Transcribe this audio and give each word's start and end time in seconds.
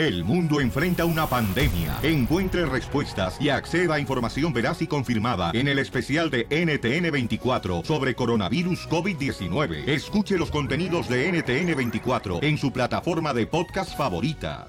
El 0.00 0.24
mundo 0.24 0.62
enfrenta 0.62 1.04
una 1.04 1.26
pandemia. 1.26 1.98
Encuentre 2.02 2.64
respuestas 2.64 3.36
y 3.38 3.50
acceda 3.50 3.96
a 3.96 4.00
información 4.00 4.50
veraz 4.50 4.80
y 4.80 4.86
confirmada 4.86 5.50
en 5.52 5.68
el 5.68 5.78
especial 5.78 6.30
de 6.30 6.48
NTN24 6.48 7.84
sobre 7.84 8.14
coronavirus 8.14 8.88
COVID-19. 8.88 9.86
Escuche 9.86 10.38
los 10.38 10.50
contenidos 10.50 11.06
de 11.10 11.30
NTN24 11.30 12.42
en 12.42 12.56
su 12.56 12.72
plataforma 12.72 13.34
de 13.34 13.46
podcast 13.46 13.94
favorita. 13.94 14.68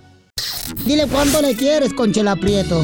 Dile 0.85 1.07
cuánto 1.07 1.41
le 1.41 1.55
quieres, 1.55 1.93
Conchela 1.93 2.35
Prieto. 2.35 2.83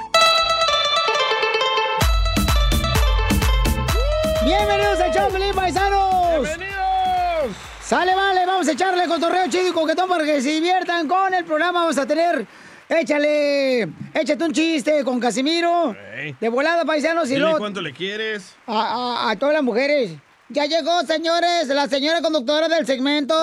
Pelín 5.31 5.53
Paisanos! 5.53 6.41
¡Bienvenidos! 6.43 7.55
Sale, 7.81 8.15
vale, 8.15 8.45
vamos 8.45 8.67
a 8.67 8.71
echarle 8.71 9.05
cotorreo 9.07 9.47
chido 9.49 9.69
y 9.69 9.71
coquetón 9.71 10.07
para 10.09 10.23
que 10.23 10.41
se 10.41 10.49
diviertan 10.51 11.07
con 11.07 11.33
el 11.33 11.43
programa. 11.45 11.81
Vamos 11.81 11.97
a 11.97 12.05
tener, 12.05 12.45
échale, 12.87 13.81
échate 14.13 14.43
un 14.43 14.51
chiste 14.53 15.03
con 15.03 15.19
Casimiro. 15.19 15.95
De 16.39 16.49
volada, 16.49 16.85
paisanos, 16.85 17.25
y 17.25 17.29
Dile 17.31 17.41
luego 17.41 17.57
cuánto 17.57 17.81
le 17.81 17.91
quieres. 17.93 18.55
a, 18.67 19.25
a- 19.27 19.31
a 19.31 19.35
todas 19.37 19.53
las 19.55 19.63
mujeres. 19.63 20.11
Ya 20.53 20.65
llegó, 20.65 21.01
señores, 21.03 21.67
la 21.67 21.87
señora 21.87 22.21
conductora 22.21 22.67
del 22.67 22.85
segmento. 22.85 23.33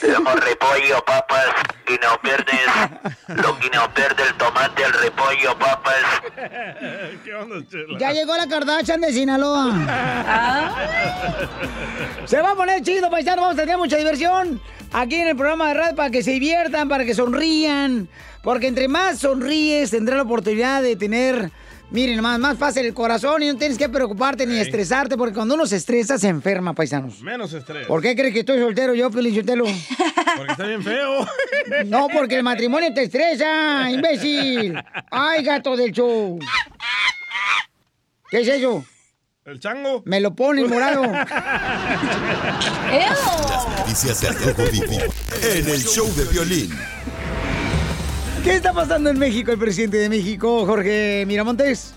Somos 0.00 0.34
repollo, 0.44 1.04
papas, 1.04 1.46
y 1.88 1.92
no 1.94 2.20
pierdes 2.22 3.42
lo 3.42 3.58
que 3.58 3.68
no 3.70 3.92
pierde 3.94 4.22
el 4.28 4.34
tomate, 4.36 4.84
el 4.84 4.92
repollo, 4.92 5.58
papas. 5.58 6.04
¿Qué 7.24 7.34
onda, 7.34 7.66
Chela? 7.68 7.98
Ya 7.98 8.12
llegó 8.12 8.36
la 8.36 8.46
Kardashian 8.46 9.00
de 9.00 9.12
Sinaloa. 9.12 9.74
Se 12.26 12.40
va 12.40 12.52
a 12.52 12.54
poner 12.54 12.82
chido, 12.82 13.10
paisano. 13.10 13.42
Vamos 13.42 13.58
a 13.58 13.62
tener 13.62 13.76
mucha 13.76 13.96
diversión 13.96 14.60
aquí 14.92 15.16
en 15.16 15.28
el 15.28 15.36
programa 15.36 15.68
de 15.68 15.74
radio 15.74 15.96
para 15.96 16.10
que 16.10 16.22
se 16.22 16.30
diviertan, 16.30 16.88
para 16.88 17.04
que 17.04 17.14
sonrían. 17.14 18.08
Porque 18.42 18.68
entre 18.68 18.86
más 18.86 19.18
sonríes, 19.18 19.90
tendrás 19.90 20.18
la 20.18 20.22
oportunidad 20.22 20.80
de 20.80 20.94
tener, 20.94 21.50
miren, 21.90 22.20
más, 22.20 22.38
más 22.38 22.58
fácil 22.58 22.86
el 22.86 22.94
corazón 22.94 23.42
y 23.42 23.48
no 23.48 23.56
tienes 23.56 23.78
que 23.78 23.88
preocuparte 23.88 24.46
ni 24.46 24.58
estresarte. 24.58 25.16
Porque 25.16 25.34
cuando 25.34 25.54
uno 25.54 25.66
se 25.66 25.76
estresa, 25.76 26.18
se 26.18 26.28
enferma, 26.28 26.74
paisanos. 26.74 27.20
Menos 27.22 27.52
estrés. 27.52 27.86
¿Por 27.86 28.02
qué 28.02 28.14
crees 28.14 28.32
que 28.32 28.40
estoy 28.40 28.58
soltero 28.58 28.94
yo, 28.94 29.10
Pelichotelo? 29.10 29.64
Porque 30.36 30.52
está 30.52 30.64
bien 30.64 30.82
feo. 30.82 31.26
No, 31.84 32.08
porque 32.08 32.36
el 32.36 32.42
matrimonio 32.42 32.94
te 32.94 33.02
estresa, 33.02 33.90
imbécil. 33.90 34.74
Ay, 35.10 35.44
gato 35.44 35.76
del 35.76 35.92
show. 35.92 36.38
¿Qué 38.30 38.40
es 38.40 38.48
eso? 38.48 38.82
¿El 39.44 39.60
chango? 39.60 40.02
Me 40.06 40.18
lo 40.20 40.34
pone 40.34 40.64
morado. 40.64 41.02
Noticias 43.78 44.20
del 44.22 44.34
Rojo 44.34 44.62
Vivo 44.70 44.98
en 45.42 45.68
el 45.68 45.84
show 45.84 46.06
de 46.14 46.24
Piolín. 46.26 46.70
¿Qué 48.48 48.54
está 48.54 48.72
pasando 48.72 49.10
en 49.10 49.18
México, 49.18 49.52
el 49.52 49.58
presidente 49.58 49.98
de 49.98 50.08
México, 50.08 50.64
Jorge 50.64 51.24
Miramontes? 51.26 51.92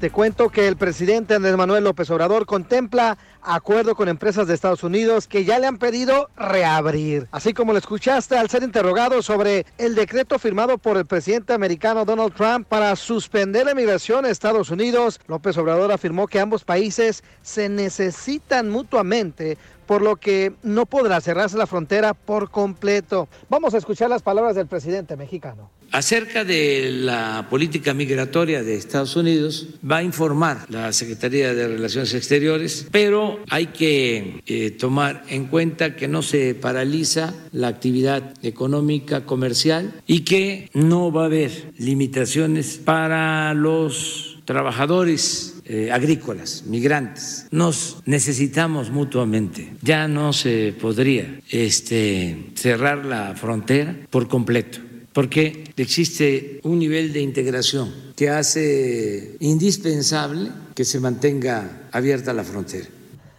Te 0.00 0.10
cuento 0.10 0.48
que 0.48 0.66
el 0.66 0.76
presidente 0.76 1.36
Andrés 1.36 1.56
Manuel 1.56 1.84
López 1.84 2.10
Obrador 2.10 2.44
contempla 2.44 3.16
acuerdo 3.40 3.94
con 3.94 4.08
empresas 4.08 4.48
de 4.48 4.54
Estados 4.54 4.82
Unidos 4.82 5.28
que 5.28 5.44
ya 5.44 5.60
le 5.60 5.68
han 5.68 5.78
pedido 5.78 6.28
reabrir. 6.36 7.28
Así 7.30 7.54
como 7.54 7.70
lo 7.70 7.78
escuchaste 7.78 8.36
al 8.36 8.50
ser 8.50 8.64
interrogado 8.64 9.22
sobre 9.22 9.64
el 9.78 9.94
decreto 9.94 10.40
firmado 10.40 10.76
por 10.76 10.96
el 10.96 11.06
presidente 11.06 11.52
americano 11.52 12.04
Donald 12.04 12.34
Trump 12.34 12.66
para 12.66 12.96
suspender 12.96 13.66
la 13.66 13.76
migración 13.76 14.24
a 14.24 14.30
Estados 14.30 14.70
Unidos, 14.70 15.20
López 15.28 15.56
Obrador 15.56 15.92
afirmó 15.92 16.26
que 16.26 16.40
ambos 16.40 16.64
países 16.64 17.22
se 17.42 17.68
necesitan 17.68 18.70
mutuamente 18.70 19.56
por 19.92 20.00
lo 20.00 20.16
que 20.16 20.54
no 20.62 20.86
podrá 20.86 21.20
cerrarse 21.20 21.58
la 21.58 21.66
frontera 21.66 22.14
por 22.14 22.50
completo. 22.50 23.28
Vamos 23.50 23.74
a 23.74 23.76
escuchar 23.76 24.08
las 24.08 24.22
palabras 24.22 24.56
del 24.56 24.66
presidente 24.66 25.18
mexicano. 25.18 25.68
Acerca 25.90 26.44
de 26.44 26.90
la 26.90 27.46
política 27.50 27.92
migratoria 27.92 28.62
de 28.62 28.74
Estados 28.74 29.16
Unidos, 29.16 29.66
va 29.84 29.98
a 29.98 30.02
informar 30.02 30.64
la 30.70 30.90
Secretaría 30.94 31.52
de 31.52 31.68
Relaciones 31.68 32.14
Exteriores, 32.14 32.86
pero 32.90 33.40
hay 33.50 33.66
que 33.66 34.42
eh, 34.46 34.70
tomar 34.70 35.24
en 35.28 35.48
cuenta 35.48 35.94
que 35.94 36.08
no 36.08 36.22
se 36.22 36.54
paraliza 36.54 37.34
la 37.52 37.68
actividad 37.68 38.32
económica 38.42 39.26
comercial 39.26 39.92
y 40.06 40.20
que 40.20 40.70
no 40.72 41.12
va 41.12 41.24
a 41.24 41.26
haber 41.26 41.74
limitaciones 41.76 42.80
para 42.82 43.52
los 43.52 44.38
trabajadores 44.46 45.51
eh, 45.64 45.90
agrícolas, 45.92 46.64
migrantes. 46.66 47.46
Nos 47.50 47.98
necesitamos 48.06 48.90
mutuamente. 48.90 49.72
Ya 49.82 50.08
no 50.08 50.32
se 50.32 50.74
podría 50.80 51.40
este, 51.50 52.50
cerrar 52.54 53.04
la 53.04 53.34
frontera 53.34 53.96
por 54.10 54.28
completo 54.28 54.78
porque 55.12 55.64
existe 55.76 56.60
un 56.62 56.78
nivel 56.78 57.12
de 57.12 57.20
integración 57.20 57.92
que 58.16 58.30
hace 58.30 59.36
indispensable 59.40 60.50
que 60.74 60.84
se 60.84 61.00
mantenga 61.00 61.88
abierta 61.92 62.32
la 62.32 62.44
frontera. 62.44 62.86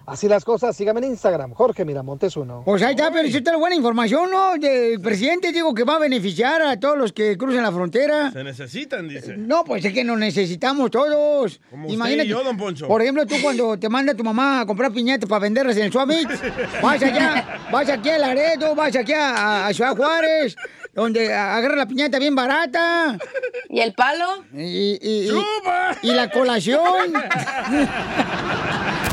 Así 0.05 0.27
las 0.27 0.43
cosas, 0.43 0.75
síganme 0.75 0.99
en 0.99 1.11
Instagram, 1.11 1.53
Jorge 1.53 1.85
Miramontes 1.85 2.35
uno. 2.35 2.61
Pues 2.65 2.83
ahí 2.83 2.93
está, 2.93 3.09
pero 3.09 3.27
si 3.29 3.37
está 3.37 3.55
buena 3.55 3.73
información, 3.75 4.29
¿no? 4.29 4.57
Del 4.57 4.99
presidente, 4.99 5.53
digo 5.53 5.73
que 5.73 5.85
va 5.85 5.95
a 5.95 5.99
beneficiar 5.99 6.61
a 6.61 6.77
todos 6.77 6.97
los 6.97 7.13
que 7.13 7.37
cruzan 7.37 7.63
la 7.63 7.71
frontera. 7.71 8.29
Se 8.31 8.43
necesitan, 8.43 9.07
dice. 9.07 9.37
No, 9.37 9.63
pues 9.63 9.85
es 9.85 9.93
que 9.93 10.03
nos 10.03 10.17
necesitamos 10.17 10.91
todos. 10.91 11.61
Como 11.69 11.87
usted 11.87 12.23
y 12.23 12.27
yo, 12.27 12.43
don 12.43 12.57
Poncho. 12.57 12.85
Por 12.87 13.01
ejemplo, 13.01 13.25
tú 13.25 13.35
cuando 13.41 13.79
te 13.79 13.87
manda 13.87 14.13
tu 14.13 14.23
mamá 14.25 14.61
a 14.61 14.65
comprar 14.65 14.91
piñatas 14.91 15.29
para 15.29 15.39
venderlas 15.39 15.77
en 15.77 15.83
el 15.83 15.91
Suamit, 15.93 16.27
vas 16.81 17.01
allá, 17.01 17.59
vas 17.71 17.87
aquí 17.89 18.09
a 18.09 18.17
Laredo, 18.17 18.75
vas 18.75 18.93
aquí 18.95 19.13
a, 19.13 19.67
a 19.67 19.73
Ciudad 19.73 19.95
Juárez, 19.95 20.55
donde 20.93 21.33
agarra 21.33 21.77
la 21.77 21.85
piñata 21.87 22.19
bien 22.19 22.35
barata. 22.35 23.17
¿Y 23.69 23.79
el 23.79 23.93
palo? 23.93 24.43
Y, 24.53 24.99
y, 25.01 25.29
y- 25.29 25.31
y 26.03 26.11
la 26.11 26.29
colación. 26.29 27.13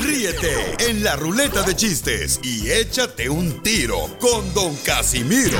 Ríete 0.00 0.76
en 0.90 1.02
la 1.02 1.16
ruleta 1.16 1.62
de 1.62 1.74
chistes 1.74 2.38
y 2.42 2.70
échate 2.70 3.28
un 3.28 3.62
tiro 3.62 4.08
con 4.20 4.52
Don 4.54 4.74
Casimiro. 4.76 5.58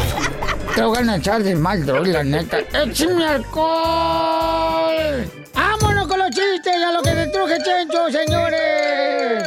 Te 0.74 0.82
voy 0.82 1.08
a 1.08 1.16
echar 1.16 1.42
de 1.42 1.54
mal, 1.54 1.84
droga, 1.86 2.08
la 2.08 2.24
neta. 2.24 2.58
¡Échame 2.60 3.26
alcohol! 3.26 5.30
¡Vámonos 5.54 6.06
con 6.08 6.18
los 6.18 6.30
chistes! 6.30 6.74
¡A 6.86 6.92
lo 6.92 7.02
que 7.02 7.10
te 7.10 7.26
truje, 7.28 7.56
Chencho, 7.64 8.10
señores! 8.10 9.44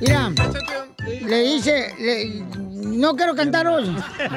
Mira, 0.00 0.30
le 1.26 1.40
dice... 1.42 1.94
le- 1.98 2.67
no 2.82 3.16
quiero 3.16 3.34
cantaros. 3.34 3.88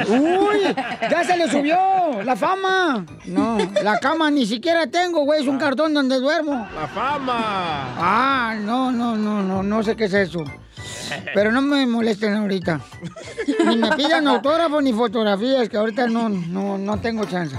¡Uy! 0.08 0.76
¡Ya 1.10 1.24
se 1.24 1.38
le 1.38 1.50
subió 1.50 1.78
la 2.24 2.36
fama! 2.36 3.06
No, 3.26 3.58
la 3.84 4.00
cama 4.00 4.30
ni 4.32 4.46
siquiera 4.46 4.88
tengo, 4.88 5.24
güey. 5.24 5.42
Es 5.42 5.48
un 5.48 5.58
cartón 5.58 5.94
donde 5.94 6.20
duermo. 6.20 6.68
¡La 6.76 6.88
fama! 6.88 7.96
Ah, 7.98 8.56
no, 8.60 8.92
no, 8.92 9.16
no, 9.16 9.42
no, 9.42 9.64
no 9.64 9.84
sé 9.84 9.96
qué 9.96 10.06
es 10.06 10.14
eso. 10.14 10.44
Pero 11.34 11.52
no 11.52 11.62
me 11.62 11.86
molesten 11.86 12.34
ahorita. 12.34 12.82
Ni 13.66 13.78
me 13.78 13.92
pidan 13.96 14.28
autógrafos 14.28 14.84
ni 14.84 14.94
fotografías, 14.94 15.70
que 15.70 15.78
ahorita 15.78 16.08
no, 16.08 16.30
no, 16.30 16.78
no 16.78 17.00
tengo 17.00 17.26
chance. 17.26 17.56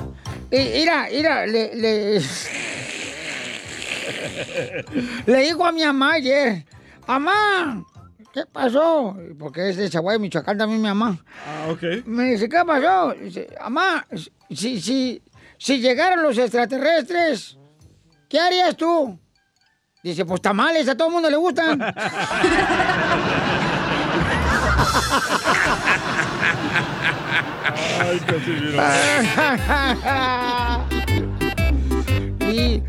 Y, 0.51 0.57
Mira, 0.57 1.09
mira, 1.11 1.47
le, 1.47 1.75
le... 1.75 2.21
le 5.27 5.41
digo 5.41 5.65
a 5.65 5.73
mi 5.73 5.85
mamá 5.85 6.15
ayer, 6.15 6.65
mamá, 7.07 7.85
¿qué 8.33 8.47
pasó? 8.47 9.17
Porque 9.39 9.69
es 9.69 9.77
de 9.77 9.91
Chaguay, 9.91 10.19
Michoacán 10.19 10.59
también 10.59 10.81
mi 10.81 10.89
mamá. 10.89 11.19
Ah, 11.47 11.69
ok. 11.71 12.07
Me 12.07 12.25
dice, 12.33 12.49
¿qué 12.49 12.63
pasó? 12.67 13.15
Dice, 13.15 13.49
mamá, 13.61 14.07
si, 14.51 14.81
si, 14.81 15.23
si 15.59 15.81
llegaran 15.81 16.23
los 16.23 16.39
extraterrestres, 16.39 17.59
¿qué 18.29 18.41
harías 18.41 18.77
tú? 18.77 19.19
Dice, 20.03 20.25
pues 20.25 20.41
tamales, 20.41 20.89
a 20.89 20.97
todo 20.97 21.09
el 21.09 21.15
mundo 21.15 21.31
le 21.31 21.37
gustan. 21.37 21.81
Ay, 28.01 28.19
Casimiro. 28.21 28.83
y... 32.53 32.83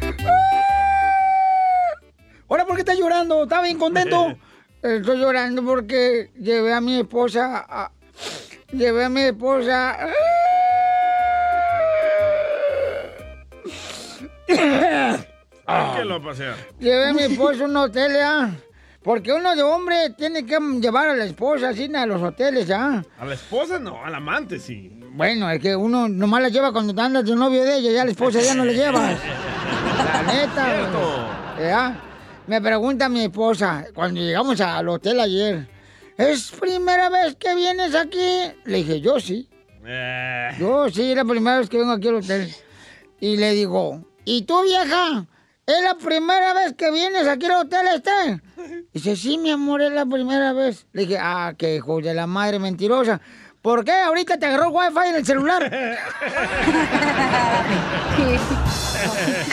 Ahora, 2.49 2.65
¿por 2.65 2.75
qué 2.75 2.81
estás 2.81 2.97
llorando? 2.97 3.43
¿Está 3.43 3.61
bien 3.61 3.77
contento? 3.77 4.35
Estoy 4.83 5.17
llorando 5.17 5.63
porque 5.63 6.29
llevé 6.37 6.73
a 6.73 6.81
mi 6.81 6.99
esposa 6.99 7.65
a... 7.69 7.89
Llevé 8.73 9.05
a 9.05 9.09
mi 9.09 9.21
esposa... 9.21 9.97
¿Qué 14.45 16.03
lo 16.03 16.21
pasea? 16.21 16.55
Llevé 16.79 17.07
a 17.07 17.13
mi 17.13 17.23
esposa 17.23 17.63
a 17.63 17.67
un 17.67 17.77
hotel, 17.77 18.11
¿ya? 18.11 18.51
Porque 19.01 19.31
uno 19.31 19.55
de 19.55 19.63
hombre 19.63 20.09
tiene 20.17 20.45
que 20.45 20.59
llevar 20.81 21.07
a 21.07 21.15
la 21.15 21.23
esposa 21.23 21.69
así 21.69 21.89
a 21.95 22.05
los 22.05 22.21
hoteles, 22.21 22.67
¿ya? 22.67 23.01
A 23.17 23.25
la 23.25 23.35
esposa 23.35 23.79
no, 23.79 24.03
al 24.03 24.13
amante 24.13 24.59
sí. 24.59 24.91
Bueno, 25.13 25.49
es 25.49 25.61
que 25.61 25.77
uno 25.77 26.09
nomás 26.09 26.41
la 26.41 26.49
lleva 26.49 26.73
cuando 26.73 27.01
andas 27.01 27.23
de 27.23 27.33
novio 27.37 27.63
de 27.63 27.77
ella, 27.77 27.91
ya 27.91 28.01
a 28.01 28.05
la 28.05 28.11
esposa 28.11 28.41
ya 28.41 28.53
no 28.53 28.65
le 28.65 28.73
llevas. 28.73 29.17
La 30.13 30.23
neta. 30.23 30.89
¿Ya? 31.57 32.12
Me 32.47 32.61
pregunta 32.61 33.07
mi 33.09 33.23
esposa, 33.23 33.85
cuando 33.93 34.19
llegamos 34.19 34.59
al 34.59 34.89
hotel 34.89 35.19
ayer, 35.21 35.67
¿es 36.17 36.51
primera 36.51 37.09
vez 37.09 37.35
que 37.35 37.55
vienes 37.55 37.95
aquí? 37.95 38.51
Le 38.65 38.77
dije, 38.77 38.99
yo 38.99 39.19
sí. 39.19 39.49
Eh, 39.85 40.49
Yo 40.59 40.89
sí, 40.89 41.11
es 41.11 41.15
la 41.15 41.25
primera 41.25 41.59
vez 41.59 41.69
que 41.69 41.77
vengo 41.77 41.91
aquí 41.93 42.07
al 42.09 42.15
hotel. 42.15 42.53
Y 43.19 43.37
le 43.37 43.51
digo, 43.51 44.05
¿y 44.25 44.43
tú, 44.43 44.61
vieja? 44.63 45.25
¿Es 45.65 45.81
la 45.81 45.95
primera 45.95 46.53
vez 46.53 46.73
que 46.73 46.91
vienes 46.91 47.27
aquí 47.27 47.45
al 47.45 47.65
hotel 47.65 47.85
este? 47.95 48.41
Dice, 48.93 49.15
sí, 49.15 49.37
mi 49.37 49.49
amor, 49.51 49.81
es 49.81 49.91
la 49.93 50.05
primera 50.05 50.51
vez. 50.51 50.85
Le 50.91 51.03
dije, 51.03 51.17
ah, 51.19 51.53
qué 51.57 51.75
hijo 51.75 52.01
de 52.01 52.13
la 52.13 52.27
madre 52.27 52.59
mentirosa. 52.59 53.21
¿Por 53.63 53.83
qué? 53.85 53.93
Ahorita 53.93 54.37
te 54.37 54.45
agarró 54.45 54.71
wifi 54.71 55.07
en 55.07 55.15
el 55.15 55.25
celular. 55.25 55.63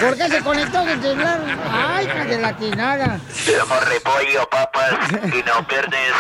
¿Por 0.01 0.17
qué 0.17 0.29
se 0.29 0.41
conectó 0.41 0.81
con 0.81 0.89
el 0.89 1.01
celular? 1.01 1.41
Ay, 1.71 2.09
de 2.27 2.39
la 2.41 2.57
tinada. 2.57 3.21
Somos 3.33 3.89
repollo, 3.89 4.49
papas, 4.51 4.95
y 5.27 5.43
no 5.49 5.65
pierdes 5.69 6.11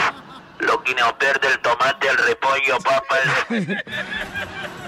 lo 0.60 0.80
que 0.84 0.94
no 0.94 1.18
pierde 1.18 1.48
el 1.48 1.58
tomate, 1.58 2.06
el 2.08 2.16
repollo, 2.18 2.78
papas. 2.78 3.20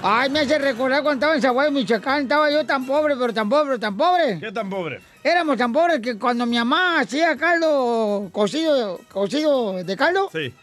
Ay, 0.01 0.29
me 0.29 0.39
hace 0.39 0.57
recordar 0.59 1.03
cuando 1.03 1.15
estaba 1.25 1.35
en 1.35 1.41
Zaguay, 1.41 1.71
Michoacán. 1.71 2.21
Estaba 2.21 2.49
yo 2.51 2.65
tan 2.65 2.85
pobre, 2.85 3.17
pero 3.17 3.33
tan 3.33 3.49
pobre, 3.49 3.79
tan 3.79 3.97
pobre. 3.97 4.39
¿Qué 4.39 4.53
tan 4.53 4.69
pobre? 4.69 5.01
Éramos 5.21 5.57
tan 5.57 5.73
pobres 5.73 5.99
que 5.99 6.17
cuando 6.17 6.45
mi 6.45 6.57
mamá 6.57 7.01
hacía 7.01 7.35
caldo 7.35 8.29
cocido, 8.31 9.01
cocido 9.11 9.83
de 9.83 9.97
caldo, 9.97 10.29
Sí. 10.31 10.53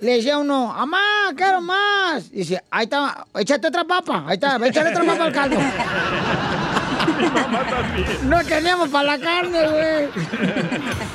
Le 0.00 0.16
decía 0.16 0.38
uno, 0.38 0.68
mamá, 0.68 0.98
quiero 1.36 1.60
más. 1.60 2.28
Y 2.32 2.38
dice, 2.38 2.62
ahí 2.70 2.84
está, 2.84 3.26
échate 3.38 3.68
otra 3.68 3.84
papa, 3.84 4.24
ahí 4.26 4.34
está, 4.34 4.56
échale 4.66 4.90
otra 4.90 5.04
papa 5.04 5.24
al 5.24 5.32
caldo. 5.32 5.56
Mamá 7.06 7.64
también. 7.68 8.06
No 8.28 8.44
teníamos 8.44 8.88
para 8.90 9.16
la 9.16 9.18
carne, 9.18 9.68
güey. 9.68 10.08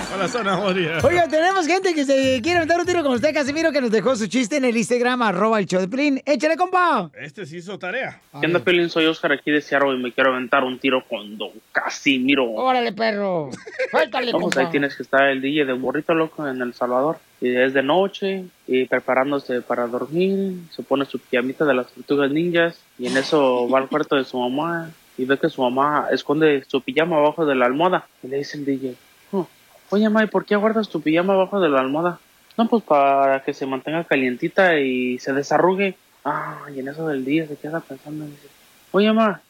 Con 0.10 0.20
la 0.20 0.28
zanahoria. 0.28 0.98
Oiga, 1.04 1.28
tenemos 1.28 1.68
gente 1.68 1.94
que 1.94 2.06
se 2.06 2.42
quiere 2.42 2.62
meter 2.62 2.80
un 2.80 2.86
tiro 2.86 3.04
con 3.04 3.14
usted, 3.14 3.34
Casimiro, 3.34 3.72
que 3.72 3.82
nos 3.82 3.92
dejó 3.92 4.16
su 4.16 4.28
chiste 4.28 4.58
en 4.58 4.66
el 4.66 4.78
Instagram, 4.78 5.22
arroba 5.22 5.60
el 5.60 5.66
show 5.66 5.80
de. 5.86 6.22
Échale, 6.26 6.58
compa. 6.58 7.10
Este 7.20 7.46
sí 7.46 7.58
hizo 7.58 7.78
tarea. 7.80 8.20
¿Qué 8.40 8.46
onda, 8.46 8.60
Pelín? 8.60 8.90
Soy 8.90 9.06
Oscar 9.06 9.32
aquí 9.32 9.52
de 9.52 9.62
Seattle 9.62 9.96
y 9.96 10.02
me 10.02 10.12
quiero 10.12 10.32
aventar 10.32 10.64
un 10.64 10.78
tiro 10.80 11.04
con 11.08 11.38
Don 11.38 11.52
Casimiro. 11.72 12.50
Órale, 12.52 12.92
perro. 12.94 13.50
Suéltale, 13.92 14.32
Vamos, 14.32 14.54
compa. 14.54 14.62
ahí 14.62 14.72
tienes 14.72 14.96
que 14.96 15.04
estar 15.04 15.24
el 15.28 15.42
DJ 15.42 15.66
de 15.66 15.74
Burrito 15.74 16.14
Loco 16.14 16.48
en 16.48 16.62
El 16.62 16.74
Salvador. 16.74 17.18
Y 17.42 17.54
es 17.56 17.74
de 17.74 17.84
noche 17.84 18.46
y 18.68 18.86
preparándose 18.86 19.62
para 19.62 19.88
dormir. 19.88 20.56
Se 20.76 20.84
pone 20.84 21.06
su 21.06 21.20
pijamita 21.20 21.66
de 21.66 21.74
las 21.74 21.88
tortugas 21.92 22.32
ninjas 22.32 22.78
y 22.98 23.08
en 23.08 23.18
eso 23.18 23.68
va 23.70 23.80
al 23.80 23.88
cuarto 23.90 24.16
de 24.16 24.24
su 24.24 24.40
mamá 24.40 24.90
y 25.17 25.25
ve 25.25 25.38
que 25.38 25.50
su 25.50 25.62
mamá 25.62 26.07
esconde 26.12 26.63
su 26.67 26.81
pijama 26.81 27.17
abajo 27.17 27.45
de 27.45 27.56
la 27.56 27.65
almohada. 27.65 28.07
Y 28.23 28.27
le 28.27 28.38
dice 28.38 28.57
el 28.57 28.65
DJ, 28.65 28.95
"Oh, 29.31 29.47
oye, 29.89 30.03
mamá, 30.09 30.23
¿y 30.23 30.27
por 30.27 30.45
qué 30.45 30.56
guardas 30.56 30.89
tu 30.89 31.01
pijama 31.01 31.33
abajo 31.33 31.59
de 31.59 31.69
la 31.69 31.79
almohada? 31.81 32.19
No, 32.57 32.67
pues 32.67 32.83
para 32.83 33.44
que 33.44 33.53
se 33.53 33.65
mantenga 33.65 34.03
calientita 34.06 34.77
y 34.79 35.19
se 35.19 35.33
desarrugue. 35.33 35.97
Ah, 36.23 36.59
y 36.73 36.79
en 36.79 36.88
eso 36.88 37.07
del 37.07 37.23
día 37.25 37.47
se 37.47 37.56
queda 37.57 37.79
pensando 37.81 38.25
y 38.25 38.29
dice, 38.29 38.47
oye, 38.91 39.12
mamá, 39.12 39.41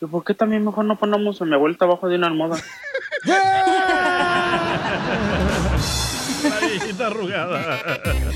¿y 0.00 0.06
por 0.06 0.24
qué 0.24 0.34
también 0.34 0.64
mejor 0.64 0.84
no 0.84 0.96
ponemos 0.96 1.40
a 1.42 1.44
mi 1.44 1.54
abuelita 1.54 1.84
abajo 1.84 2.08
de 2.08 2.16
una 2.16 2.28
almohada? 2.28 2.56
La 6.44 6.58
viejita 6.60 7.06
arrugada. 7.06 7.78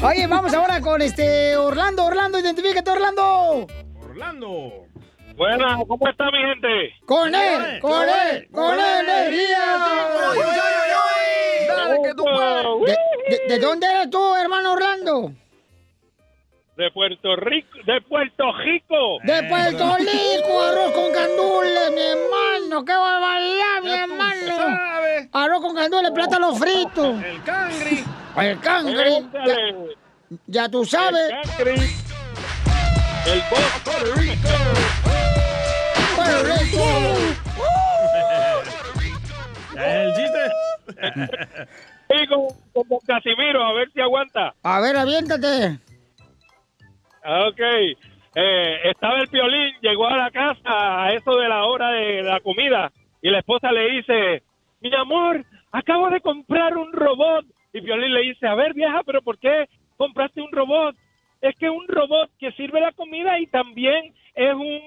Oye, 0.03 0.27
vamos 0.27 0.53
ahora 0.55 0.81
con 0.81 1.03
este 1.03 1.57
Orlando. 1.57 2.05
Orlando, 2.07 2.39
identifícate, 2.39 2.91
Orlando. 2.91 3.67
Orlando. 4.03 4.88
Buenas, 5.39 5.79
¿cómo 5.87 6.09
está 6.09 6.25
mi 6.33 6.39
gente? 6.39 6.95
Con 7.07 7.33
él, 7.33 7.79
con 7.81 8.03
él, 8.09 8.49
con 8.51 8.75
energía. 8.75 9.79
Dale 11.69 11.99
que 12.03 12.15
tú 12.15 12.25
puedes. 12.25 12.97
¿De, 13.31 13.37
de, 13.37 13.55
de 13.55 13.59
dónde 13.61 13.87
eres 13.87 14.11
tú, 14.11 14.35
hermano 14.35 14.73
Orlando? 14.73 15.33
De 16.77 16.91
Puerto 16.93 17.37
Rico, 17.37 17.79
de 17.87 18.01
Puerto 18.03 18.45
Rico. 18.65 19.19
De 19.23 19.43
Puerto 19.45 19.97
Rico, 19.99 20.63
arroz 20.63 20.93
con 20.93 21.13
candules, 21.13 21.91
mi 21.95 22.03
hermano. 22.03 22.85
¡Qué 22.85 22.93
barbaridad, 22.97 23.83
mi 23.83 23.89
Ya 23.91 24.07
tú 24.07 24.13
hermano! 24.13 24.57
sabes. 24.57 25.29
Arroz 25.33 25.61
con 25.61 25.75
candules, 25.77 26.11
plátano 26.11 26.55
frito. 26.57 27.11
El 27.25 27.43
cangri. 27.45 28.05
El 28.37 28.61
cangre. 28.61 29.23
Ya, 29.47 29.57
ya 30.47 30.69
tú 30.69 30.85
sabes. 30.85 31.31
El 31.31 31.75
cangri, 31.75 31.81
el 33.33 33.43
Puerto 33.51 33.91
Rico. 34.17 34.49
Puerto 36.17 36.43
Rico. 36.45 36.85
¿Ya 39.75 39.83
es 39.87 40.07
el 40.07 40.15
chiste? 40.17 40.45
Y 42.11 42.27
con, 42.27 42.41
con 42.73 42.89
Don 42.89 42.99
Casimiro, 43.07 43.63
a 43.63 43.73
ver 43.75 43.91
si 43.93 44.01
aguanta. 44.01 44.55
A 44.63 44.81
ver, 44.81 44.97
aviéntate. 44.97 45.79
Ok. 47.25 47.61
Eh, 48.35 48.91
estaba 48.91 49.19
el 49.19 49.29
piolín, 49.29 49.75
llegó 49.83 50.07
a 50.07 50.17
la 50.17 50.31
casa 50.31 51.05
a 51.05 51.13
eso 51.13 51.37
de 51.37 51.49
la 51.49 51.65
hora 51.65 51.91
de 51.91 52.23
la 52.23 52.41
comida 52.41 52.93
y 53.21 53.31
la 53.31 53.41
esposa 53.41 53.73
le 53.73 53.91
dice, 53.91 54.43
mi 54.81 54.95
amor, 54.95 55.45
acabo 55.73 56.09
de 56.09 56.21
comprar 56.21 56.77
un 56.77 56.93
robot. 56.93 57.45
Y 57.73 57.83
Piolín 57.83 58.15
le 58.15 58.23
dice, 58.23 58.47
a 58.47 58.55
ver 58.55 58.73
vieja, 58.75 59.03
pero 59.05 59.21
¿por 59.23 59.39
qué 59.39 59.69
compraste 59.97 60.41
un 60.41 60.53
robot? 60.53 60.97
Es 61.41 61.55
que 61.57 61.71
un 61.71 61.87
robot 61.87 62.31
que 62.39 62.53
sirve 62.53 62.81
la 62.81 62.93
comida 62.93 63.39
y 63.39 63.47
también 63.47 64.13
es 64.35 64.55
un 64.55 64.81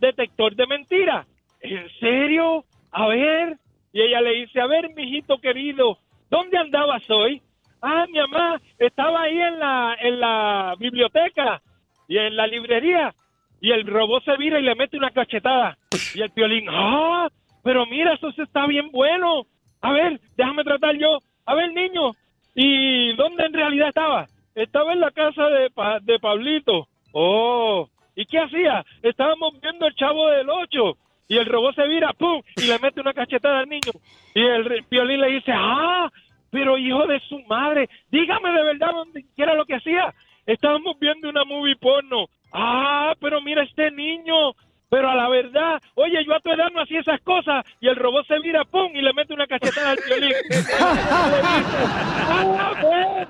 detector 0.00 0.54
de 0.54 0.66
mentiras. 0.66 1.26
¿En 1.60 1.88
serio? 2.00 2.64
A 2.92 3.08
ver. 3.08 3.58
Y 3.92 4.00
ella 4.02 4.20
le 4.20 4.32
dice, 4.34 4.60
a 4.60 4.66
ver, 4.66 4.94
mijito 4.94 5.38
querido, 5.38 5.98
¿dónde 6.30 6.58
andabas 6.58 7.08
hoy? 7.10 7.42
Ah, 7.80 8.06
mi 8.10 8.18
mamá 8.18 8.60
estaba 8.78 9.22
ahí 9.22 9.38
en 9.40 9.58
la, 9.58 9.96
en 10.00 10.20
la 10.20 10.74
biblioteca 10.78 11.62
y 12.06 12.18
en 12.18 12.36
la 12.36 12.46
librería. 12.46 13.14
Y 13.60 13.70
el 13.70 13.86
robot 13.86 14.24
se 14.24 14.36
vira 14.36 14.58
y 14.58 14.62
le 14.62 14.74
mete 14.74 14.96
una 14.96 15.10
cachetada. 15.10 15.76
Y 16.14 16.22
el 16.22 16.30
piolín, 16.30 16.66
ah, 16.70 17.28
pero 17.62 17.86
mira, 17.86 18.14
eso 18.14 18.30
sí 18.32 18.42
está 18.42 18.66
bien 18.66 18.90
bueno. 18.90 19.46
A 19.80 19.92
ver, 19.92 20.20
déjame 20.36 20.64
tratar 20.64 20.96
yo. 20.96 21.18
A 21.44 21.54
ver, 21.54 21.72
niño, 21.72 22.12
¿y 22.54 23.14
dónde 23.14 23.44
en 23.44 23.52
realidad 23.52 23.88
estaba? 23.88 24.26
Estaba 24.58 24.92
en 24.92 25.00
la 25.00 25.10
casa 25.10 25.44
de, 25.48 25.70
Pa- 25.70 26.00
de 26.00 26.18
Pablito. 26.18 26.88
Oh, 27.12 27.88
¿y 28.14 28.24
qué 28.26 28.38
hacía? 28.40 28.84
Estábamos 29.02 29.58
viendo 29.60 29.86
el 29.86 29.94
chavo 29.94 30.28
del 30.30 30.48
8 30.50 30.96
y 31.28 31.36
el 31.36 31.46
robot 31.46 31.74
se 31.74 31.86
vira, 31.86 32.12
¡pum! 32.12 32.42
y 32.56 32.62
le 32.66 32.78
mete 32.78 33.00
una 33.00 33.12
cachetada 33.12 33.60
al 33.60 33.68
niño. 33.68 33.92
Y 34.34 34.40
el 34.40 34.84
piolín 34.88 35.20
le 35.20 35.28
dice, 35.28 35.52
ah, 35.54 36.10
pero 36.50 36.76
hijo 36.78 37.06
de 37.06 37.20
su 37.28 37.38
madre, 37.48 37.88
dígame 38.10 38.50
de 38.52 38.62
verdad 38.64 38.92
dónde, 38.92 39.24
qué 39.36 39.42
era 39.42 39.54
lo 39.54 39.64
que 39.64 39.76
hacía. 39.76 40.12
Estábamos 40.46 40.98
viendo 40.98 41.28
una 41.28 41.44
movie 41.44 41.76
porno. 41.76 42.26
Ah, 42.52 43.14
pero 43.20 43.40
mira 43.42 43.62
este 43.62 43.90
niño. 43.90 44.52
Pero 44.90 45.10
a 45.10 45.14
la 45.14 45.28
verdad, 45.28 45.78
oye, 45.96 46.24
yo 46.24 46.34
a 46.34 46.40
tu 46.40 46.50
edad 46.50 46.70
no 46.72 46.80
hacía 46.80 47.00
esas 47.00 47.20
cosas. 47.20 47.62
Y 47.78 47.88
el 47.88 47.96
robot 47.96 48.26
se 48.26 48.40
mira, 48.40 48.64
¡pum! 48.64 48.90
y 48.94 49.02
le 49.02 49.12
mete 49.12 49.34
una 49.34 49.46
cachetada 49.46 49.90
al 49.90 49.98
violín. 50.06 50.32
ah, 50.80 52.72
pues, 52.80 53.28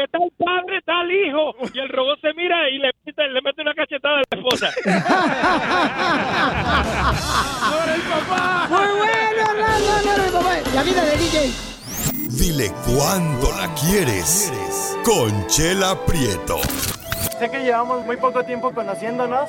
de 0.00 0.08
tal, 0.08 0.30
padre, 0.38 0.80
tal 0.84 1.10
hijo. 1.10 1.54
Y 1.74 1.78
el 1.78 1.88
robot 1.88 2.20
se 2.20 2.32
mira 2.34 2.68
y 2.70 2.78
le, 2.78 2.90
mete- 3.04 3.28
le 3.28 3.40
mete 3.42 3.62
una 3.62 3.74
cachetada 3.74 4.18
a 4.18 4.22
la 4.30 4.38
esposa. 4.38 4.70
¡No 7.66 7.82
era 7.82 7.94
el 7.94 8.02
papá! 8.02 8.66
Muy 8.68 8.96
bueno, 8.98 9.50
Orlando, 9.50 9.92
no 10.04 10.12
eres 10.12 10.30
papá. 10.32 10.54
La 10.74 10.82
vida 10.82 11.04
de 11.04 11.16
DJ. 11.16 11.50
Dile 12.38 12.70
cuándo 12.86 13.48
la 13.58 13.72
quieres. 13.74 14.52
Conchela 15.04 15.96
Prieto. 16.06 16.58
Sé 17.38 17.50
que 17.50 17.58
llevamos 17.60 18.04
muy 18.04 18.16
poco 18.16 18.42
tiempo 18.44 18.72
conociéndonos. 18.72 19.48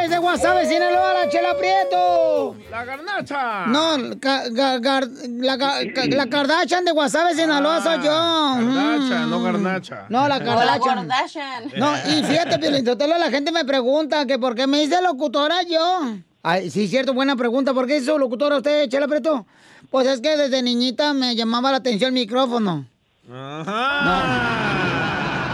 es 0.33 0.41
de 0.41 0.47
Guasave, 0.47 0.65
Sinaloa, 0.65 1.13
la 1.13 1.29
Chela 1.29 1.57
Prieto. 1.57 2.55
La 2.69 2.85
garnacha. 2.85 3.65
No, 3.67 3.97
ca- 4.19 4.45
ga- 4.49 4.79
gar- 4.79 5.09
la, 5.39 5.57
ga- 5.57 5.93
ca- 5.93 6.05
la 6.05 6.25
Kardashian 6.27 6.85
de 6.85 6.91
Guasave, 6.91 7.35
Sinaloa 7.35 7.81
soy 7.81 7.97
yo. 7.97 8.11
Garnacha, 8.11 9.25
Mm. 9.25 9.29
no 9.29 9.43
garnacha. 9.43 10.05
No, 10.09 10.27
la 10.27 10.35
O 10.37 10.39
la 10.39 10.79
Kardashian. 10.79 11.71
No, 11.77 11.93
y 12.09 12.23
fíjate, 12.23 12.59
Piolín 12.59 12.85
Sotelo, 12.85 13.17
la 13.17 13.29
gente 13.29 13.51
me 13.51 13.65
pregunta 13.65 14.25
que 14.25 14.39
por 14.39 14.55
qué 14.55 14.67
me 14.67 14.79
dice 14.79 15.01
locutora 15.01 15.63
yo. 15.63 16.13
Ay, 16.43 16.69
sí, 16.71 16.87
cierto, 16.87 17.13
buena 17.13 17.35
pregunta. 17.35 17.73
¿Por 17.73 17.85
qué 17.85 17.97
hizo 17.97 18.17
locutora 18.17 18.57
usted, 18.57 18.89
Chela 18.89 19.07
Prieto? 19.07 19.45
Pues 19.89 20.07
es 20.07 20.21
que 20.21 20.37
desde 20.37 20.61
niñita 20.63 21.13
me 21.13 21.35
llamaba 21.35 21.71
la 21.71 21.77
atención 21.77 22.07
el 22.09 22.13
micrófono. 22.13 22.85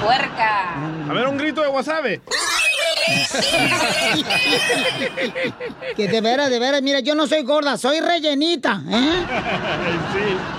Puerca. 0.07 1.09
A 1.09 1.13
ver, 1.13 1.27
un 1.27 1.37
grito 1.37 1.61
de 1.61 1.67
wasabi. 1.67 2.21
que 5.97 6.07
de 6.07 6.21
veras, 6.21 6.49
de 6.49 6.59
veras, 6.59 6.81
mira, 6.81 7.01
yo 7.01 7.13
no 7.13 7.27
soy 7.27 7.43
gorda, 7.43 7.75
soy 7.75 7.99
rellenita, 7.99 8.81
¿eh? 8.89 9.25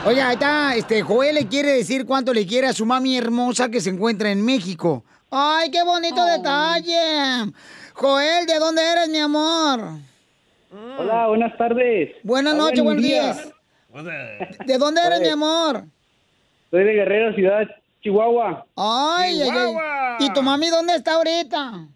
Oye, 0.04 0.20
ahí 0.20 0.34
está, 0.34 0.76
este, 0.76 1.00
Joel 1.00 1.36
le 1.36 1.46
quiere 1.46 1.72
decir 1.72 2.04
cuánto 2.04 2.34
le 2.34 2.46
quiere 2.46 2.66
a 2.66 2.74
su 2.74 2.84
mami 2.84 3.16
hermosa 3.16 3.70
que 3.70 3.80
se 3.80 3.88
encuentra 3.88 4.30
en 4.30 4.44
México. 4.44 5.02
¡Ay, 5.30 5.70
qué 5.70 5.82
bonito 5.82 6.22
detalle! 6.26 7.50
Joel, 7.94 8.44
¿de 8.44 8.58
dónde 8.58 8.82
eres, 8.82 9.08
mi 9.08 9.18
amor? 9.18 9.80
Hola, 10.98 11.26
buenas 11.28 11.56
tardes. 11.56 12.10
Buenas 12.22 12.54
noches, 12.54 12.82
buen 12.82 13.00
buenos 13.00 13.02
día. 13.02 13.32
días. 13.32 13.48
¿De 14.66 14.76
dónde 14.76 15.00
eres, 15.00 15.20
mi 15.22 15.28
amor? 15.28 15.84
Soy 16.70 16.84
de 16.84 16.92
Guerrero, 16.92 17.34
ciudad 17.34 17.66
Chihuahua. 18.02 18.64
Ay, 18.76 19.42
ay, 19.42 19.50
ay. 19.50 19.76
¿Y 20.20 20.32
tu 20.32 20.42
mami 20.42 20.68
dónde 20.70 20.94
está 20.94 21.14
ahorita? 21.14 21.86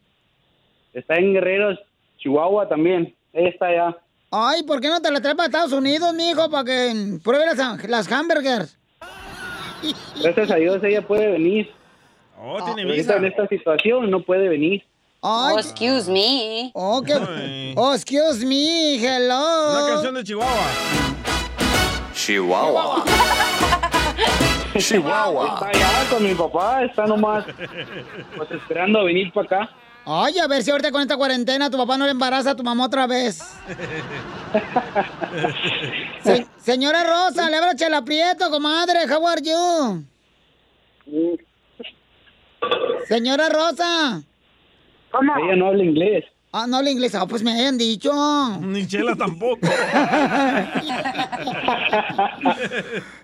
Está 0.92 1.14
en 1.16 1.32
Guerrero, 1.32 1.78
Chihuahua 2.18 2.68
también. 2.68 3.14
Ella 3.32 3.48
está 3.48 3.66
allá. 3.66 3.96
Ay, 4.30 4.62
¿por 4.62 4.80
qué 4.80 4.88
no 4.88 5.00
te 5.00 5.10
la 5.10 5.20
traes 5.20 5.36
para 5.36 5.46
Estados 5.46 5.72
Unidos, 5.72 6.12
mijo, 6.14 6.50
para 6.50 6.64
que 6.64 7.18
pruebe 7.22 7.46
las, 7.46 7.84
las 7.88 8.10
hamburgers? 8.12 8.78
Gracias 10.22 10.50
a 10.50 10.56
Dios 10.56 10.82
ella 10.84 11.06
puede 11.06 11.30
venir. 11.32 11.70
Oh, 12.44 12.56
tiene 12.64 12.82
Ahorita 12.82 12.94
visa. 13.14 13.16
en 13.16 13.24
esta 13.26 13.46
situación 13.48 14.10
no 14.10 14.20
puede 14.22 14.48
venir. 14.48 14.82
Ay, 15.24 15.54
Oh, 15.54 15.58
excuse 15.58 16.10
me. 16.10 16.70
Oh, 16.74 17.00
qué- 17.02 17.74
oh, 17.76 17.94
excuse 17.94 18.44
me, 18.44 18.96
hello. 18.96 19.70
Una 19.70 19.86
canción 19.92 20.14
de 20.16 20.24
Chihuahua. 20.24 20.66
Chihuahua. 22.14 23.04
Chihuahua. 23.04 23.51
Está 25.54 25.68
allá 25.68 26.10
con 26.10 26.22
mi 26.24 26.34
papá, 26.34 26.84
está 26.84 27.06
nomás 27.06 27.44
pues 28.36 28.50
esperando 28.50 29.00
a 29.00 29.04
venir 29.04 29.32
para 29.32 29.46
acá. 29.46 29.70
Ay, 30.04 30.36
a 30.38 30.48
ver 30.48 30.62
si 30.62 30.70
ahorita 30.72 30.90
con 30.90 31.00
esta 31.02 31.16
cuarentena 31.16 31.70
tu 31.70 31.76
papá 31.78 31.96
no 31.96 32.04
le 32.06 32.10
embaraza 32.10 32.50
a 32.52 32.56
tu 32.56 32.64
mamá 32.64 32.86
otra 32.86 33.06
vez. 33.06 33.38
Se- 36.22 36.46
señora 36.58 37.04
Rosa, 37.04 37.48
le 37.48 37.56
habla 37.56 37.74
Chela 37.76 38.02
Prieto, 38.04 38.50
comadre, 38.50 39.00
how 39.08 39.26
are 39.28 39.40
you? 39.42 40.04
Señora 43.06 43.48
Rosa. 43.48 44.22
¿Cómo? 45.10 45.32
Ella 45.44 45.56
no 45.56 45.66
habla 45.68 45.84
inglés. 45.84 46.24
Ah, 46.54 46.66
no 46.66 46.76
habla 46.76 46.90
inglés. 46.90 47.14
Ah, 47.14 47.26
pues 47.26 47.42
me 47.42 47.50
hayan 47.52 47.78
dicho. 47.78 48.12
Ni 48.60 48.86
Chela 48.86 49.16
tampoco. 49.16 49.66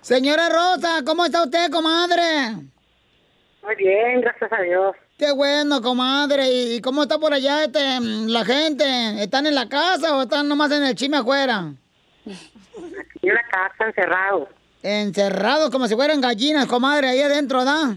Señora 0.01 0.49
Rosa, 0.49 1.03
¿cómo 1.05 1.25
está 1.25 1.43
usted, 1.43 1.69
comadre? 1.69 2.55
Muy 3.61 3.75
bien, 3.77 4.21
gracias 4.21 4.51
a 4.51 4.61
Dios. 4.63 4.95
Qué 5.15 5.31
bueno, 5.31 5.79
comadre. 5.79 6.49
¿Y 6.49 6.81
cómo 6.81 7.03
está 7.03 7.19
por 7.19 7.31
allá 7.31 7.65
este, 7.65 7.99
la 7.99 8.43
gente? 8.43 9.21
¿Están 9.21 9.45
en 9.45 9.53
la 9.53 9.69
casa 9.69 10.17
o 10.17 10.23
están 10.23 10.47
nomás 10.47 10.71
en 10.71 10.83
el 10.83 10.95
chisme 10.95 11.17
afuera? 11.17 11.71
En 12.25 13.33
la 13.35 13.43
casa, 13.51 13.85
encerrado. 13.85 14.49
Encerrados 14.81 15.69
como 15.69 15.87
si 15.87 15.93
fueran 15.93 16.19
gallinas, 16.19 16.65
comadre, 16.65 17.09
ahí 17.09 17.21
adentro, 17.21 17.63
¿da? 17.63 17.95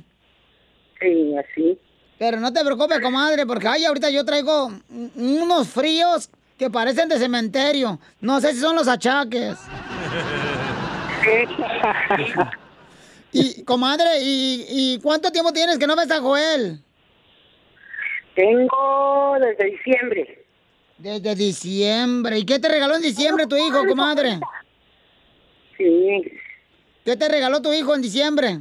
Sí, 1.01 1.35
así. 1.39 1.79
Pero 2.23 2.38
no 2.38 2.52
te 2.52 2.64
preocupes, 2.64 3.00
comadre, 3.00 3.45
porque 3.45 3.67
ay, 3.67 3.85
ahorita 3.85 4.09
yo 4.09 4.25
traigo 4.25 4.71
unos 5.17 5.69
fríos 5.69 6.31
que 6.57 6.71
parecen 6.71 7.09
de 7.09 7.19
cementerio. 7.19 7.99
No 8.21 8.41
sé 8.41 8.52
si 8.52 8.61
son 8.61 8.76
los 8.76 8.87
achaques. 8.87 9.59
Y, 13.35 13.64
comadre, 13.64 14.21
¿y, 14.21 14.67
y 14.69 15.00
cuánto 15.00 15.33
tiempo 15.33 15.55
tienes 15.55 15.79
que 15.79 15.87
no 15.87 15.97
ves 15.97 16.11
a 16.11 16.21
Joel? 16.21 16.79
Tengo 18.35 19.37
desde 19.41 19.71
diciembre. 19.71 20.45
Desde 20.99 21.35
diciembre. 21.35 22.38
¿Y 22.38 22.45
qué 22.45 22.59
te 22.59 22.69
regaló 22.69 22.97
en 22.97 23.02
diciembre 23.02 23.47
tu 23.47 23.57
hijo, 23.57 23.87
comadre? 23.88 24.38
Sí. 25.79 26.38
¿Qué 27.07 27.17
te 27.17 27.26
regaló 27.26 27.62
tu 27.62 27.73
hijo 27.73 27.95
en 27.95 28.02
diciembre? 28.02 28.61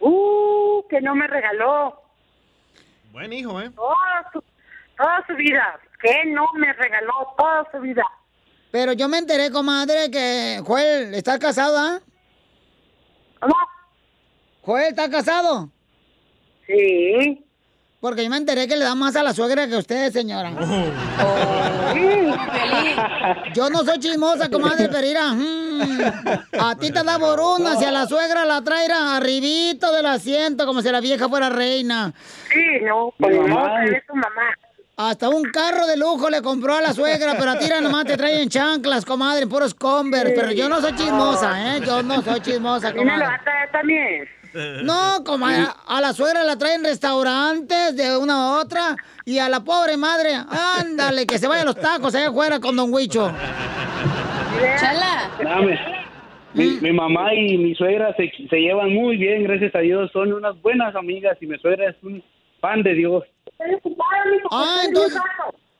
Uh, 0.00 0.82
que 0.88 1.02
no 1.02 1.14
me 1.14 1.26
regaló 1.26 2.05
Buen 3.16 3.32
hijo, 3.32 3.58
¿eh? 3.62 3.70
toda 3.70 4.30
su, 4.30 4.44
toda 4.94 5.24
su 5.26 5.34
vida. 5.36 5.80
Que 6.02 6.26
no 6.26 6.44
me 6.52 6.70
regaló 6.74 7.14
toda 7.38 7.66
su 7.72 7.80
vida. 7.80 8.04
Pero 8.70 8.92
yo 8.92 9.08
me 9.08 9.16
enteré, 9.16 9.50
comadre, 9.50 10.10
que 10.10 10.60
Joel 10.62 11.14
está 11.14 11.38
casado, 11.38 11.78
¿ah? 11.78 11.98
¿Cómo? 13.40 13.54
¿Joel 14.60 14.88
está 14.88 15.08
casado? 15.08 15.70
Sí. 16.66 17.45
Porque 18.00 18.22
yo 18.24 18.30
me 18.30 18.36
enteré 18.36 18.68
que 18.68 18.76
le 18.76 18.84
da 18.84 18.94
más 18.94 19.16
a 19.16 19.22
la 19.22 19.32
suegra 19.32 19.66
que 19.66 19.74
a 19.74 19.78
usted, 19.78 20.12
señora. 20.12 20.50
Yo 23.54 23.70
no 23.70 23.84
soy 23.84 23.98
chismosa, 23.98 24.48
comadre, 24.50 24.88
pero 24.88 25.06
mira, 25.06 25.32
mm, 25.32 26.00
a 26.60 26.76
ti 26.76 26.90
te 26.90 27.02
da 27.02 27.16
boruna, 27.16 27.76
si 27.76 27.84
a 27.84 27.90
la 27.90 28.06
suegra 28.06 28.44
la 28.44 28.60
traerá 28.62 29.16
arribito 29.16 29.90
del 29.92 30.06
asiento, 30.06 30.66
como 30.66 30.82
si 30.82 30.90
la 30.90 31.00
vieja 31.00 31.28
fuera 31.28 31.48
reina. 31.48 32.12
Sí, 32.52 32.64
no, 32.84 33.12
pues 33.18 33.36
mamá. 33.48 33.84
es 33.86 34.02
su 34.06 34.14
mamá. 34.14 34.50
Hasta 34.98 35.28
un 35.28 35.42
carro 35.44 35.86
de 35.86 35.96
lujo 35.98 36.30
le 36.30 36.40
compró 36.40 36.74
a 36.74 36.80
la 36.80 36.94
suegra, 36.94 37.34
pero 37.38 37.50
a 37.50 37.58
ti 37.58 37.66
nomás 37.82 38.06
te 38.06 38.16
traen 38.16 38.48
chanclas, 38.48 39.04
comadre, 39.04 39.42
en 39.42 39.48
puros 39.48 39.74
Converse. 39.74 40.32
Pero 40.34 40.52
yo 40.52 40.68
no 40.70 40.80
soy 40.80 40.94
chismosa, 40.94 41.76
¿eh? 41.76 41.80
Yo 41.84 42.02
no 42.02 42.22
soy 42.22 42.40
chismosa, 42.40 42.88
¿A 42.88 42.92
mí 42.92 43.04
me 43.04 43.04
lo 43.04 43.10
va 43.10 43.16
comadre. 43.18 43.36
a 43.40 43.44
traer 43.44 43.70
también? 43.72 44.28
No, 44.82 45.22
comadre, 45.24 45.66
a 45.86 46.00
la 46.00 46.12
suegra 46.12 46.42
la 46.44 46.56
traen 46.56 46.82
restaurantes 46.82 47.96
de 47.96 48.16
una 48.16 48.34
a 48.34 48.60
otra 48.60 48.96
y 49.24 49.38
a 49.38 49.48
la 49.48 49.60
pobre 49.60 49.96
madre, 49.96 50.34
ándale, 50.34 51.26
que 51.26 51.38
se 51.38 51.46
vaya 51.46 51.62
a 51.62 51.66
los 51.66 51.76
tacos 51.76 52.14
allá 52.14 52.28
afuera 52.28 52.60
con 52.60 52.76
Don 52.76 52.92
Huicho. 52.92 53.30
Chala. 54.80 55.30
Dame. 55.42 55.78
Mi, 56.54 56.70
mi 56.80 56.92
mamá 56.92 57.34
y 57.34 57.58
mi 57.58 57.74
suegra 57.74 58.14
se, 58.16 58.32
se 58.48 58.56
llevan 58.56 58.94
muy 58.94 59.18
bien, 59.18 59.44
gracias 59.44 59.74
a 59.74 59.80
Dios. 59.80 60.10
Son 60.12 60.32
unas 60.32 60.60
buenas 60.62 60.94
amigas 60.96 61.36
y 61.42 61.46
mi 61.46 61.58
suegra 61.58 61.90
es 61.90 61.96
un 62.02 62.22
fan 62.60 62.82
de 62.82 62.94
Dios. 62.94 63.24
Ah, 64.50 64.82
entonces, 64.86 65.20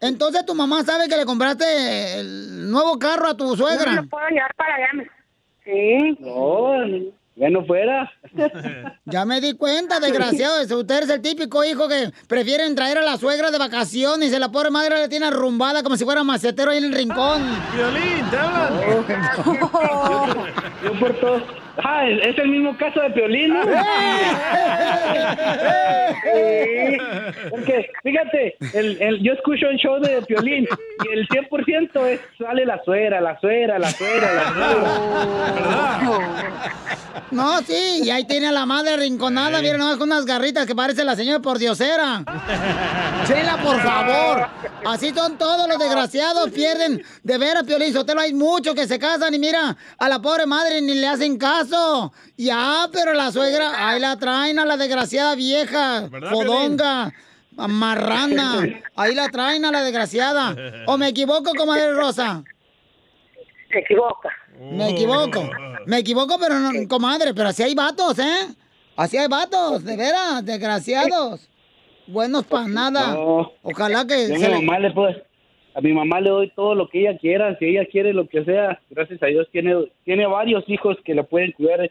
entonces 0.01 0.45
tu 0.45 0.55
mamá 0.55 0.83
sabe 0.83 1.09
que 1.09 1.17
le 1.17 1.25
compraste 1.25 2.21
el 2.21 2.71
nuevo 2.71 2.99
carro 2.99 3.29
a 3.29 3.37
tu 3.37 3.57
suegra. 3.57 3.93
No 3.93 4.03
lo 4.03 4.09
puedo 4.09 4.29
llevar 4.29 4.55
para 4.55 4.75
allá. 4.75 4.89
Sí. 5.65 6.17
No, 6.21 6.85
ya 7.37 7.51
no 7.51 7.65
fuera. 7.65 8.11
Ya 9.05 9.25
me 9.25 9.41
di 9.41 9.55
cuenta, 9.55 10.01
desgraciado. 10.01 10.63
Usted 10.63 11.05
es 11.05 11.11
el 11.11 11.21
típico 11.23 11.63
hijo 11.65 11.87
que 11.87 12.11
prefieren 12.27 12.75
traer 12.75 12.99
a 12.99 13.03
la 13.05 13.17
suegra 13.17 13.53
de 13.53 13.59
vacaciones 13.59 14.33
y 14.33 14.39
la 14.39 14.51
pobre 14.51 14.71
madre 14.71 14.97
le 14.97 15.09
tiene 15.09 15.27
arrumbada 15.27 15.85
como 15.85 15.97
si 15.97 16.05
fuera 16.05 16.25
macetero 16.25 16.73
ahí 16.73 16.79
en 16.79 16.85
el 16.87 16.93
rincón. 16.93 17.43
Violín, 17.73 18.29
te 18.31 18.37
hablan. 18.37 18.73
Yo 20.83 20.99
por 20.99 21.15
todo. 21.21 21.66
Ah, 21.85 22.07
es, 22.09 22.27
es 22.27 22.39
el 22.39 22.49
mismo 22.49 22.77
caso 22.79 23.01
de 23.01 23.11
Piolín, 23.11 23.53
¿no? 23.55 23.61
Sí. 26.23 26.99
Porque, 27.51 27.91
fíjate, 28.03 28.57
el, 28.75 29.01
el- 29.03 29.23
yo 29.23 29.33
escucho 29.33 29.69
el 29.69 29.77
show 29.77 29.99
de 30.01 30.23
Piolín 30.23 30.67
y 31.05 31.09
el 31.13 31.27
100% 31.29 32.07
es, 32.07 32.21
sale 32.39 32.65
la 32.67 32.83
suera, 32.85 33.21
la 33.21 33.39
suera, 33.41 33.79
la 33.79 33.91
suera, 33.91 34.33
la 34.33 34.53
suera. 34.53 34.81
No, 37.31 37.59
sí, 37.61 38.01
y 38.05 38.11
ahí 38.11 38.27
tiene 38.27 38.49
a 38.49 38.53
la 38.53 38.67
madre 38.67 38.97
rinconada, 38.97 39.61
miren 39.61 39.79
nomás 39.79 39.97
con 39.97 40.11
unas 40.11 40.25
garritas 40.27 40.67
que 40.67 40.75
parece 40.75 41.05
la 41.05 41.17
señora 41.17 41.41
por 41.41 41.59
diosera. 41.59 42.25
Chela, 43.27 43.57
por 43.59 43.81
favor. 43.81 44.47
Así 44.87 45.11
son 45.11 45.37
todos 45.37 45.69
los 45.69 45.79
desgraciados, 45.79 46.51
pierden. 46.51 47.03
De 47.23 47.39
veras, 47.39 47.65
Piolín 47.65 47.93
Sotelo, 47.93 48.21
hay 48.21 48.33
muchos 48.33 48.75
que 48.75 48.87
se 48.87 48.99
casan 48.99 49.35
y 49.35 49.39
mira, 49.39 49.77
a 49.99 50.09
la 50.09 50.21
pobre 50.21 50.47
madre 50.47 50.81
ni 50.81 50.95
le 50.95 51.07
hacen 51.09 51.37
caso. 51.39 51.66
Ya, 52.37 52.89
pero 52.93 53.13
la 53.15 53.31
suegra, 53.33 53.89
ahí 53.89 54.01
la 54.01 54.17
traen 54.17 54.59
a 54.59 54.65
la 54.65 54.77
desgraciada 54.77 55.35
vieja, 55.35 56.09
¿Verdad, 56.09 56.31
fodonga, 56.31 57.13
marrana. 57.57 58.63
Ahí 58.97 59.15
la 59.15 59.29
traen 59.29 59.65
a 59.65 59.71
la 59.73 59.83
desgraciada. 59.83 60.55
¿O 60.87 60.97
me 60.99 61.09
equivoco, 61.09 61.53
comadre 61.57 61.93
Rosa? 61.93 62.43
Se 63.71 63.79
equivoca. 63.79 64.29
Me 64.61 64.91
equivoco. 64.91 65.49
Me 65.87 65.99
equivoco, 65.99 66.39
pero 66.39 66.59
no, 66.59 66.71
comadre, 66.89 67.35
pero 67.35 67.49
así 67.49 67.63
hay 67.63 67.75
vatos, 67.75 68.19
¿eh? 68.19 68.49
Así 68.97 69.19
hay 69.19 69.29
vatos, 69.29 69.85
de 69.85 69.97
veras, 69.97 70.45
desgraciados. 70.45 71.49
buenos 72.09 72.45
para 72.47 72.69
nada. 72.69 73.17
Ojalá 73.63 74.07
que 74.07 74.29
se 74.29 74.39
le- 74.39 74.61
le 74.81 74.91
puedo- 74.93 75.26
a 75.77 75.81
mi 75.83 75.93
mamá 75.93 76.21
le 76.21 76.31
doy 76.31 76.51
todo 76.57 76.75
lo 76.75 76.89
que 76.89 77.01
ella 77.01 77.19
quiera, 77.19 77.57
si 77.59 77.67
ella 77.67 77.85
quiere 77.85 78.15
lo 78.15 78.27
que 78.27 78.43
sea, 78.45 78.81
gracias 78.89 79.23
a 79.23 79.27
Dios 79.27 79.47
tiene 79.53 79.75
tiene 80.05 80.27
varios 80.27 80.65
hijos 80.69 80.97
que 81.05 81.15
le 81.15 81.23
pueden 81.23 81.53
cuidar 81.53 81.91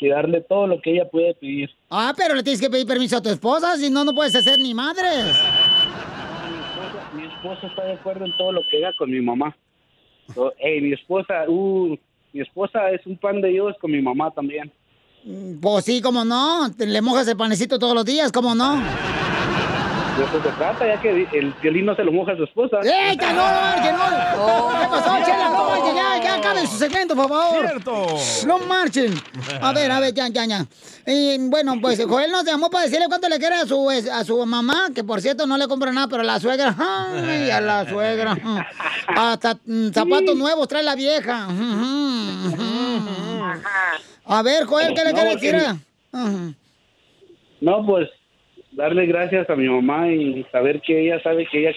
y 0.00 0.08
darle 0.08 0.40
todo 0.42 0.68
lo 0.68 0.80
que 0.80 0.92
ella 0.92 1.08
puede 1.08 1.34
pedir. 1.34 1.70
Ah, 1.90 2.12
pero 2.16 2.34
le 2.34 2.42
tienes 2.42 2.60
que 2.60 2.70
pedir 2.70 2.86
permiso 2.86 3.16
a 3.16 3.22
tu 3.22 3.30
esposa, 3.30 3.76
si 3.76 3.90
no, 3.90 4.04
no 4.04 4.14
puedes 4.14 4.36
hacer 4.36 4.58
ni 4.58 4.72
madres. 4.72 5.34
Mi 7.14 7.24
esposa 7.24 7.66
está 7.66 7.84
de 7.84 7.92
acuerdo 7.94 8.24
en 8.24 8.36
todo 8.36 8.52
lo 8.52 8.60
que 8.70 8.84
haga 8.84 8.94
con 8.98 9.10
mi 9.10 9.20
mamá. 9.20 9.56
So, 10.34 10.52
ey, 10.58 10.80
mi 10.80 10.92
esposa, 10.92 11.44
uh, 11.48 11.96
mi 12.32 12.40
esposa 12.40 12.90
es 12.90 13.04
un 13.06 13.16
pan 13.16 13.40
de 13.40 13.48
Dios 13.48 13.74
con 13.80 13.90
mi 13.90 14.00
mamá 14.00 14.30
también. 14.30 14.70
Pues 15.60 15.86
sí, 15.86 16.00
cómo 16.00 16.24
no. 16.24 16.68
Le 16.78 17.02
mojas 17.02 17.26
el 17.28 17.36
panecito 17.36 17.78
todos 17.78 17.94
los 17.94 18.04
días, 18.04 18.30
cómo 18.30 18.54
no. 18.54 18.80
De 20.16 20.22
eso 20.24 20.42
se 20.42 20.48
trata, 20.50 20.86
ya 20.86 21.00
que 21.00 21.26
el 21.32 21.52
violín 21.60 21.86
no 21.86 21.96
se 21.96 22.04
lo 22.04 22.12
moja 22.12 22.32
a 22.32 22.36
su 22.36 22.44
esposa. 22.44 22.78
¡Ey, 22.84 23.16
que 23.16 23.26
no, 23.26 23.32
no 23.32 23.42
marchen, 23.42 23.96
no! 23.96 24.68
¿Qué 24.80 24.86
pasó, 24.88 25.24
Chela? 25.24 25.48
No 25.50 25.64
marchen, 25.64 25.96
ya, 25.96 26.22
ya 26.22 26.34
acaben 26.36 26.66
su 26.68 26.76
segmento, 26.78 27.16
por 27.16 27.28
favor. 27.28 27.66
Cierto. 27.68 28.06
No 28.46 28.58
marchen. 28.60 29.14
A 29.60 29.72
ver, 29.72 29.90
a 29.90 29.98
ver, 29.98 30.14
ya, 30.14 30.28
ya, 30.28 30.44
ya. 30.46 30.66
Y 31.06 31.38
bueno, 31.48 31.74
pues 31.80 32.00
Joel 32.06 32.30
nos 32.30 32.44
llamó 32.44 32.70
para 32.70 32.84
decirle 32.84 33.06
cuánto 33.08 33.28
le 33.28 33.38
quiere 33.38 33.56
a 33.56 33.66
su, 33.66 33.90
a 33.90 34.22
su 34.24 34.46
mamá, 34.46 34.88
que 34.94 35.02
por 35.02 35.20
cierto 35.20 35.46
no 35.46 35.56
le 35.56 35.66
compra 35.66 35.90
nada, 35.92 36.06
pero 36.08 36.20
a 36.22 36.24
la 36.24 36.38
suegra, 36.38 36.74
¡ay, 36.78 37.50
a 37.50 37.60
la 37.60 37.88
suegra! 37.88 38.36
Hasta 39.08 39.58
mm, 39.66 39.88
zapatos 39.90 40.36
nuevos 40.36 40.68
trae 40.68 40.82
la 40.84 40.94
vieja. 40.94 41.48
A 44.26 44.42
ver, 44.42 44.64
Joel, 44.64 44.94
¿qué 44.94 45.04
le 45.04 45.12
No, 45.12 45.18
quiere 45.18 45.36
que- 45.40 45.52
decir? 45.52 45.74
No, 47.60 47.84
pues 47.86 48.08
darle 48.74 49.06
gracias 49.06 49.48
a 49.48 49.56
mi 49.56 49.68
mamá 49.68 50.10
y 50.10 50.44
saber 50.50 50.80
que 50.80 51.00
ella 51.00 51.20
sabe 51.22 51.46
que 51.46 51.60
ella 51.60 51.72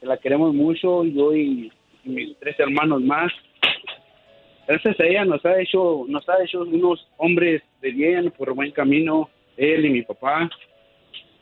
que 0.00 0.06
la 0.06 0.16
queremos 0.16 0.54
mucho, 0.54 1.04
yo 1.04 1.34
y, 1.34 1.72
mis 2.04 2.38
tres 2.38 2.58
hermanos 2.60 3.02
más. 3.02 3.32
Gracias 4.68 4.98
a 5.00 5.04
ella 5.04 5.24
nos 5.24 5.44
ha 5.44 5.60
hecho 5.60 6.04
nos 6.08 6.28
ha 6.28 6.42
hecho 6.42 6.60
unos 6.60 7.04
hombres 7.16 7.62
de 7.80 7.90
bien 7.90 8.30
por 8.30 8.54
buen 8.54 8.70
camino, 8.70 9.28
él 9.56 9.84
y 9.84 9.90
mi 9.90 10.02
papá. 10.02 10.48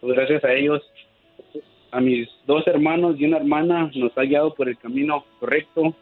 Pues 0.00 0.14
gracias 0.16 0.42
a 0.44 0.54
ellos, 0.54 0.82
a 1.90 2.00
mis 2.00 2.28
dos 2.46 2.66
hermanos 2.66 3.16
y 3.18 3.26
una 3.26 3.38
hermana 3.38 3.90
nos 3.94 4.16
ha 4.16 4.22
guiado 4.22 4.54
por 4.54 4.68
el 4.68 4.78
camino 4.78 5.24
correcto 5.38 5.94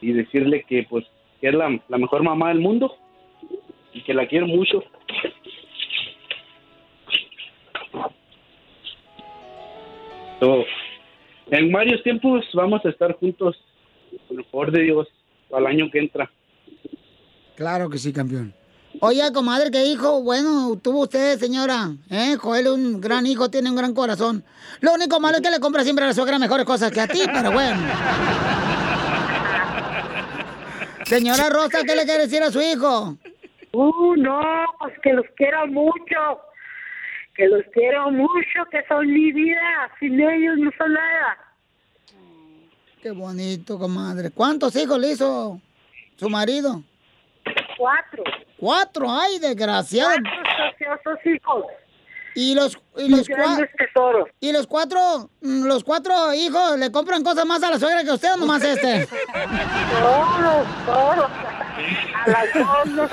y 0.00 0.12
decirle 0.12 0.64
que 0.68 0.86
pues 0.88 1.06
que 1.40 1.48
es 1.48 1.54
la, 1.54 1.80
la 1.88 1.98
mejor 1.98 2.22
mamá 2.22 2.48
del 2.48 2.60
mundo 2.60 2.96
y 3.94 4.02
que 4.02 4.12
la 4.12 4.26
quiero 4.26 4.46
mucho. 4.46 4.82
So, 10.44 10.62
en 11.50 11.72
varios 11.72 12.02
tiempos 12.02 12.44
vamos 12.52 12.84
a 12.84 12.90
estar 12.90 13.14
juntos, 13.14 13.56
con 14.28 14.38
el 14.38 14.44
favor 14.44 14.70
de 14.72 14.82
Dios, 14.82 15.08
al 15.50 15.66
año 15.66 15.90
que 15.90 16.00
entra. 16.00 16.30
Claro 17.56 17.88
que 17.88 17.96
sí, 17.96 18.12
campeón. 18.12 18.52
Oye, 19.00 19.22
comadre, 19.32 19.70
¿qué 19.70 19.86
hijo? 19.86 20.22
Bueno, 20.22 20.78
tuvo 20.82 21.04
usted, 21.04 21.38
señora. 21.38 21.92
¿eh? 22.10 22.36
Joel 22.38 22.66
es 22.66 22.72
un 22.72 23.00
gran 23.00 23.26
hijo, 23.26 23.50
tiene 23.50 23.70
un 23.70 23.76
gran 23.76 23.94
corazón. 23.94 24.44
Lo 24.82 24.92
único 24.92 25.18
malo 25.18 25.38
es 25.38 25.42
que 25.42 25.50
le 25.50 25.60
compra 25.60 25.82
siempre 25.82 26.04
a 26.04 26.08
la 26.08 26.14
suegra 26.14 26.38
mejores 26.38 26.66
cosas 26.66 26.92
que 26.92 27.00
a 27.00 27.08
ti, 27.08 27.20
pero 27.32 27.50
bueno. 27.50 27.80
Señora 31.04 31.48
Rosa, 31.48 31.78
¿qué 31.86 31.96
le 31.96 32.04
quiere 32.04 32.24
decir 32.24 32.42
a 32.42 32.50
su 32.50 32.60
hijo? 32.60 33.16
Uh, 33.72 34.14
no, 34.16 34.42
pues 34.78 34.92
que 35.02 35.14
los 35.14 35.24
quiero 35.36 35.66
mucho. 35.68 36.18
Que 37.34 37.48
los 37.48 37.62
quiero 37.72 38.10
mucho, 38.10 38.64
que 38.70 38.84
son 38.88 39.06
mi 39.12 39.32
vida. 39.32 39.90
Sin 39.98 40.20
ellos 40.20 40.56
no 40.58 40.70
son 40.78 40.92
nada. 40.92 41.38
Qué 43.02 43.10
bonito, 43.10 43.78
comadre. 43.78 44.30
¿Cuántos 44.30 44.74
hijos 44.76 44.98
le 44.98 45.10
hizo 45.12 45.60
su 46.16 46.30
marido? 46.30 46.82
Cuatro. 47.76 48.22
Cuatro, 48.56 49.06
ay, 49.10 49.38
desgraciado. 49.40 50.10
Cuatro 50.78 51.18
hijos. 51.30 51.64
Y 52.36 52.54
los 52.54 52.76
y 52.96 53.08
los 53.10 53.28
cua- 53.28 53.36
grandes 53.36 53.70
tesoros. 53.76 54.28
y 54.40 54.50
los 54.52 54.66
cuatro 54.66 55.30
mm, 55.40 55.66
los 55.66 55.84
cuatro 55.84 56.34
hijos 56.34 56.76
le 56.78 56.90
compran 56.90 57.22
cosas 57.22 57.46
más 57.46 57.62
a 57.62 57.70
la 57.70 57.78
suegra 57.78 58.02
que 58.02 58.10
usted 58.10 58.32
o 58.32 58.36
nomás 58.38 58.64
este. 58.64 59.06
Todos, 60.00 60.66
todos. 60.86 61.30
A 61.76 62.28
las 62.30 62.54
dos 62.54 62.86
nos 62.86 63.10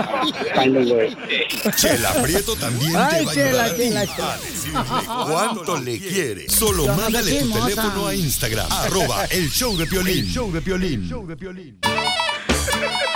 Chela 1.76 2.14
Prieto 2.22 2.56
también 2.56 2.96
Ay, 2.96 3.26
te 3.26 3.26
va 3.26 3.32
a 3.32 3.34
Chela, 3.34 3.64
ayudar 3.64 3.66
a 3.66 3.74
ti 3.76 3.82
Chela, 3.84 4.02
a 4.02 4.06
Chela. 4.08 4.38
decirle 4.38 4.80
cuánto 5.28 5.78
le 5.78 6.00
quiere. 6.00 6.50
Solo 6.50 6.88
mándale 6.88 7.40
tu 7.42 7.52
teléfono 7.52 8.08
a 8.08 8.16
Instagram, 8.16 8.68
arroba 8.72 9.26
el 9.26 9.50
show 9.50 9.76
de 9.78 9.86
Piolín. 9.88 10.26
show 10.28 10.52
de 10.52 10.62
Piolín. 10.62 11.10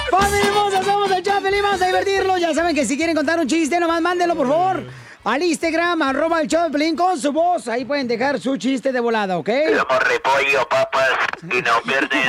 ¡Familia 0.10 0.47
hermosa! 0.47 0.84
Somos 0.84 1.12
el 1.12 1.23
Chapelín, 1.23 1.62
vamos 1.62 1.81
a 1.81 1.86
divertirlo. 1.88 2.38
Ya 2.38 2.53
saben 2.53 2.75
que 2.75 2.86
si 2.86 2.97
quieren 2.97 3.15
contar 3.15 3.39
un 3.39 3.47
chiste, 3.47 3.79
nomás 3.79 4.01
mándenlo, 4.01 4.36
por 4.36 4.47
favor. 4.47 4.84
Al 5.23 5.41
Instagram, 5.43 6.01
arroba 6.03 6.41
el 6.41 6.47
Chapelín 6.47 6.95
con 6.95 7.19
su 7.19 7.31
voz. 7.31 7.67
Ahí 7.67 7.84
pueden 7.86 8.08
dejar 8.08 8.39
su 8.39 8.58
chiste 8.58 8.91
de 8.91 8.99
volada, 8.99 9.38
¿ok? 9.38 9.49
Somos 9.77 10.03
repollo, 10.03 10.67
papas, 10.69 11.10
y 11.43 11.62
no 11.62 11.81
pierdes 11.84 12.25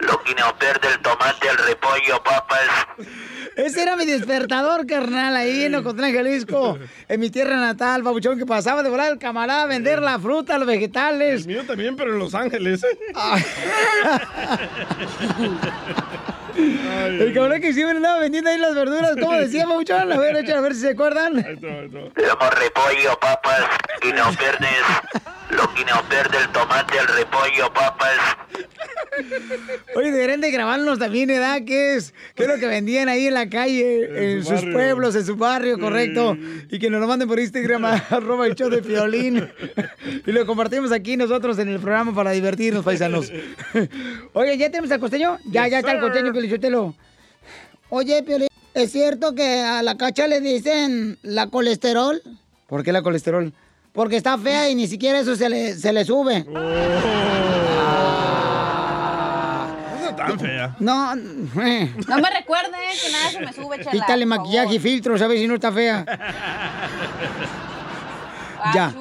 lo 0.00 0.22
que 0.22 0.34
no 0.34 0.58
pierde 0.58 0.88
el 0.88 1.00
tomate, 1.00 1.48
el 1.48 1.58
repollo, 1.58 2.22
papas. 2.22 2.60
Ese 3.56 3.82
era 3.82 3.96
mi 3.96 4.04
despertador, 4.04 4.86
carnal, 4.86 5.34
ahí 5.34 5.64
en 5.64 5.74
Ocotlán, 5.76 6.12
Jalisco. 6.12 6.78
En 7.08 7.20
mi 7.20 7.30
tierra 7.30 7.56
natal, 7.56 8.02
babuchón, 8.02 8.38
que 8.38 8.44
pasaba 8.46 8.82
de 8.82 8.90
volar 8.90 9.12
el 9.12 9.18
camarada 9.18 9.62
a 9.62 9.66
vender 9.66 10.02
la 10.02 10.18
fruta, 10.18 10.58
los 10.58 10.66
vegetales. 10.66 11.42
El 11.42 11.46
mío 11.46 11.64
también, 11.66 11.96
pero 11.96 12.12
en 12.12 12.18
Los 12.18 12.34
Ángeles. 12.34 12.84
¿eh? 12.84 12.98
El 16.56 17.34
cabrón 17.34 17.60
que 17.60 17.72
siempre 17.72 17.96
andaba 17.96 18.18
vendiendo 18.18 18.50
ahí 18.50 18.58
las 18.58 18.74
verduras, 18.74 19.12
¿cómo 19.20 19.34
decía, 19.34 19.66
babuchón? 19.66 20.12
A 20.12 20.18
ver, 20.18 20.36
échale, 20.36 20.58
a 20.58 20.60
ver 20.60 20.74
si 20.74 20.80
se 20.80 20.90
acuerdan. 20.90 21.34
Somos 21.34 22.54
repollo, 22.54 23.18
papas, 23.20 23.64
y 24.02 24.12
no 24.12 24.30
pierdes 24.32 24.70
lo 25.50 25.74
que 25.74 25.84
no 25.84 26.02
pierde 26.08 26.38
el 26.38 26.48
tomate, 26.52 26.98
el 26.98 27.06
repollo, 27.06 27.72
papas. 27.72 28.36
Oye, 29.94 30.10
deberían 30.10 30.40
de 30.40 30.50
grabarnos 30.50 30.98
también, 30.98 31.28
¿verdad? 31.28 31.62
¿Qué 31.66 31.94
es? 31.94 32.12
¿Qué 32.34 32.42
es 32.44 32.48
lo 32.48 32.56
que 32.58 32.66
vendían 32.66 33.08
ahí 33.08 33.26
en 33.26 33.34
la 33.34 33.48
calle, 33.48 34.32
en, 34.32 34.42
su 34.42 34.50
sus 34.50 34.56
barrio. 34.56 34.72
pueblos, 34.72 35.14
en 35.14 35.24
su 35.24 35.36
barrio, 35.36 35.78
correcto? 35.78 36.36
Y 36.70 36.78
que 36.78 36.90
nos 36.90 37.00
lo 37.00 37.06
manden 37.06 37.28
por 37.28 37.38
Instagram, 37.38 37.84
arroba 38.10 38.46
el 38.46 38.54
show 38.54 38.68
de 38.68 38.82
Piolín. 38.82 39.48
Y 40.26 40.32
lo 40.32 40.44
compartimos 40.46 40.92
aquí 40.92 41.16
nosotros 41.16 41.58
en 41.58 41.68
el 41.68 41.80
programa 41.80 42.14
para 42.14 42.32
divertirnos, 42.32 42.84
paisanos. 42.84 43.32
Oye, 44.32 44.58
¿ya 44.58 44.70
tenemos 44.70 44.90
al 44.90 45.00
costeño? 45.00 45.38
Ya, 45.46 45.68
ya 45.68 45.78
está 45.78 45.92
el 45.92 46.00
costeño, 46.00 46.32
Piolichotelo. 46.32 46.94
Oye, 47.88 48.22
Piolín, 48.22 48.48
¿es 48.74 48.92
cierto 48.92 49.34
que 49.34 49.60
a 49.60 49.82
la 49.82 49.96
cacha 49.96 50.26
le 50.26 50.40
dicen 50.40 51.18
la 51.22 51.46
colesterol? 51.46 52.20
¿Por 52.66 52.82
qué 52.82 52.92
la 52.92 53.02
colesterol? 53.02 53.52
Porque 53.96 54.16
está 54.16 54.36
fea 54.36 54.68
y 54.68 54.74
ni 54.74 54.86
siquiera 54.86 55.18
eso 55.18 55.34
se 55.34 55.48
le, 55.48 55.74
se 55.74 55.90
le 55.92 56.04
sube. 56.04 56.44
No 56.44 56.60
está 60.10 60.16
tan 60.16 60.38
fea. 60.38 60.76
No, 60.78 61.16
No 61.16 61.54
me 61.54 62.30
recuerde 62.30 62.76
que 63.02 63.10
nada 63.10 63.30
se 63.30 63.40
me 63.40 63.52
sube, 63.54 63.78
chela. 63.78 63.90
Quítale 63.90 64.26
maquillaje 64.26 64.74
y 64.74 64.78
favor. 64.78 64.82
filtros, 64.82 65.22
a 65.22 65.26
ver 65.26 65.38
si 65.38 65.48
no 65.48 65.54
está 65.54 65.72
fea. 65.72 66.04
ya. 68.74 68.92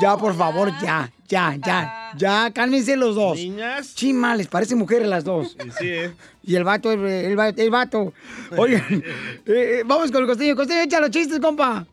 Ya, 0.00 0.16
por 0.16 0.36
favor, 0.36 0.72
ya, 0.80 1.10
ya, 1.28 1.56
ya, 1.64 2.12
ya, 2.16 2.50
cálmense 2.52 2.96
los 2.96 3.14
dos. 3.14 3.36
Niñas. 3.36 3.94
Chima, 3.94 4.34
les 4.34 4.46
parece 4.46 4.74
mujeres 4.74 5.08
las 5.08 5.24
dos. 5.24 5.56
Sí, 5.60 5.70
sí, 5.78 5.88
¿eh? 5.88 6.14
Y 6.42 6.56
el 6.56 6.64
vato, 6.64 6.90
el, 6.90 7.04
el 7.06 7.70
vato. 7.70 8.14
Oigan, 8.56 8.82
eh, 8.90 9.02
eh, 9.46 9.82
vamos 9.84 10.10
con 10.10 10.22
el 10.22 10.26
costeño. 10.26 10.56
Costeño, 10.56 10.80
echa 10.80 11.00
los 11.00 11.10
chistes, 11.10 11.38
compa. 11.40 11.86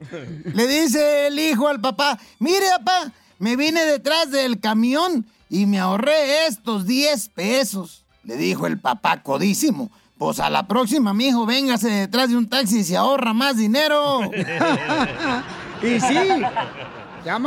Le 0.53 0.67
dice 0.67 1.27
el 1.27 1.37
hijo 1.37 1.67
al 1.67 1.81
papá, 1.81 2.17
mire 2.39 2.65
papá, 2.77 3.11
me 3.39 3.57
vine 3.57 3.83
detrás 3.85 4.31
del 4.31 4.59
camión 4.61 5.25
y 5.49 5.65
me 5.65 5.79
ahorré 5.79 6.47
estos 6.47 6.85
10 6.85 7.29
pesos. 7.29 8.05
Le 8.23 8.37
dijo 8.37 8.67
el 8.67 8.79
papá 8.79 9.21
codísimo. 9.21 9.91
Pues 10.17 10.39
a 10.39 10.49
la 10.49 10.65
próxima, 10.65 11.13
mijo, 11.13 11.45
véngase 11.45 11.89
detrás 11.89 12.29
de 12.29 12.37
un 12.37 12.47
taxi 12.47 12.79
y 12.79 12.83
se 12.85 12.95
ahorra 12.95 13.33
más 13.33 13.57
dinero. 13.57 14.21
y 15.83 15.99
sí. 15.99 16.17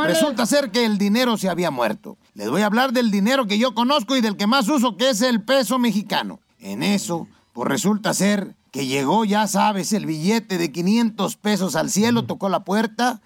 Resulta 0.05 0.45
ser 0.45 0.71
que 0.71 0.85
el 0.85 0.97
dinero 0.97 1.37
se 1.37 1.49
había 1.49 1.71
muerto. 1.71 2.17
Les 2.33 2.49
voy 2.49 2.61
a 2.61 2.65
hablar 2.65 2.91
del 2.91 3.11
dinero 3.11 3.47
que 3.47 3.57
yo 3.57 3.73
conozco 3.73 4.15
y 4.17 4.21
del 4.21 4.35
que 4.35 4.47
más 4.47 4.67
uso, 4.67 4.97
que 4.97 5.09
es 5.09 5.21
el 5.21 5.41
peso 5.41 5.79
mexicano. 5.79 6.39
En 6.59 6.83
eso, 6.83 7.27
pues 7.53 7.69
resulta 7.69 8.13
ser 8.13 8.55
que 8.71 8.85
llegó, 8.85 9.25
ya 9.25 9.47
sabes, 9.47 9.93
el 9.93 10.05
billete 10.05 10.57
de 10.57 10.71
500 10.71 11.37
pesos 11.37 11.75
al 11.75 11.89
cielo, 11.89 12.25
tocó 12.25 12.49
la 12.49 12.63
puerta 12.63 13.21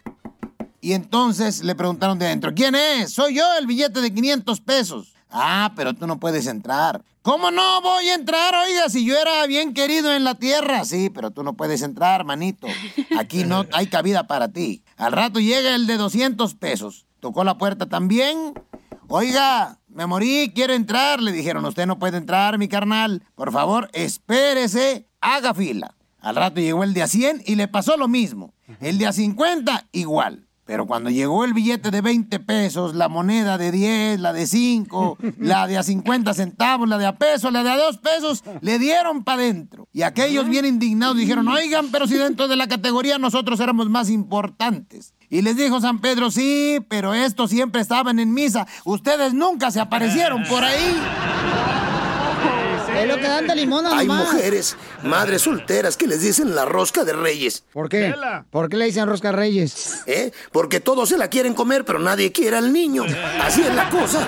y 0.79 0.93
entonces 0.93 1.63
le 1.63 1.75
preguntaron 1.75 2.19
de 2.19 2.27
adentro, 2.27 2.53
¿quién 2.53 2.75
es? 2.75 3.13
Soy 3.13 3.35
yo, 3.35 3.43
el 3.59 3.67
billete 3.67 4.01
de 4.01 4.13
500 4.13 4.61
pesos. 4.61 5.13
Ah, 5.31 5.71
pero 5.75 5.93
tú 5.93 6.05
no 6.05 6.19
puedes 6.19 6.45
entrar. 6.45 7.01
¿Cómo 7.23 7.51
no 7.51 7.81
voy 7.81 8.09
a 8.09 8.15
entrar? 8.15 8.53
Oiga, 8.53 8.89
si 8.89 9.05
yo 9.05 9.17
era 9.17 9.47
bien 9.47 9.73
querido 9.73 10.13
en 10.13 10.23
la 10.25 10.35
tierra. 10.35 10.85
Sí, 10.85 11.09
pero 11.09 11.31
tú 11.31 11.41
no 11.41 11.53
puedes 11.53 11.81
entrar, 11.81 12.25
manito. 12.25 12.67
Aquí 13.17 13.45
no 13.45 13.65
hay 13.71 13.87
cabida 13.87 14.27
para 14.27 14.49
ti. 14.49 14.82
Al 14.97 15.11
rato 15.11 15.39
llega 15.39 15.75
el 15.75 15.87
de 15.87 15.97
200 15.97 16.55
pesos. 16.55 17.05
tocó 17.19 17.43
la 17.43 17.57
puerta 17.57 17.87
también. 17.87 18.53
Oiga, 19.07 19.79
me 19.87 20.05
morí, 20.05 20.51
quiero 20.53 20.73
entrar. 20.73 21.21
Le 21.21 21.31
dijeron, 21.31 21.65
usted 21.65 21.85
no 21.85 21.99
puede 21.99 22.17
entrar, 22.17 22.57
mi 22.57 22.67
carnal. 22.67 23.23
Por 23.35 23.51
favor, 23.51 23.89
espérese, 23.93 25.07
haga 25.21 25.53
fila. 25.53 25.95
Al 26.19 26.35
rato 26.35 26.61
llegó 26.61 26.83
el 26.83 26.93
día 26.93 27.07
100 27.07 27.43
y 27.45 27.55
le 27.55 27.67
pasó 27.67 27.97
lo 27.97 28.07
mismo. 28.07 28.53
El 28.79 28.97
día 28.97 29.11
50, 29.11 29.87
igual. 29.91 30.47
Pero 30.65 30.85
cuando 30.87 31.09
llegó 31.09 31.43
el 31.43 31.53
billete 31.53 31.91
de 31.91 32.01
20 32.01 32.39
pesos, 32.39 32.95
la 32.95 33.09
moneda 33.09 33.57
de 33.57 33.71
10, 33.71 34.19
la 34.19 34.31
de 34.31 34.47
5, 34.47 35.17
la 35.39 35.67
de 35.67 35.77
a 35.77 35.83
50 35.83 36.33
centavos, 36.33 36.87
la 36.87 36.97
de 36.97 37.05
a 37.05 37.17
peso, 37.17 37.51
la 37.51 37.63
de 37.63 37.71
a 37.71 37.77
2 37.77 37.97
pesos, 37.97 38.43
le 38.61 38.79
dieron 38.79 39.23
para 39.23 39.41
adentro. 39.41 39.87
Y 39.91 40.03
aquellos 40.03 40.47
bien 40.47 40.65
indignados 40.65 41.17
dijeron, 41.17 41.47
oigan, 41.47 41.89
pero 41.91 42.07
si 42.07 42.15
dentro 42.15 42.47
de 42.47 42.55
la 42.55 42.67
categoría 42.67 43.17
nosotros 43.17 43.59
éramos 43.59 43.89
más 43.89 44.09
importantes. 44.09 45.13
Y 45.29 45.41
les 45.41 45.57
dijo 45.57 45.81
San 45.81 45.99
Pedro, 45.99 46.31
sí, 46.31 46.79
pero 46.87 47.13
estos 47.13 47.49
siempre 47.49 47.81
estaban 47.81 48.19
en 48.19 48.33
misa. 48.33 48.67
Ustedes 48.85 49.33
nunca 49.33 49.71
se 49.71 49.79
aparecieron 49.79 50.43
por 50.43 50.63
ahí. 50.63 50.95
Es 53.03 53.09
lo 53.09 53.15
que 53.17 53.27
dan 53.27 53.47
de 53.47 53.55
limón 53.55 53.83
nada 53.83 53.97
Hay 53.97 54.07
más. 54.07 54.25
mujeres, 54.33 54.75
madres 55.03 55.41
solteras, 55.41 55.97
que 55.97 56.07
les 56.07 56.21
dicen 56.21 56.55
la 56.55 56.65
rosca 56.65 57.03
de 57.03 57.13
reyes. 57.13 57.63
¿Por 57.73 57.89
qué? 57.89 58.13
¿Por 58.49 58.69
qué 58.69 58.77
le 58.77 58.85
dicen 58.85 59.07
rosca 59.07 59.31
reyes? 59.31 60.03
¿Eh? 60.07 60.31
Porque 60.51 60.79
todos 60.79 61.09
se 61.09 61.17
la 61.17 61.27
quieren 61.29 61.53
comer, 61.53 61.83
pero 61.85 61.99
nadie 61.99 62.31
quiere 62.31 62.57
al 62.57 62.71
niño. 62.71 63.03
Así 63.41 63.61
es 63.61 63.73
la 63.75 63.89
cosa. 63.89 64.27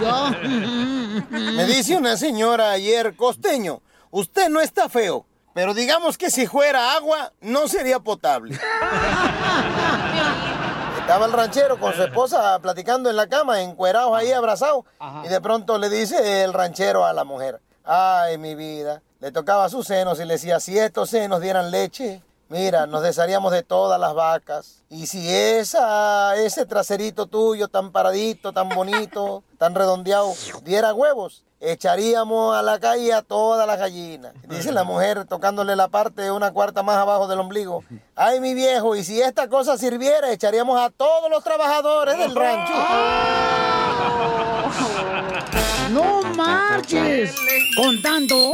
Yo. 0.00 0.30
Me 1.30 1.64
dice 1.66 1.96
una 1.96 2.16
señora 2.16 2.70
ayer, 2.72 3.14
costeño, 3.16 3.80
usted 4.10 4.48
no 4.48 4.60
está 4.60 4.88
feo, 4.88 5.26
pero 5.54 5.72
digamos 5.72 6.18
que 6.18 6.30
si 6.30 6.46
fuera 6.46 6.94
agua, 6.94 7.32
no 7.40 7.66
sería 7.68 7.98
potable. 8.00 8.58
Estaba 11.06 11.26
el 11.26 11.32
ranchero 11.32 11.78
con 11.78 11.94
su 11.94 12.02
esposa 12.02 12.58
platicando 12.58 13.08
en 13.08 13.14
la 13.14 13.28
cama, 13.28 13.62
encuerados 13.62 14.12
ahí 14.18 14.32
abrazados, 14.32 14.84
y 15.24 15.28
de 15.28 15.40
pronto 15.40 15.78
le 15.78 15.88
dice 15.88 16.42
el 16.42 16.52
ranchero 16.52 17.04
a 17.04 17.12
la 17.12 17.22
mujer, 17.22 17.60
ay 17.84 18.38
mi 18.38 18.56
vida, 18.56 19.02
le 19.20 19.30
tocaba 19.30 19.68
sus 19.68 19.86
senos 19.86 20.18
y 20.18 20.24
le 20.24 20.34
decía, 20.34 20.58
si 20.58 20.76
estos 20.76 21.10
senos 21.10 21.40
dieran 21.40 21.70
leche, 21.70 22.24
mira, 22.48 22.88
nos 22.88 23.04
desharíamos 23.04 23.52
de 23.52 23.62
todas 23.62 24.00
las 24.00 24.14
vacas. 24.14 24.82
Y 24.90 25.06
si 25.06 25.32
esa, 25.32 26.34
ese 26.34 26.66
traserito 26.66 27.26
tuyo 27.26 27.68
tan 27.68 27.92
paradito, 27.92 28.52
tan 28.52 28.68
bonito, 28.70 29.44
tan 29.58 29.76
redondeado, 29.76 30.34
diera 30.64 30.92
huevos, 30.92 31.44
echaríamos 31.60 32.56
a 32.56 32.62
la 32.62 32.78
calle 32.78 33.12
a 33.12 33.22
todas 33.22 33.66
las 33.66 33.78
gallinas. 33.78 34.32
Dice 34.48 34.72
la 34.72 34.84
mujer 34.84 35.24
tocándole 35.26 35.76
la 35.76 35.88
parte 35.88 36.22
de 36.22 36.30
una 36.30 36.52
cuarta 36.52 36.82
más 36.82 36.96
abajo 36.96 37.26
del 37.28 37.40
ombligo. 37.40 37.84
Ay, 38.14 38.40
mi 38.40 38.54
viejo, 38.54 38.96
y 38.96 39.04
si 39.04 39.20
esta 39.20 39.48
cosa 39.48 39.76
sirviera, 39.78 40.30
echaríamos 40.30 40.80
a 40.80 40.90
todos 40.90 41.30
los 41.30 41.42
trabajadores 41.42 42.18
del 42.18 42.34
rancho. 42.34 42.72
¡No 45.90 46.22
marches! 46.34 47.34
¿Con 47.76 48.02
tanto? 48.02 48.52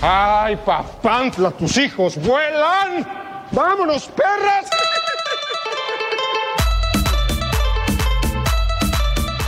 ¡Ay, 0.00 0.56
papantla, 0.56 1.50
tus 1.50 1.76
hijos 1.76 2.16
vuelan! 2.16 3.06
¡Vámonos, 3.52 4.06
perras! 4.08 4.66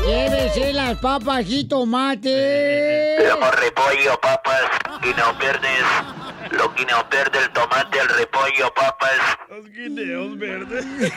Llévese 0.07 0.73
las 0.75 0.99
papas 0.99 1.45
y 1.49 1.65
tomate. 1.65 3.17
Como 3.31 3.51
repollo, 3.51 4.21
papas, 4.21 4.61
y 5.03 5.09
no 5.19 5.39
pierdes. 5.39 6.24
Lo 6.57 6.75
que 6.75 6.85
no 6.87 7.09
pierde 7.11 7.39
el 7.45 7.53
tomate, 7.53 7.99
el 7.99 8.09
repollo, 8.09 8.73
papas. 8.75 9.11
Los 9.51 9.71
guineos 9.71 10.39
verdes. 10.39 10.85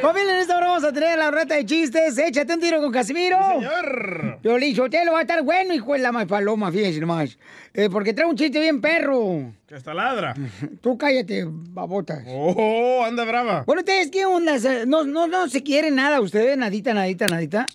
Familia, 0.00 0.34
en 0.34 0.40
esta 0.40 0.56
hora 0.56 0.66
vamos 0.68 0.84
a 0.84 0.92
tener 0.92 1.18
la 1.18 1.30
reta 1.30 1.54
de 1.54 1.64
chistes. 1.66 2.16
Échate 2.18 2.54
un 2.54 2.60
tiro 2.60 2.80
con 2.80 2.90
Casimiro. 2.92 3.36
señor. 3.54 4.38
Piolín 4.42 4.74
Sotelo 4.74 5.12
va 5.12 5.18
a 5.18 5.22
estar 5.22 5.42
bueno, 5.42 5.74
hijo 5.74 5.92
de 5.92 5.98
la 6.00 6.12
más 6.12 6.26
paloma, 6.26 6.70
fíjense 6.72 7.00
nomás. 7.00 7.38
Eh, 7.74 7.88
porque 7.90 8.12
trae 8.14 8.26
un 8.26 8.36
chiste 8.36 8.58
bien 8.60 8.80
perro. 8.80 9.52
Que 9.66 9.74
hasta 9.76 9.94
ladra. 9.94 10.34
Tú 10.82 10.96
cállate, 10.98 11.44
babotas. 11.46 12.24
Oh, 12.26 13.04
anda 13.04 13.24
brava. 13.24 13.62
Bueno, 13.66 13.80
¿ustedes 13.80 14.10
qué 14.10 14.24
onda? 14.24 14.58
¿Se- 14.58 14.86
¿No, 14.86 15.04
no, 15.04 15.26
no 15.26 15.48
se 15.48 15.62
quieren 15.62 15.94
nada 15.96 16.20
ustedes? 16.20 16.56
¿Nadita, 16.56 16.94
nadita, 16.94 17.26
nadita? 17.26 17.66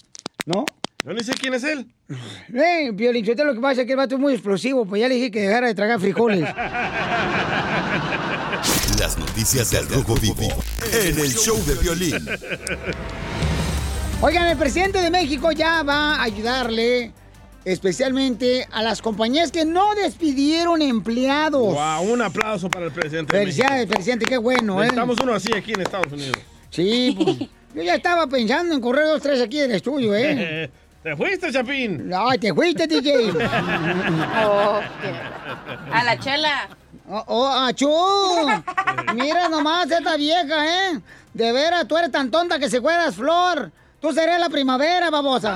¿No? 0.45 0.65
Yo 1.03 1.13
ni 1.13 1.23
sé 1.23 1.33
quién 1.33 1.53
es 1.53 1.63
él. 1.63 1.87
Eh, 2.09 2.93
Piolín 2.95 3.25
Sotelo, 3.25 3.49
lo 3.49 3.55
que 3.55 3.61
pasa 3.61 3.81
es 3.81 3.87
que 3.87 3.93
el 3.93 3.97
vato 3.97 4.15
es 4.15 4.21
muy 4.21 4.33
explosivo. 4.33 4.85
Pues 4.85 5.01
ya 5.01 5.09
le 5.09 5.15
dije 5.15 5.31
que 5.31 5.41
dejara 5.41 5.67
de 5.67 5.75
tragar 5.75 5.99
frijoles. 5.99 6.47
Las 8.99 9.17
noticias 9.17 9.71
del 9.71 9.87
Rojo 9.89 10.15
Vivo 10.15 10.47
en 10.93 11.19
el 11.19 11.33
show 11.33 11.57
de 11.65 11.75
violín. 11.75 12.27
Oigan, 14.21 14.47
el 14.47 14.57
presidente 14.57 14.99
de 14.99 15.11
México 15.11 15.51
ya 15.51 15.83
va 15.83 16.15
a 16.15 16.23
ayudarle 16.23 17.11
especialmente 17.65 18.67
a 18.71 18.81
las 18.81 19.01
compañías 19.01 19.51
que 19.51 19.65
no 19.65 19.93
despidieron 19.93 20.81
empleados. 20.81 21.73
Wow, 21.73 22.13
un 22.13 22.21
aplauso 22.21 22.69
para 22.69 22.85
el 22.85 22.91
presidente. 22.91 23.35
de 23.35 23.43
Felicidades, 23.43 23.85
presidente, 23.87 24.25
qué 24.25 24.37
bueno, 24.37 24.77
¿eh? 24.79 24.85
Necesitamos 24.85 25.17
uno 25.21 25.33
así 25.33 25.53
aquí 25.53 25.73
en 25.73 25.81
Estados 25.81 26.11
Unidos. 26.11 26.37
Sí, 26.69 27.15
pues, 27.21 27.37
yo 27.75 27.83
ya 27.83 27.95
estaba 27.95 28.25
pensando 28.27 28.73
en 28.73 28.81
correr 28.81 29.05
dos, 29.05 29.21
tres 29.21 29.41
aquí 29.41 29.59
del 29.59 29.73
estudio, 29.73 30.15
¿eh? 30.15 30.71
¿Te 31.07 31.15
fuiste, 31.15 31.53
Chapín? 31.53 32.11
Ay, 32.13 32.37
te 32.37 32.53
fuiste, 32.53 32.85
DJ. 32.85 33.31
Oh, 34.45 34.81
A 35.93 36.03
la 36.03 36.19
chela. 36.19 36.67
Oh, 37.09 37.23
oh, 37.27 37.47
achú. 37.47 37.89
Mira 39.15 39.47
nomás 39.47 39.89
esta 39.89 40.17
vieja, 40.17 40.65
¿eh? 40.67 40.99
De 41.33 41.53
veras, 41.53 41.87
tú 41.87 41.95
eres 41.95 42.11
tan 42.11 42.29
tonta 42.29 42.59
que 42.59 42.69
si 42.69 42.81
fueras 42.81 43.15
flor. 43.15 43.71
Tú 44.01 44.11
serías 44.11 44.37
la 44.37 44.49
primavera, 44.49 45.09
babosa. 45.09 45.55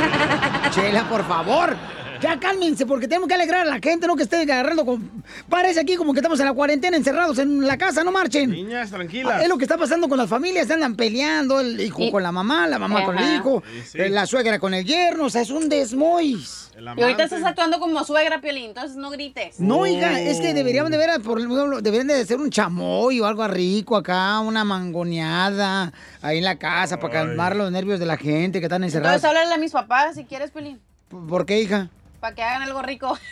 Chela, 0.70 1.04
por 1.10 1.28
favor. 1.28 1.76
Ya 2.20 2.38
cálmense, 2.38 2.84
porque 2.86 3.08
tenemos 3.08 3.28
que 3.28 3.34
alegrar 3.34 3.62
a 3.62 3.64
la 3.70 3.78
gente, 3.80 4.06
no 4.06 4.14
que 4.16 4.24
esté 4.24 4.36
agarrando 4.42 4.84
con... 4.84 5.22
Parece 5.48 5.80
aquí 5.80 5.96
como 5.96 6.12
que 6.12 6.18
estamos 6.20 6.38
en 6.40 6.46
la 6.46 6.52
cuarentena, 6.52 6.96
encerrados 6.96 7.38
en 7.38 7.66
la 7.66 7.78
casa, 7.78 8.04
no 8.04 8.12
marchen. 8.12 8.50
Niñas, 8.50 8.90
tranquilas. 8.90 9.42
Es 9.42 9.48
lo 9.48 9.56
que 9.56 9.64
está 9.64 9.78
pasando 9.78 10.08
con 10.08 10.18
las 10.18 10.28
familias, 10.28 10.70
andan 10.70 10.96
peleando, 10.96 11.60
el 11.60 11.80
hijo 11.80 12.02
Y- 12.02 12.10
con 12.10 12.22
la 12.22 12.30
mamá, 12.32 12.66
la 12.68 12.78
mamá 12.78 13.04
con 13.04 13.18
el 13.18 13.36
hijo, 13.36 13.62
Sí, 13.72 13.82
sí. 13.92 13.98
eh, 14.00 14.10
la 14.10 14.26
suegra 14.26 14.58
con 14.58 14.74
el 14.74 14.84
yerno, 14.84 15.24
o 15.24 15.30
sea, 15.30 15.40
es 15.42 15.50
un 15.50 15.68
desmois. 15.68 16.70
Y 16.96 17.02
ahorita 17.02 17.24
estás 17.24 17.42
actuando 17.44 17.78
como 17.78 18.04
suegra, 18.04 18.40
Piolín, 18.40 18.66
entonces 18.66 18.96
no 18.96 19.10
grites. 19.10 19.58
No, 19.60 19.78
oiga, 19.78 20.20
es 20.20 20.40
que 20.40 20.54
deberíamos 20.54 20.90
de 20.90 20.96
ver, 20.98 21.20
por 21.22 21.38
ejemplo, 21.38 21.80
deberían 21.80 22.06
de 22.06 22.20
hacer 22.20 22.38
un 22.38 22.50
chamoy 22.50 23.20
o 23.20 23.26
algo 23.26 23.46
rico 23.48 23.96
acá, 23.96 24.40
una 24.40 24.64
mangoneada 24.64 25.92
ahí 26.22 26.38
en 26.38 26.44
la 26.44 26.58
casa 26.58 26.98
para 26.98 27.12
calmar 27.12 27.56
los 27.56 27.70
nervios 27.70 27.98
de 28.00 28.06
la 28.06 28.16
gente 28.16 28.60
que 28.60 28.66
están 28.66 28.84
encerrados. 28.84 29.16
Entonces 29.16 29.28
háblale 29.38 29.54
a 29.54 29.58
mis 29.58 29.72
papás 29.72 30.14
si 30.14 30.24
quieres, 30.24 30.50
Piolín, 30.50 30.80
¿Por 31.28 31.44
qué, 31.44 31.60
hija? 31.60 31.90
Para 32.20 32.34
que 32.34 32.42
hagan 32.42 32.62
algo 32.62 32.82
rico. 32.82 33.18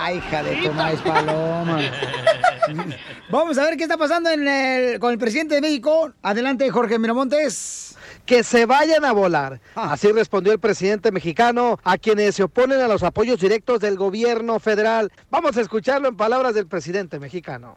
Ah. 0.00 0.12
Hija 0.14 0.42
de 0.42 0.56
tu 0.56 0.72
maíz 0.72 1.00
paloma. 1.00 1.80
Vamos 3.30 3.58
a 3.58 3.62
ver 3.64 3.76
qué 3.76 3.82
está 3.82 3.96
pasando 3.98 4.30
en 4.30 4.46
el- 4.48 4.98
con 5.00 5.12
el 5.12 5.18
presidente 5.18 5.54
de 5.56 5.60
México. 5.60 6.12
Adelante, 6.22 6.70
Jorge 6.70 6.98
Miramontes. 6.98 7.96
que 8.24 8.42
se 8.42 8.64
vayan 8.66 9.04
a 9.06 9.12
volar. 9.12 9.60
Así 9.74 10.10
respondió 10.12 10.52
el 10.52 10.58
presidente 10.58 11.10
mexicano 11.12 11.78
a 11.84 11.96
quienes 11.98 12.34
se 12.34 12.42
oponen 12.42 12.80
a 12.80 12.88
los 12.88 13.02
apoyos 13.02 13.40
directos 13.40 13.80
del 13.80 13.96
gobierno 13.96 14.60
federal. 14.60 15.10
Vamos 15.30 15.56
a 15.56 15.62
escucharlo 15.62 16.08
en 16.08 16.16
palabras 16.16 16.54
del 16.54 16.66
presidente 16.66 17.18
mexicano. 17.18 17.76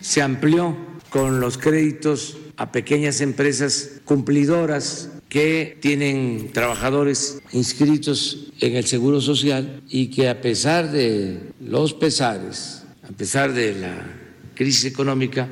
se 0.00 0.22
amplió 0.22 0.76
con 1.10 1.40
los 1.40 1.58
créditos 1.58 2.36
a 2.56 2.70
pequeñas 2.70 3.20
empresas 3.20 4.00
cumplidoras 4.04 5.10
que 5.28 5.76
tienen 5.80 6.50
trabajadores 6.52 7.40
inscritos 7.52 8.50
en 8.60 8.76
el 8.76 8.84
Seguro 8.86 9.20
Social 9.20 9.82
y 9.88 10.08
que 10.08 10.28
a 10.28 10.40
pesar 10.40 10.90
de 10.90 11.38
los 11.60 11.94
pesares, 11.94 12.84
a 13.02 13.12
pesar 13.12 13.52
de 13.52 13.74
la 13.74 14.06
crisis 14.54 14.86
económica, 14.86 15.48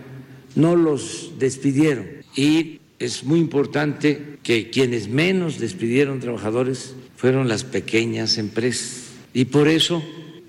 no 0.54 0.76
los 0.76 1.32
despidieron. 1.38 2.06
Y 2.34 2.80
es 2.98 3.24
muy 3.24 3.38
importante 3.38 4.38
que 4.42 4.70
quienes 4.70 5.08
menos 5.08 5.58
despidieron 5.58 6.20
trabajadores 6.20 6.94
fueron 7.16 7.48
las 7.48 7.64
pequeñas 7.64 8.38
empresas. 8.38 9.10
Y 9.34 9.46
por 9.46 9.68
eso 9.68 10.02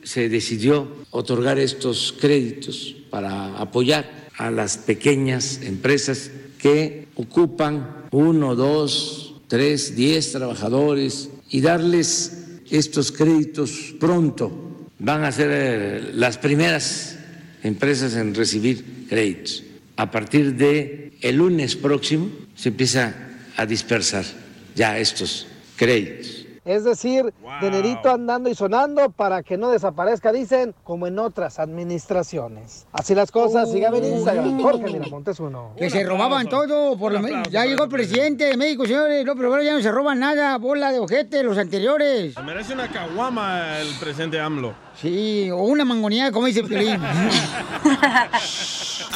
se 0.04 0.30
decidió 0.30 0.88
otorgar 1.12 1.60
estos 1.60 2.16
créditos 2.20 2.96
para 3.10 3.58
apoyar 3.58 4.28
a 4.38 4.52
las 4.52 4.78
pequeñas 4.78 5.62
empresas 5.64 6.32
que 6.60 7.08
ocupan 7.16 7.97
uno, 8.18 8.56
dos, 8.56 9.36
tres, 9.48 9.96
diez 9.96 10.32
trabajadores 10.32 11.30
y 11.50 11.62
darles 11.62 12.46
estos 12.70 13.12
créditos 13.12 13.94
pronto. 14.00 14.88
Van 15.00 15.24
a 15.24 15.32
ser 15.32 15.50
eh, 15.54 16.12
las 16.14 16.38
primeras 16.38 17.18
empresas 17.64 18.16
en 18.16 18.34
recibir 18.34 19.06
créditos. 19.08 19.64
A 19.96 20.10
partir 20.10 20.56
de 20.56 21.14
el 21.22 21.38
lunes 21.38 21.76
próximo 21.76 22.30
se 22.56 22.70
empieza 22.70 23.16
a 23.56 23.66
dispersar 23.66 24.26
ya 24.76 24.98
estos 24.98 25.46
créditos. 25.76 26.37
Es 26.68 26.84
decir, 26.84 27.34
dinerito 27.62 28.12
andando 28.12 28.50
y 28.50 28.56
sonando 28.56 29.10
para 29.10 29.42
que 29.42 29.58
no 29.58 29.72
desaparezca, 29.72 30.34
dicen, 30.34 30.76
como 30.84 31.08
en 31.08 31.18
otras 31.18 31.60
administraciones. 31.60 32.86
Así 32.92 33.16
las 33.16 33.32
cosas, 33.32 33.72
síganme 33.72 34.00
en 34.00 34.16
Instagram. 34.16 34.62
Jorge 34.62 34.84
Miramontes 34.92 35.40
uno. 35.40 35.72
Que 35.78 35.90
se 35.90 36.04
robaban 36.04 36.50
todo, 36.50 36.98
por 36.98 37.14
lo 37.14 37.22
menos. 37.22 37.48
Ya 37.50 37.64
llegó 37.66 37.86
el 37.86 37.90
presidente 37.90 38.44
de 38.46 38.58
México, 38.58 38.86
señores. 38.86 39.26
No, 39.26 39.34
pero 39.38 39.48
ahora 39.48 39.64
ya 39.64 39.76
no 39.76 39.82
se 39.82 39.90
roban 39.92 40.20
nada, 40.20 40.58
bola 40.58 40.92
de 40.92 41.00
ojete, 41.00 41.42
los 41.42 41.58
anteriores. 41.58 42.34
Se 42.34 42.44
merece 42.44 42.74
una 42.74 42.92
caguama 42.92 43.80
el 43.80 43.88
presidente 44.00 44.38
AMLO. 44.38 44.74
Sí, 45.02 45.50
o 45.52 45.60
una 45.64 45.86
mangonía, 45.86 46.34
como 46.34 46.48
dice 46.48 46.64
Piolín. 46.64 47.00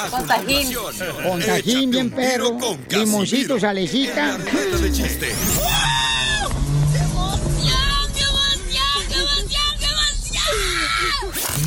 Con 0.09 0.25
tajín. 0.25 0.73
Con 1.27 1.39
tajín 1.41 1.91
bien 1.91 2.11
perro, 2.11 2.57
limoncito, 2.89 3.59
salecita. 3.59 4.37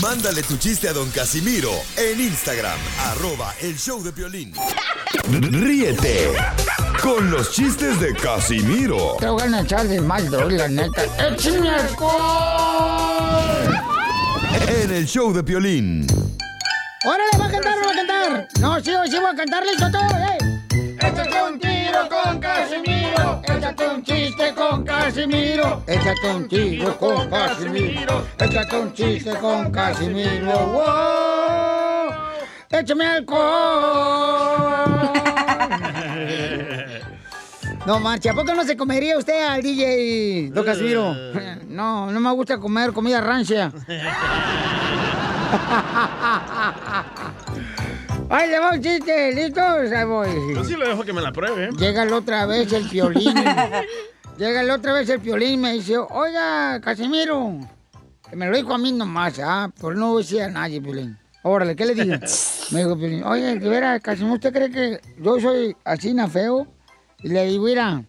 Mándale 0.05 0.43
tu 0.43 0.59
chiste 0.59 0.87
a 0.87 0.93
don 0.93 1.11
Casimiro 1.11 1.71
en 1.97 2.21
Instagram, 2.21 2.79
arroba 3.07 3.55
el 3.62 3.75
show 3.79 4.03
de 4.03 4.12
violín. 4.12 4.53
Ríete 5.31 6.31
con 7.03 7.31
los 7.31 7.51
chistes 7.53 7.99
de 7.99 8.12
Casimiro 8.12 9.17
Te 9.19 9.29
voy 9.31 9.43
a 9.43 9.61
echar 9.62 9.88
de 9.88 10.03
mal, 10.03 10.31
la 10.31 10.69
neta. 10.69 11.05
¡Échame 11.27 11.71
en 14.69 14.93
el 14.93 15.07
show 15.07 15.33
de 15.33 15.40
violín. 15.40 16.07
¡Órale, 17.07 17.38
va 17.40 17.47
a 17.47 17.51
cantar, 17.51 17.79
va 17.79 17.90
a 17.90 17.95
cantar! 17.95 18.49
No, 18.61 18.77
sí, 18.81 18.93
sí, 19.11 19.17
voy 19.19 19.31
a 19.33 19.35
cantar, 19.35 19.64
listo 19.64 19.90
todo, 19.90 20.19
¡eh! 20.19 20.38
Échate 21.01 21.43
un 21.51 21.59
tiro 21.94 22.09
con 22.09 22.40
Casimiro, 22.40 23.40
échate 23.44 23.87
un 23.87 24.02
chiste 24.02 24.52
con 24.54 24.85
Casimiro, 24.85 25.83
échate 25.87 26.28
un 26.28 26.48
tiro 26.48 26.98
con 26.98 27.30
Casimiro, 27.30 28.26
échate 28.38 28.78
un 28.78 28.92
chiste 28.92 29.38
con 29.38 29.70
Casimiro, 29.70 30.66
¡wow! 30.66 32.11
¡Échame 32.70 33.07
alcohol! 33.07 35.12
No 37.87 38.00
manches, 38.00 38.33
¿a 38.33 38.35
poco 38.35 38.54
no 38.54 38.64
se 38.64 38.78
comería 38.78 39.18
usted 39.18 39.46
al 39.46 39.61
DJ, 39.61 40.48
don 40.52 40.64
Casimiro? 40.64 41.14
No, 41.68 42.11
no 42.11 42.20
me 42.20 42.33
gusta 42.33 42.59
comer 42.59 42.92
comida 42.92 43.20
rancia. 43.20 43.70
¡Ay, 48.31 48.49
le 48.49 48.59
va 48.59 48.73
un 48.73 48.83
chiste! 48.83 49.33
¿Listos? 49.33 49.93
Ahí 49.93 50.05
voy. 50.05 50.29
Yo 50.55 50.65
sí 50.65 50.77
le 50.77 50.89
dejo 50.89 51.05
que 51.05 51.13
me 51.13 51.21
la 51.21 51.33
pruebe. 51.33 51.67
¿eh? 51.67 51.71
Llega 51.79 52.05
la 52.05 52.17
otra 52.17 52.47
vez 52.47 52.73
el 52.73 52.89
piolín. 52.89 53.35
Llega 54.39 54.63
la 54.63 54.75
otra 54.75 54.93
vez 54.95 55.09
el 55.09 55.21
piolín 55.21 55.53
y 55.53 55.57
me 55.59 55.73
dice, 55.75 55.99
oiga, 55.99 56.81
Casimiro. 56.81 57.59
Que 58.29 58.37
me 58.37 58.49
lo 58.49 58.57
dijo 58.57 58.73
a 58.73 58.79
mí 58.79 58.93
nomás, 58.93 59.39
¿ah? 59.39 59.71
Pero 59.77 59.95
no 59.95 60.17
decía 60.17 60.47
a 60.47 60.49
nadie, 60.49 60.81
piolín. 60.81 61.19
Órale, 61.43 61.77
¿qué 61.77 61.85
le 61.85 61.95
digo? 61.95 62.17
Me 62.71 62.79
dijo 62.79 62.97
piolín, 62.97 63.23
oye, 63.25 63.59
de 63.59 63.69
veras, 63.69 64.01
Casimiro, 64.01 64.35
¿usted 64.35 64.53
cree 64.53 64.71
que 64.71 65.01
yo 65.19 65.39
soy 65.39 65.77
así 65.85 66.15
na 66.15 66.27
feo? 66.27 66.67
Y 67.19 67.29
le 67.29 67.45
digo, 67.45 67.67
mira, 67.67 68.03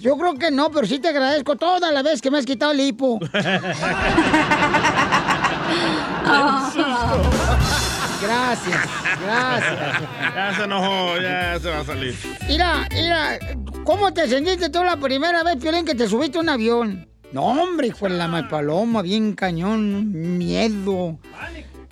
yo 0.00 0.16
creo 0.16 0.34
que 0.34 0.50
no, 0.50 0.70
pero 0.70 0.86
sí 0.86 0.98
te 0.98 1.08
agradezco 1.08 1.56
toda 1.56 1.92
la 1.92 2.02
vez 2.02 2.22
que 2.22 2.30
me 2.30 2.38
has 2.38 2.46
quitado 2.46 2.72
el 2.72 2.80
hipo. 2.80 3.20
Gracias, 8.22 8.80
gracias. 9.22 10.02
Ya 10.34 10.54
se 10.56 10.64
enojó, 10.64 11.20
ya 11.20 11.58
se 11.60 11.70
va 11.70 11.80
a 11.80 11.84
salir. 11.84 12.14
Mira, 12.48 12.88
mira, 12.92 13.38
¿cómo 13.84 14.12
te 14.12 14.28
sentiste 14.28 14.70
tú 14.70 14.82
la 14.82 14.96
primera 14.96 15.42
vez, 15.42 15.56
Piolín, 15.56 15.84
que 15.84 15.94
te 15.94 16.08
subiste 16.08 16.38
a 16.38 16.40
un 16.40 16.48
avión? 16.48 17.08
No, 17.32 17.46
hombre, 17.46 17.88
hijo 17.88 18.08
de 18.08 18.14
la 18.14 18.28
mal 18.28 18.48
paloma, 18.48 19.02
bien 19.02 19.34
cañón, 19.34 20.38
miedo. 20.38 21.18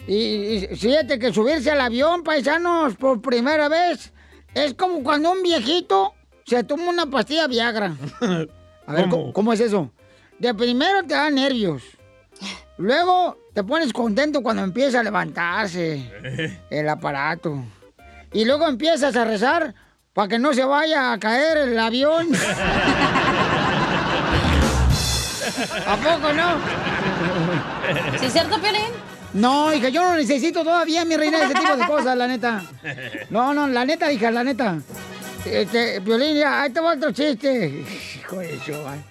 Y, 0.07 0.15
y 0.15 0.69
fíjate 0.77 1.19
que 1.19 1.33
subirse 1.33 1.71
al 1.71 1.81
avión, 1.81 2.23
paisanos, 2.23 2.95
por 2.97 3.21
primera 3.21 3.69
vez, 3.69 4.13
es 4.55 4.75
como 4.75 5.03
cuando 5.03 5.33
un 5.33 5.43
viejito 5.43 6.15
se 6.45 6.65
toma 6.65 6.89
una 6.89 7.07
pastilla 7.07 7.47
Viagra. 7.47 7.95
A 8.87 8.93
ver, 8.93 9.09
¿cómo, 9.11 9.33
cómo 9.33 9.53
es 9.53 9.61
eso? 9.61 9.91
De 10.39 10.55
primero 10.55 11.03
te 11.03 11.15
da 11.15 11.31
nervios. 11.31 11.83
Luego 12.79 13.37
te 13.55 13.63
pones 13.63 13.93
contento 13.93 14.43
cuando 14.43 14.63
empieza 14.63 15.01
a 15.01 15.03
levantarse 15.03 16.11
el 16.71 16.89
aparato. 16.89 17.63
Y 18.33 18.45
luego 18.45 18.67
empiezas 18.67 19.15
a 19.17 19.25
rezar 19.25 19.75
para 20.13 20.29
que 20.29 20.39
no 20.39 20.55
se 20.55 20.65
vaya 20.65 21.13
a 21.13 21.19
caer 21.19 21.59
el 21.59 21.79
avión. 21.79 22.29
¿A 25.87 25.97
poco 25.97 26.33
no? 26.33 26.57
¿Sí 28.19 28.27
es 28.27 28.33
cierto, 28.33 28.59
Piolín? 28.61 28.93
No, 29.35 29.73
hija, 29.73 29.89
yo 29.89 30.03
no 30.03 30.15
necesito 30.17 30.63
todavía, 30.63 31.05
mi 31.05 31.17
reina, 31.17 31.45
ese 31.45 31.55
tipo 31.55 31.77
de 31.77 31.87
cosas, 31.87 32.17
la 32.17 32.27
neta. 32.27 32.63
No, 33.31 33.55
no, 33.55 33.67
la 33.67 33.85
neta, 33.85 34.13
hija, 34.13 34.31
la 34.31 34.45
neta. 34.45 34.79
Este, 35.45 36.01
Violín, 36.01 36.37
ya, 36.37 36.63
ahí 36.63 36.71
te 36.71 36.81
va 36.81 36.95
otro 36.95 37.13
chiste. 37.13 37.85
Hijo 38.19 38.39
de 38.39 38.55
eso, 38.55 38.89
ay. 38.89 39.03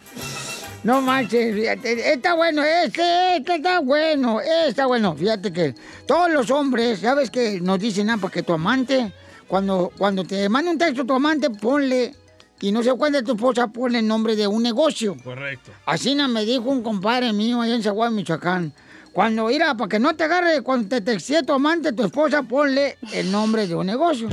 No 0.84 1.00
manches, 1.00 1.54
fíjate, 1.54 2.12
está 2.12 2.34
bueno, 2.34 2.64
este, 2.64 3.38
este 3.38 3.56
está 3.56 3.80
bueno, 3.82 4.42
está 4.42 4.88
bueno. 4.88 5.16
Fíjate 5.16 5.54
que 5.54 5.76
todos 6.08 6.32
los 6.32 6.50
hombres, 6.50 7.02
ya 7.02 7.14
ves 7.14 7.30
que 7.30 7.62
nos 7.62 7.80
dicen, 7.80 8.10
ah, 8.10 8.18
porque 8.20 8.42
tu 8.42 8.54
amante, 8.54 9.14
cuando, 9.48 9.92
cuando 9.96 10.24
te 10.24 10.50
manda 10.50 10.72
un 10.72 10.80
texto 10.80 11.06
tu 11.06 11.14
amante, 11.14 11.52
ponle, 11.52 12.16
y 12.62 12.72
no 12.72 12.82
se 12.82 12.92
cuenta 12.94 13.22
tu 13.22 13.34
esposa, 13.34 13.68
ponle 13.68 14.00
el 14.00 14.08
nombre 14.08 14.36
de 14.36 14.48
un 14.48 14.64
negocio. 14.64 15.16
Correcto. 15.24 15.72
Así 15.86 16.16
no 16.16 16.28
me 16.28 16.46
dijo 16.46 16.64
un 16.64 16.82
compadre 16.82 17.32
mío 17.32 17.62
allá 17.62 17.76
en 17.76 17.84
Zaguay, 17.84 18.12
Michoacán. 18.12 18.74
Cuando 19.14 19.52
irá, 19.52 19.76
para 19.76 19.90
que 19.90 20.00
no 20.00 20.16
te 20.16 20.24
agarre, 20.24 20.62
cuando 20.62 20.90
te 20.90 21.02
texte 21.02 21.44
tu 21.44 21.54
amante, 21.54 21.94
tu 21.94 22.04
esposa, 22.06 22.42
ponle 22.42 22.98
el 23.14 23.32
nombre 23.32 23.68
de 23.68 23.76
un 23.76 23.86
negocio. 23.86 24.30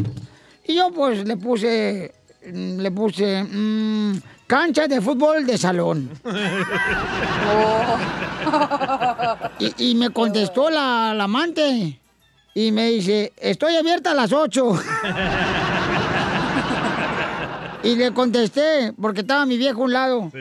Y 0.64 0.76
yo 0.76 0.90
pues 0.92 1.26
le 1.26 1.36
puse, 1.36 2.14
le 2.42 2.90
puse 2.90 3.42
mm, 3.42 4.16
cancha 4.48 4.88
de 4.88 5.00
fútbol 5.00 5.46
de 5.46 5.56
salón. 5.56 6.10
Y, 9.60 9.90
y 9.90 9.94
me 9.94 10.10
contestó 10.10 10.70
la, 10.70 11.14
la 11.14 11.24
amante 11.24 12.00
y 12.54 12.72
me 12.72 12.90
dice, 12.90 13.32
estoy 13.36 13.76
abierta 13.76 14.10
a 14.10 14.14
las 14.14 14.32
8. 14.32 14.82
y 17.84 17.94
le 17.94 18.12
contesté, 18.12 18.92
porque 19.00 19.20
estaba 19.20 19.46
mi 19.46 19.56
viejo 19.56 19.82
a 19.82 19.84
un 19.84 19.92
lado. 19.92 20.32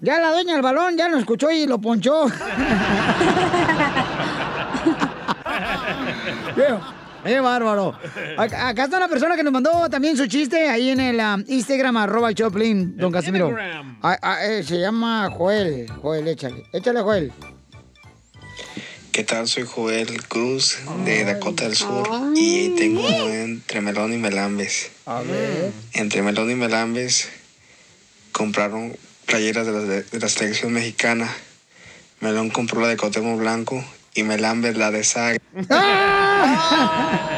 Ya 0.00 0.18
la 0.18 0.32
dueña 0.32 0.54
del 0.54 0.62
balón 0.62 0.96
ya 0.96 1.08
lo 1.08 1.18
escuchó 1.18 1.50
y 1.50 1.66
lo 1.66 1.78
ponchó. 1.78 2.24
qué, 7.24 7.40
bárbaro. 7.40 7.94
Acá, 8.36 8.68
acá 8.68 8.84
está 8.84 8.96
una 8.96 9.08
persona 9.08 9.36
que 9.36 9.42
nos 9.42 9.52
mandó 9.52 9.88
también 9.88 10.16
su 10.16 10.26
chiste 10.26 10.68
ahí 10.68 10.90
en 10.90 11.00
el 11.00 11.20
um, 11.20 11.44
Instagram, 11.46 11.96
arroba 11.96 12.28
el 12.28 12.34
Choplin, 12.34 12.96
don 12.96 13.12
Casimiro. 13.12 13.48
Instagram. 13.48 13.98
Ah, 14.02 14.18
ah, 14.22 14.46
eh, 14.46 14.62
se 14.62 14.78
llama 14.78 15.30
Joel. 15.30 15.90
Joel, 16.00 16.28
échale. 16.28 16.64
Échale, 16.72 17.00
Joel. 17.00 17.32
¿Qué 19.12 19.24
tal? 19.24 19.48
Soy 19.48 19.64
Joel 19.66 20.22
Cruz 20.28 20.78
de 21.04 21.24
Dakota 21.24 21.64
del 21.64 21.74
Sur 21.74 22.08
y 22.36 22.76
tengo 22.76 23.06
entre 23.08 23.80
Melón 23.80 24.12
y 24.12 24.18
Melambes. 24.18 24.92
A 25.04 25.20
ver. 25.22 25.72
Entre 25.92 26.22
Melón 26.22 26.50
y 26.50 26.54
Melambes 26.54 27.28
compraron 28.32 28.96
playeras 29.26 29.66
de 29.66 29.72
la, 29.72 29.80
de 29.80 30.18
la 30.18 30.28
selección 30.28 30.72
mexicana. 30.72 31.28
Melón 32.20 32.50
compró 32.50 32.80
la 32.80 32.88
de 32.88 32.96
Cotemo 32.96 33.36
Blanco 33.36 33.84
y 34.14 34.22
Melambes 34.22 34.76
la 34.76 34.90
de 34.90 35.04
Saga. 35.04 35.38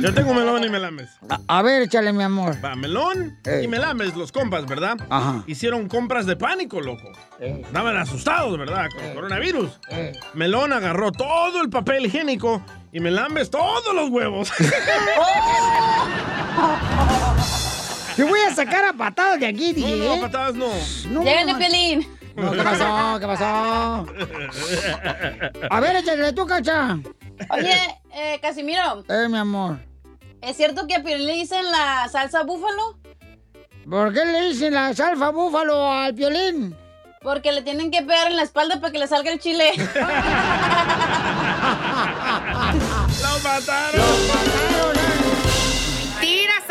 Yo 0.00 0.12
tengo 0.12 0.34
melón 0.34 0.62
y 0.64 0.68
melames. 0.68 1.08
A 1.48 1.62
ver, 1.62 1.82
échale, 1.82 2.12
mi 2.12 2.22
amor. 2.22 2.62
Va, 2.62 2.76
melón 2.76 3.38
y 3.62 3.66
melames, 3.68 4.14
los 4.14 4.32
compas, 4.32 4.66
¿verdad? 4.66 4.98
Ajá. 5.08 5.42
Hicieron 5.46 5.88
compras 5.88 6.26
de 6.26 6.36
pánico, 6.36 6.80
loco. 6.80 7.10
Estaban 7.40 7.96
asustados, 7.96 8.58
¿verdad? 8.58 8.88
Con 8.94 9.04
el 9.04 9.14
coronavirus. 9.14 9.70
Melón 10.34 10.74
agarró 10.74 11.10
todo 11.10 11.62
el 11.62 11.70
papel 11.70 12.04
higiénico 12.06 12.62
y 12.92 13.00
melambes 13.00 13.50
todos 13.50 13.94
los 13.94 14.10
huevos. 14.10 14.52
Te 18.16 18.24
voy 18.24 18.40
a 18.40 18.54
sacar 18.54 18.84
a 18.84 18.92
patadas 18.92 19.40
de 19.40 19.46
aquí, 19.46 19.72
DJ. 19.72 19.96
No, 19.96 20.16
no, 20.16 20.20
patadas 20.20 20.54
no. 20.54 20.68
Llégale, 21.24 21.54
Piolín. 21.54 22.06
No, 22.36 22.50
¿qué 22.52 22.62
pasó? 22.62 23.18
¿Qué 23.20 23.26
pasó? 23.26 24.06
A 25.70 25.80
ver, 25.80 25.96
échale 25.96 26.32
tú, 26.32 26.46
cacha. 26.46 26.98
Oye, 27.50 27.74
eh, 28.12 28.38
Casimiro, 28.40 29.04
Eh, 29.08 29.28
mi 29.28 29.38
amor. 29.38 29.78
¿es 30.40 30.56
cierto 30.56 30.86
que 30.86 30.94
a 30.96 31.02
Piolín 31.02 31.26
le 31.26 31.34
dicen 31.34 31.64
la 31.70 32.08
salsa 32.10 32.42
búfalo? 32.42 32.98
¿Por 33.88 34.12
qué 34.12 34.24
le 34.24 34.48
dicen 34.48 34.74
la 34.74 34.92
salsa 34.94 35.30
búfalo 35.30 35.90
al 35.92 36.14
piolín? 36.14 36.76
Porque 37.22 37.52
le 37.52 37.62
tienen 37.62 37.90
que 37.90 38.02
pegar 38.02 38.26
en 38.30 38.36
la 38.36 38.42
espalda 38.42 38.80
para 38.80 38.92
que 38.92 38.98
le 38.98 39.06
salga 39.06 39.30
el 39.32 39.38
chile. 39.40 39.70
¡Lo 43.22 43.38
mataron! 43.42 44.02
Mentiras, 44.28 44.73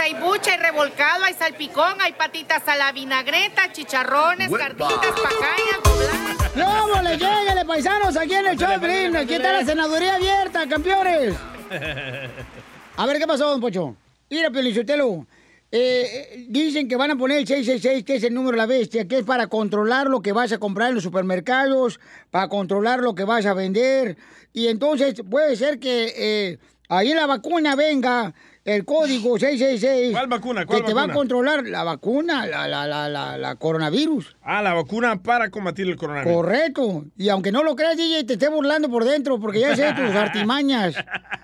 hay 0.03 0.13
bucha, 0.15 0.51
hay 0.51 0.57
revolcado, 0.57 1.23
hay 1.23 1.33
salpicón, 1.33 1.93
hay 2.01 2.11
patitas 2.13 2.67
a 2.67 2.75
la 2.75 2.91
vinagreta, 2.91 3.71
chicharrones, 3.71 4.51
carnitas, 4.51 5.11
pacañas, 5.11 5.79
dobladas. 5.81 6.55
¡No, 6.55 7.01
le 7.01 7.17
lléguele, 7.17 7.65
paisanos! 7.65 8.17
Aquí 8.17 8.33
en 8.33 8.47
el 8.47 8.57
show, 8.57 8.69
de 8.69 8.79
Piolín. 8.79 9.15
Aquí 9.15 9.35
está 9.35 9.53
la 9.53 9.65
senaduría 9.65 10.15
abierta, 10.15 10.67
campeones. 10.67 11.35
A 12.97 13.05
ver, 13.05 13.17
¿qué 13.17 13.25
pasó, 13.25 13.49
don 13.49 13.61
Pocho? 13.61 13.95
Mira, 14.29 14.51
Piolichotelo. 14.51 15.25
Eh, 15.71 16.27
eh, 16.33 16.45
dicen 16.49 16.87
que 16.87 16.97
van 16.97 17.11
a 17.11 17.15
poner 17.15 17.37
el 17.37 17.47
666, 17.47 18.03
que 18.03 18.17
es 18.17 18.23
el 18.23 18.33
número 18.33 18.51
de 18.51 18.57
la 18.57 18.65
bestia, 18.65 19.07
que 19.07 19.19
es 19.19 19.23
para 19.23 19.47
controlar 19.47 20.07
lo 20.07 20.21
que 20.21 20.33
vas 20.33 20.51
a 20.51 20.57
comprar 20.57 20.89
en 20.89 20.95
los 20.95 21.03
supermercados, 21.03 21.99
para 22.29 22.49
controlar 22.49 22.99
lo 22.99 23.15
que 23.15 23.23
vas 23.23 23.45
a 23.45 23.53
vender. 23.53 24.17
Y 24.51 24.67
entonces 24.67 25.15
puede 25.27 25.55
ser 25.55 25.79
que 25.79 26.13
eh, 26.15 26.59
ahí 26.89 27.13
la 27.13 27.25
vacuna 27.25 27.75
venga 27.75 28.35
el 28.65 28.85
código 28.85 29.37
666. 29.39 30.11
¿Cuál 30.11 30.27
vacuna? 30.27 30.65
¿Cuál 30.65 30.81
que 30.81 30.87
te 30.87 30.93
va 30.93 31.03
a 31.03 31.13
controlar 31.13 31.67
la 31.67 31.83
vacuna, 31.83 32.45
la, 32.45 32.67
la, 32.67 32.87
la, 32.87 33.09
la, 33.09 33.37
la 33.37 33.55
coronavirus. 33.55 34.35
Ah, 34.41 34.61
la 34.61 34.73
vacuna 34.73 35.21
para 35.21 35.49
combatir 35.49 35.87
el 35.87 35.95
coronavirus. 35.95 36.33
Correcto. 36.35 37.05
Y 37.17 37.29
aunque 37.29 37.51
no 37.51 37.63
lo 37.63 37.75
creas, 37.75 37.97
DJ, 37.97 38.23
te 38.23 38.33
esté 38.33 38.49
burlando 38.49 38.89
por 38.89 39.05
dentro, 39.05 39.39
porque 39.39 39.59
ya 39.59 39.75
sé 39.75 39.93
tus 39.93 40.15
artimañas. 40.15 40.95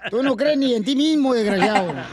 Tú 0.09 0.23
no 0.23 0.35
crees 0.35 0.57
ni 0.57 0.73
en 0.73 0.83
ti 0.83 0.95
mismo, 0.95 1.33
desgraciado. 1.33 1.93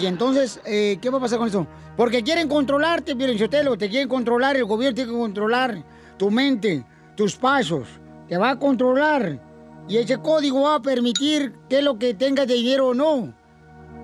Y 0.00 0.06
entonces, 0.06 0.60
eh, 0.64 0.98
¿qué 1.00 1.10
va 1.10 1.18
a 1.18 1.20
pasar 1.20 1.38
con 1.38 1.48
eso? 1.48 1.66
Porque 1.96 2.22
quieren 2.22 2.48
controlarte, 2.48 3.16
Sotelo, 3.38 3.76
te 3.76 3.88
quieren 3.88 4.08
controlar, 4.08 4.56
el 4.56 4.64
gobierno 4.64 4.94
tiene 4.94 5.10
que 5.12 5.16
controlar 5.16 5.82
tu 6.16 6.30
mente, 6.30 6.84
tus 7.16 7.36
pasos, 7.36 7.86
te 8.28 8.36
va 8.36 8.50
a 8.50 8.58
controlar. 8.58 9.38
Y 9.88 9.96
ese 9.98 10.18
código 10.18 10.62
va 10.62 10.76
a 10.76 10.82
permitir 10.82 11.52
que 11.68 11.82
lo 11.82 11.98
que 11.98 12.14
tengas 12.14 12.46
de 12.46 12.54
dinero 12.54 12.88
o 12.88 12.94
no. 12.94 13.34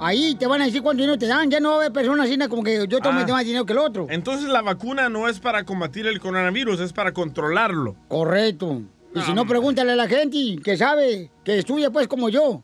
Ahí 0.01 0.35
te 0.37 0.47
van 0.47 0.63
a 0.63 0.67
decir 0.67 0.81
cuánto 0.83 1.01
dinero 1.03 1.19
te 1.19 1.27
dan, 1.27 1.51
ya 1.51 1.59
no 1.61 1.71
va 1.71 1.75
a 1.75 1.79
haber 1.79 1.93
personas 1.93 2.27
así 2.27 2.39
como 2.49 2.63
que 2.63 2.87
yo 2.89 3.01
tomo 3.01 3.19
Ah. 3.21 3.27
más 3.29 3.45
dinero 3.45 3.67
que 3.67 3.73
el 3.73 3.79
otro. 3.81 4.07
Entonces 4.11 4.49
la 4.49 4.63
vacuna 4.63 5.09
no 5.09 5.29
es 5.29 5.41
para 5.41 5.65
combatir 5.65 6.07
el 6.07 6.21
coronavirus, 6.21 6.79
es 6.81 6.93
para 6.93 7.13
controlarlo. 7.13 7.97
Correcto. 8.09 8.83
Y 9.15 9.21
si 9.23 9.33
no, 9.33 9.47
pregúntale 9.47 9.93
a 9.93 9.97
la 9.97 10.07
gente 10.07 10.59
que 10.63 10.77
sabe, 10.77 11.31
que 11.43 11.59
estudia 11.59 11.91
pues 11.91 12.07
como 12.07 12.29
yo. 12.29 12.63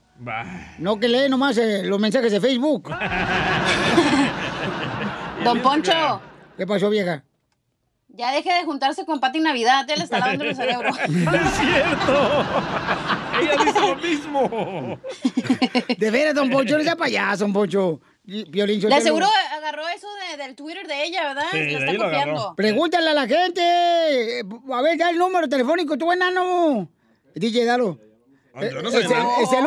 No 0.79 1.01
que 1.01 1.09
lee 1.09 1.29
nomás 1.29 1.57
eh, 1.59 1.83
los 1.85 1.99
mensajes 1.99 2.31
de 2.31 2.41
Facebook. 2.41 2.89
Don 5.45 5.61
Poncho. 5.61 6.21
¿Qué 6.57 6.67
pasó, 6.67 6.89
vieja? 6.89 7.23
Ya 8.17 8.31
deje 8.33 8.53
de 8.53 8.65
juntarse 8.65 9.05
con 9.05 9.19
Pati 9.19 9.41
Navidad, 9.41 9.89
él 9.91 10.01
está 10.03 10.21
lavando 10.21 10.45
el 10.45 10.55
cerebro. 10.55 10.89
¡Es 10.95 11.01
cierto! 11.09 12.45
Ella 13.41 13.57
dice 13.65 13.81
lo 13.81 13.97
mismo. 13.97 15.01
De 15.99 16.11
veras, 16.11 16.35
don 16.35 16.49
Poncho, 16.49 16.79
no 16.79 16.85
sea 16.85 16.95
payaso, 16.97 17.45
don 17.45 17.53
Poncho. 17.53 18.01
Piolín, 18.51 18.81
Le 18.89 18.95
aseguro 18.95 19.27
agarró 19.55 19.83
eso 19.89 20.07
de- 20.31 20.37
del 20.43 20.55
Twitter 20.55 20.87
de 20.87 21.05
ella, 21.05 21.25
¿verdad? 21.35 21.43
Sí, 21.51 21.59
lo 21.73 21.79
está 21.79 21.91
ahí 21.91 21.97
lo 21.99 22.05
copiando. 22.05 22.55
Pregúntale 22.57 23.11
a 23.11 23.15
la 23.15 23.27
gente. 23.27 24.43
A 24.73 24.81
ver, 24.83 24.97
da 24.97 25.11
el 25.11 25.19
número 25.19 25.47
telefónico, 25.49 25.99
tú 25.99 26.11
enano. 26.11 26.89
DJ, 27.35 27.65
dalo. 27.67 27.99
Yo 28.55 28.81
no 28.81 28.89
es, 28.89 28.95
soy 28.95 29.03
el, 29.03 29.11
es 29.43 29.53
el 29.53 29.65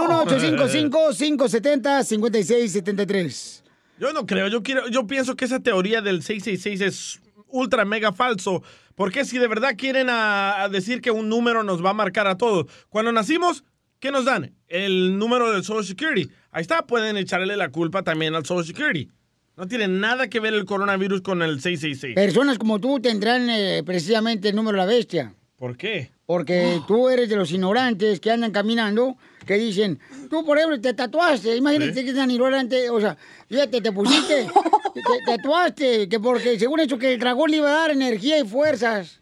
1855-570-5673. 2.37 3.61
Yo 3.99 4.13
no 4.13 4.25
creo, 4.25 4.47
yo 4.47 4.63
quiero, 4.63 4.87
yo 4.89 5.05
pienso 5.07 5.35
que 5.35 5.45
esa 5.45 5.59
teoría 5.59 6.01
del 6.01 6.21
666 6.23 6.81
es 6.81 7.19
ultra 7.49 7.85
mega 7.85 8.11
falso. 8.11 8.63
Porque 8.95 9.25
si 9.25 9.37
de 9.37 9.47
verdad 9.47 9.75
quieren 9.77 10.09
a, 10.09 10.61
a 10.63 10.69
decir 10.69 11.01
que 11.01 11.11
un 11.11 11.29
número 11.29 11.63
nos 11.63 11.83
va 11.83 11.91
a 11.91 11.93
marcar 11.93 12.27
a 12.27 12.37
todos. 12.37 12.65
Cuando 12.89 13.11
nacimos, 13.11 13.63
¿qué 13.99 14.11
nos 14.11 14.25
dan? 14.25 14.55
El 14.67 15.17
número 15.17 15.51
del 15.51 15.63
Social 15.63 15.85
Security. 15.85 16.31
Ahí 16.51 16.61
está, 16.61 16.85
pueden 16.87 17.17
echarle 17.17 17.55
la 17.57 17.69
culpa 17.69 18.03
también 18.03 18.35
al 18.35 18.45
Social 18.45 18.65
Security. 18.65 19.09
No 19.55 19.67
tiene 19.67 19.87
nada 19.87 20.29
que 20.29 20.39
ver 20.39 20.53
el 20.53 20.65
coronavirus 20.65 21.21
con 21.21 21.41
el 21.41 21.61
666. 21.61 22.15
Personas 22.15 22.59
como 22.59 22.79
tú 22.79 22.99
tendrán 22.99 23.49
eh, 23.49 23.81
precisamente 23.83 24.49
el 24.49 24.55
número 24.55 24.77
de 24.77 24.85
la 24.85 24.91
bestia. 24.91 25.33
¿Por 25.55 25.75
qué? 25.75 26.11
Porque 26.27 26.81
tú 26.87 27.07
eres 27.09 27.29
de 27.29 27.35
los 27.37 27.49
ignorantes 27.51 28.19
que 28.19 28.29
andan 28.29 28.51
caminando, 28.51 29.15
que 29.45 29.53
dicen, 29.55 29.97
tú 30.29 30.45
por 30.45 30.57
ejemplo 30.57 30.79
te 30.81 30.93
tatuaste, 30.93 31.55
imagínate 31.55 31.93
Sí. 31.93 32.03
que 32.03 32.09
es 32.11 32.15
tan 32.17 32.29
ignorante, 32.29 32.89
o 32.89 32.99
sea, 32.99 33.15
fíjate, 33.49 33.79
te 33.81 33.91
pusiste, 33.93 34.45
te, 34.93 35.01
te 35.01 35.37
tatuaste, 35.37 36.09
que 36.09 36.19
porque 36.19 36.59
según 36.59 36.81
eso 36.81 36.97
que 36.99 37.13
el 37.13 37.19
dragón 37.19 37.49
le 37.49 37.57
iba 37.57 37.69
a 37.69 37.79
dar 37.79 37.91
energía 37.91 38.37
y 38.39 38.43
fuerzas. 38.45 39.21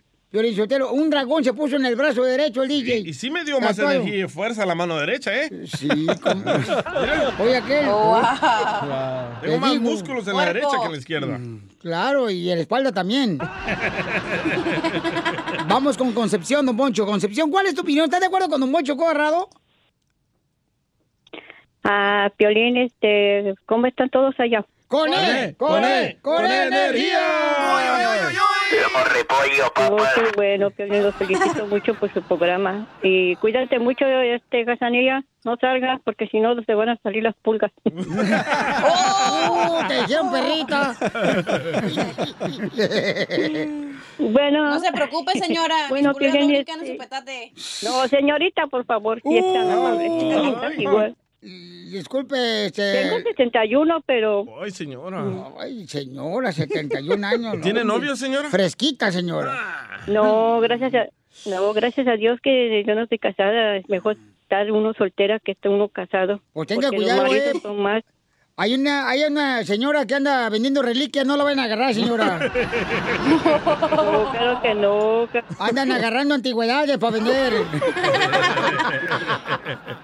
Sotelo, 0.54 0.91
un 0.91 1.10
dragón 1.10 1.46
se 1.46 1.54
puso 1.54 1.78
en 1.78 1.86
el 1.86 1.96
brazo 1.96 2.22
derecho 2.22 2.62
el 2.62 2.68
DJ. 2.68 2.98
Y 3.08 3.13
sí 3.13 3.30
me 3.32 3.46
dio 3.46 3.58
más 3.62 3.78
Tatuado. 3.78 4.02
energía 4.02 4.26
y 4.26 4.28
fuerza 4.28 4.63
a 4.63 4.65
la 4.65 4.76
mano 4.76 4.98
derecha, 4.98 5.32
¿eh? 5.34 5.50
Sí, 5.65 5.88
como... 6.22 6.44
Oye, 7.39 7.56
aquel. 7.56 7.86
Oh, 7.88 8.22
Tengo 9.41 9.54
Te 9.54 9.60
más 9.62 9.72
digo. 9.72 9.84
músculos 9.84 10.28
en 10.28 10.36
la 10.36 10.46
derecha 10.48 10.68
que 10.82 10.86
en 10.88 10.91
la 10.91 10.98
izquierda. 10.98 11.39
Claro, 11.80 12.30
y 12.30 12.50
en 12.50 12.58
la 12.58 12.62
espalda 12.63 12.91
también. 12.91 13.39
Vamos 15.67 15.97
con 15.97 16.12
Concepción, 16.13 16.65
don 16.65 16.78
Poncho. 16.78 17.06
Concepción, 17.06 17.49
¿cuál 17.49 17.65
es 17.67 17.75
tu 17.75 17.82
opinión? 17.82 18.06
¿Estás 18.06 18.19
de 18.19 18.28
acuerdo 18.28 18.49
con 18.49 18.62
don 18.62 18.71
Poncho 18.71 18.95
Corrado? 18.95 19.49
Ah, 21.84 22.32
Piolín, 22.38 22.78
este, 22.78 23.54
¿cómo 23.65 23.88
están 23.88 24.10
todos 24.10 24.34
allá? 24.39 24.65
¡Con 24.88 25.12
él! 25.13 25.56
¡Con 25.58 25.84
él! 25.84 26.17
¡Con 26.21 26.45
energía! 26.45 27.19
repollo, 29.13 29.71
Oh, 29.91 29.97
qué 30.15 30.32
bueno, 30.36 30.71
Piolín, 30.71 31.04
los 31.04 31.15
felicito 31.15 31.65
mucho 31.69 31.93
por 31.95 32.13
su 32.13 32.21
programa. 32.21 32.88
Y 33.01 33.36
cuídate 33.38 33.80
mucho, 33.80 34.06
este, 34.06 34.65
Casanilla, 34.65 35.23
no 35.43 35.58
salgas 35.58 35.99
porque 36.04 36.28
si 36.28 36.39
no 36.39 36.56
te 36.63 36.73
van 36.75 36.89
a 36.89 36.97
salir 36.97 37.23
las 37.23 37.36
pulgas. 37.36 37.71
¡Oh! 38.84 39.80
¡Te 39.88 40.01
dijeron 40.01 40.32
perrita! 40.32 40.95
bueno. 44.19 44.69
No 44.69 44.80
se 44.80 44.91
preocupe, 44.91 45.32
señora. 45.39 45.75
Bueno, 45.89 46.13
Piolín, 46.13 46.41
no 46.41 46.47
brincan 46.47 46.80
en 46.80 46.86
este- 46.86 46.93
su 46.93 46.97
petate. 46.97 47.51
No, 47.84 48.08
señorita, 48.08 48.67
por 48.67 48.86
favor, 48.86 49.21
si 49.21 49.38
es 49.38 49.54
tan 49.54 49.69
amable, 49.69 50.75
igual. 50.78 51.15
Disculpe, 51.91 52.65
este... 52.65 53.04
Tengo 53.04 53.19
71, 53.19 54.01
pero... 54.06 54.45
Ay, 54.62 54.71
señora. 54.71 55.23
Ay, 55.60 55.88
señora, 55.88 56.51
71 56.51 57.28
años. 57.28 57.62
¿Tiene 57.62 57.84
¿no? 57.84 57.93
novio, 57.95 58.15
señora? 58.15 58.49
Fresquita, 58.49 59.12
señora. 59.12 59.54
No, 60.08 60.60
gracias 60.60 60.93
a... 60.95 61.06
No, 61.49 61.73
gracias 61.73 62.08
a 62.08 62.13
Dios 62.13 62.39
que 62.41 62.84
yo 62.86 62.95
no 62.95 63.04
estoy 63.04 63.19
casada. 63.19 63.78
Es 63.78 63.88
mejor 63.89 64.17
estar 64.41 64.71
uno 64.71 64.93
soltera 64.93 65.39
que 65.39 65.51
estar 65.51 65.71
uno 65.71 65.88
casado. 65.89 66.41
Pues 66.54 66.67
tenga 66.67 66.89
cuidado, 66.89 67.28
eh. 67.28 67.54
son 67.62 67.80
más... 67.82 68.04
Hay 68.58 68.74
una, 68.74 69.10
hay 69.10 69.22
una 69.26 69.65
señora 69.65 70.06
que 70.06 70.15
anda 70.15 70.48
vendiendo 70.50 70.82
reliquias, 70.82 71.26
no 71.26 71.36
la 71.36 71.44
van 71.44 71.60
a 71.60 71.63
agarrar, 71.65 71.94
señora. 71.94 72.39
No, 73.91 74.32
claro 74.32 74.62
que 74.62 74.74
no. 74.76 75.28
Andan 75.60 75.91
agarrando 75.91 76.36
antigüedades 76.36 76.98
para 76.98 77.13
vender. 77.13 77.54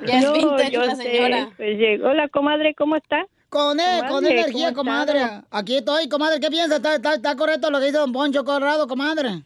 Ya 0.06 0.18
es 0.20 0.26
No, 0.26 0.34
vintage 0.34 0.78
la 0.78 0.96
sé, 0.96 1.04
señora. 1.04 1.50
pues, 1.56 1.70
eh, 1.80 2.00
hola, 2.04 2.28
comadre, 2.30 2.74
¿cómo 2.76 2.96
está? 2.96 3.24
Con 3.50 3.80
él, 3.80 4.02
con 4.10 4.26
energía, 4.26 4.74
¿cómo 4.74 4.90
comadre. 4.92 5.20
está? 5.22 5.44
Aquí 5.52 5.78
estoy, 5.78 6.10
comadre. 6.10 6.40
¿Qué 6.40 6.50
piensa? 6.50 6.78
¿Está, 6.78 6.96
está, 6.96 7.14
está 7.16 7.36
correcto 7.36 7.70
lo 7.70 7.80
que 7.80 7.86
dice 7.86 7.98
don 8.00 8.12
Poncho 8.12 8.44
Corrado, 8.44 8.88
comadre? 8.88 9.44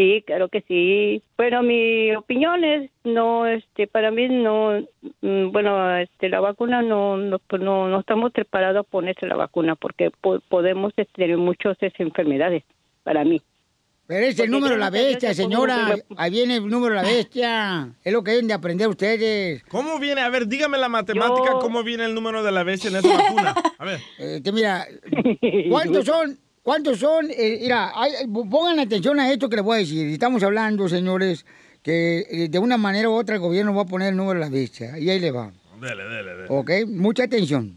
Sí, 0.00 0.24
claro 0.26 0.48
que 0.48 0.62
sí. 0.62 1.22
Bueno, 1.36 1.62
mi 1.62 2.10
opinión 2.16 2.64
es, 2.64 2.90
no, 3.04 3.46
este, 3.46 3.86
para 3.86 4.10
mí 4.10 4.28
no, 4.30 4.80
mm, 5.20 5.50
bueno, 5.52 5.94
este, 5.98 6.30
la 6.30 6.40
vacuna 6.40 6.80
no, 6.80 7.18
no, 7.18 7.38
pues 7.38 7.60
no, 7.60 7.86
no 7.86 8.00
estamos 8.00 8.32
preparados 8.32 8.80
a 8.86 8.90
ponerse 8.90 9.26
la 9.26 9.36
vacuna 9.36 9.76
porque 9.76 10.10
po- 10.22 10.40
podemos 10.48 10.94
tener 10.94 11.36
muchas 11.36 11.76
enfermedades, 11.98 12.62
para 13.02 13.24
mí. 13.24 13.42
Pero 14.06 14.24
es 14.24 14.30
el 14.30 14.36
Porque 14.38 14.50
número 14.52 14.74
de 14.74 14.80
la 14.80 14.88
bestia, 14.90 15.34
señora. 15.34 15.94
Ahí 16.16 16.30
viene 16.30 16.56
el 16.56 16.66
número 16.66 16.94
de 16.94 17.02
la 17.02 17.06
bestia. 17.06 17.92
Es 18.02 18.12
lo 18.12 18.24
que 18.24 18.30
deben 18.30 18.48
de 18.48 18.54
aprender 18.54 18.88
ustedes. 18.88 19.62
¿Cómo 19.64 19.98
viene? 19.98 20.22
A 20.22 20.30
ver, 20.30 20.46
dígame 20.48 20.78
la 20.78 20.88
matemática, 20.88 21.50
Yo- 21.52 21.58
¿cómo 21.58 21.82
viene 21.84 22.06
el 22.06 22.14
número 22.14 22.42
de 22.42 22.50
la 22.52 22.62
bestia 22.64 22.88
en 22.88 22.96
esa 22.96 23.16
vacuna? 23.18 23.54
A 23.78 23.84
ver. 23.84 24.00
Este, 24.18 24.50
mira, 24.50 24.86
¿cuántos 25.68 26.06
son? 26.06 26.38
¿Cuántos 26.70 27.00
son? 27.00 27.28
Eh, 27.32 27.58
mira, 27.62 27.90
hay- 27.96 28.28
pongan 28.28 28.78
atención 28.78 29.18
a 29.18 29.28
esto 29.32 29.48
que 29.48 29.56
les 29.56 29.64
voy 29.64 29.74
a 29.74 29.78
decir. 29.80 30.06
Estamos 30.06 30.40
hablando, 30.44 30.88
señores, 30.88 31.44
que 31.82 32.20
eh, 32.30 32.48
de 32.48 32.58
una 32.60 32.76
manera 32.76 33.10
u 33.10 33.14
otra 33.14 33.34
el 33.34 33.40
gobierno 33.40 33.74
va 33.74 33.82
a 33.82 33.86
poner 33.86 34.10
el 34.10 34.16
número 34.16 34.38
de 34.38 34.46
la 34.46 34.52
bestia. 34.52 34.96
Y 34.96 35.10
ahí 35.10 35.18
le 35.18 35.32
va. 35.32 35.50
Dele, 35.80 36.04
dele, 36.04 36.32
dele. 36.36 36.46
¿Ok? 36.48 36.70
Mucha 36.86 37.24
atención. 37.24 37.76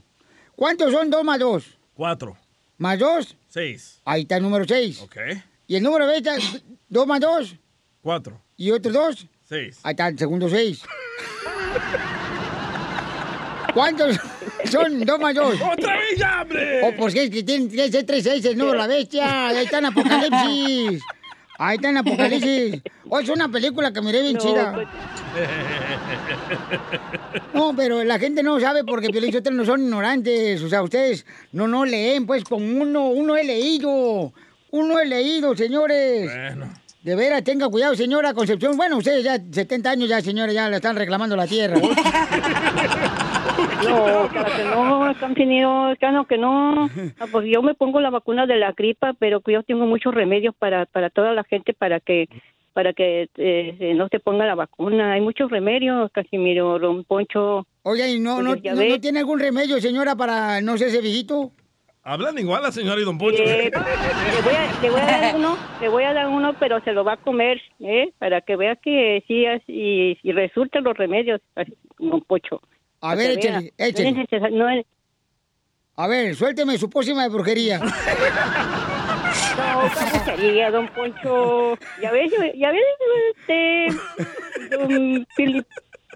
¿Cuántos 0.56 0.92
son 0.92 1.10
dos 1.10 1.24
más 1.24 1.40
dos? 1.40 1.76
Cuatro. 1.96 2.38
¿Más 2.78 3.00
dos? 3.00 3.36
Seis. 3.50 4.00
Ahí 4.06 4.22
está 4.22 4.38
el 4.38 4.44
número 4.44 4.64
seis. 4.68 5.02
Ok. 5.02 5.18
¿Y 5.66 5.76
el 5.76 5.82
número 5.82 6.06
de 6.06 6.22
bestia? 6.22 6.62
¿Dos 6.88 7.08
más 7.08 7.20
dos? 7.20 7.56
Cuatro. 8.00 8.40
¿Y 8.58 8.70
otros 8.70 8.94
dos? 8.94 9.28
Seis. 9.50 9.80
Ahí 9.82 9.94
está 9.94 10.08
el 10.10 10.20
segundo 10.20 10.48
seis. 10.48 10.84
¿Cuántos 13.74 14.20
son 14.72 15.06
dos 15.06 15.20
dos? 15.36 15.56
¡Otra 15.62 15.98
vez 15.98 16.18
ya, 16.18 16.42
hombre! 16.42 16.82
Oh, 16.84 16.92
pues 16.98 17.16
es 17.16 17.30
que 17.30 17.44
tiene 17.44 17.70
que 17.70 17.92
ser 17.92 18.06
tres 18.06 18.24
seis 18.24 18.44
el 18.46 18.58
número 18.58 18.74
de 18.74 18.88
la 18.88 18.88
bestia. 18.88 19.48
Ahí 19.48 19.66
está 19.66 19.78
en 19.80 19.86
Apocalipsis. 19.86 21.02
Ahí 21.60 21.76
está 21.76 21.90
en 21.90 21.98
Apocalipsis. 21.98 22.82
Oh, 23.10 23.20
es 23.20 23.30
una 23.30 23.48
película 23.50 23.94
que 23.94 24.02
miré 24.02 24.22
bien 24.22 24.34
No, 24.34 24.40
chida. 24.40 24.74
pues- 24.74 24.88
No, 27.54 27.76
pero 27.76 28.04
la 28.04 28.18
gente 28.20 28.42
no 28.44 28.60
sabe 28.60 28.84
porque 28.84 29.10
Piolín 29.10 29.36
ustedes 29.36 29.56
no 29.56 29.64
son 29.66 29.84
ignorantes. 29.84 30.62
O 30.64 30.70
sea, 30.70 30.82
ustedes 30.82 31.26
no, 31.52 31.68
no 31.68 31.86
leen, 31.86 32.26
pues, 32.26 32.44
como 32.44 32.66
uno, 32.82 33.08
uno 33.10 33.38
he 33.38 33.44
leído. 33.44 34.34
Uno 34.72 35.00
he 35.00 35.06
leído, 35.06 35.56
señores. 35.56 36.32
De 37.04 37.16
veras, 37.16 37.44
tenga 37.44 37.68
cuidado, 37.70 37.96
señora 37.96 38.34
Concepción. 38.34 38.76
Bueno, 38.78 38.98
ustedes 38.98 39.24
ya 39.24 39.38
70 39.52 39.92
años 39.92 40.10
ya, 40.10 40.22
señora, 40.22 40.52
ya 40.54 40.70
le 40.70 40.78
están 40.78 40.96
reclamando 40.96 41.36
la 41.36 41.46
tierra. 41.46 41.76
No, 43.90 44.28
claro 44.32 44.56
que 44.56 44.64
no, 44.64 45.16
Campinillo, 45.20 45.96
claro 46.00 46.26
que 46.26 46.38
no. 46.38 46.90
Ah, 47.20 47.28
Pues 47.32 47.48
yo 47.48 47.62
me 47.62 47.74
pongo 47.74 48.00
la 48.00 48.10
vacuna 48.10 48.46
de 48.46 48.58
la 48.58 48.72
gripa, 48.72 49.14
pero 49.20 49.42
que 49.42 49.54
yo 49.54 49.64
tengo 49.64 49.86
muchos 49.86 50.14
remedios 50.14 50.56
para, 50.56 50.86
para 50.86 51.10
toda 51.10 51.34
la 51.34 51.44
gente 51.44 51.74
para 51.74 52.00
que 52.00 52.28
para 52.74 52.94
que 52.94 53.30
eh, 53.38 53.94
no 53.96 54.08
se 54.10 54.20
ponga 54.20 54.46
la 54.46 54.56
vacuna. 54.56 55.14
Hay 55.14 55.22
muchos 55.22 55.50
remedios, 55.52 56.12
Casimiro, 56.12 56.80
don 56.80 57.04
Poncho. 57.04 57.68
Oye, 57.84 58.10
¿y 58.14 58.20
no, 58.20 58.42
no, 58.42 58.52
Pues 58.56 58.64
no, 58.64 58.84
no 58.84 59.00
tiene 59.00 59.20
algún 59.20 59.40
remedio, 59.40 59.80
señora, 59.80 60.16
para, 60.16 60.60
no 60.62 60.78
sé, 60.78 60.88
ese 60.88 61.02
viejito? 61.02 61.52
Hablan 62.06 62.38
igual 62.38 62.64
la 62.64 62.72
señora 62.72 63.00
y 63.00 63.06
don 63.06 63.18
Poncho. 63.18 63.44
Eh, 63.44 63.72
le, 63.72 64.42
voy 64.42 64.54
a, 64.54 64.82
le 64.82 64.90
voy 64.90 65.00
a 65.02 65.06
dar 65.06 65.36
uno, 65.36 65.58
le 65.80 65.90
voy 65.90 66.04
a 66.04 66.14
dar 66.14 66.28
uno, 66.28 66.54
pero 66.60 66.82
se 66.84 66.92
lo 66.92 67.04
va 67.06 67.14
a 67.14 67.18
comer, 67.18 67.62
¿eh? 67.80 68.12
Para 68.18 68.42
que 68.42 68.56
vea 68.58 68.76
que 68.76 69.24
sí, 69.28 69.46
y, 69.68 70.18
y 70.22 70.32
resultan 70.34 70.84
los 70.84 70.98
remedios, 70.98 71.40
don 72.00 72.22
Pocho. 72.22 72.60
A 73.04 73.16
ver, 73.16 73.32
échale, 73.32 73.74
échale. 73.78 74.26
No 74.52 74.70
es 74.70 74.86
A 75.98 76.08
ver, 76.08 76.36
suélteme 76.36 76.78
su 76.78 76.90
pócima 76.90 77.24
de 77.24 77.30
brujería. 77.30 77.80
No, 79.58 79.82
¿cómo 79.94 80.26
sería, 80.26 80.70
don 80.72 80.88
Poncho? 80.90 81.76
Ya 82.02 82.12
ves, 82.12 82.32
ya 82.56 82.72
ves, 82.72 82.84
este... 83.36 83.88
don 84.70 85.26
Pili- 85.38 85.66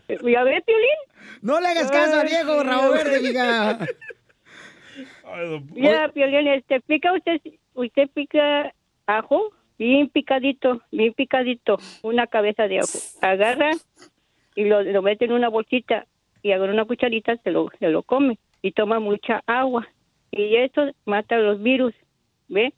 ¿Ya 0.07 0.43
ves, 0.43 0.63
Piolín? 0.63 0.99
No 1.41 1.59
le 1.59 1.67
hagas 1.67 1.91
caso 1.91 2.19
al 2.19 2.27
viejo 2.27 2.63
rabo 2.63 2.91
verde, 2.91 3.19
mija. 3.21 3.79
Ya, 5.75 6.09
Piolín, 6.09 6.47
este, 6.47 6.79
pica 6.81 7.13
usted, 7.13 7.41
usted 7.73 8.07
pica 8.13 8.71
ajo, 9.07 9.51
bien 9.79 10.09
picadito, 10.09 10.81
bien 10.91 11.13
picadito, 11.13 11.77
una 12.03 12.27
cabeza 12.27 12.67
de 12.67 12.79
ajo. 12.79 12.99
Agarra 13.21 13.71
y 14.55 14.65
lo, 14.65 14.83
lo 14.83 15.01
mete 15.01 15.25
en 15.25 15.33
una 15.33 15.49
bolsita 15.49 16.05
y 16.47 16.53
agarra 16.53 16.73
una 16.73 16.85
cucharita, 16.85 17.35
se 17.43 17.51
lo, 17.51 17.69
se 17.79 17.89
lo 17.89 18.03
come 18.03 18.39
y 18.61 18.71
toma 18.71 18.99
mucha 18.99 19.43
agua. 19.45 19.87
Y 20.31 20.55
eso 20.55 20.89
mata 21.05 21.37
los 21.37 21.61
virus, 21.61 21.93
¿ve? 22.47 22.73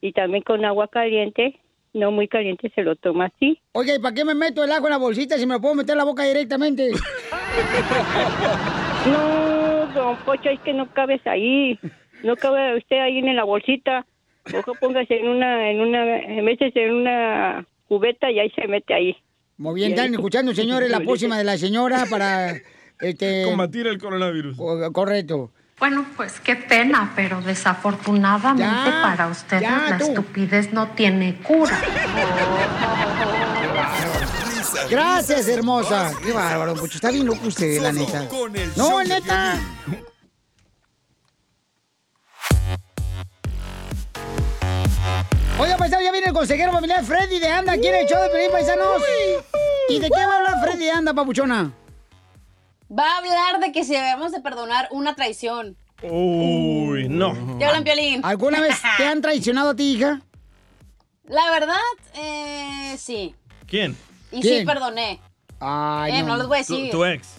Y 0.00 0.12
también 0.12 0.42
con 0.42 0.64
agua 0.64 0.88
caliente, 0.88 1.60
no 1.92 2.10
muy 2.10 2.28
caliente, 2.28 2.70
se 2.74 2.82
lo 2.82 2.96
toma 2.96 3.26
así. 3.26 3.60
Oye, 3.72 3.96
¿y 3.96 3.98
para 3.98 4.14
qué 4.14 4.24
me 4.24 4.34
meto 4.34 4.62
el 4.62 4.72
ajo 4.72 4.86
en 4.86 4.92
la 4.92 4.98
bolsita 4.98 5.36
si 5.36 5.46
me 5.46 5.54
lo 5.54 5.60
puedo 5.60 5.74
meter 5.74 5.92
en 5.92 5.98
la 5.98 6.04
boca 6.04 6.24
directamente? 6.24 6.90
No, 9.04 9.86
don 9.94 10.16
Pocho, 10.18 10.48
es 10.48 10.60
que 10.60 10.72
no 10.72 10.88
cabes 10.92 11.26
ahí. 11.26 11.76
No 12.22 12.36
cabe 12.36 12.76
usted 12.76 13.00
ahí 13.00 13.18
en 13.18 13.34
la 13.34 13.42
bolsita. 13.42 14.06
Ojo, 14.56 14.74
póngase 14.80 15.16
en 15.16 15.28
una, 15.28 15.70
en 15.72 15.80
una, 15.80 16.04
métese 16.40 16.84
en 16.84 16.94
una 16.94 17.66
cubeta 17.88 18.30
y 18.30 18.38
ahí 18.38 18.50
se 18.50 18.68
mete 18.68 18.94
ahí. 18.94 19.16
Muy 19.56 19.74
bien, 19.74 19.90
están 19.90 20.14
escuchando, 20.14 20.54
señores, 20.54 20.88
la 20.88 21.00
pócima 21.00 21.36
de 21.36 21.44
la 21.44 21.58
señora 21.58 22.04
para... 22.08 22.54
Este, 23.02 23.44
Combatir 23.48 23.86
el 23.86 23.98
coronavirus. 23.98 24.56
co- 24.56 24.92
correcto. 24.92 25.50
Bueno, 25.78 26.06
pues 26.16 26.38
qué 26.40 26.54
pena, 26.54 27.12
pero 27.16 27.40
desafortunadamente 27.42 28.62
Ya, 28.62 29.00
para 29.02 29.26
ustedes 29.26 29.62
ya, 29.62 29.86
la 29.90 29.98
tú. 29.98 30.04
estupidez 30.04 30.72
no 30.72 30.88
tiene 30.90 31.34
cura. 31.42 31.76
Gracias, 34.88 35.48
hermosa. 35.48 36.12
Qué 36.22 36.30
bárbaro, 36.32 36.74
Pocho. 36.74 36.94
Está 36.96 37.10
bien 37.10 37.26
loco 37.26 37.48
usted, 37.48 37.80
la 37.80 37.90
neta. 37.92 38.28
No, 38.76 39.02
neta. 39.02 39.58
Oiga, 45.58 45.76
paisano, 45.76 46.02
ya 46.02 46.10
viene 46.12 46.28
el 46.28 46.32
consejero 46.32 46.72
familiar 46.72 47.04
Freddy 47.04 47.38
de 47.38 47.48
Anda. 47.48 47.76
¿Quiere 47.78 48.02
el 48.02 48.08
show 48.08 48.20
de 48.22 48.28
Pelín, 48.30 48.50
paisanos? 48.50 49.02
¿Y 49.88 49.98
de 50.00 50.08
qué 50.10 50.26
va 50.26 50.34
a 50.34 50.36
hablar 50.38 50.60
Freddy 50.64 50.84
de 50.84 50.90
Anda, 50.90 51.14
papuchona? 51.14 51.70
Va 52.96 53.04
a 53.06 53.18
hablar 53.18 53.60
de 53.60 53.72
que 53.72 53.84
si 53.84 53.92
debemos 53.94 54.32
de 54.32 54.40
perdonar 54.40 54.88
una 54.90 55.14
traición. 55.14 55.76
Uy, 56.02 57.08
no. 57.08 57.56
¿Qué 57.58 57.64
hablan, 57.64 57.84
Piolín? 57.84 58.20
¿Alguna 58.24 58.60
vez 58.60 58.76
te 58.96 59.06
han 59.06 59.20
traicionado 59.22 59.70
a 59.70 59.74
ti, 59.76 59.94
hija? 59.94 60.20
La 61.24 61.50
verdad, 61.50 61.76
eh, 62.14 62.94
sí. 62.98 63.34
¿Quién? 63.66 63.96
Y 64.30 64.42
sí 64.42 64.48
¿Quién? 64.48 64.66
perdoné. 64.66 65.20
Ay, 65.60 66.16
Eh, 66.16 66.22
no 66.24 66.36
les 66.36 66.46
voy 66.46 66.56
a 66.56 66.58
decir. 66.58 66.90
Tu, 66.90 66.98
tu 66.98 67.04
ex. 67.04 67.36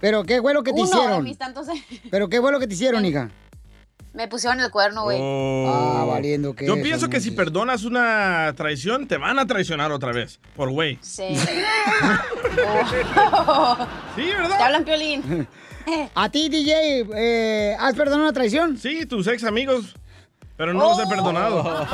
Pero 0.00 0.24
qué 0.24 0.40
fue 0.42 0.52
lo 0.52 0.62
que 0.62 0.72
te 0.72 0.80
Uno 0.80 0.90
de 0.90 0.96
hicieron. 0.96 1.24
mis 1.24 1.38
tantos... 1.38 1.66
Pero 2.10 2.28
qué 2.28 2.40
fue 2.40 2.52
lo 2.52 2.60
que 2.60 2.66
te 2.66 2.74
hicieron, 2.74 3.04
hija. 3.06 3.30
Me 4.16 4.28
pusieron 4.28 4.58
el 4.60 4.70
cuerno, 4.70 5.02
güey. 5.04 5.18
Ah, 5.20 6.04
valiendo 6.08 6.54
que 6.54 6.66
Yo 6.66 6.80
pienso 6.82 7.10
que 7.10 7.20
si 7.20 7.32
perdonas 7.32 7.84
una 7.84 8.50
traición, 8.56 9.06
te 9.06 9.18
van 9.18 9.38
a 9.38 9.46
traicionar 9.46 9.92
otra 9.92 10.10
vez. 10.12 10.40
Por 10.56 10.70
güey. 10.70 10.98
Sí. 11.02 11.36
Oh. 13.26 13.76
Sí, 14.16 14.22
¿verdad? 14.32 14.56
¿Te 14.56 14.62
hablan, 14.62 14.84
Piolín? 14.84 15.46
¿A 16.14 16.28
ti, 16.30 16.48
DJ, 16.48 17.06
eh, 17.14 17.76
has 17.78 17.94
perdonado 17.94 18.22
una 18.22 18.32
traición? 18.32 18.78
Sí, 18.78 19.04
tus 19.04 19.26
ex 19.26 19.44
amigos. 19.44 19.94
Pero 20.56 20.72
no 20.72 20.88
los 20.88 20.98
he 20.98 21.02
Oh. 21.04 21.08
perdonado. 21.10 21.86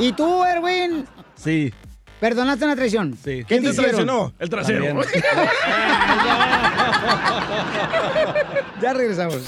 ¿Y 0.00 0.10
tú, 0.12 0.42
Erwin, 0.42 1.06
Sí. 1.36 1.72
perdonaste 2.18 2.64
una 2.64 2.74
traición? 2.74 3.12
Sí. 3.14 3.44
¿Qué 3.46 3.60
¿Quién 3.60 3.62
te 3.62 3.72
traicionó? 3.72 4.32
El 4.40 4.50
trasero. 4.50 5.00
Ya 8.80 8.92
regresamos. 8.92 9.42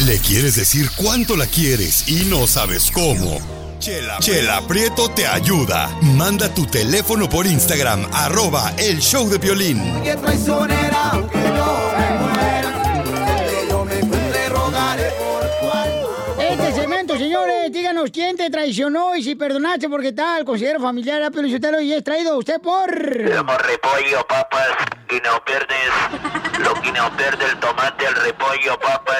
Le 0.00 0.18
quieres 0.18 0.56
decir 0.56 0.90
cuánto 0.96 1.36
la 1.36 1.46
quieres 1.46 2.08
y 2.08 2.24
no 2.24 2.48
sabes 2.48 2.90
cómo. 2.90 3.38
Chela, 3.78 4.18
Chela 4.18 4.66
Prieto 4.66 5.08
te 5.10 5.26
ayuda. 5.26 5.88
Manda 6.02 6.52
tu 6.52 6.66
teléfono 6.66 7.28
por 7.28 7.46
Instagram, 7.46 8.06
arroba 8.12 8.72
el 8.78 9.00
show 9.00 9.28
de 9.28 9.38
violín. 9.38 9.80
Este 16.38 16.72
segmento, 16.74 17.16
señores, 17.16 17.72
díganos 17.72 18.10
quién 18.10 18.36
te 18.36 18.50
traicionó 18.50 19.14
y 19.14 19.22
si 19.22 19.36
perdonaste 19.36 19.88
porque 19.88 20.12
tal, 20.12 20.44
consejero 20.44 20.80
familiar, 20.80 21.32
Lichotero, 21.32 21.80
y 21.80 21.92
es 21.92 22.02
traído 22.02 22.36
usted 22.38 22.60
por... 22.60 22.90
Somos 22.90 23.58
repollo, 23.62 24.26
papas, 24.26 24.68
y 25.10 25.14
no 25.14 25.44
pierdes 25.44 26.62
lo 26.64 26.74
que 26.80 26.92
no 26.92 27.16
pierde 27.16 27.44
el 27.46 27.60
tomate, 27.60 28.04
el 28.04 28.14
repollo, 28.14 28.78
papas. 28.80 29.16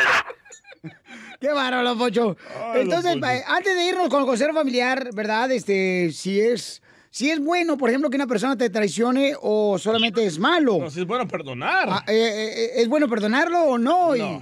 ¡Qué 1.43 1.49
bárbaro, 1.53 1.99
Pocho! 1.99 2.37
Entonces, 2.77 3.17
eh, 3.17 3.43
antes 3.49 3.75
de 3.75 3.85
irnos 3.89 4.09
con 4.09 4.21
el 4.21 4.27
consejero 4.27 4.55
familiar, 4.55 5.11
¿verdad? 5.13 5.51
Este, 5.51 6.13
si 6.13 6.41
es, 6.41 6.81
si 7.11 7.31
es 7.33 7.41
bueno, 7.41 7.77
por 7.77 7.89
ejemplo, 7.91 8.09
que 8.11 8.15
una 8.17 8.29
persona 8.29 8.57
te 8.57 8.71
traicione 8.71 9.35
o 9.43 9.77
solamente 9.77 10.25
es 10.25 10.39
malo. 10.39 10.79
No, 10.79 10.89
si 10.89 11.01
es 11.01 11.07
bueno 11.07 11.27
perdonar. 11.27 11.89
Ah, 11.91 12.05
eh, 12.07 12.15
eh, 12.15 12.71
¿Es 12.77 12.87
bueno 12.89 13.09
perdonarlo 13.09 13.59
o 13.61 13.77
no? 13.77 14.15
Y- 14.15 14.21
eh, 14.21 14.41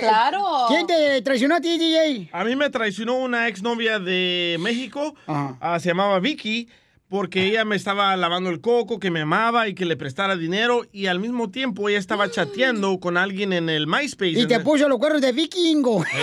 Claro. 0.00 0.42
¿Quién 0.66 0.88
te 0.88 1.22
traicionó 1.22 1.54
a 1.54 1.60
ti, 1.60 1.78
DJ? 1.78 2.30
A 2.32 2.42
mí 2.42 2.56
me 2.56 2.68
traicionó 2.68 3.16
una 3.18 3.46
exnovia 3.46 4.00
de 4.00 4.56
México, 4.58 5.14
ah, 5.28 5.78
se 5.80 5.88
llamaba 5.90 6.18
Vicky, 6.18 6.68
porque 7.10 7.44
ella 7.44 7.64
me 7.64 7.74
estaba 7.74 8.16
lavando 8.16 8.50
el 8.50 8.60
coco, 8.60 9.00
que 9.00 9.10
me 9.10 9.22
amaba 9.22 9.66
y 9.66 9.74
que 9.74 9.84
le 9.84 9.96
prestara 9.96 10.36
dinero, 10.36 10.86
y 10.92 11.06
al 11.06 11.18
mismo 11.18 11.50
tiempo 11.50 11.88
ella 11.88 11.98
estaba 11.98 12.30
chateando 12.30 13.00
con 13.00 13.16
alguien 13.16 13.52
en 13.52 13.68
el 13.68 13.88
MySpace. 13.88 14.30
Y 14.40 14.46
te 14.46 14.54
el- 14.54 14.62
puso 14.62 14.88
los 14.88 14.98
cuernos 14.98 15.20
de 15.20 15.32
vikingo. 15.32 16.04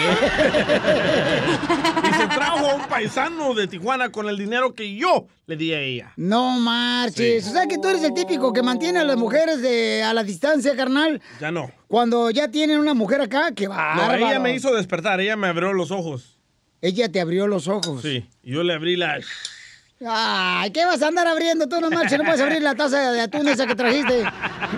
y 2.09 2.13
se 2.13 2.27
trajo 2.27 2.69
a 2.69 2.75
un 2.75 2.87
paisano 2.87 3.53
de 3.53 3.67
Tijuana 3.67 4.09
con 4.09 4.29
el 4.29 4.37
dinero 4.37 4.73
que 4.73 4.95
yo 4.95 5.27
le 5.45 5.57
di 5.57 5.73
a 5.73 5.81
ella. 5.81 6.13
No 6.15 6.57
marches. 6.57 7.47
O 7.47 7.51
sea 7.51 7.67
que 7.67 7.77
tú 7.77 7.89
eres 7.89 8.03
el 8.03 8.13
típico 8.13 8.53
que 8.53 8.63
mantiene 8.63 8.99
a 8.99 9.03
las 9.03 9.17
mujeres 9.17 9.61
de, 9.61 10.03
a 10.03 10.13
la 10.13 10.23
distancia, 10.23 10.73
carnal. 10.77 11.21
Ya 11.41 11.51
no. 11.51 11.69
Cuando 11.89 12.31
ya 12.31 12.49
tienen 12.49 12.79
una 12.79 12.93
mujer 12.93 13.19
acá, 13.19 13.51
que 13.53 13.67
va. 13.67 13.93
No, 13.95 14.13
ella 14.13 14.39
me 14.39 14.55
hizo 14.55 14.73
despertar, 14.73 15.19
ella 15.19 15.35
me 15.35 15.47
abrió 15.47 15.73
los 15.73 15.91
ojos. 15.91 16.39
Ella 16.79 17.11
te 17.11 17.19
abrió 17.19 17.45
los 17.47 17.67
ojos. 17.67 18.01
Sí, 18.01 18.25
yo 18.41 18.63
le 18.63 18.73
abrí 18.73 18.95
la... 18.95 19.19
Ay, 20.05 20.69
¿qué 20.71 20.85
vas 20.85 21.01
a 21.01 21.07
andar 21.07 21.25
abriendo 21.27 21.67
tú? 21.67 21.81
No 21.81 21.89
marches, 21.89 22.17
no 22.19 22.23
puedes 22.23 22.39
abrir 22.41 22.61
la 22.61 22.75
taza 22.75 23.11
de 23.11 23.21
atún 23.21 23.47
esa 23.47 23.65
que 23.65 23.73
trajiste. 23.75 24.23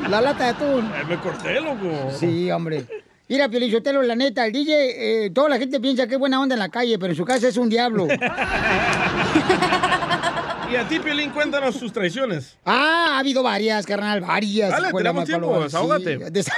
La 0.09 0.21
lata 0.21 0.45
de 0.45 0.49
atún. 0.51 0.89
Ay, 0.95 1.05
me 1.09 1.17
corté, 1.19 1.59
loco. 1.59 2.11
Sí, 2.17 2.49
hombre. 2.51 2.85
Mira, 3.27 3.47
Pielichotelo, 3.49 4.01
la 4.01 4.15
neta, 4.15 4.45
el 4.45 4.53
DJ, 4.53 5.25
eh, 5.25 5.29
toda 5.31 5.49
la 5.49 5.57
gente 5.59 5.79
piensa 5.79 6.07
que 6.07 6.13
es 6.15 6.19
buena 6.19 6.39
onda 6.41 6.55
en 6.55 6.59
la 6.59 6.69
calle, 6.69 6.97
pero 6.97 7.11
en 7.11 7.17
su 7.17 7.25
casa 7.25 7.47
es 7.47 7.57
un 7.57 7.69
diablo. 7.69 8.07
Y 10.71 10.75
a 10.75 10.87
ti, 10.87 10.99
Piolín, 10.99 11.31
cuéntanos 11.31 11.75
sus 11.77 11.91
traiciones. 11.91 12.55
Ah, 12.63 13.13
ha 13.15 13.19
habido 13.19 13.41
varias, 13.41 13.87
carnal, 13.87 14.21
varias. 14.21 14.69
Dale, 14.69 14.91
tenemos 14.95 15.25
tiempo, 15.25 15.63
desahógate. 15.63 16.19
sí. 16.19 16.23
Des- 16.29 16.45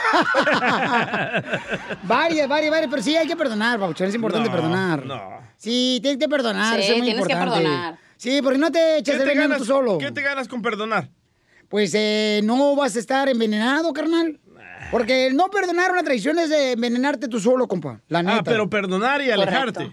varias, 2.03 2.45
varias, 2.49 2.72
varias, 2.72 2.89
pero 2.89 3.01
sí 3.01 3.16
hay 3.16 3.26
que 3.26 3.38
perdonar, 3.38 3.80
Pabuchón, 3.80 4.09
es 4.09 4.16
importante 4.16 4.49
No, 4.49 4.53
perdonar. 4.55 5.05
no. 5.05 5.22
Sí, 5.55 5.99
tienes 6.01 6.20
que 6.20 6.28
perdonar, 6.28 6.76
Sí, 6.76 6.84
eso 6.84 6.91
es 6.91 6.97
muy 6.97 7.07
tienes 7.07 7.26
que 7.26 7.32
importante. 7.32 7.64
perdonar. 7.64 7.95
Sí, 8.22 8.39
porque 8.43 8.59
no 8.59 8.72
te 8.72 8.99
eches 8.99 9.15
¿Qué 9.15 9.22
el 9.24 9.28
veneno 9.28 9.47
ganas- 9.47 9.57
tú 9.57 9.65
solo. 9.65 9.97
¿Qué 9.97 10.11
te 10.11 10.22
ganas 10.22 10.47
con 10.47 10.61
perdonar? 10.61 11.09
Pues 11.69 11.91
eh, 11.95 12.41
no 12.43 12.76
vas 12.76 12.95
a 12.95 12.99
estar 12.99 13.28
envenenado, 13.28 13.91
carnal. 13.93 14.39
Porque 14.91 15.26
el 15.26 15.36
no 15.36 15.49
perdonar 15.49 15.89
una 15.91 16.03
traición 16.03 16.38
es 16.38 16.49
de 16.51 16.74
envenenarte 16.74 17.28
tú 17.28 17.39
solo, 17.39 17.67
compa. 17.67 17.99
La 18.09 18.22
neta. 18.22 18.38
Ah, 18.38 18.43
pero 18.43 18.69
perdonar 18.69 19.24
y 19.24 19.32
alejarte. 19.32 19.91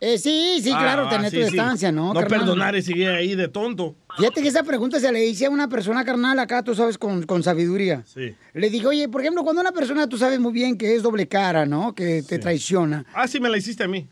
Eh, 0.00 0.16
sí, 0.16 0.60
sí, 0.62 0.70
claro, 0.70 1.08
Ah, 1.08 1.10
tener 1.10 1.30
sí, 1.30 1.36
tu 1.40 1.44
sí. 1.44 1.50
distancia, 1.52 1.92
¿no? 1.92 2.14
No 2.14 2.20
carnal? 2.20 2.40
perdonar 2.40 2.74
y 2.74 2.80
seguir 2.80 3.08
ahí 3.10 3.34
de 3.34 3.48
tonto. 3.48 3.96
Fíjate 4.16 4.40
que 4.40 4.48
esa 4.48 4.62
pregunta 4.62 4.98
se 4.98 5.12
le 5.12 5.26
hice 5.26 5.44
a 5.44 5.50
una 5.50 5.68
persona 5.68 6.06
carnal 6.06 6.38
acá, 6.38 6.62
tú 6.62 6.74
sabes, 6.74 6.96
con, 6.96 7.24
con 7.26 7.42
sabiduría. 7.42 8.02
Sí. 8.06 8.34
Le 8.54 8.70
dije, 8.70 8.86
oye, 8.86 9.08
por 9.10 9.20
ejemplo, 9.20 9.42
cuando 9.44 9.60
una 9.60 9.72
persona 9.72 10.08
tú 10.08 10.16
sabes 10.16 10.40
muy 10.40 10.52
bien 10.54 10.78
que 10.78 10.94
es 10.94 11.02
doble 11.02 11.28
cara, 11.28 11.66
¿no? 11.66 11.94
Que 11.94 12.22
te 12.22 12.38
traiciona. 12.38 13.04
Ah, 13.12 13.28
sí, 13.28 13.40
me 13.40 13.50
la 13.50 13.58
hiciste 13.58 13.82
a 13.84 13.88
mí. 13.88 14.08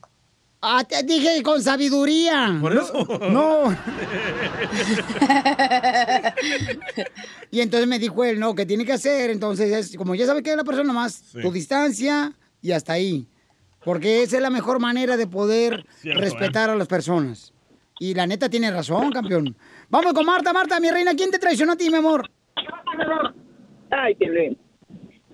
Ah, 0.62 0.82
te 0.84 1.02
dije 1.02 1.42
con 1.42 1.62
sabiduría. 1.62 2.56
Por 2.60 2.74
No- 2.74 2.80
eso. 2.82 3.18
No. 3.30 3.76
y 7.50 7.60
entonces 7.60 7.86
me 7.88 7.98
dijo 7.98 8.24
él, 8.24 8.38
no, 8.40 8.54
que 8.54 8.66
tiene 8.66 8.84
que 8.84 8.92
hacer. 8.92 9.30
Entonces, 9.30 9.72
es, 9.72 9.96
como 9.96 10.14
ya 10.14 10.26
sabe 10.26 10.42
que 10.42 10.50
es 10.50 10.56
la 10.56 10.64
persona 10.64 10.92
más, 10.92 11.12
Sí. 11.14 11.40
tu 11.42 11.50
distancia 11.52 12.32
y 12.62 12.72
hasta 12.72 12.94
ahí. 12.94 13.28
Porque 13.84 14.22
esa 14.22 14.36
es 14.36 14.42
la 14.42 14.50
mejor 14.50 14.80
manera 14.80 15.16
de 15.16 15.26
poder 15.26 15.84
Cierto, 16.00 16.20
respetar 16.20 16.70
a 16.70 16.74
las 16.76 16.88
personas. 16.88 17.52
Y 18.00 18.14
la 18.14 18.26
neta 18.26 18.48
tiene 18.48 18.70
razón, 18.70 19.10
campeón. 19.12 19.56
Vamos 19.88 20.12
con 20.12 20.26
Marta, 20.26 20.52
Marta, 20.52 20.80
mi 20.80 20.90
reina. 20.90 21.14
¿Quién 21.14 21.30
te 21.30 21.38
traicionó 21.38 21.72
a 21.72 21.76
ti, 21.76 21.88
mi 21.88 21.96
amor? 21.96 22.28
Ay, 23.90 24.14
Piolín. 24.16 24.58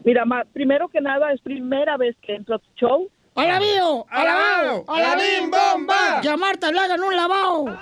Mira, 0.04 0.24
ma, 0.24 0.42
primero 0.52 0.88
que 0.88 1.00
nada, 1.00 1.32
es 1.32 1.40
primera 1.40 1.96
vez 1.96 2.14
que 2.22 2.34
entro 2.34 2.56
a 2.56 2.58
tu 2.58 2.68
show. 2.76 3.08
¡Alabío! 3.34 4.06
¡Alabao! 4.10 4.84
¡Alabim 4.88 5.50
bomba! 5.50 6.20
Que 6.20 6.28
a 6.28 6.36
Marta 6.36 6.70
le 6.70 6.78
hagan 6.78 7.02
un 7.02 7.16
lavado. 7.16 7.64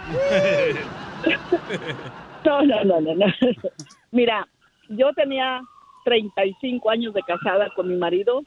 No, 2.43 2.63
no, 2.63 2.83
no, 2.85 3.01
no, 3.03 3.15
no. 3.15 3.27
Mira, 4.13 4.49
yo 4.89 5.13
tenía 5.13 5.61
35 6.05 6.91
años 6.91 7.13
de 7.13 7.23
casada 7.23 7.69
con 7.77 7.89
mi 7.89 7.97
marido 7.97 8.43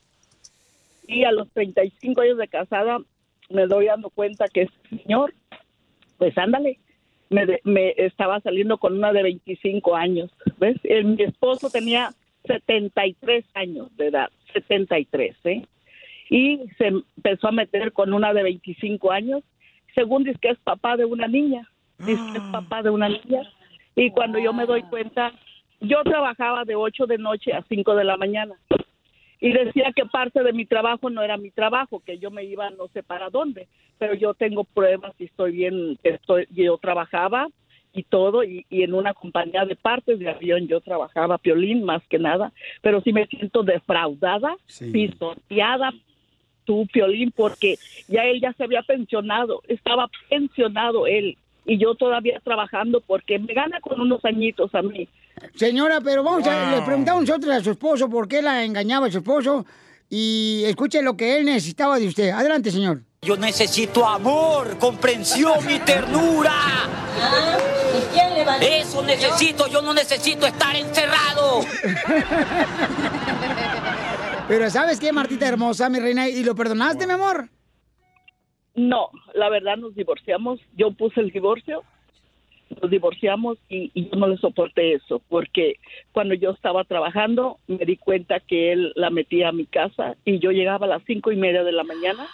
y 1.08 1.24
a 1.26 1.32
los 1.32 1.48
35 1.52 2.22
años 2.22 2.38
de 2.40 2.48
casada 2.48 2.98
me 3.50 3.68
doy 3.68 3.86
dando 3.86 4.10
cuenta 4.10 4.48
que 4.48 4.64
este 4.64 5.04
señor, 5.04 5.34
pues 6.18 6.36
ándale, 6.38 6.80
me, 7.30 7.60
me 7.64 7.94
estaba 7.98 8.40
saliendo 8.42 8.78
con 8.78 8.98
una 8.98 9.14
de 9.14 9.24
25 9.24 9.96
años, 9.96 10.32
¿ves? 10.58 10.78
Eh, 10.84 11.04
mi 11.04 11.22
esposo 11.22 11.70
tenía 11.70 12.14
73 12.46 13.46
años 13.54 13.96
de 13.96 14.08
edad, 14.08 14.30
73, 14.54 15.36
¿eh? 15.44 15.68
Y 16.34 16.62
se 16.80 16.88
empezó 16.88 17.50
a 17.50 17.52
meter 17.52 17.94
con 17.94 18.12
una 18.12 18.34
de 18.34 18.42
25 18.42 19.12
años, 19.12 19.44
según 19.94 20.24
dice 20.24 20.40
que 20.42 20.50
es 20.50 20.58
papá 20.58 20.98
de 20.98 21.06
una 21.06 21.28
niña, 21.28 21.70
dice 22.00 22.24
que 22.32 22.40
es 22.40 22.44
papá 22.52 22.82
de 22.82 22.90
una 22.90 23.08
niña. 23.08 23.44
Y 23.96 24.10
cuando 24.10 24.40
yo 24.40 24.52
me 24.52 24.66
doy 24.66 24.82
cuenta, 24.82 25.32
yo 25.80 26.02
trabajaba 26.04 26.66
de 26.66 26.74
8 26.74 27.06
de 27.06 27.20
noche 27.20 27.54
a 27.54 27.64
5 27.70 27.94
de 27.94 28.04
la 28.04 28.18
mañana. 28.18 28.56
Y 29.40 29.52
decía 29.54 29.92
que 29.96 30.08
parte 30.08 30.42
de 30.42 30.54
mi 30.54 30.66
trabajo 30.66 31.12
no 31.12 31.22
era 31.22 31.38
mi 31.38 31.52
trabajo, 31.52 32.02
que 32.04 32.18
yo 32.18 32.32
me 32.32 32.44
iba 32.46 32.68
no 32.72 32.88
sé 32.88 33.04
para 33.04 33.30
dónde. 33.30 33.68
Pero 34.00 34.16
yo 34.16 34.34
tengo 34.34 34.64
pruebas 34.64 35.14
y 35.20 35.26
estoy 35.26 35.52
bien, 35.52 36.00
que 36.02 36.16
estoy, 36.16 36.48
yo 36.50 36.80
trabajaba 36.80 37.48
y 37.94 38.02
todo, 38.02 38.44
y, 38.44 38.66
y 38.72 38.82
en 38.82 38.96
una 38.96 39.14
compañía 39.14 39.66
de 39.66 39.76
partes 39.76 40.18
de 40.18 40.32
avión 40.32 40.68
yo 40.68 40.82
trabajaba, 40.82 41.38
Piolín 41.38 41.84
más 41.84 42.02
que 42.08 42.18
nada, 42.18 42.52
pero 42.82 43.02
sí 43.02 43.14
me 43.14 43.28
siento 43.28 43.62
defraudada, 43.62 44.56
pisoteada, 44.92 45.94
tú, 46.66 46.88
Piolín, 46.92 47.32
porque 47.36 47.78
ya 48.08 48.24
él 48.24 48.42
ya 48.42 48.54
se 48.54 48.64
había 48.64 48.82
pensionado, 48.82 49.62
estaba 49.68 50.10
pensionado 50.30 51.08
él, 51.08 51.38
y 51.66 51.78
yo 51.78 51.96
todavía 51.96 52.40
trabajando 52.44 53.02
porque 53.02 53.40
me 53.40 53.54
gana 53.54 53.80
con 53.80 54.00
unos 54.00 54.24
añitos 54.26 54.74
a 54.76 54.82
mí. 54.82 55.08
Señora, 55.56 56.02
pero 56.02 56.24
vamos 56.24 56.48
a, 56.48 56.76
le 56.76 56.82
preguntamos 56.82 57.28
nosotros 57.28 57.54
a 57.54 57.64
su 57.64 57.72
esposo 57.72 58.10
por 58.10 58.28
qué 58.28 58.42
la 58.42 58.64
engañaba 58.64 59.08
a 59.08 59.12
su 59.12 59.20
esposo 59.20 59.66
y 60.10 60.64
escuche 60.66 61.02
lo 61.02 61.18
que 61.18 61.38
él 61.38 61.46
necesitaba 61.46 62.00
de 62.00 62.08
usted. 62.08 62.30
Adelante, 62.30 62.72
señor. 62.72 63.02
Yo 63.22 63.38
necesito 63.38 64.06
amor, 64.06 64.78
comprensión 64.78 65.60
y 65.70 65.80
ternura. 65.80 66.52
Eso 68.62 69.02
necesito, 69.04 69.68
yo 69.68 69.82
no 69.82 69.94
necesito 69.94 70.46
estar 70.46 70.76
encerrado. 70.76 71.62
Pero 74.48 74.70
¿sabes 74.70 75.00
qué, 75.00 75.14
Martita 75.14 75.48
hermosa, 75.48 75.90
mi 75.90 76.00
reina? 76.00 76.28
¿Y 76.28 76.44
lo 76.44 76.54
perdonaste, 76.54 77.08
mi 77.08 77.14
amor? 77.14 77.48
No, 78.76 79.10
la 79.34 79.50
verdad 79.50 79.78
nos 79.78 79.96
divorciamos. 79.96 80.60
Yo 80.76 80.92
puse 80.92 81.22
el 81.22 81.32
divorcio, 81.32 81.84
nos 82.82 82.92
divorciamos 82.92 83.58
y, 83.70 83.92
yo 83.96 84.18
no 84.18 84.28
le 84.28 84.38
soporté 84.38 84.94
eso, 84.96 85.22
porque 85.30 85.76
cuando 86.12 86.34
yo 86.34 86.52
estaba 86.52 86.84
trabajando 86.84 87.60
me 87.68 87.86
di 87.86 87.98
cuenta 87.98 88.40
que 88.42 88.74
él 88.74 88.92
la 88.96 89.10
metía 89.10 89.50
a 89.50 89.54
mi 89.54 89.66
casa 89.66 90.16
y 90.26 90.40
yo 90.40 90.52
llegaba 90.52 90.88
a 90.88 90.90
las 90.90 91.04
cinco 91.06 91.32
y 91.32 91.38
media 91.38 91.64
de 91.64 91.72
la 91.72 91.84
mañana 91.84 92.28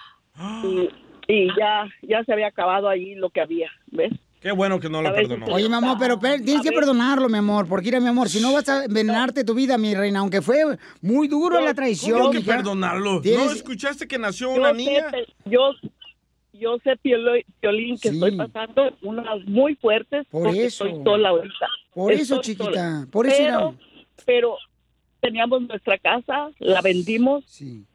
y, 0.63 0.89
y 1.27 1.47
ya, 1.57 1.89
ya 2.01 2.23
se 2.23 2.33
había 2.33 2.47
acabado 2.47 2.89
ahí 2.89 3.15
lo 3.15 3.29
que 3.29 3.41
había, 3.41 3.69
¿ves? 3.91 4.13
Qué 4.39 4.51
bueno 4.53 4.79
que 4.79 4.89
no 4.89 5.01
lo 5.01 5.09
A 5.09 5.11
ver, 5.11 5.27
perdonó. 5.27 5.47
Oye, 5.53 5.67
mi 5.67 5.75
amor, 5.75 5.97
pero 5.99 6.17
per- 6.17 6.41
tienes 6.41 6.63
que 6.63 6.71
perdonarlo, 6.71 7.27
mi 7.27 7.37
amor, 7.39 7.67
porque 7.67 7.87
mira, 7.87 7.99
mi 7.99 8.07
amor, 8.07 8.29
si 8.29 8.39
no 8.41 8.53
vas 8.53 8.69
a 8.69 8.85
envenenarte 8.85 9.43
tu 9.43 9.53
vida, 9.53 9.77
mi 9.77 9.93
reina, 9.93 10.19
aunque 10.19 10.41
fue 10.41 10.63
muy 11.01 11.27
duro 11.27 11.59
la 11.59 11.73
traición. 11.73 12.17
¿Cómo 12.19 12.31
que 12.31 12.39
perdonarlo? 12.41 13.15
¿No 13.15 13.21
Tienes- 13.21 13.51
escuchaste 13.57 14.07
que 14.07 14.17
nació 14.17 14.53
Yo 14.55 14.61
una 14.61 14.69
sé, 14.71 14.75
niña? 14.77 15.05
yo, 15.45 15.71
yo 16.53 16.77
sé, 16.85 16.95
Piolín, 17.01 17.97
que 17.99 18.09
estoy 18.09 18.37
pasando 18.37 18.95
unas 19.01 19.43
muy 19.45 19.75
fuertes 19.75 20.25
Por 20.31 20.43
porque 20.43 20.65
eso. 20.67 20.85
estoy 20.85 21.03
sola 21.03 21.29
ahorita. 21.29 21.67
Por 21.93 22.13
eso, 22.13 22.39
chiquita, 22.41 22.63
sola. 22.63 23.07
por 23.11 23.27
eso 23.27 23.35
Pero, 23.37 23.59
era- 23.59 23.73
pero 24.25 24.57
teníamos 25.19 25.63
nuestra 25.63 25.97
casa, 25.97 26.49
la 26.59 26.81
vendimos, 26.81 27.43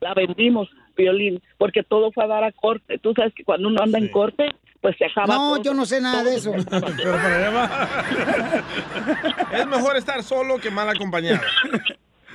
la 0.00 0.12
vendimos, 0.12 0.68
Piolín, 0.94 1.42
porque 1.56 1.82
todo 1.82 2.12
fue 2.12 2.22
a 2.24 2.26
dar 2.26 2.44
a 2.44 2.52
corte. 2.52 2.98
Tú 2.98 3.14
sabes 3.14 3.32
que 3.34 3.44
cuando 3.44 3.68
uno 3.68 3.82
anda 3.82 3.98
en 3.98 4.08
corte, 4.08 4.50
pues 4.84 4.96
se 4.98 5.06
acaba 5.06 5.34
No, 5.34 5.54
todo. 5.54 5.62
yo 5.62 5.72
no 5.72 5.86
sé 5.86 5.98
nada 5.98 6.22
de 6.22 6.34
eso. 6.34 6.52
Es 9.54 9.66
mejor 9.66 9.96
estar 9.96 10.22
solo 10.22 10.58
que 10.58 10.70
mal 10.70 10.86
acompañado. 10.90 11.40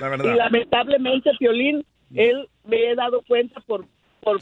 La 0.00 0.08
Y 0.08 0.10
verdad. 0.10 0.34
lamentablemente, 0.34 1.30
Piolín, 1.38 1.86
él 2.12 2.48
me 2.64 2.90
he 2.90 2.96
dado 2.96 3.22
cuenta 3.28 3.60
por, 3.60 3.86
por, 4.20 4.40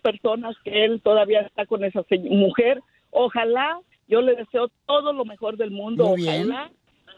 personas 0.00 0.54
que 0.62 0.84
él 0.84 1.00
todavía 1.02 1.40
está 1.40 1.66
con 1.66 1.82
esa 1.82 2.02
mujer. 2.30 2.80
Ojalá, 3.10 3.80
yo 4.06 4.20
le 4.20 4.36
deseo 4.36 4.70
todo 4.86 5.12
lo 5.12 5.24
mejor 5.24 5.56
del 5.56 5.72
mundo. 5.72 6.06
Muy 6.06 6.22
bien. 6.22 6.52
Ojalá 6.52 6.70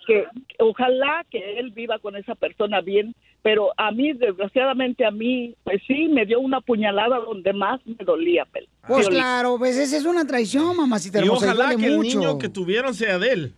que, 0.07 0.25
ojalá 0.61 1.27
que 1.31 1.59
él 1.59 1.73
viva 1.73 1.99
con 1.99 2.17
esa 2.17 2.35
persona 2.37 2.81
bien. 2.81 3.15
Pero 3.43 3.71
a 3.77 3.91
mí, 3.91 4.13
desgraciadamente 4.13 5.05
a 5.05 5.11
mí, 5.11 5.57
pues 5.65 5.83
sí, 5.87 6.07
me 6.09 6.25
dio 6.25 6.39
una 6.39 6.61
puñalada 6.61 7.19
donde 7.19 7.53
más 7.53 7.81
me 7.85 8.05
dolía. 8.05 8.45
Pel- 8.53 8.69
Pues 8.87 9.09
claro, 9.09 9.57
pues 9.59 9.77
esa 9.77 9.97
es 9.97 10.05
una 10.05 10.25
traición, 10.25 10.77
mamacita 10.77 11.19
Y 11.19 11.23
hermosa. 11.23 11.47
ojalá 11.47 11.75
que 11.75 11.87
el 11.87 11.97
mucho. 11.97 12.19
niño 12.21 12.39
que 12.39 12.49
tuvieron 12.49 12.95
sea 12.95 13.19
de 13.19 13.33
él. 13.33 13.55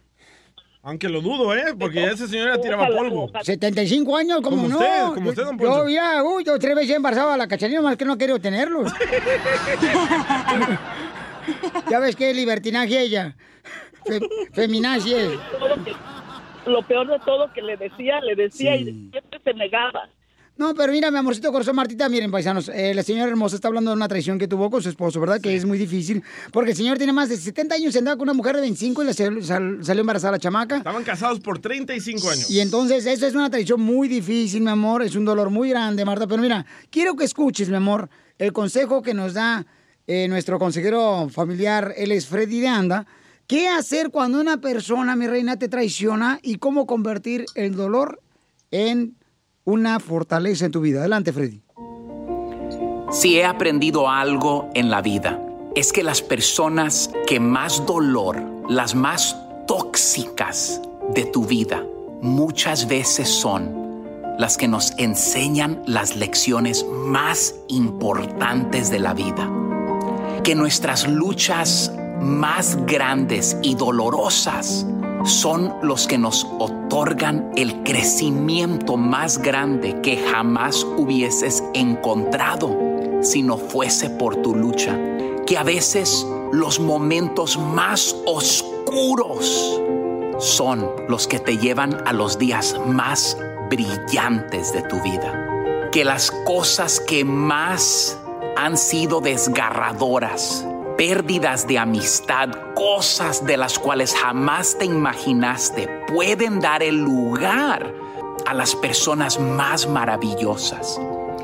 Aunque 0.86 1.08
lo 1.08 1.22
dudo, 1.22 1.54
¿eh? 1.54 1.74
Porque 1.78 2.04
ese 2.04 2.28
señor 2.28 2.56
ya 2.56 2.60
tiraba 2.60 2.82
Ojalá, 2.84 2.98
polvo. 2.98 3.30
75 3.42 4.16
años, 4.18 4.40
¿cómo 4.42 4.56
Como 4.56 4.68
no? 4.68 4.76
usted, 4.78 5.14
como 5.14 5.30
usted, 5.30 5.44
don 5.44 5.58
Yo, 5.58 5.66
Poncho. 5.70 5.88
ya, 5.88 6.22
uy, 6.22 6.44
yo 6.44 6.58
tres 6.58 6.74
veces 6.76 6.96
embarazado 6.96 7.30
a 7.32 7.38
la 7.38 7.48
cachanilla, 7.48 7.80
más 7.80 7.96
que 7.96 8.04
no 8.04 8.18
quiero 8.18 8.38
tenerlos. 8.38 8.92
ya 11.90 11.98
ves 12.00 12.16
qué 12.16 12.32
libertinaje 12.34 13.00
ella. 13.00 13.34
Fe- 14.06 14.20
feminacie. 14.52 15.38
Lo 16.66 16.82
peor 16.82 17.06
de 17.08 17.18
todo 17.24 17.52
que 17.52 17.62
le 17.62 17.76
decía, 17.76 18.20
le 18.20 18.34
decía 18.34 18.76
y 18.76 18.84
siempre 19.10 19.40
se 19.42 19.54
negaba. 19.54 20.08
No, 20.56 20.72
pero 20.72 20.92
mira, 20.92 21.10
mi 21.10 21.18
amorcito 21.18 21.50
corazón, 21.50 21.74
Martita, 21.74 22.08
miren, 22.08 22.30
paisanos, 22.30 22.68
eh, 22.68 22.94
la 22.94 23.02
señora 23.02 23.28
hermosa 23.28 23.56
está 23.56 23.66
hablando 23.66 23.90
de 23.90 23.96
una 23.96 24.06
traición 24.06 24.38
que 24.38 24.46
tuvo 24.46 24.70
con 24.70 24.80
su 24.80 24.88
esposo, 24.88 25.18
¿verdad? 25.18 25.40
Que 25.40 25.52
es 25.56 25.64
muy 25.64 25.76
difícil, 25.76 26.22
porque 26.52 26.70
el 26.70 26.76
señor 26.76 26.96
tiene 26.96 27.12
más 27.12 27.28
de 27.28 27.36
70 27.36 27.74
años, 27.74 27.92
se 27.92 27.98
andaba 27.98 28.16
con 28.16 28.22
una 28.28 28.34
mujer 28.34 28.54
de 28.54 28.60
25 28.60 29.02
y 29.02 29.06
le 29.06 29.14
sal- 29.14 29.42
sal- 29.42 29.78
salió 29.82 30.02
embarazada 30.02 30.30
la 30.32 30.38
chamaca. 30.38 30.76
Estaban 30.76 31.02
casados 31.02 31.40
por 31.40 31.58
35 31.58 32.30
años. 32.30 32.48
Y 32.48 32.60
entonces, 32.60 33.04
eso 33.04 33.26
es 33.26 33.34
una 33.34 33.50
traición 33.50 33.80
muy 33.80 34.06
difícil, 34.06 34.62
mi 34.62 34.70
amor. 34.70 35.02
Es 35.02 35.16
un 35.16 35.24
dolor 35.24 35.50
muy 35.50 35.70
grande, 35.70 36.04
Marta. 36.04 36.28
Pero 36.28 36.40
mira, 36.40 36.64
quiero 36.88 37.16
que 37.16 37.24
escuches, 37.24 37.68
mi 37.68 37.74
amor, 37.76 38.08
el 38.38 38.52
consejo 38.52 39.02
que 39.02 39.12
nos 39.12 39.34
da 39.34 39.66
eh, 40.06 40.28
nuestro 40.28 40.60
consejero 40.60 41.28
familiar. 41.30 41.94
Él 41.96 42.12
es 42.12 42.28
Freddy 42.28 42.60
de 42.60 42.68
Anda. 42.68 43.06
¿Qué 43.46 43.68
hacer 43.68 44.10
cuando 44.10 44.40
una 44.40 44.56
persona, 44.56 45.16
mi 45.16 45.26
reina, 45.26 45.58
te 45.58 45.68
traiciona 45.68 46.38
y 46.42 46.56
cómo 46.56 46.86
convertir 46.86 47.44
el 47.54 47.76
dolor 47.76 48.22
en 48.70 49.16
una 49.64 50.00
fortaleza 50.00 50.64
en 50.64 50.72
tu 50.72 50.80
vida? 50.80 51.00
Adelante, 51.00 51.32
Freddy. 51.32 51.60
Si 53.10 53.36
he 53.36 53.44
aprendido 53.44 54.08
algo 54.08 54.70
en 54.74 54.90
la 54.90 55.02
vida, 55.02 55.40
es 55.74 55.92
que 55.92 56.02
las 56.02 56.22
personas 56.22 57.10
que 57.26 57.38
más 57.38 57.84
dolor, 57.84 58.42
las 58.70 58.94
más 58.94 59.36
tóxicas 59.66 60.80
de 61.14 61.26
tu 61.26 61.44
vida, 61.44 61.84
muchas 62.22 62.88
veces 62.88 63.28
son 63.28 63.84
las 64.38 64.56
que 64.56 64.68
nos 64.68 64.92
enseñan 64.96 65.82
las 65.86 66.16
lecciones 66.16 66.86
más 66.88 67.54
importantes 67.68 68.90
de 68.90 69.00
la 69.00 69.12
vida. 69.12 69.50
Que 70.42 70.54
nuestras 70.54 71.06
luchas 71.06 71.92
más 72.24 72.76
grandes 72.86 73.56
y 73.62 73.74
dolorosas 73.74 74.86
son 75.24 75.74
los 75.82 76.06
que 76.06 76.18
nos 76.18 76.46
otorgan 76.58 77.50
el 77.56 77.82
crecimiento 77.82 78.96
más 78.96 79.38
grande 79.38 80.00
que 80.02 80.16
jamás 80.16 80.84
hubieses 80.84 81.62
encontrado 81.74 82.76
si 83.22 83.42
no 83.42 83.56
fuese 83.56 84.10
por 84.10 84.36
tu 84.36 84.54
lucha. 84.54 84.98
Que 85.46 85.56
a 85.56 85.62
veces 85.62 86.26
los 86.52 86.80
momentos 86.80 87.58
más 87.58 88.16
oscuros 88.26 89.80
son 90.38 90.90
los 91.08 91.26
que 91.26 91.38
te 91.38 91.56
llevan 91.58 91.96
a 92.06 92.12
los 92.12 92.38
días 92.38 92.76
más 92.86 93.36
brillantes 93.70 94.72
de 94.72 94.82
tu 94.82 95.00
vida. 95.02 95.90
Que 95.90 96.04
las 96.04 96.30
cosas 96.30 97.00
que 97.00 97.24
más 97.24 98.18
han 98.56 98.76
sido 98.76 99.20
desgarradoras, 99.20 100.66
pérdidas 100.96 101.66
de 101.66 101.78
amistad, 101.78 102.50
cosas 102.74 103.44
de 103.46 103.56
las 103.56 103.78
cuales 103.78 104.14
jamás 104.14 104.76
te 104.78 104.84
imaginaste, 104.84 105.88
pueden 106.06 106.60
dar 106.60 106.82
el 106.82 106.96
lugar 106.96 107.92
a 108.46 108.54
las 108.54 108.74
personas 108.74 109.38
más 109.38 109.88
maravillosas. 109.88 111.00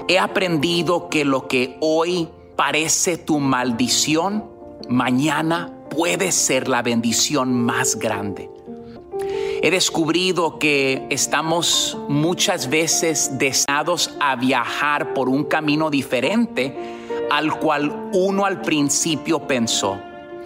He 0.09 0.19
aprendido 0.19 1.09
que 1.09 1.25
lo 1.25 1.49
que 1.49 1.77
hoy 1.81 2.29
parece 2.57 3.17
tu 3.17 3.39
maldición, 3.39 4.45
mañana 4.89 5.73
puede 5.91 6.33
ser 6.33 6.69
la 6.69 6.83
bendición 6.83 7.53
más 7.55 7.97
grande. 7.97 8.51
He 9.63 9.71
descubrido 9.71 10.59
que 10.59 11.07
estamos 11.11 11.99
muchas 12.09 12.71
veces 12.71 13.39
destinados 13.39 14.17
a 14.19 14.37
viajar 14.37 15.13
por 15.13 15.29
un 15.29 15.45
camino 15.45 15.91
diferente 15.91 17.00
al 17.31 17.59
cual 17.59 18.11
uno 18.13 18.45
al 18.45 18.61
principio 18.61 19.47
pensó. 19.47 19.99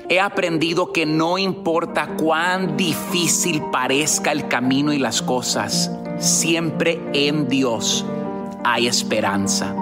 He 0.08 0.20
aprendido 0.20 0.92
que 0.92 1.06
no 1.06 1.38
importa 1.38 2.14
cuán 2.16 2.76
difícil 2.76 3.62
parezca 3.72 4.32
el 4.32 4.48
camino 4.48 4.92
y 4.92 4.98
las 4.98 5.22
cosas, 5.22 5.90
siempre 6.18 7.00
en 7.14 7.48
Dios 7.48 8.04
hay 8.64 8.86
esperanza. 8.86 9.74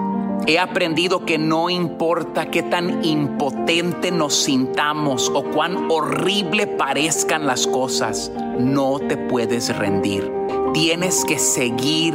He 0.45 0.59
aprendido 0.59 1.25
que 1.25 1.37
no 1.37 1.69
importa 1.69 2.51
qué 2.51 2.63
tan 2.63 3.03
impotente 3.03 4.11
nos 4.11 4.33
sintamos 4.35 5.31
o 5.33 5.43
cuán 5.43 5.89
horrible 5.89 6.67
parezcan 6.67 7.45
las 7.45 7.67
cosas, 7.67 8.31
no 8.59 8.99
te 8.99 9.15
puedes 9.15 9.75
rendir. 9.77 10.29
Tienes 10.73 11.23
que 11.25 11.39
seguir 11.39 12.13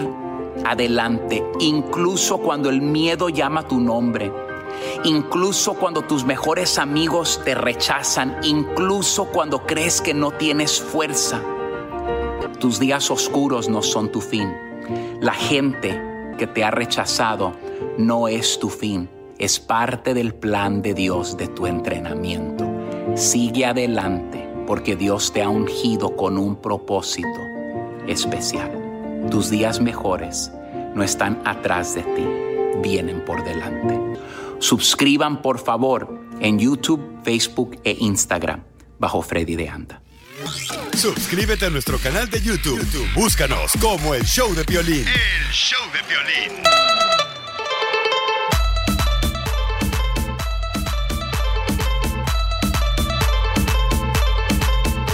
adelante, 0.64 1.42
incluso 1.58 2.38
cuando 2.38 2.68
el 2.68 2.82
miedo 2.82 3.30
llama 3.30 3.66
tu 3.66 3.80
nombre, 3.80 4.30
incluso 5.04 5.74
cuando 5.74 6.02
tus 6.02 6.24
mejores 6.24 6.78
amigos 6.78 7.40
te 7.44 7.54
rechazan, 7.54 8.36
incluso 8.42 9.26
cuando 9.26 9.66
crees 9.66 10.00
que 10.00 10.14
no 10.14 10.30
tienes 10.32 10.80
fuerza. 10.80 11.42
Tus 12.58 12.78
días 12.78 13.10
oscuros 13.10 13.68
no 13.68 13.82
son 13.82 14.10
tu 14.10 14.20
fin. 14.20 14.52
La 15.20 15.32
gente 15.32 16.00
que 16.38 16.46
te 16.46 16.64
ha 16.64 16.70
rechazado 16.70 17.52
no 17.98 18.28
es 18.28 18.58
tu 18.58 18.68
fin, 18.68 19.08
es 19.38 19.60
parte 19.60 20.14
del 20.14 20.34
plan 20.34 20.82
de 20.82 20.94
Dios 20.94 21.36
de 21.36 21.48
tu 21.48 21.66
entrenamiento. 21.66 22.64
Sigue 23.14 23.66
adelante 23.66 24.48
porque 24.66 24.96
Dios 24.96 25.32
te 25.32 25.42
ha 25.42 25.48
ungido 25.48 26.16
con 26.16 26.36
un 26.38 26.56
propósito 26.56 27.40
especial. 28.06 28.70
Tus 29.30 29.50
días 29.50 29.80
mejores 29.80 30.52
no 30.94 31.02
están 31.02 31.40
atrás 31.44 31.94
de 31.94 32.02
ti, 32.02 32.26
vienen 32.82 33.24
por 33.24 33.44
delante. 33.44 33.98
Suscriban 34.60 35.40
por 35.42 35.58
favor 35.58 36.08
en 36.40 36.58
YouTube, 36.58 37.20
Facebook 37.24 37.80
e 37.84 37.96
Instagram 38.00 38.62
bajo 38.98 39.22
Freddy 39.22 39.56
de 39.56 39.68
Anda. 39.68 40.02
Suscríbete 40.96 41.66
a 41.66 41.70
nuestro 41.70 41.98
canal 41.98 42.28
de 42.30 42.40
YouTube. 42.40 42.78
YouTube, 42.78 43.08
Búscanos 43.14 43.72
como 43.80 44.14
el 44.14 44.24
show 44.24 44.52
de 44.54 44.62
violín. 44.64 45.06
El 45.06 45.52
show 45.52 45.80
de 45.92 46.02
violín. 46.08 46.62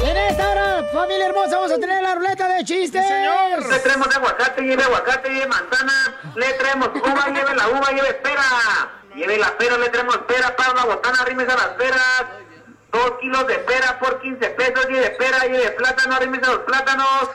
En 0.02 0.16
esta 0.16 0.50
hora, 0.50 0.84
familia 0.92 1.26
hermosa, 1.26 1.56
vamos 1.56 1.72
a 1.72 1.78
tener 1.78 2.02
la 2.02 2.14
ruleta 2.14 2.48
de 2.48 2.64
chistes. 2.64 3.06
señor. 3.06 3.66
Le 3.70 3.78
traemos 3.78 4.08
de 4.08 4.16
aguacate, 4.16 4.62
lleve 4.62 4.82
aguacate, 4.84 5.28
lleve 5.30 5.46
manzana, 5.46 6.20
le 6.36 6.52
traemos 6.54 6.88
uva, 6.94 7.26
lleve 7.28 7.54
la 7.56 7.68
uva, 7.68 7.90
lleve 7.92 8.14
pera. 8.14 8.93
Lleve 9.14 9.38
la 9.38 9.56
pera, 9.56 9.78
le 9.78 9.88
traemos 9.88 10.18
pera, 10.18 10.54
para 10.56 10.72
una 10.72 10.84
botana, 10.84 11.18
arrimes 11.22 11.48
a 11.48 11.54
las 11.54 11.68
peras. 11.68 12.24
Dos 12.92 13.12
kilos 13.20 13.46
de 13.48 13.54
pera 13.58 13.98
por 13.98 14.20
15 14.20 14.50
pesos, 14.50 14.86
lleve 14.88 15.10
pera, 15.10 15.44
lleve 15.46 15.70
plátano, 15.72 16.14
arrimes 16.14 16.42
a 16.44 16.52
los 16.52 16.58
plátanos. 16.60 17.30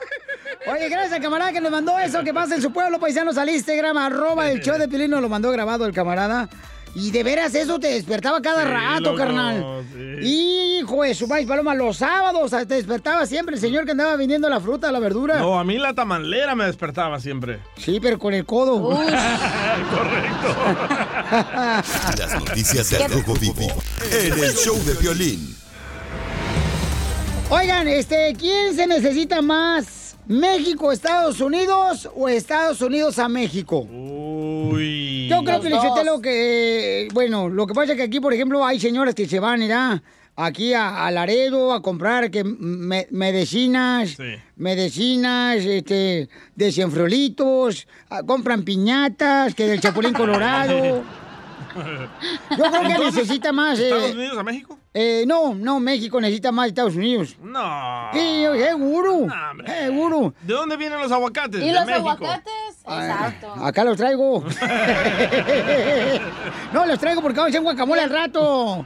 Oye, 0.68 0.90
gracias 0.90 1.14
al 1.14 1.22
camarada 1.22 1.52
que 1.52 1.62
nos 1.62 1.72
mandó 1.72 1.98
eso, 2.00 2.24
que 2.24 2.34
pasa 2.34 2.56
en 2.56 2.62
su 2.62 2.72
pueblo, 2.72 3.00
paisanos, 3.00 3.38
al 3.38 3.50
Instagram, 3.50 3.98
arroba 3.98 4.50
el 4.50 4.62
show 4.62 4.78
de 4.78 4.88
Pilín, 4.88 5.12
nos 5.12 5.22
lo 5.22 5.30
mandó 5.30 5.52
grabado 5.52 5.86
el 5.86 5.94
camarada. 5.94 6.50
Y 6.96 7.12
de 7.12 7.24
veras 7.24 7.54
eso 7.56 7.80
te 7.80 7.88
despertaba 7.88 8.42
cada 8.42 8.64
Sí, 8.64 8.70
rato, 8.70 9.02
loco, 9.02 9.18
carnal. 9.18 9.84
Hijo 10.22 11.04
de 11.04 11.14
su 11.14 11.28
maíz, 11.28 11.48
paloma, 11.48 11.76
los 11.76 11.98
sábados 11.98 12.52
te 12.52 12.76
despertaba 12.76 13.26
siempre 13.26 13.56
el 13.56 13.62
señor 13.62 13.86
que 13.86 13.92
andaba 13.92 14.16
vendiendo 14.16 14.50
la 14.50 14.60
fruta, 14.60 14.92
la 14.92 15.00
verdura. 15.00 15.40
No, 15.40 15.60
a 15.60 15.64
mí 15.64 15.78
la 15.78 15.94
tamalera 15.94 16.56
me 16.56 16.66
despertaba 16.66 17.20
siempre. 17.20 17.60
Sí, 17.78 18.00
pero 18.02 18.18
con 18.18 18.34
el 18.34 18.46
codo. 18.46 18.82
Correcto. 18.90 20.56
Las 22.18 22.34
noticias 22.40 22.90
del 22.90 23.10
Rojo 23.12 23.34
Vivo 23.36 23.68
en 24.12 24.34
el 24.44 24.54
show 24.56 24.78
de 24.84 24.94
violín. 24.96 25.56
Oigan, 27.50 27.88
este, 27.88 28.36
¿quién 28.38 28.76
se 28.76 28.86
necesita 28.88 29.42
más? 29.42 29.99
¿México, 30.30 30.92
Estados 30.92 31.42
Unidos 31.42 32.08
o 32.16 32.30
Estados 32.30 32.80
Unidos 32.82 33.18
a 33.20 33.28
México? 33.28 33.80
Uy. 33.80 35.28
Yo 35.28 35.44
creo 35.44 35.60
que 35.60 35.70
dos. 35.70 36.06
lo 36.06 36.22
que, 36.22 37.08
bueno, 37.14 37.50
lo 37.50 37.66
que 37.66 37.74
pasa 37.74 37.94
es 37.94 37.98
que 37.98 38.04
aquí, 38.04 38.20
por 38.20 38.32
ejemplo, 38.34 38.64
hay 38.64 38.80
señoras 38.80 39.16
que 39.16 39.28
se 39.28 39.40
van, 39.40 39.60
¿verdad? 39.60 40.02
Aquí 40.36 40.74
a, 40.74 41.06
a 41.06 41.12
Laredo 41.12 41.74
a 41.74 41.82
comprar 41.82 42.30
que 42.32 42.44
me- 42.44 43.08
medicinas, 43.10 44.16
medicinas, 44.56 45.58
este, 45.66 46.30
desenfriolitos, 46.56 47.88
ah, 48.10 48.22
compran 48.24 48.64
piñatas, 48.64 49.54
que 49.56 49.66
del 49.68 49.82
Chapulín 49.82 50.14
Colorado. 50.22 51.04
Yo 51.76 52.55
creo 52.57 52.72
que 52.72 52.78
Entonces, 52.88 53.15
necesita 53.15 53.51
más. 53.51 53.80
eh, 53.80 53.89
¿Estados 53.89 54.11
Unidos 54.15 54.38
a 54.38 54.43
México? 54.43 54.78
eh, 54.93 55.24
no, 55.28 55.53
no, 55.53 55.80
México 55.80 56.20
necesita 56.20 56.51
más 56.51 56.67
Estados 56.70 56.95
Unidos. 56.95 57.36
No. 57.41 58.09
Sí, 58.13 58.43
seguro. 58.57 59.28
Seguro. 59.65 60.34
¿De 60.41 60.53
dónde 60.53 60.78
vienen 60.78 60.99
los 60.99 61.11
aguacates? 61.11 61.61
¿Y 61.61 61.67
de 61.67 61.74
los 61.74 61.86
México. 61.86 62.09
aguacates? 62.09 62.53
Exacto. 62.86 63.53
Acá 63.63 63.84
los 63.84 63.97
traigo. 63.97 64.43
no, 66.74 66.86
los 66.86 66.99
traigo 66.99 67.22
porque 67.22 67.38
vamos 67.38 67.49
a 67.49 67.51
hacer 67.51 67.61
guacamole 67.61 68.01
al 68.01 68.09
rato. 68.09 68.86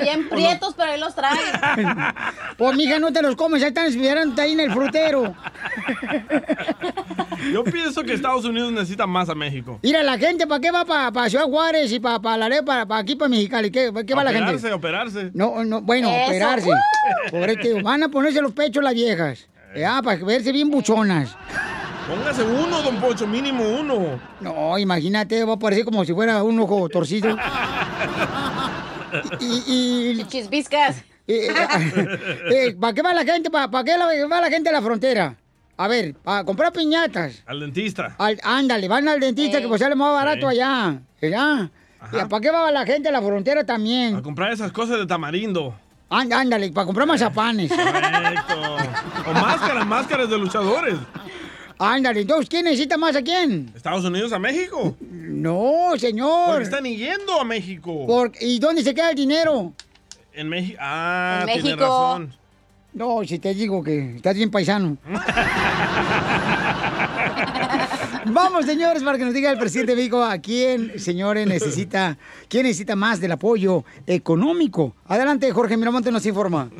Bien 0.00 0.28
prietos, 0.28 0.74
pero 0.76 0.92
ahí 0.92 1.00
los 1.00 1.14
trae. 1.14 1.36
Pues, 2.56 2.74
mija, 2.74 2.98
no 2.98 3.12
te 3.12 3.20
los 3.20 3.36
comes, 3.36 3.60
ya 3.60 3.68
están 3.68 3.86
esperando 3.86 4.40
ahí 4.40 4.52
en 4.52 4.60
el 4.60 4.72
frutero. 4.72 5.34
Yo 7.52 7.64
pienso 7.64 8.02
que 8.02 8.14
Estados 8.14 8.44
Unidos 8.44 8.72
necesita 8.72 9.06
más 9.06 9.28
a 9.28 9.34
México. 9.34 9.78
Mira, 9.82 10.02
la 10.02 10.18
gente, 10.18 10.46
¿para 10.46 10.60
qué 10.60 10.70
va 10.70 10.84
para 10.84 11.28
Ciudad 11.30 11.44
Juárez 11.44 11.92
y 11.92 12.00
para 12.00 12.18
pa 12.20 12.36
Laredo, 12.36 12.64
para 12.64 12.98
aquí, 12.98 13.14
para 13.14 13.28
Mexicali? 13.28 13.70
¿Qué, 13.70 13.92
qué 14.06 14.14
va 14.14 14.24
la 14.24 14.32
gente? 14.32 14.44
Operarse, 14.54 14.72
operarse. 14.72 15.30
No, 15.34 15.64
no, 15.64 15.80
bueno, 15.82 16.08
Eso. 16.08 16.26
operarse. 16.26 16.66
¡Woo! 16.68 16.74
Pobrete, 17.30 17.82
van 17.82 18.02
a 18.02 18.08
ponerse 18.08 18.40
los 18.40 18.52
pechos 18.52 18.82
las 18.82 18.94
viejas. 18.94 19.48
Ya, 19.76 20.00
para 20.02 20.22
verse 20.24 20.52
bien 20.52 20.70
buchonas. 20.70 21.36
Póngase 22.08 22.42
uno, 22.42 22.82
don 22.82 22.96
Pocho, 22.96 23.26
mínimo 23.26 23.64
uno. 23.68 24.18
No, 24.40 24.78
imagínate, 24.78 25.44
va 25.44 25.54
a 25.54 25.58
parecer 25.58 25.84
como 25.84 26.04
si 26.04 26.14
fuera 26.14 26.42
un 26.42 26.58
ojo 26.60 26.88
torcido. 26.88 27.36
y, 29.40 30.20
y 30.20 30.24
Chisviscas. 30.24 31.02
¿Para 32.80 32.94
qué 32.94 33.02
va 33.02 33.12
la 33.12 33.24
gente? 33.24 33.50
¿Para 33.50 33.84
qué 33.84 33.96
la- 33.98 34.26
va 34.28 34.40
la 34.40 34.48
gente 34.48 34.68
a 34.68 34.72
la 34.72 34.80
frontera? 34.82 35.36
A 35.78 35.88
ver, 35.88 36.14
para 36.14 36.44
comprar 36.44 36.72
piñatas. 36.72 37.42
Al 37.46 37.60
dentista. 37.60 38.14
Al- 38.18 38.40
ándale, 38.42 38.88
van 38.88 39.06
al 39.08 39.20
dentista 39.20 39.60
que 39.60 39.68
pues 39.68 39.80
sale 39.80 39.94
más 39.94 40.12
barato 40.12 40.48
Sí. 40.50 40.60
allá. 40.60 41.00
¿verdad? 41.20 41.70
¿Para 42.28 42.40
qué 42.40 42.50
va 42.50 42.70
la 42.70 42.86
gente 42.86 43.08
a 43.08 43.12
la 43.12 43.20
frontera 43.20 43.64
también? 43.64 44.14
A 44.16 44.22
comprar 44.22 44.52
esas 44.52 44.70
cosas 44.72 44.98
de 44.98 45.06
tamarindo. 45.06 45.74
Ánd- 46.08 46.32
Ándale, 46.32 46.70
para 46.70 46.84
comprar 46.86 47.06
mazapanes. 47.06 47.70
Correcto. 47.70 48.76
O 49.26 49.32
máscaras, 49.32 49.86
máscaras 49.86 50.30
de 50.30 50.38
luchadores. 50.38 50.94
Ándale, 51.78 52.20
entonces, 52.22 52.48
¿quién 52.48 52.64
necesita 52.64 52.96
más 52.96 53.16
a 53.16 53.22
quién? 53.22 53.70
¿Estados 53.74 54.04
Unidos 54.04 54.32
a 54.32 54.38
México? 54.38 54.96
No, 55.00 55.92
señor. 55.98 56.46
Porque 56.50 56.64
están 56.64 56.84
yendo 56.84 57.38
a 57.40 57.44
México. 57.44 58.06
Por- 58.06 58.32
¿Y 58.40 58.58
dónde 58.60 58.82
se 58.82 58.94
queda 58.94 59.10
el 59.10 59.16
dinero? 59.16 59.72
En 60.32 60.48
México. 60.48 60.78
Ah, 60.80 61.40
En 61.42 61.46
tiene 61.46 61.62
México. 61.64 61.82
razón. 61.84 62.34
No, 62.96 63.22
si 63.26 63.38
te 63.38 63.52
digo 63.52 63.84
que 63.84 64.16
estás 64.16 64.34
bien 64.34 64.50
paisano. 64.50 64.96
Vamos, 68.24 68.64
señores, 68.64 69.02
para 69.02 69.18
que 69.18 69.24
nos 69.26 69.34
diga 69.34 69.50
el 69.50 69.58
presidente 69.58 69.92
de 69.92 69.96
México 69.96 70.24
a 70.24 70.38
quién, 70.38 70.98
señores, 70.98 71.46
necesita, 71.46 72.16
quién 72.48 72.62
necesita 72.62 72.96
más 72.96 73.20
del 73.20 73.32
apoyo 73.32 73.84
económico. 74.06 74.94
Adelante, 75.04 75.52
Jorge 75.52 75.76
Miramonte 75.76 76.10
nos 76.10 76.24
informa. 76.24 76.70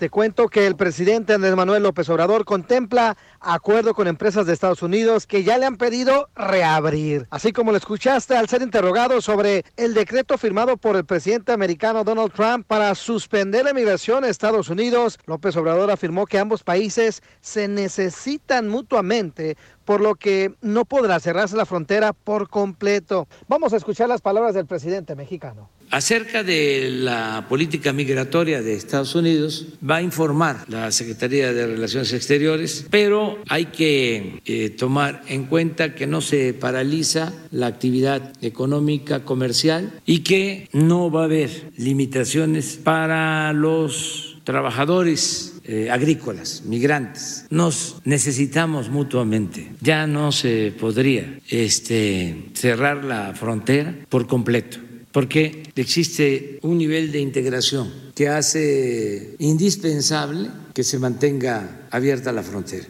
Te 0.00 0.08
cuento 0.08 0.48
que 0.48 0.66
el 0.66 0.76
presidente 0.76 1.34
Andrés 1.34 1.54
Manuel 1.54 1.82
López 1.82 2.08
Obrador 2.08 2.46
contempla 2.46 3.18
acuerdo 3.38 3.92
con 3.92 4.08
empresas 4.08 4.46
de 4.46 4.54
Estados 4.54 4.82
Unidos 4.82 5.26
que 5.26 5.44
ya 5.44 5.58
le 5.58 5.66
han 5.66 5.76
pedido 5.76 6.30
reabrir. 6.34 7.26
Así 7.28 7.52
como 7.52 7.70
lo 7.70 7.76
escuchaste 7.76 8.34
al 8.34 8.48
ser 8.48 8.62
interrogado 8.62 9.20
sobre 9.20 9.62
el 9.76 9.92
decreto 9.92 10.38
firmado 10.38 10.78
por 10.78 10.96
el 10.96 11.04
presidente 11.04 11.52
americano 11.52 12.02
Donald 12.02 12.32
Trump 12.32 12.66
para 12.66 12.94
suspender 12.94 13.66
la 13.66 13.74
migración 13.74 14.24
a 14.24 14.30
Estados 14.30 14.70
Unidos, 14.70 15.18
López 15.26 15.54
Obrador 15.58 15.90
afirmó 15.90 16.24
que 16.24 16.38
ambos 16.38 16.62
países 16.62 17.22
se 17.42 17.68
necesitan 17.68 18.70
mutuamente 18.70 19.58
por 19.84 20.00
lo 20.00 20.14
que 20.14 20.54
no 20.62 20.86
podrá 20.86 21.20
cerrarse 21.20 21.58
la 21.58 21.66
frontera 21.66 22.14
por 22.14 22.48
completo. 22.48 23.28
Vamos 23.48 23.74
a 23.74 23.76
escuchar 23.76 24.08
las 24.08 24.22
palabras 24.22 24.54
del 24.54 24.64
presidente 24.64 25.14
mexicano. 25.14 25.68
Acerca 25.90 26.44
de 26.44 26.88
la 26.88 27.46
política 27.48 27.92
migratoria 27.92 28.62
de 28.62 28.74
Estados 28.74 29.16
Unidos, 29.16 29.66
va 29.88 29.96
a 29.96 30.02
informar 30.02 30.64
la 30.68 30.92
Secretaría 30.92 31.52
de 31.52 31.66
Relaciones 31.66 32.12
Exteriores, 32.12 32.86
pero 32.90 33.38
hay 33.48 33.66
que 33.66 34.40
eh, 34.44 34.70
tomar 34.70 35.22
en 35.26 35.46
cuenta 35.46 35.96
que 35.96 36.06
no 36.06 36.20
se 36.20 36.54
paraliza 36.54 37.32
la 37.50 37.66
actividad 37.66 38.32
económica 38.40 39.24
comercial 39.24 39.92
y 40.06 40.20
que 40.20 40.68
no 40.72 41.10
va 41.10 41.22
a 41.22 41.24
haber 41.24 41.72
limitaciones 41.76 42.78
para 42.82 43.52
los 43.52 44.38
trabajadores 44.44 45.60
eh, 45.64 45.90
agrícolas, 45.90 46.62
migrantes. 46.66 47.46
Nos 47.50 47.96
necesitamos 48.04 48.90
mutuamente. 48.90 49.72
Ya 49.80 50.06
no 50.06 50.30
se 50.30 50.72
podría 50.78 51.40
este, 51.48 52.44
cerrar 52.54 53.04
la 53.04 53.34
frontera 53.34 53.92
por 54.08 54.28
completo 54.28 54.89
porque 55.12 55.72
existe 55.74 56.58
un 56.62 56.78
nivel 56.78 57.10
de 57.10 57.20
integración 57.20 58.12
que 58.14 58.28
hace 58.28 59.34
indispensable 59.38 60.50
que 60.72 60.84
se 60.84 60.98
mantenga 60.98 61.86
abierta 61.90 62.32
la 62.32 62.42
frontera. 62.42 62.86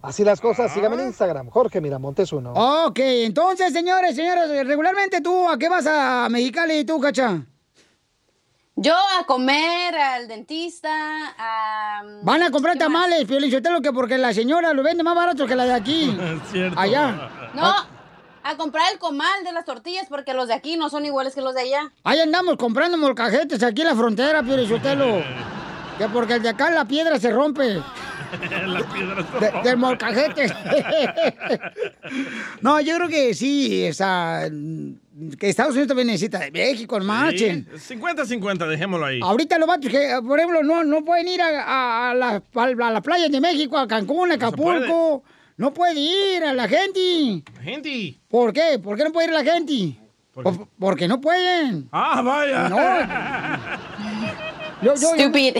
Así 0.00 0.24
las 0.24 0.40
cosas, 0.40 0.72
síganme 0.72 1.02
en 1.02 1.08
Instagram, 1.08 1.50
Jorge 1.50 1.80
Miramontes 1.80 2.32
uno. 2.32 2.52
Ok, 2.52 3.00
entonces, 3.00 3.72
señores, 3.72 4.14
señores, 4.14 4.48
regularmente 4.66 5.20
tú, 5.20 5.48
¿a 5.48 5.58
qué 5.58 5.68
vas 5.68 5.86
a 5.86 6.28
Mexicali 6.30 6.78
y 6.78 6.84
tú, 6.84 7.00
cacha? 7.00 7.42
Yo 8.76 8.94
a 8.94 9.26
comer, 9.26 9.92
al 9.96 10.28
dentista, 10.28 11.34
a... 11.36 12.00
Van 12.22 12.44
a 12.44 12.50
comprar 12.52 12.78
tamales, 12.78 13.24
Piolichotelo, 13.24 13.82
que 13.82 13.92
porque 13.92 14.16
la 14.16 14.32
señora 14.32 14.72
lo 14.72 14.84
vende 14.84 15.02
más 15.02 15.16
barato 15.16 15.48
que 15.48 15.56
la 15.56 15.64
de 15.64 15.72
aquí. 15.72 16.16
Cierto. 16.52 16.78
Allá. 16.78 17.50
No, 17.54 17.74
a 18.50 18.56
comprar 18.56 18.92
el 18.92 18.98
comal 18.98 19.44
de 19.44 19.52
las 19.52 19.64
tortillas 19.64 20.06
porque 20.08 20.32
los 20.34 20.48
de 20.48 20.54
aquí 20.54 20.76
no 20.76 20.88
son 20.90 21.04
iguales 21.06 21.34
que 21.34 21.40
los 21.42 21.54
de 21.54 21.62
allá. 21.62 21.92
Ahí 22.04 22.20
andamos 22.20 22.56
comprando 22.56 22.96
molcajetes 22.98 23.62
aquí 23.62 23.82
en 23.82 23.88
la 23.88 23.94
frontera, 23.94 24.42
Piolichotelo. 24.42 25.22
Que 25.98 26.08
porque 26.08 26.34
el 26.34 26.42
de 26.42 26.48
acá 26.50 26.70
la 26.70 26.84
piedra 26.86 27.18
se 27.18 27.30
rompe. 27.30 27.80
La 28.66 28.80
piedra 28.92 29.22
De- 29.40 29.62
del 29.70 29.78
molcajete. 29.78 30.52
no, 32.60 32.80
yo 32.80 32.96
creo 32.96 33.08
que 33.08 33.34
sí, 33.34 33.84
esa, 33.84 34.42
que 35.38 35.48
Estados 35.48 35.72
Unidos 35.72 35.88
también 35.88 36.08
necesita 36.08 36.38
de 36.38 36.50
México, 36.50 36.98
marchen. 37.00 37.66
50-50, 37.72 38.66
dejémoslo 38.68 39.06
ahí. 39.06 39.20
Ahorita 39.22 39.58
los 39.58 39.66
vatos 39.66 39.90
que, 39.90 40.18
por 40.26 40.38
ejemplo, 40.38 40.62
no, 40.62 40.84
no 40.84 41.04
pueden 41.04 41.28
ir 41.28 41.40
a, 41.40 41.62
a, 41.62 42.10
a 42.10 42.14
las, 42.14 42.42
a 42.54 42.66
las 42.90 43.02
playas 43.02 43.30
de 43.30 43.40
México, 43.40 43.78
a 43.78 43.88
Cancún, 43.88 44.30
a 44.32 44.34
Acapulco. 44.34 45.22
No 45.24 45.37
puede 45.74 45.98
ir 45.98 46.44
a 46.44 46.52
la 46.52 46.68
gente. 46.68 47.42
Gente. 47.62 48.18
¿Por 48.28 48.52
qué? 48.52 48.78
¿Por 48.82 48.96
qué 48.96 49.04
no 49.04 49.12
puede 49.12 49.26
ir 49.28 49.32
la 49.34 49.44
gente? 49.44 49.98
Por- 50.32 50.68
porque 50.78 51.08
no 51.08 51.20
pueden. 51.20 51.88
Ah, 51.90 52.22
vaya. 52.22 52.68
No. 52.68 52.76
Yo, 54.80 54.94
yo- 54.94 55.16
yo- 55.16 55.24
Stupid. 55.24 55.56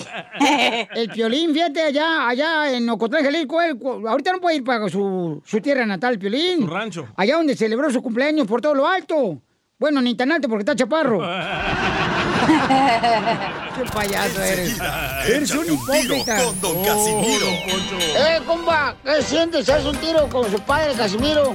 el 0.94 1.08
Piolín, 1.10 1.52
fíjate, 1.52 1.82
allá, 1.82 2.28
allá 2.28 2.72
en 2.76 2.88
Ocotlán, 2.88 3.24
Jalisco, 3.24 3.60
él, 3.60 3.76
ahorita 4.06 4.30
no 4.32 4.40
puede 4.40 4.56
ir 4.56 4.64
para 4.64 4.88
su, 4.88 5.42
su 5.44 5.60
tierra 5.60 5.84
natal, 5.84 6.12
el 6.14 6.18
Piolín. 6.20 6.60
Su 6.60 6.66
rancho. 6.68 7.08
Allá 7.16 7.34
donde 7.36 7.56
celebró 7.56 7.90
su 7.90 8.00
cumpleaños 8.00 8.46
por 8.46 8.60
todo 8.60 8.74
lo 8.76 8.86
alto. 8.86 9.42
Bueno, 9.80 10.00
ni 10.00 10.14
tan 10.14 10.30
alto 10.30 10.48
porque 10.48 10.62
está 10.62 10.76
chaparro. 10.76 11.18
Qué 13.76 13.84
payaso 13.92 14.42
eres. 14.42 14.78
Eres 15.26 15.50
un 15.50 15.66
hipócrita. 15.66 16.42
con 16.42 16.60
Don 16.60 16.84
Casimiro. 16.84 17.46
Eh, 17.46 18.40
compa, 18.46 18.94
¿qué 19.04 19.22
sientes? 19.22 19.68
¿Haz 19.68 19.84
un 19.84 19.96
tiro 19.98 20.28
con 20.28 20.50
su 20.50 20.58
padre, 20.60 20.94
Casimiro? 20.94 21.54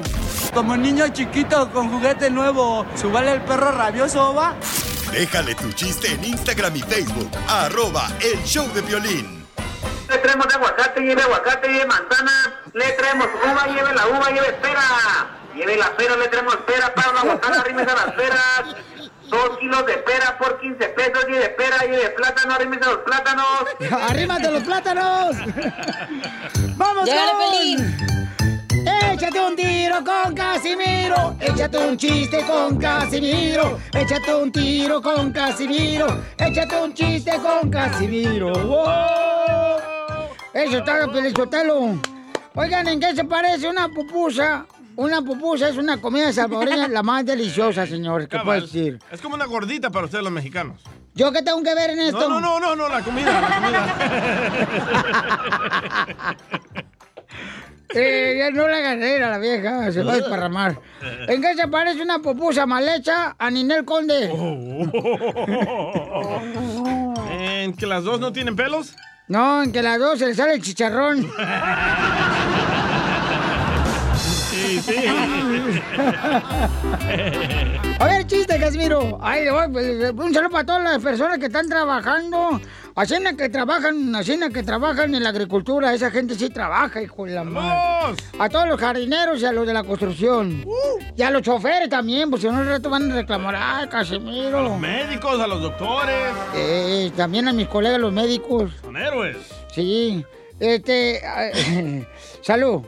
Como 0.53 0.77
niño 0.77 1.07
chiquito 1.09 1.71
con 1.71 1.89
juguete 1.89 2.29
nuevo, 2.29 2.85
¿subale 2.95 3.31
el 3.33 3.41
perro 3.41 3.71
rabioso, 3.71 4.33
va? 4.35 4.53
Déjale 5.11 5.55
tu 5.55 5.71
chiste 5.71 6.11
en 6.11 6.23
Instagram 6.23 6.75
y 6.75 6.81
Facebook. 6.81 7.29
Arroba 7.47 8.07
el 8.21 8.43
show 8.43 8.67
de 8.73 8.81
violín. 8.81 9.45
Le 10.09 10.17
traemos 10.19 10.47
de 10.47 10.53
aguacate, 10.55 11.01
lleve 11.01 11.21
aguacate, 11.23 11.67
lleve 11.69 11.85
manzana. 11.87 12.61
Le 12.73 12.91
traemos 12.93 13.27
uva, 13.43 13.67
lleve 13.67 13.93
la 13.95 14.07
uva, 14.07 14.29
lleve 14.29 14.53
pera. 14.53 14.81
Lleve 15.55 15.77
la 15.77 15.95
pera, 15.95 16.15
le 16.17 16.27
traemos 16.27 16.55
pera 16.67 16.93
para 16.93 17.09
una 17.11 17.23
botana, 17.33 17.59
arrímese 17.61 17.91
a 17.91 17.95
las 17.95 18.15
peras. 18.15 18.75
Dos 19.29 19.57
kilos 19.59 19.85
de 19.85 19.93
pera 19.97 20.37
por 20.37 20.59
15 20.59 20.85
pesos, 20.89 21.25
lleve 21.27 21.49
pera, 21.49 21.77
lleve 21.85 22.09
plátano, 22.09 22.53
arrímese 22.53 22.85
los 22.85 22.97
plátanos. 22.99 23.45
¡Arrímate 24.09 24.51
los 24.51 24.63
plátanos! 24.63 25.35
¡Vamos, 26.77 27.05
Llégale, 27.05 27.31
con! 27.31 28.13
Échate 29.13 29.39
un 29.39 29.55
tiro 29.55 30.03
con 30.03 30.35
Casimiro, 30.35 31.37
échate 31.39 31.77
un 31.77 31.97
chiste 31.97 32.45
con 32.45 32.77
Casimiro, 32.77 33.79
échate 33.93 34.35
un 34.35 34.51
tiro 34.51 35.01
con 35.01 35.31
Casimiro, 35.31 36.07
échate 36.37 36.75
un 36.81 36.93
chiste 36.93 37.31
con 37.37 37.69
Casimiro. 37.69 38.51
¡Wow! 38.51 39.83
Eso 40.53 40.77
está, 40.79 41.07
Pelizotelo. 41.07 41.97
Oigan, 42.55 42.87
¿en 42.87 42.99
qué 42.99 43.15
se 43.15 43.23
parece 43.23 43.67
una 43.69 43.87
pupusa? 43.87 44.65
Una 44.95 45.21
pupusa 45.21 45.69
es 45.69 45.77
una 45.77 45.97
comida 45.99 46.31
salvadoreña 46.31 46.87
la 46.87 47.01
más 47.03 47.25
deliciosa, 47.25 47.87
señores, 47.87 48.27
¿qué 48.27 48.37
puedo 48.37 48.45
Cabal. 48.45 48.61
decir? 48.61 48.99
Es 49.11 49.21
como 49.21 49.35
una 49.35 49.45
gordita 49.45 49.89
para 49.89 50.05
ustedes 50.05 50.23
los 50.23 50.33
mexicanos. 50.33 50.81
¿Yo 51.15 51.31
qué 51.31 51.41
tengo 51.41 51.61
que 51.63 51.73
ver 51.73 51.91
en 51.91 51.99
esto? 52.01 52.29
No, 52.29 52.39
no, 52.39 52.59
no, 52.59 52.59
no, 52.59 52.75
no, 52.75 52.89
la 52.89 53.01
comida, 53.01 53.41
la 53.41 53.55
comida. 53.55 53.95
Eh, 57.95 58.37
ya 58.39 58.49
no 58.49 58.67
la 58.67 58.79
ganera 58.79 59.29
la 59.29 59.37
vieja, 59.37 59.91
se 59.91 60.01
va 60.01 60.13
a 60.13 60.15
desparramar. 60.15 60.79
¿En 61.27 61.39
qué 61.39 61.53
se 61.53 61.67
parece 61.67 62.01
una 62.01 62.17
pupusa 62.19 62.65
mal 62.65 62.87
hecha 62.89 63.35
a 63.37 63.51
Ninel 63.51 63.85
Conde? 63.85 64.31
¿En 67.29 67.73
que 67.75 67.85
las 67.85 68.03
dos 68.03 68.19
no 68.19 68.33
tienen 68.33 68.55
pelos? 68.55 68.95
No, 69.27 69.61
en 69.61 69.71
que 69.71 69.83
las 69.83 69.99
dos 69.99 70.17
se 70.17 70.25
le 70.25 70.33
sale 70.33 70.55
el 70.55 70.61
chicharrón. 70.63 71.29
Sí, 74.81 74.81
sí. 74.81 75.05
A 77.99 78.05
ver, 78.05 78.25
chiste, 78.25 78.59
Casimiro. 78.59 79.19
Ay, 79.21 79.45
pues, 79.71 80.11
un 80.11 80.33
saludo 80.33 80.49
para 80.49 80.65
todas 80.65 80.83
las 80.83 80.99
personas 80.99 81.37
que 81.37 81.45
están 81.45 81.69
trabajando. 81.69 82.59
Así 82.95 83.15
que 83.37 83.49
trabajan, 83.49 84.15
así 84.15 84.39
que 84.51 84.63
trabajan 84.63 85.13
en 85.13 85.23
la 85.23 85.29
agricultura. 85.29 85.93
Esa 85.93 86.09
gente 86.09 86.35
sí 86.35 86.49
trabaja, 86.49 87.01
hijo 87.01 87.25
de 87.25 87.33
la 87.33 87.43
madre. 87.43 88.15
A 88.39 88.49
todos 88.49 88.67
los 88.67 88.79
jardineros 88.79 89.41
y 89.41 89.45
a 89.45 89.51
los 89.51 89.67
de 89.67 89.73
la 89.73 89.83
construcción. 89.83 90.65
Y 91.15 91.21
a 91.21 91.29
los 91.29 91.43
choferes 91.43 91.89
también, 91.89 92.29
porque 92.29 92.47
si 92.47 92.51
no, 92.51 92.59
al 92.59 92.67
rato 92.67 92.89
van 92.89 93.11
a 93.11 93.15
reclamar. 93.15 93.55
Ay, 93.55 93.87
Casimiro. 93.87 94.59
A 94.59 94.63
los 94.63 94.79
médicos, 94.79 95.39
a 95.39 95.47
los 95.47 95.61
doctores. 95.61 96.33
Eh, 96.55 97.11
también 97.15 97.47
a 97.47 97.53
mis 97.53 97.67
colegas, 97.67 97.99
los 97.99 98.11
médicos. 98.11 98.71
Son 98.81 98.97
héroes. 98.97 99.37
Sí. 99.71 100.25
Este. 100.59 101.21
salud. 102.41 102.81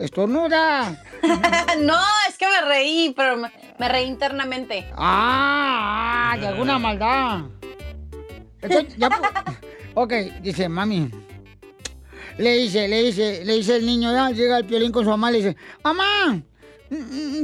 Estornuda. 0.00 1.02
no, 1.80 1.98
es 2.28 2.38
que 2.38 2.46
me 2.46 2.68
reí, 2.68 3.12
pero 3.16 3.36
me, 3.36 3.50
me 3.78 3.88
reí 3.88 4.06
internamente. 4.06 4.86
Ah, 4.96 6.36
de 6.40 6.46
alguna 6.46 6.78
maldad. 6.78 7.42
Entonces, 8.60 8.96
ya 8.96 9.08
ok, 9.94 10.12
dice, 10.40 10.68
mami. 10.68 11.10
Le 12.38 12.54
dice, 12.56 12.88
le 12.88 13.02
dice, 13.02 13.44
le 13.44 13.54
dice 13.54 13.76
el 13.76 13.84
niño, 13.84 14.12
ya 14.12 14.30
llega 14.30 14.58
el 14.58 14.64
piolín 14.64 14.90
con 14.90 15.04
su 15.04 15.10
mamá, 15.10 15.30
le 15.30 15.38
dice, 15.38 15.56
mamá, 15.84 16.40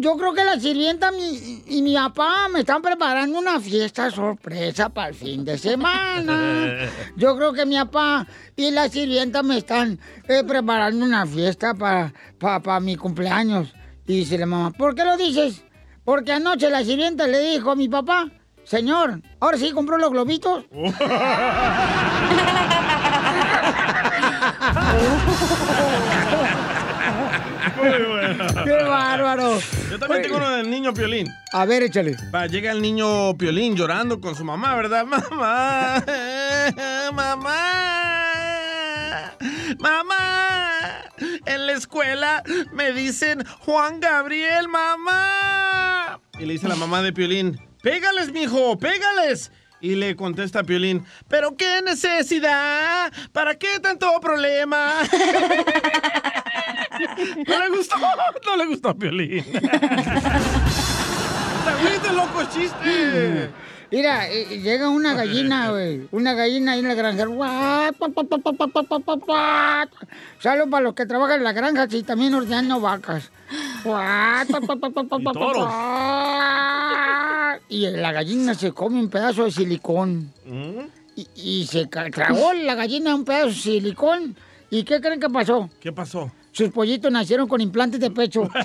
yo 0.01 0.17
creo 0.17 0.35
que 0.35 0.45
la 0.45 0.59
sirvienta 0.61 1.11
mi- 1.11 1.63
y 1.67 1.81
mi 1.83 1.95
papá 1.95 2.49
me 2.53 2.61
están 2.61 2.83
preparando 2.83 3.39
una 3.39 3.59
fiesta 3.61 4.11
sorpresa 4.11 4.89
para 4.91 5.09
el 5.09 5.15
fin 5.15 5.45
de 5.45 5.57
semana. 5.57 6.89
Yo 7.17 7.35
creo 7.37 7.53
que 7.53 7.65
mi 7.65 7.77
papá 7.77 8.27
y 8.57 8.71
la 8.71 8.89
sirvienta 8.89 9.43
me 9.43 9.59
están 9.59 9.99
eh, 10.29 10.45
preparando 10.47 11.05
una 11.05 11.25
fiesta 11.27 11.73
para, 11.75 12.13
para, 12.39 12.61
para 12.61 12.81
mi 12.81 12.97
cumpleaños. 12.97 13.73
Y 14.07 14.19
dice 14.19 14.37
la 14.39 14.47
mamá, 14.47 14.71
¿por 14.73 14.95
qué 14.95 15.05
lo 15.05 15.17
dices? 15.17 15.63
Porque 16.05 16.33
anoche 16.33 16.69
la 16.71 16.85
sirvienta 16.85 17.27
le 17.27 17.41
dijo 17.41 17.71
a 17.71 17.77
mi 17.77 17.89
papá, 17.89 18.29
señor, 18.65 19.21
ahora 19.41 19.57
sí 19.59 19.71
compró 19.73 19.97
los 19.99 20.11
globitos. 20.11 20.65
¡Qué 28.65 28.83
bárbaro! 28.83 29.59
Yo 29.91 29.99
también 29.99 30.23
tengo 30.23 30.37
uno 30.37 30.51
del 30.51 30.71
niño 30.71 30.93
Piolín. 30.95 31.29
A 31.53 31.65
ver, 31.65 31.83
échale. 31.83 32.17
Va, 32.35 32.47
llega 32.47 32.73
el 32.73 32.83
niño 32.83 33.37
Piolín 33.37 33.77
llorando 33.77 34.21
con 34.21 34.35
su 34.35 34.45
mamá, 34.45 34.75
¿verdad? 34.77 35.05
Mamá, 35.07 36.05
mamá, 37.13 37.57
mamá. 39.79 40.79
En 41.47 41.67
la 41.67 41.73
escuela 41.73 42.43
me 42.73 42.93
dicen 42.93 43.45
Juan 43.61 44.01
Gabriel, 44.01 44.69
mamá. 44.69 46.21
Y 46.39 46.47
le 46.47 46.53
dice 46.55 46.69
la 46.69 46.77
mamá 46.77 47.03
de 47.03 47.13
Piolín, 47.13 47.61
pégales, 47.83 48.33
mijo, 48.33 48.79
pégales. 48.79 49.51
Y 49.81 49.95
le 49.95 50.17
contesta 50.17 50.61
a 50.61 50.65
Piolín, 50.65 51.07
¿pero 51.29 51.57
qué 51.57 51.81
necesidad? 51.83 53.13
¿Para 53.33 53.57
qué 53.57 53.79
tanto 53.81 54.11
problema? 54.21 54.95
No 57.47 57.59
le 57.59 57.69
gustó, 57.77 57.97
no 58.47 58.57
le 58.57 58.67
gustó 58.67 58.97
Piolín. 58.97 59.45
¡Te 62.03 62.13
loco 62.13 62.43
chiste! 62.53 63.51
Mira, 63.91 64.29
llega 64.29 64.91
una 64.91 65.15
gallina, 65.15 65.71
güey. 65.71 66.07
Una 66.13 66.35
gallina 66.35 66.73
ahí 66.73 66.81
en 66.81 66.89
la 66.89 66.95
granja. 66.95 67.25
Salud 70.41 70.71
para 70.71 70.83
los 70.83 70.95
que 70.95 71.07
trabajan 71.07 71.39
en 71.39 71.45
la 71.45 71.53
granja 71.53 71.87
y 71.91 72.03
también 72.03 72.35
ordeñando 72.35 72.81
vacas. 72.81 73.31
Y 77.71 77.87
la 77.91 78.13
gallina 78.13 78.53
se 78.55 78.73
come 78.73 78.99
un 78.99 79.09
pedazo 79.09 79.45
de 79.45 79.53
silicón. 79.53 80.33
Y, 81.17 81.27
y 81.35 81.67
se 81.67 81.87
tragó 81.87 82.53
la 82.53 82.75
gallina 82.75 83.15
un 83.15 83.25
pedazo 83.25 83.47
de 83.49 83.55
silicón. 83.55 84.37
¿Y 84.71 84.83
qué 84.85 85.01
creen 85.01 85.19
que 85.19 85.31
pasó? 85.31 85.71
¿Qué 85.81 85.93
pasó? 85.93 86.31
Sus 86.53 86.71
pollitos 86.71 87.13
nacieron 87.13 87.47
con 87.49 87.61
implantes 87.61 88.01
de 88.01 88.11
pecho. 88.11 88.49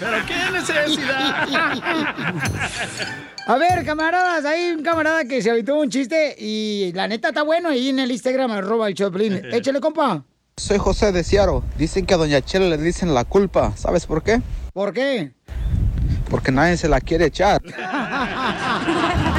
¿Pero 0.00 0.16
qué 0.26 0.50
necesidad? 0.52 1.48
A 3.46 3.56
ver, 3.56 3.84
camaradas, 3.84 4.46
hay 4.46 4.70
un 4.70 4.82
camarada 4.82 5.26
que 5.26 5.42
se 5.42 5.50
aventó 5.50 5.78
un 5.78 5.90
chiste 5.90 6.34
y 6.38 6.92
la 6.94 7.06
neta 7.06 7.28
está 7.28 7.42
bueno 7.42 7.68
ahí 7.68 7.90
en 7.90 7.98
el 7.98 8.10
Instagram, 8.10 8.50
arroba 8.50 8.88
el 8.88 8.94
Choplin. 8.94 9.42
Échale, 9.52 9.80
compa. 9.80 10.24
Soy 10.56 10.78
José 10.78 11.12
de 11.12 11.22
Ciaro. 11.22 11.62
Dicen 11.76 12.06
que 12.06 12.14
a 12.14 12.16
Doña 12.16 12.40
Chela 12.40 12.68
le 12.68 12.78
dicen 12.78 13.12
la 13.12 13.24
culpa. 13.24 13.76
¿Sabes 13.76 14.06
por 14.06 14.22
qué? 14.22 14.40
¿Por 14.72 14.94
qué? 14.94 15.32
Porque 16.30 16.52
nadie 16.52 16.78
se 16.78 16.88
la 16.88 17.02
quiere 17.02 17.26
echar. 17.26 17.60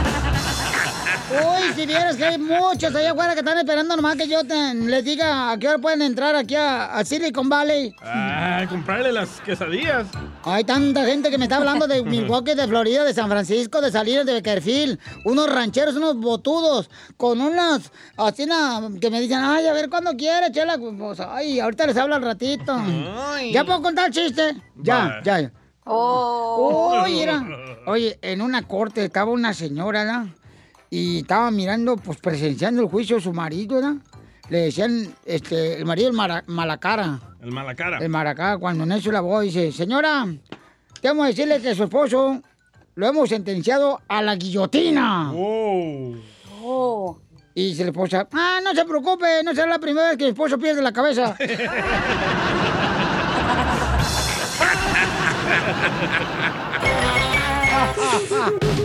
Uy, 1.35 1.73
si 1.75 1.85
vieras 1.85 2.15
que 2.15 2.23
hay 2.25 2.37
muchos 2.37 2.93
allá 2.95 3.11
afuera 3.11 3.33
que 3.33 3.39
están 3.39 3.57
esperando 3.57 3.95
nomás 3.95 4.15
que 4.15 4.27
yo 4.27 4.43
te- 4.45 4.73
les 4.73 5.03
diga 5.03 5.51
a 5.51 5.57
qué 5.57 5.67
hora 5.67 5.77
pueden 5.79 6.01
entrar 6.01 6.35
aquí 6.35 6.55
a, 6.55 6.95
a 6.95 7.03
Silicon 7.03 7.49
Valley. 7.49 7.93
Ah, 8.01 8.65
comprarle 8.69 9.11
las 9.11 9.41
quesadillas. 9.41 10.07
Hay 10.43 10.63
tanta 10.63 11.03
gente 11.05 11.29
que 11.29 11.37
me 11.37 11.45
está 11.45 11.57
hablando 11.57 11.87
de 11.87 12.03
Milwaukee, 12.05 12.53
de 12.53 12.67
Florida, 12.67 13.03
de 13.03 13.13
San 13.13 13.29
Francisco, 13.29 13.81
de 13.81 13.91
Salinas, 13.91 14.25
de 14.25 14.33
Beckerfield. 14.33 14.99
Unos 15.25 15.51
rancheros, 15.51 15.95
unos 15.95 16.15
botudos, 16.17 16.89
con 17.17 17.41
unas, 17.41 17.91
así 18.17 18.45
na- 18.45 18.89
que 19.01 19.09
me 19.09 19.19
dicen, 19.19 19.39
ay, 19.41 19.67
a 19.67 19.73
ver 19.73 19.89
cuándo 19.89 20.11
quiere, 20.15 20.51
chela. 20.51 20.77
Pues, 20.77 21.19
ay, 21.19 21.59
ahorita 21.59 21.87
les 21.87 21.97
hablo 21.97 22.15
al 22.15 22.21
ratito. 22.21 22.77
¿Ya 23.51 23.63
puedo 23.65 23.81
contar 23.81 24.07
el 24.07 24.13
chiste? 24.13 24.55
Ya, 24.75 25.19
ya. 25.23 25.39
ya. 25.41 25.51
Oh. 25.87 27.01
Oye, 27.03 27.23
era- 27.23 27.45
Oye, 27.87 28.17
en 28.23 28.41
una 28.41 28.63
corte 28.63 29.05
estaba 29.05 29.29
una 29.31 29.53
señora, 29.53 30.03
¿verdad? 30.03 30.25
Y 30.89 31.19
estaba 31.19 31.51
mirando, 31.51 31.97
pues 31.97 32.19
presenciando 32.19 32.81
el 32.81 32.87
juicio 32.89 33.17
de 33.17 33.21
su 33.21 33.33
marido, 33.33 33.75
¿verdad? 33.75 33.95
Le 34.49 34.59
decían, 34.59 35.13
este, 35.25 35.77
el 35.77 35.85
marido 35.85 36.07
el 36.09 36.13
mara- 36.15 36.43
malacara. 36.47 37.19
El 37.41 37.51
mala 37.51 37.75
cara. 37.75 37.97
El 37.99 38.09
maracá, 38.09 38.57
cuando 38.57 38.83
en 38.83 38.91
eso 38.93 39.11
la 39.11 39.21
voz 39.21 39.43
dice, 39.43 39.71
señora, 39.71 40.25
tengo 41.01 41.23
que 41.23 41.29
decirle 41.29 41.61
que 41.61 41.73
su 41.75 41.83
esposo 41.83 42.41
lo 42.95 43.07
hemos 43.07 43.29
sentenciado 43.29 44.01
a 44.07 44.21
la 44.21 44.35
guillotina. 44.35 45.31
Oh. 45.33 46.13
Y 47.53 47.69
dice 47.69 47.83
la 47.83 47.89
esposa, 47.91 48.27
ah, 48.33 48.59
no 48.63 48.73
se 48.73 48.83
preocupe, 48.85 49.43
no 49.43 49.53
será 49.55 49.67
la 49.67 49.79
primera 49.79 50.09
vez 50.09 50.17
que 50.17 50.25
mi 50.25 50.31
esposo 50.31 50.57
pierde 50.59 50.81
la 50.81 50.91
cabeza. 50.93 51.35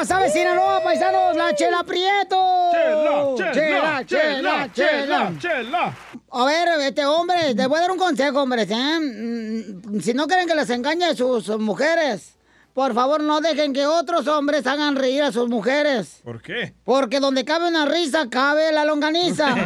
WhatsApp 0.00 0.22
de 0.22 0.30
Sinaloa, 0.30 0.80
paisanos, 0.82 1.36
la 1.36 1.54
Chela 1.54 1.84
Prieto. 1.84 2.70
Chela, 2.72 3.36
chela, 3.52 4.02
chela, 4.06 4.72
chela, 4.72 5.32
chela. 5.38 5.94
A 6.32 6.44
ver, 6.46 6.68
este 6.80 7.04
hombre, 7.04 7.54
te 7.54 7.66
voy 7.66 7.76
a 7.76 7.80
dar 7.82 7.90
un 7.90 7.98
consejo, 7.98 8.40
hombre. 8.40 8.62
¿eh? 8.62 8.98
Mm, 8.98 10.00
Si 10.00 10.14
no 10.14 10.26
quieren 10.26 10.48
que 10.48 10.54
les 10.54 10.70
engañe 10.70 11.14
sus 11.14 11.50
mujeres, 11.58 12.38
por 12.72 12.94
favor 12.94 13.22
no 13.22 13.42
dejen 13.42 13.74
que 13.74 13.86
otros 13.86 14.26
hombres 14.26 14.66
hagan 14.66 14.96
reír 14.96 15.22
a 15.22 15.32
sus 15.32 15.50
mujeres. 15.50 16.22
¿Por 16.24 16.40
qué? 16.40 16.72
Porque 16.82 17.20
donde 17.20 17.44
cabe 17.44 17.68
una 17.68 17.84
risa, 17.84 18.26
cabe 18.30 18.72
la 18.72 18.86
longaniza. 18.86 19.48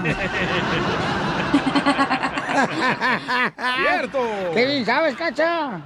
¡Cierto! 3.77 4.19
¿Qué 4.53 4.67
bien 4.67 4.85
sabes, 4.85 5.15
cacha? 5.15 5.81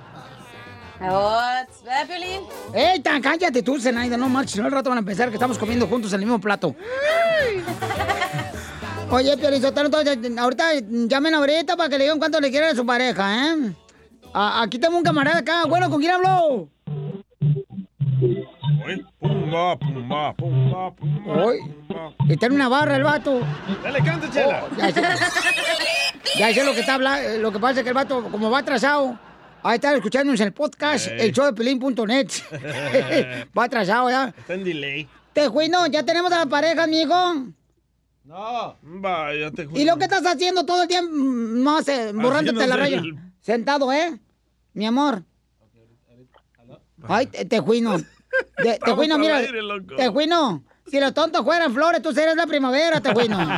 That, 0.99 2.07
Piolín? 2.07 2.40
¡Ey, 2.74 3.01
tan 3.01 3.22
cállate 3.22 3.62
tú, 3.62 3.80
Zenaida! 3.80 4.16
No 4.16 4.28
marches, 4.28 4.57
no 4.57 4.64
al 4.66 4.72
rato 4.72 4.90
van 4.90 4.99
a 4.99 5.03
pensar 5.03 5.28
que 5.28 5.34
estamos 5.34 5.57
comiendo 5.59 5.86
juntos 5.86 6.12
en 6.12 6.20
el 6.20 6.26
mismo 6.26 6.40
plato. 6.40 6.74
Oye, 9.11 9.36
Piolín 9.36 9.64
entonces, 9.64 10.38
ahorita 10.38 10.64
llamen 11.09 11.34
ahorita 11.34 11.76
para 11.76 11.88
que 11.88 11.99
le 11.99 12.05
digan 12.05 12.18
cuánto 12.18 12.40
le 12.40 12.51
quieren 12.51 12.70
a 12.70 12.74
su 12.74 12.84
pareja, 12.84 13.46
¿eh? 13.55 13.72
A- 14.34 14.62
aquí 14.62 14.78
tengo 14.78 14.96
un 14.99 15.05
camarada 15.05 15.38
acá. 15.38 15.64
Bueno, 15.66 15.88
¿con 15.88 16.01
quién 16.01 16.12
habló? 16.12 16.68
Uy, 18.20 19.07
Pumba, 19.20 19.78
pumba, 19.78 20.34
pumba, 20.34 20.94
pumba. 20.94 21.44
Hoy. 21.44 21.59
Está 22.28 22.46
en 22.46 22.53
una 22.53 22.68
barra 22.68 22.96
el 22.96 23.05
vato. 23.05 23.40
Dale, 23.82 24.03
canta, 24.03 24.30
chela. 24.30 24.64
Oh, 24.64 24.76
ya 24.76 24.92
sé, 24.92 25.03
ya 26.38 26.53
sé 26.55 26.64
lo 26.64 26.72
que 26.74 26.80
está 26.80 26.94
hablando. 26.94 27.38
Lo 27.38 27.53
que 27.53 27.59
pasa 27.59 27.80
es 27.80 27.84
que 27.84 27.88
el 27.88 27.94
vato, 27.94 28.24
como 28.30 28.51
va 28.51 28.59
atrasado, 28.59 29.18
a 29.73 29.75
estar 29.77 29.95
escuchándonos 29.97 30.41
en 30.41 30.47
el 30.49 30.53
podcast, 30.53 31.09
el 31.09 31.33
show 31.33 31.47
de 31.47 31.53
pelín.net. 31.53 32.29
va 33.59 33.64
atrasado 33.64 34.11
ya. 34.11 34.29
Está 34.37 34.55
en 34.55 34.64
delay. 34.64 35.09
Tejuino, 35.33 35.87
ya 35.87 36.03
tenemos 36.05 36.33
a 36.33 36.39
la 36.41 36.47
pareja, 36.47 36.85
amigo. 36.85 37.14
No. 38.25 38.77
Vaya, 38.83 39.51
te 39.51 39.69
¿Y 39.75 39.85
lo 39.85 39.97
que 39.97 40.05
estás 40.05 40.25
haciendo 40.27 40.64
todo 40.66 40.83
el 40.83 40.89
tiempo? 40.89 41.11
No 41.14 41.83
sé, 41.83 42.12
borrándote 42.12 42.66
la 42.66 42.77
raya. 42.77 42.99
El- 42.99 43.16
Sentado, 43.41 43.91
¿eh? 43.93 44.19
Mi 44.75 44.87
amor. 44.87 45.23
Ay, 47.05 47.27
te- 47.27 47.45
Tejuino. 47.45 47.97
De- 47.99 48.05
Estamos 48.57 48.81
Tejuino, 48.85 49.19
mira. 49.19 49.37
aire, 49.39 49.62
loco. 49.62 49.97
Tejuino, 49.97 50.62
si 50.87 51.01
los 51.01 51.14
tontos 51.14 51.43
fueran 51.45 51.73
flores, 51.73 52.03
tú 52.03 52.12
serías 52.12 52.37
la 52.37 52.47
primavera, 52.47 53.01
Tejuino. 53.01 53.39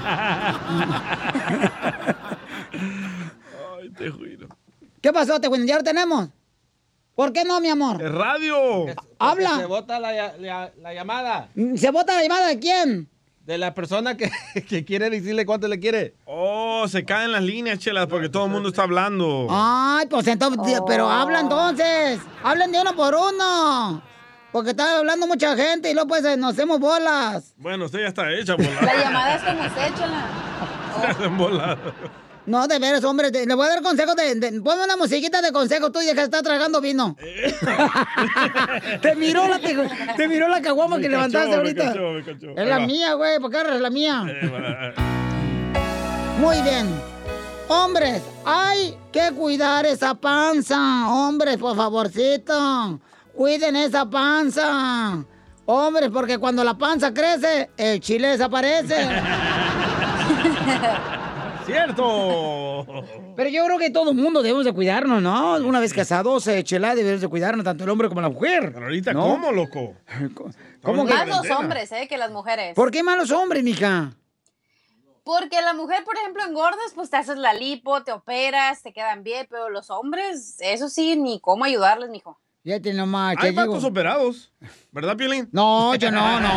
Ay, 3.81 3.89
te 3.97 4.11
juro. 4.11 4.49
¿Qué 5.01 5.12
pasó, 5.12 5.40
Tejuino? 5.40 5.64
¿Ya 5.64 5.76
lo 5.76 5.82
tenemos? 5.82 6.28
¿Por 7.14 7.32
qué 7.32 7.44
no, 7.44 7.61
mi 7.61 7.68
amor? 7.68 8.01
¡Es 8.03 8.11
radio! 8.11 8.86
Habla. 9.18 9.59
Se 9.59 9.66
bota 9.66 9.98
la, 10.01 10.14
ya- 10.14 10.34
la- 10.38 10.72
la 10.80 10.94
llamada 10.94 11.48
¿Se 11.76 11.90
vota 11.90 12.14
la 12.14 12.22
llamada 12.22 12.48
de 12.48 12.59
quién? 12.59 13.09
de 13.44 13.59
la 13.59 13.74
persona 13.74 14.16
que, 14.16 14.30
que 14.68 14.84
quiere 14.84 15.11
decirle 15.11 15.44
cuánto 15.44 15.66
le 15.66 15.80
quiere. 15.80 16.14
Oh, 16.24 16.86
se 16.86 17.05
caen 17.05 17.32
las 17.32 17.42
líneas, 17.42 17.78
chelas, 17.80 18.07
porque 18.07 18.28
todo 18.28 18.44
el 18.44 18.53
mundo 18.53 18.68
está 18.68 18.82
hablando. 18.84 19.48
Ay, 19.51 20.07
pues 20.09 20.26
entonces, 20.28 20.80
pero 20.86 21.11
habla 21.11 21.40
entonces. 21.40 22.20
Hablen 22.44 22.70
de 22.70 22.80
uno 22.80 22.94
por 22.94 23.12
uno. 23.14 24.03
Porque 24.53 24.70
está 24.70 24.98
hablando 24.98 25.26
mucha 25.26 25.57
gente 25.57 25.90
y 25.90 25.94
luego 25.94 26.09
pues 26.09 26.24
eh, 26.24 26.36
nos 26.36 26.53
hacemos 26.53 26.78
bolas. 26.78 27.55
Bueno, 27.57 27.86
usted 27.86 28.01
ya 28.01 28.09
está 28.09 28.30
hecha, 28.32 28.55
volada. 28.57 28.82
La 28.82 28.94
llamada 29.03 29.34
es 29.34 29.42
como 29.42 29.62
usted, 29.66 29.94
Chela. 29.96 30.26
Se 31.01 31.07
hacen 31.07 31.36
volada. 31.36 31.78
No, 32.47 32.66
de 32.66 32.78
veras, 32.78 33.05
hombre, 33.05 33.30
te- 33.30 33.47
le 33.47 33.55
voy 33.55 33.66
a 33.66 33.68
dar 33.68 33.82
consejos 33.82 34.16
de, 34.16 34.34
de- 34.34 34.61
Ponme 34.62 34.82
una 34.84 34.97
musiquita 34.97 35.43
de 35.43 35.53
consejo 35.53 35.93
deja 36.07 36.14
de 36.14 36.22
estar 36.24 36.43
tragando 36.43 36.80
vino. 36.80 37.16
te 39.03 39.14
miró 39.14 39.47
la, 39.47 39.61
te, 39.61 39.76
te 40.16 40.28
miró 40.28 40.49
la 40.49 40.61
caguama 40.61 40.97
que 40.97 41.03
cachó, 41.05 41.11
levantaste 41.12 41.49
me 41.51 41.55
ahorita. 41.57 41.84
cachó, 41.84 42.11
me 42.12 42.24
cachó. 42.24 42.51
Es 42.57 42.66
la 42.68 42.80
mía, 42.80 43.14
güey, 43.14 43.38
¿por 43.38 43.51
qué 43.51 43.59
agarras 43.59 43.80
la 43.80 43.91
mía? 43.91 44.24
Eh, 44.28 44.49
va. 44.49 44.95
Muy 46.38 46.61
bien. 46.62 46.88
Hombres, 47.68 48.22
hay 48.45 48.97
que 49.12 49.30
cuidar 49.32 49.86
esa 49.86 50.14
panza. 50.14 51.07
Hombres, 51.09 51.57
por 51.59 51.76
favorcito. 51.76 52.99
Cuiden 53.34 53.76
esa 53.76 54.09
panza. 54.09 55.22
Hombres, 55.66 56.11
porque 56.12 56.38
cuando 56.38 56.64
la 56.64 56.76
panza 56.76 57.14
crece, 57.14 57.70
el 57.76 58.01
chile 58.01 58.28
desaparece. 58.28 58.97
¡Cierto! 61.71 62.87
Pero 63.37 63.51
yo 63.51 63.64
creo 63.64 63.79
que 63.79 63.91
todo 63.91 64.11
el 64.11 64.16
mundo 64.16 64.43
debemos 64.43 64.64
de 64.64 64.73
cuidarnos, 64.73 65.23
¿no? 65.23 65.57
Una 65.57 65.81
vez 65.81 65.95
casados, 65.95 66.47
eh, 66.49 66.64
chela, 66.64 66.95
debemos 66.95 67.21
de 67.21 67.29
cuidarnos, 67.29 67.64
tanto 67.64 67.85
el 67.85 67.91
hombre 67.91 68.09
como 68.09 68.21
la 68.21 68.29
mujer. 68.29 68.73
Pero 68.73 68.87
ahorita, 68.87 69.12
¿no? 69.12 69.23
¿cómo, 69.23 69.53
loco? 69.53 69.95
¿Cómo 70.83 71.07
que? 71.07 71.14
Más 71.14 71.29
los 71.29 71.51
hombres, 71.51 71.93
¿eh? 71.93 72.07
Que 72.09 72.18
las 72.18 72.31
mujeres. 72.31 72.75
¿Por 72.75 72.91
qué 72.91 73.03
malos 73.03 73.31
hombres, 73.31 73.62
mija? 73.62 74.16
Porque 75.23 75.61
la 75.62 75.75
mujer, 75.75 76.03
por 76.05 76.16
ejemplo, 76.16 76.43
engordas, 76.45 76.93
pues 76.95 77.11
te 77.11 77.16
haces 77.16 77.37
la 77.37 77.53
lipo, 77.53 78.03
te 78.03 78.12
operas, 78.12 78.83
te 78.83 78.93
quedan 78.93 79.23
bien, 79.23 79.47
pero 79.49 79.68
los 79.68 79.91
hombres, 79.91 80.57
eso 80.61 80.89
sí, 80.89 81.16
ni 81.16 81.41
cómo 81.41 81.64
ayudarles, 81.64 82.11
mijo. 82.11 82.41
Fíjate 82.63 82.93
nomás, 82.93 83.37
Hay 83.39 83.55
vatos 83.55 83.85
operados, 83.85 84.53
¿verdad, 84.93 85.17
Piolín? 85.17 85.49
No, 85.51 85.95
yo 85.95 86.11
no, 86.11 86.41
no. 86.41 86.49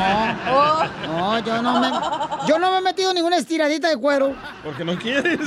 Oh. 0.51 0.83
No, 1.07 1.39
yo 1.39 1.61
no 1.61 1.79
me, 1.79 1.87
yo 2.47 2.59
no 2.59 2.71
me 2.71 2.79
he 2.79 2.81
metido 2.81 3.13
ninguna 3.13 3.37
estiradita 3.37 3.87
de 3.87 3.95
cuero. 3.95 4.35
Porque 4.63 4.83
no 4.83 4.97
quieres. 4.97 5.39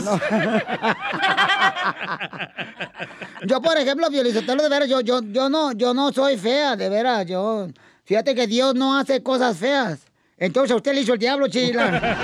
Yo, 3.45 3.61
por 3.61 3.77
ejemplo, 3.77 4.09
Violizotelo, 4.09 4.63
de 4.63 4.69
veras, 4.71 4.89
yo, 4.89 5.03
yo, 5.03 5.21
yo 5.23 5.51
no, 5.51 5.73
yo 5.73 5.93
no 5.93 6.11
soy 6.13 6.39
fea, 6.39 6.75
de 6.75 6.89
veras, 6.89 7.27
yo. 7.27 7.69
Fíjate 8.05 8.35
que 8.35 8.47
Dios 8.47 8.75
no 8.75 8.99
hace 8.99 9.23
cosas 9.23 9.59
feas. 9.59 10.07
Entonces 10.39 10.73
a 10.73 10.77
usted 10.77 10.95
le 10.95 11.03
hizo 11.03 11.13
el 11.13 11.19
diablo, 11.19 11.49
chila. 11.49 12.01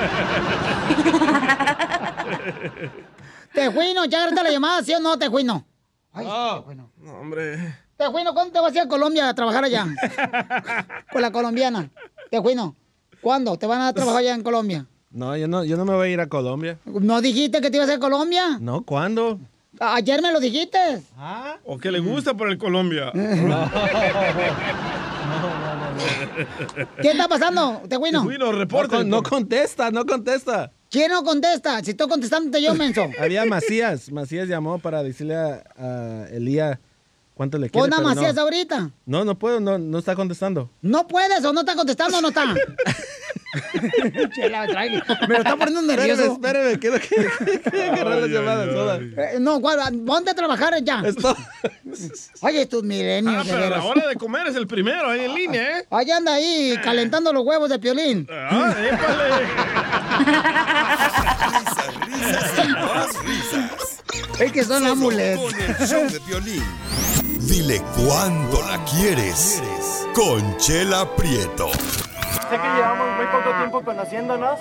Tejuino, 3.53 4.07
ya 4.07 4.19
agarraste 4.19 4.43
la 4.43 4.51
llamada, 4.51 4.83
¿sí 4.83 4.95
o 4.95 5.01
no, 5.01 5.19
Tejuino? 5.19 5.67
Ay, 6.13 6.27
Tejuino. 6.27 6.91
No, 6.97 7.13
hombre. 7.13 7.82
Tejuino, 7.97 8.35
¿cuándo 8.35 8.53
te 8.53 8.61
vas 8.61 8.73
a 8.73 8.77
ir 8.77 8.81
a 8.83 8.89
Colombia 8.89 9.29
a 9.29 9.35
trabajar 9.35 9.65
allá? 9.65 9.87
Con 11.13 11.23
la 11.23 11.31
colombiana. 11.31 11.89
Tejuino, 12.31 12.75
¿cuándo 13.21 13.57
te 13.57 13.67
van 13.67 13.83
a 13.83 13.93
trabajar 13.93 14.21
allá 14.21 14.35
en 14.35 14.43
Colombia? 14.43 14.87
No, 15.11 15.37
yo 15.37 15.47
no, 15.47 15.63
yo 15.65 15.77
no 15.77 15.85
me 15.85 15.95
voy 15.95 16.09
a 16.09 16.13
ir 16.13 16.21
a 16.21 16.27
Colombia. 16.29 16.79
¿No 16.87 17.21
dijiste 17.21 17.61
que 17.61 17.71
te 17.71 17.77
ibas 17.77 17.89
a 17.89 17.93
ir 17.93 17.97
a 17.99 18.01
Colombia? 18.01 18.59
No, 18.61 18.83
¿cuándo? 18.83 19.39
Ayer 19.79 20.21
me 20.23 20.33
lo 20.33 20.41
dijiste. 20.41 20.79
O 21.65 21.79
que 21.79 21.91
le 21.93 22.01
gusta 22.01 22.35
por 22.35 22.49
el 22.51 22.59
Colombia. 22.59 23.13
¿Qué 27.01 27.09
está 27.11 27.29
pasando, 27.29 27.83
Tejuino? 27.89 28.21
Tejuino, 28.23 28.53
No, 28.53 28.89
con- 28.89 29.09
no 29.09 29.23
contesta, 29.23 29.91
no 29.91 30.05
contesta. 30.07 30.73
¿Quién 30.91 31.11
no 31.11 31.23
contesta? 31.25 31.83
Si 31.83 31.91
estoy 31.93 32.09
contestándote 32.09 32.63
yo, 32.63 32.75
menso. 32.75 33.09
Había 33.21 33.45
Macías. 33.47 34.11
Macías 34.13 34.47
llamó 34.49 34.79
para 34.79 35.03
decirle 35.03 35.37
a, 35.37 35.63
a 35.79 36.27
Elía 36.31 36.81
cuánto 37.43 37.59
le 37.59 37.69
quiere. 37.71 37.89
Pon 37.91 37.93
a 37.93 38.01
Macías 38.01 38.37
no. 38.37 38.43
ahorita. 38.43 38.91
No, 39.05 39.25
no 39.25 39.37
puedo, 39.37 39.59
no, 39.59 39.77
no 39.77 39.99
está 39.99 40.15
contestando. 40.15 40.71
¿No 40.81 41.09
puedes 41.09 41.45
o 41.45 41.53
no 41.53 41.61
está 41.61 41.75
contestando 41.75 42.19
o 42.19 42.21
no 42.21 42.29
está? 42.29 42.55
Chela, 44.35 44.67
me 44.67 45.35
lo 45.35 45.39
está 45.39 45.57
poniendo 45.57 45.83
nervioso. 45.83 46.33
Espérame, 46.33 46.69
espérame, 46.73 46.79
quiero 46.79 47.01
que, 47.01 47.71
que 47.71 47.83
agarrar 47.83 48.19
las 48.19 48.31
llamadas 48.31 48.71
todas. 48.71 49.01
Eh, 49.01 49.39
no, 49.41 49.59
guarda, 49.59 49.91
ponte 50.07 50.31
a 50.31 50.35
trabajar 50.35 50.83
ya. 50.83 51.03
Oye, 52.41 52.63
estos 52.63 52.85
milenios, 52.85 53.35
Ah, 53.37 53.43
de 53.45 53.53
pero 53.53 53.71
la 53.71 53.83
hora 53.83 54.07
de 54.07 54.15
comer 54.15 54.47
es 54.47 54.57
el 54.57 54.67
primero 54.69 55.11
ahí 55.11 55.25
en 55.25 55.35
línea, 55.35 55.81
¿eh? 55.81 55.87
Ahí 55.91 56.11
anda 56.13 56.35
ahí, 56.35 56.79
calentando 56.83 57.33
los 57.33 57.45
huevos 57.45 57.69
de 57.69 57.79
piolín. 57.81 58.27
Ah, 58.31 58.73
Risas 62.07 62.65
y 62.65 62.69
más 62.73 63.25
risas. 63.25 63.72
Es 64.43 64.51
que 64.51 64.65
son 64.65 64.85
amuletos. 64.85 65.53
Con 65.53 65.61
el 65.63 65.89
show 65.89 66.11
de 66.11 66.19
Piolín. 66.19 66.65
Dile 67.43 67.81
cuándo 67.97 68.61
la 68.63 68.85
quieres. 68.87 69.63
Conchela 70.17 71.09
Prieto. 71.15 71.69
Sé 71.71 72.59
que 72.59 72.69
llevamos 72.75 73.17
muy 73.17 73.27
poco 73.27 73.57
tiempo 73.57 73.85
conociéndonos. 73.85 74.59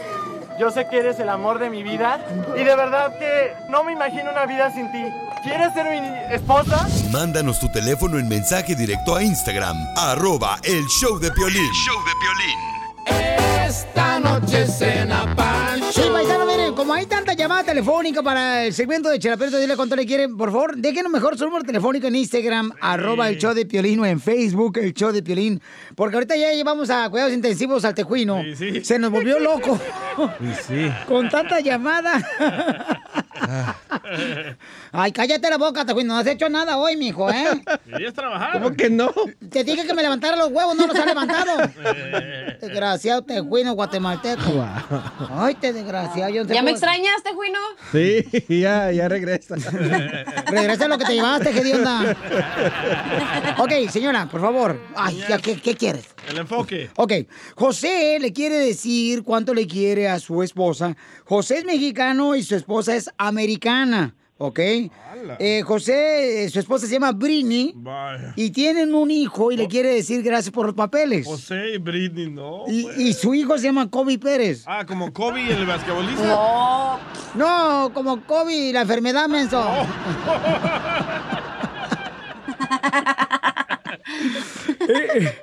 Yo 0.60 0.70
sé 0.70 0.88
que 0.88 1.00
eres 1.00 1.20
el 1.20 1.30
amor 1.30 1.58
de 1.58 1.72
mi 1.72 1.82
vida. 1.82 2.24
Y 2.56 2.64
de 2.64 2.76
verdad 2.76 3.18
que 3.18 3.54
no 3.70 3.84
me 3.84 3.94
imagino 3.94 4.30
una 4.30 4.46
vida 4.46 4.72
sin 4.72 4.92
ti. 4.92 5.04
¿Quieres 5.42 5.74
ser 5.74 5.88
mi 5.90 6.36
esposa? 6.36 6.88
Mándanos 7.10 7.60
tu 7.60 7.68
teléfono 7.72 8.20
en 8.20 8.30
mensaje 8.30 8.76
directo 8.76 9.16
a 9.16 9.24
Instagram. 9.24 9.78
Arroba 9.98 10.60
el 10.62 10.86
show 10.90 11.18
de 11.18 11.32
Piolín. 11.32 11.72
show 11.74 11.98
de 12.06 13.66
Esta 13.66 14.20
noche 14.20 14.68
cena 14.68 15.34
Pancho. 15.36 16.04
Sí, 16.04 16.10
paisano, 16.14 16.51
como 16.76 16.94
hay 16.94 17.06
tanta 17.06 17.34
llamada 17.34 17.64
telefónica 17.64 18.22
para 18.22 18.66
el 18.66 18.74
segmento 18.74 19.10
de 19.10 19.20
Chelaperto, 19.20 19.58
dile 19.58 19.76
cuánto 19.76 19.96
le 19.96 20.06
quieren, 20.06 20.38
por 20.38 20.52
favor, 20.52 20.76
déjenos 20.78 21.12
mejor 21.12 21.38
su 21.38 21.46
número 21.46 21.64
telefónico 21.64 22.08
en 22.08 22.16
Instagram, 22.16 22.72
arroba 22.80 23.30
el 23.30 23.38
show 23.38 23.54
de 23.54 23.66
Piolín, 23.66 24.00
o 24.00 24.06
en 24.06 24.20
Facebook, 24.20 24.78
el 24.78 24.94
show 24.94 25.12
de 25.12 25.24
Piolín, 25.24 25.62
porque 25.96 26.16
ahorita 26.16 26.36
ya 26.36 26.52
llevamos 26.52 26.90
a 26.90 27.10
cuidados 27.10 27.34
intensivos 27.34 27.84
al 27.84 27.94
tejuino. 27.94 28.42
Se 28.84 29.00
nos 29.00 29.12
volvió 29.12 29.40
loco 29.40 29.80
sí. 30.68 30.88
con 31.08 31.30
tanta 31.30 31.60
llamada. 31.60 33.00
Ay, 34.92 35.12
cállate 35.12 35.50
la 35.50 35.58
boca, 35.58 35.86
tejuino, 35.86 36.14
no 36.14 36.20
has 36.20 36.28
hecho 36.28 36.50
nada 36.50 36.78
hoy, 36.78 36.98
mijo, 36.98 37.30
¿eh? 37.32 37.46
Querías 37.89 38.14
trabajar. 38.14 38.54
¿Cómo 38.54 38.76
que 38.76 38.89
no? 38.89 39.12
Te 39.50 39.64
dije 39.64 39.86
que 39.86 39.94
me 39.94 40.02
levantara 40.02 40.36
los 40.36 40.52
huevos, 40.52 40.76
no 40.76 40.88
los 40.88 40.96
ha 40.96 41.06
levantado. 41.06 41.58
Desgraciado 42.62 43.22
tejuino 43.24 43.74
guatemalteco. 43.74 44.66
Ay, 45.32 45.56
te 45.56 45.74
desgraciado. 45.74 46.30
Yo 46.32 46.44
no 46.44 46.50
¿Ya 46.54 46.62
me 46.62 46.72
cómo- 46.72 46.78
extrañaste, 46.78 47.30
Juino? 47.34 47.60
Sí, 47.92 48.26
ya, 48.62 48.92
ya 48.92 49.08
regresa. 49.08 49.56
Regresa 50.48 50.88
lo 50.88 50.98
que 50.98 51.06
te 51.06 51.14
llevaste, 51.14 51.52
qué 51.52 51.74
onda. 51.76 52.16
Ok, 53.58 53.72
señora, 53.89 54.28
por 54.30 54.42
favor. 54.42 54.80
Ay, 54.96 55.24
ya, 55.28 55.38
¿qué, 55.38 55.60
qué 55.60 55.76
quieres? 55.76 56.06
El 56.30 56.38
enfoque. 56.38 56.89
Ok, 56.98 57.14
José 57.56 58.18
le 58.20 58.32
quiere 58.32 58.58
decir 58.60 59.24
cuánto 59.24 59.54
le 59.54 59.66
quiere 59.68 60.08
a 60.08 60.20
su 60.20 60.44
esposa. 60.44 60.96
José 61.26 61.60
es 61.60 61.66
mexicano 61.66 62.36
y 62.36 62.44
su 62.44 62.56
esposa 62.56 62.96
es 62.96 63.10
americana, 63.32 64.14
¿ok? 64.38 64.60
Eh, 65.40 65.62
José, 65.66 66.46
eh, 66.46 66.50
su 66.50 66.60
esposa 66.60 66.88
se 66.88 66.94
llama 66.94 67.12
Britney 67.12 67.74
Vaya. 67.76 68.34
y 68.36 68.50
tienen 68.50 68.94
un 68.96 69.12
hijo 69.12 69.52
y 69.52 69.58
le 69.58 69.68
quiere 69.68 69.94
decir 69.94 70.24
gracias 70.24 70.52
por 70.52 70.66
los 70.66 70.74
papeles. 70.76 71.26
José 71.28 71.74
y 71.76 71.78
Britney, 71.78 72.30
no. 72.32 72.64
Y, 72.68 72.88
y 72.98 73.14
su 73.14 73.34
hijo 73.36 73.58
se 73.58 73.66
llama 73.66 73.90
Kobe 73.90 74.18
Pérez. 74.18 74.64
Ah, 74.66 74.84
como 74.86 75.14
Kobe, 75.14 75.52
el 75.54 75.66
basquetbolista. 75.66 76.26
No, 76.26 77.00
no, 77.36 77.92
como 77.94 78.22
Kobe, 78.26 78.72
la 78.74 78.82
enfermedad, 78.82 79.28
menso. 79.28 79.64
Eh, 84.88 85.34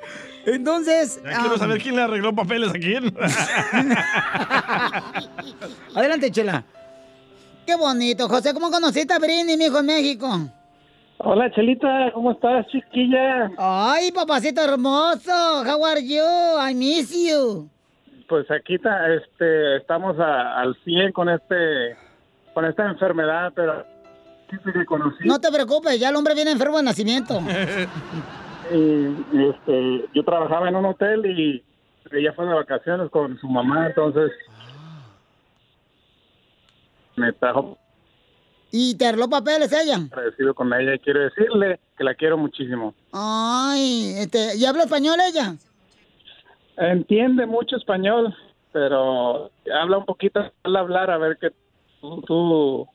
Entonces. 0.47 1.21
Ya 1.25 1.41
quiero 1.41 1.59
saber 1.59 1.81
quién 1.81 1.97
le 1.97 2.03
arregló 2.03 2.35
papeles 2.35 2.71
a 2.71 2.73
quién. 2.79 3.15
Adelante, 5.95 6.31
Chela. 6.31 6.65
Qué 7.69 7.77
bonito, 7.77 8.27
José. 8.31 8.55
¿Cómo 8.55 8.71
conociste 8.71 9.13
a 9.13 9.19
Britney, 9.19 9.59
mi 9.59 9.67
hijo, 9.67 9.81
en 9.81 9.85
México? 9.85 10.27
Hola, 11.19 11.51
Chelita, 11.53 12.11
¿cómo 12.15 12.31
estás, 12.33 12.67
chiquilla? 12.69 13.51
Ay, 13.59 14.11
papacito 14.11 14.63
hermoso. 14.65 15.31
How 15.31 15.85
are 15.85 16.03
you? 16.03 16.25
I 16.67 16.75
miss 16.75 17.11
you. 17.13 17.69
Pues 18.27 18.51
aquí 18.51 18.77
está, 18.77 19.13
este, 19.13 19.77
estamos 19.77 20.19
a- 20.19 20.59
al 20.61 20.75
100 20.83 21.13
con 21.13 21.29
este, 21.29 21.95
con 22.55 22.65
esta 22.65 22.87
enfermedad, 22.87 23.53
pero. 23.55 23.85
No 25.27 25.39
te 25.39 25.53
preocupes, 25.53 26.01
ya 26.01 26.09
el 26.09 26.17
hombre 26.17 26.33
viene 26.35 26.53
enfermo 26.53 26.79
de 26.79 26.85
nacimiento. 26.85 27.39
Y, 28.71 28.77
y, 28.77 29.49
este, 29.49 30.05
yo 30.15 30.23
trabajaba 30.25 30.69
en 30.69 30.77
un 30.77 30.85
hotel 30.85 31.25
y 31.25 31.65
ella 32.13 32.35
fue 32.35 32.45
de 32.47 32.53
vacaciones 32.53 33.11
con 33.11 33.39
su 33.39 33.49
mamá, 33.49 33.87
entonces 33.87 34.31
me 37.19 37.33
trajo 37.33 37.79
¿Y 38.71 38.97
te 38.97 39.07
arregló 39.07 39.29
papeles 39.29 39.73
ella? 39.73 39.97
agradecido 39.97 40.55
con 40.55 40.73
ella 40.75 40.95
y 40.95 40.99
quiero 40.99 41.21
decirle 41.21 41.81
que 41.97 42.05
la 42.05 42.15
quiero 42.15 42.37
muchísimo. 42.37 42.95
Ay, 43.13 44.15
este, 44.19 44.57
¿y 44.57 44.65
habla 44.67 44.83
español 44.85 45.17
ella? 45.27 45.55
Entiende 46.77 47.47
mucho 47.47 47.77
español, 47.77 48.37
pero 48.73 49.51
habla 49.73 49.99
un 49.99 50.05
poquito, 50.05 50.53
habla 50.63 50.81
hablar, 50.81 51.11
a 51.11 51.19
ver 51.19 51.39
que 51.39 51.51
tú, 52.01 52.23
tú 52.27 52.87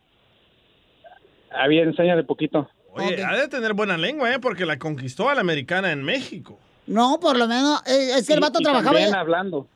había 1.52 1.84
enseña 1.84 2.16
de 2.16 2.24
poquito. 2.24 2.70
Oye, 2.92 3.24
ha 3.24 3.36
de 3.36 3.48
tener 3.48 3.74
buena 3.74 3.98
lengua, 3.98 4.32
¿eh? 4.32 4.40
Porque 4.40 4.68
la 4.68 4.78
conquistó 4.78 5.30
a 5.30 5.36
la 5.36 5.42
americana 5.42 5.92
en 5.92 6.04
México. 6.04 6.60
No, 6.86 7.18
por 7.20 7.38
lo 7.38 7.48
menos, 7.48 7.82
eh, 7.86 8.12
es 8.18 8.28
que 8.28 8.34
el 8.34 8.42
vato 8.42 8.60
Y 8.60 8.64
trabajaba... 8.64 8.92
también 8.92 9.16
hablando. 9.16 9.68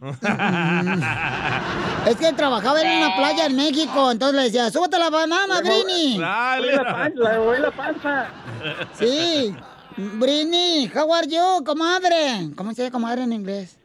Es 2.05 2.15
que 2.17 2.27
él 2.27 2.35
trabajaba 2.35 2.81
en 2.81 2.97
una 2.97 3.15
playa 3.15 3.45
en 3.45 3.55
México, 3.55 4.11
entonces 4.11 4.35
le 4.35 4.43
decía, 4.43 4.69
súbete 4.71 4.97
la 4.99 5.09
banana, 5.09 5.59
Brini. 5.61 6.15
Oye, 6.15 6.75
la 6.75 6.83
panza, 6.83 7.29
le 7.31 7.37
voy 7.37 7.59
la 7.59 7.71
panza. 7.71 8.27
Sí. 8.93 9.55
Brini, 9.97 10.91
how 10.93 11.13
are 11.13 11.27
you, 11.27 11.63
comadre? 11.65 12.51
¿Cómo 12.55 12.73
se 12.73 12.83
dice 12.83 12.91
comadre 12.91 13.23
en 13.23 13.33
inglés? 13.33 13.77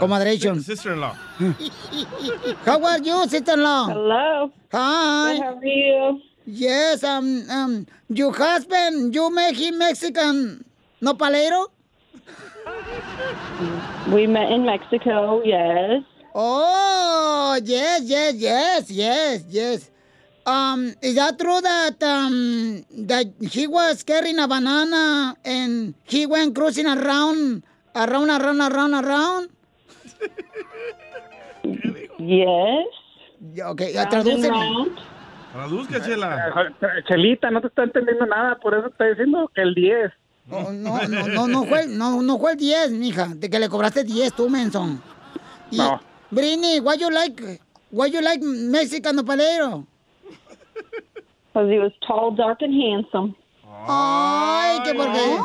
Comadration. 0.00 0.62
Sister-in-law. 0.62 1.12
How 2.66 2.82
are 2.86 3.02
you, 3.02 3.28
sister-in-law? 3.28 3.88
Hello. 3.88 4.50
Hi. 4.72 5.34
Good, 5.34 5.42
how 5.42 5.58
are 5.58 5.66
you? 5.66 6.22
Yes, 6.46 7.04
um, 7.04 7.44
um, 7.50 7.86
your 8.08 8.32
husband, 8.32 9.14
you 9.14 9.28
make 9.30 9.56
him 9.56 9.76
Mexican 9.76 10.64
nopalero? 11.02 11.66
We 14.12 14.26
met 14.26 14.50
in 14.50 14.64
Mexico, 14.64 15.42
yes. 15.44 16.02
Oh, 16.34 17.58
yes, 17.62 18.02
yes, 18.04 18.34
yes, 18.34 18.90
yes, 18.90 19.44
yes. 19.48 19.90
Um, 20.46 20.94
is 21.02 21.16
that 21.16 21.38
true 21.38 21.60
that 21.60 22.02
um 22.02 22.82
that 23.06 23.26
he 23.40 23.66
was 23.66 24.02
carrying 24.02 24.38
a 24.38 24.48
banana 24.48 25.36
and 25.44 25.94
he 26.04 26.26
went 26.26 26.54
cruising 26.54 26.86
around, 26.86 27.62
around, 27.94 28.30
around, 28.30 28.60
around, 28.60 28.94
around? 28.94 29.50
Yes. 32.18 32.86
Okay, 33.58 33.92
tradúceme. 33.92 34.96
Traduzca, 35.52 36.00
Chela. 36.04 36.72
Eh, 36.80 37.02
Chelita, 37.08 37.50
no 37.50 37.60
te 37.60 37.68
está 37.68 37.82
entendiendo 37.84 38.26
nada, 38.26 38.56
por 38.56 38.74
eso 38.74 38.88
te 38.88 38.92
estoy 38.92 39.08
diciendo 39.10 39.50
que 39.54 39.62
el 39.62 39.74
10. 39.74 40.12
No, 40.50 40.72
no, 40.72 41.08
no, 41.08 41.28
no, 41.28 41.46
no 41.48 41.64
fue, 41.64 41.82
el- 41.82 41.96
no, 41.98 42.22
no 42.22 42.38
fue 42.38 42.52
el 42.52 42.58
10, 42.58 42.90
mija, 42.92 43.28
de 43.34 43.48
que 43.48 43.58
le 43.58 43.68
cobraste 43.68 44.04
10 44.04 44.32
tú, 44.34 44.48
menson. 44.48 45.00
Y, 45.70 45.76
No. 45.78 46.00
Brini, 46.30 46.80
why 46.80 46.96
you 46.96 47.10
like, 47.10 47.60
why 47.90 48.08
you 48.10 48.20
like 48.20 48.40
Mexican 48.44 49.16
nopalero? 49.16 49.84
Because 51.52 51.68
he 51.70 51.78
was 51.78 51.92
tall, 52.06 52.30
dark, 52.34 52.62
and 52.62 52.72
handsome. 52.74 53.34
Ay, 53.88 54.78
que 54.84 54.94
porque, 54.94 55.38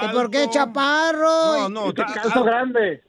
que 0.00 0.08
porque 0.14 0.44
es 0.44 0.50
chaparro. 0.50 1.68
No, 1.68 1.68
no, 1.68 1.92
Te 1.92 2.02
calzo 2.04 2.44
grande. 2.44 3.02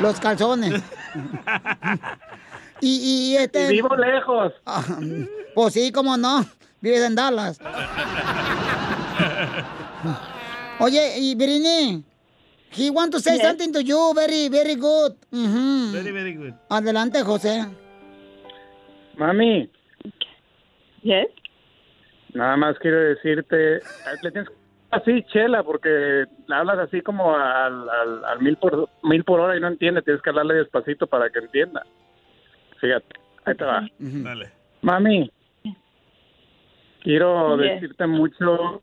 Los 0.00 0.18
calzones. 0.20 0.82
y, 2.80 3.32
y 3.32 3.36
este. 3.36 3.66
Y 3.66 3.72
vivo 3.72 3.94
lejos. 3.96 4.52
Ah, 4.66 4.82
pues 5.54 5.74
sí, 5.74 5.92
cómo 5.92 6.16
no. 6.16 6.44
Vives 6.82 7.02
en 7.04 7.14
Dallas. 7.14 7.58
Oye, 10.80 11.18
y 11.18 11.34
Brini, 11.36 12.02
he 12.76 12.90
want 12.90 13.12
to 13.12 13.20
say 13.20 13.36
Yes. 13.36 13.46
something 13.46 13.72
to 13.72 13.80
you, 13.80 14.12
very, 14.14 14.48
very 14.48 14.74
good. 14.74 15.12
Ujú. 15.30 15.92
Very, 15.92 16.10
very 16.10 16.34
good. 16.34 16.54
Adelante, 16.68 17.22
José. 17.22 17.66
Mami, 19.16 19.70
Yes. 21.02 21.28
nada 22.34 22.56
más 22.56 22.76
quiero 22.80 22.98
decirte, 22.98 23.80
le 24.22 24.30
tienes 24.32 24.48
que 24.48 24.54
así, 24.90 25.22
Chela, 25.32 25.62
porque 25.62 26.24
hablas 26.48 26.78
así 26.78 27.00
como 27.02 27.34
al, 27.36 27.88
al, 27.88 28.24
al 28.24 28.40
mil, 28.40 28.56
por, 28.56 28.88
mil 29.04 29.22
por 29.24 29.40
hora 29.40 29.56
y 29.56 29.60
no 29.60 29.68
entiende, 29.68 30.02
tienes 30.02 30.20
que 30.22 30.30
hablarle 30.30 30.54
despacito 30.54 31.06
para 31.06 31.30
que 31.30 31.38
entienda. 31.40 31.84
Fíjate, 32.80 33.06
ahí 33.44 33.54
te 33.54 33.64
va. 33.64 33.86
Dale. 33.98 34.50
Mami, 34.80 35.30
quiero 37.02 37.56
Yes. 37.56 37.80
decirte 37.80 38.06
mucho. 38.06 38.82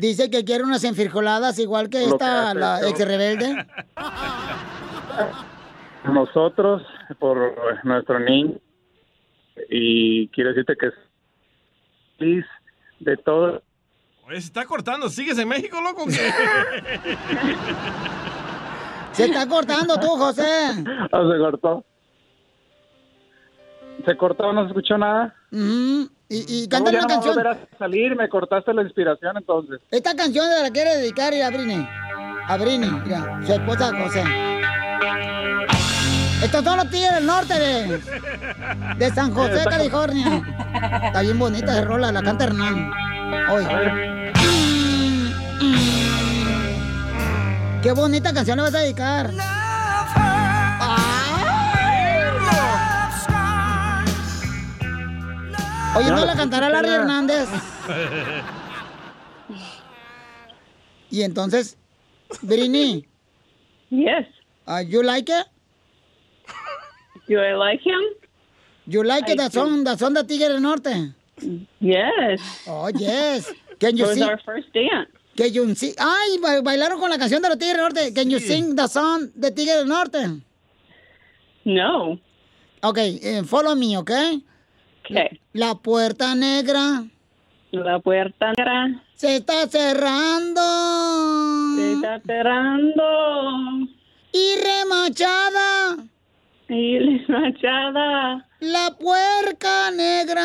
Dice 0.00 0.30
que 0.30 0.44
quiere 0.44 0.64
unas 0.64 0.84
enfrijoladas 0.84 1.58
igual 1.58 1.88
que 1.88 2.00
Lo 2.00 2.06
esta, 2.08 2.52
la 2.54 2.80
ex 2.88 2.98
rebelde. 3.06 3.66
nosotros 6.04 6.82
por 7.18 7.84
nuestro 7.84 8.18
niño 8.20 8.54
y 9.68 10.28
quiero 10.28 10.50
decirte 10.50 10.74
que 10.78 10.86
es 10.86 10.94
feliz 12.18 12.44
de 13.00 13.16
todo 13.18 13.62
Oye, 14.26 14.40
se 14.40 14.46
está 14.48 14.64
cortando. 14.66 15.08
¿Sigues 15.08 15.38
en 15.38 15.48
México, 15.48 15.80
loco? 15.80 16.04
Se 19.12 19.24
está 19.24 19.48
cortando 19.48 19.98
tú, 19.98 20.08
José. 20.08 20.44
Ah, 21.12 21.22
se 21.32 21.38
cortó 21.38 21.84
se 24.04 24.16
cortó 24.16 24.52
no 24.52 24.62
se 24.62 24.68
escuchó 24.68 24.96
nada. 24.98 25.34
Y, 26.30 26.64
y 26.64 26.68
no, 26.68 26.78
ya 26.78 26.90
una 26.90 27.00
no 27.00 27.06
canción. 27.08 27.34
volver 27.34 27.46
a 27.52 27.58
salir 27.78 28.14
me 28.14 28.28
cortaste 28.28 28.74
la 28.74 28.82
inspiración 28.82 29.36
entonces 29.38 29.80
Esta 29.90 30.14
canción 30.14 30.46
la 30.62 30.70
quiere 30.70 30.96
dedicar 30.96 31.32
a 31.32 31.48
Brini. 31.50 31.88
A 32.46 32.56
Brini, 32.58 32.86
mira, 33.04 33.40
su 33.46 33.52
esposa 33.54 33.90
José. 34.02 34.22
Estos 36.42 36.62
son 36.64 36.76
los 36.76 36.90
tigres 36.90 37.14
del 37.14 37.26
norte 37.26 37.54
de, 37.58 38.00
de 38.96 39.10
San 39.10 39.32
José, 39.34 39.64
California. 39.68 40.42
Está 41.06 41.22
bien 41.22 41.38
bonita 41.38 41.72
esa 41.72 41.84
rola, 41.84 42.12
la 42.12 42.22
canta 42.22 42.44
Hernán. 42.44 42.90
Oye. 43.50 44.32
Qué 47.82 47.92
bonita 47.92 48.32
canción 48.32 48.56
le 48.58 48.62
vas 48.64 48.74
a 48.74 48.78
dedicar. 48.80 49.30
Oye, 55.96 56.10
¿no 56.10 56.24
la 56.24 56.34
cantará 56.36 56.68
Larry 56.70 56.88
Hernández? 56.90 57.48
Y 61.10 61.22
entonces, 61.22 61.78
Brini. 62.42 63.06
Yes. 63.88 64.26
Uh, 64.66 64.80
you 64.86 65.02
like 65.02 65.30
it? 65.32 65.46
Do 67.28 67.40
I 67.40 67.54
like 67.54 67.80
him? 67.82 67.98
You 68.86 69.02
like 69.02 69.26
it, 69.26 69.40
I 69.40 69.48
the 69.48 69.50
song, 69.50 69.84
the 69.84 69.96
song 69.96 70.12
de 70.12 70.24
Tigre 70.24 70.48
del 70.48 70.60
Norte? 70.60 71.14
Yes. 71.80 72.42
Oh, 72.66 72.90
yes. 72.94 73.50
Can 73.80 73.96
you 73.96 74.04
It 74.04 74.08
was 74.18 74.20
our 74.22 74.38
first 74.44 74.70
dance. 74.74 75.08
Can 75.38 75.50
you 75.54 75.74
sing? 75.74 75.94
Ay, 75.98 76.38
ba- 76.42 76.60
bailaron 76.62 77.00
con 77.00 77.08
la 77.08 77.16
canción 77.16 77.40
de 77.40 77.48
los 77.48 77.56
Tigres 77.58 77.76
del 77.78 77.82
Norte. 77.84 78.12
Can 78.12 78.28
you 78.28 78.38
sing 78.38 78.76
the 78.76 78.86
song 78.86 79.30
de 79.34 79.50
Tigre 79.50 79.76
del 79.78 79.86
Norte? 79.88 80.42
No. 81.64 82.18
Okay, 82.82 83.18
eh, 83.22 83.42
follow 83.44 83.74
me, 83.74 83.96
okay? 83.96 84.44
Okay. 85.10 85.40
La 85.52 85.74
puerta 85.74 86.34
negra 86.34 87.04
La 87.70 87.98
puerta 88.00 88.52
negra 88.56 89.02
se 89.14 89.36
está 89.36 89.66
cerrando. 89.68 90.60
se 91.76 91.92
está 91.94 92.20
cerrando. 92.24 93.88
Y 94.32 94.54
remachada 94.62 95.96
Y 96.68 96.98
machada. 97.28 98.46
la 98.60 98.96
puerca 98.98 99.90
negra. 99.90 100.44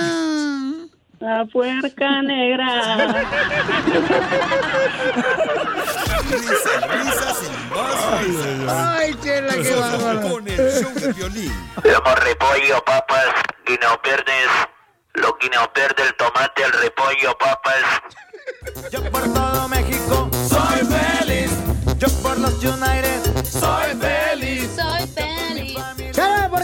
La 1.23 1.45
puerca 1.45 2.21
negra. 2.21 2.97
Risas, 6.29 6.81
risas 6.91 7.43
y 7.43 7.73
más 7.73 8.19
risas. 8.19 8.67
Ay, 8.67 9.15
chela, 9.23 9.53
qué 9.53 9.73
bárbaro. 9.73 10.21
Con 10.21 10.45
el 10.49 10.57
show 10.57 10.91
de 10.93 11.13
violín. 11.13 11.69
Tenemos 11.81 12.19
repollo, 12.19 12.83
papas, 12.83 13.27
guineo 13.65 14.01
verdes, 14.03 14.49
lo 15.13 15.37
guineo 15.39 15.71
verde, 15.73 16.03
el 16.09 16.13
tomate, 16.15 16.61
el 16.61 16.73
repollo, 16.73 17.37
papas. 17.37 17.85
Yo 18.91 19.09
por 19.09 19.33
todo 19.33 19.69
México 19.69 20.29
soy 20.33 20.85
feliz. 20.85 21.51
Yo 21.99 22.09
por 22.21 22.37
los 22.37 22.61
United 22.61 23.45
soy 23.45 23.95
feliz. 23.97 24.69
Soy 24.75 25.07
feliz. 25.07 25.32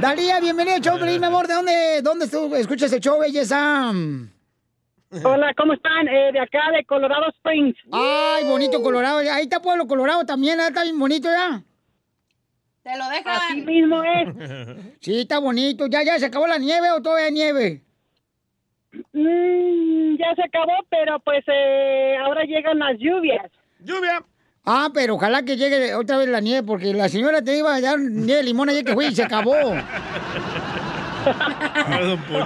Dalia, 0.00 0.40
bienvenido 0.40 0.74
al 0.76 0.82
show, 0.82 0.98
mi 0.98 1.24
amor. 1.24 1.46
¿De 1.46 1.54
dónde, 1.54 2.02
dónde 2.02 2.26
tú 2.26 2.52
escuchas 2.56 2.92
el 2.92 2.98
show, 3.00 3.20
belleza? 3.20 3.92
Hola, 5.10 5.54
¿cómo 5.56 5.72
están? 5.72 6.06
Eh, 6.06 6.32
de 6.32 6.40
acá, 6.40 6.70
de 6.76 6.84
Colorado 6.84 7.30
Springs. 7.30 7.76
Ay, 7.90 8.44
bonito 8.44 8.82
Colorado. 8.82 9.18
Ahí 9.18 9.44
está 9.44 9.60
Pueblo 9.60 9.86
Colorado 9.86 10.26
también, 10.26 10.60
¿eh? 10.60 10.64
está 10.68 10.82
bien 10.82 10.98
bonito 10.98 11.28
ya. 11.30 11.62
Te 12.82 12.96
lo 12.98 13.08
dejan. 13.08 13.36
Así 13.36 13.62
mismo 13.62 14.02
es. 14.02 14.96
Sí, 15.00 15.20
está 15.20 15.38
bonito. 15.38 15.86
¿Ya, 15.86 16.02
ya 16.02 16.18
se 16.18 16.26
acabó 16.26 16.46
la 16.46 16.58
nieve 16.58 16.90
o 16.90 17.00
todavía 17.00 17.26
hay 17.26 17.32
nieve? 17.32 17.82
Mm, 19.12 20.16
ya 20.18 20.34
se 20.34 20.42
acabó, 20.42 20.72
pero 20.90 21.18
pues 21.20 21.42
eh, 21.46 22.16
ahora 22.22 22.44
llegan 22.44 22.78
las 22.78 22.98
lluvias. 22.98 23.50
¡Lluvia! 23.80 24.22
Ah, 24.64 24.90
pero 24.92 25.14
ojalá 25.14 25.42
que 25.44 25.56
llegue 25.56 25.94
otra 25.94 26.18
vez 26.18 26.28
la 26.28 26.40
nieve, 26.40 26.66
porque 26.66 26.92
la 26.92 27.08
señora 27.08 27.40
te 27.40 27.56
iba 27.56 27.74
a 27.74 27.80
dar 27.80 27.98
nieve 27.98 28.36
de 28.36 28.42
limón 28.42 28.68
ayer 28.68 28.84
que 28.84 28.92
fui 28.92 29.06
y 29.06 29.14
se 29.14 29.24
acabó. 29.24 29.54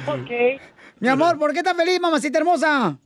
Ok. 0.08 0.30
Mi 1.02 1.08
amor, 1.08 1.36
¿por 1.36 1.52
qué 1.52 1.58
estás 1.58 1.76
feliz, 1.76 2.00
mamacita 2.00 2.38
hermosa? 2.38 2.96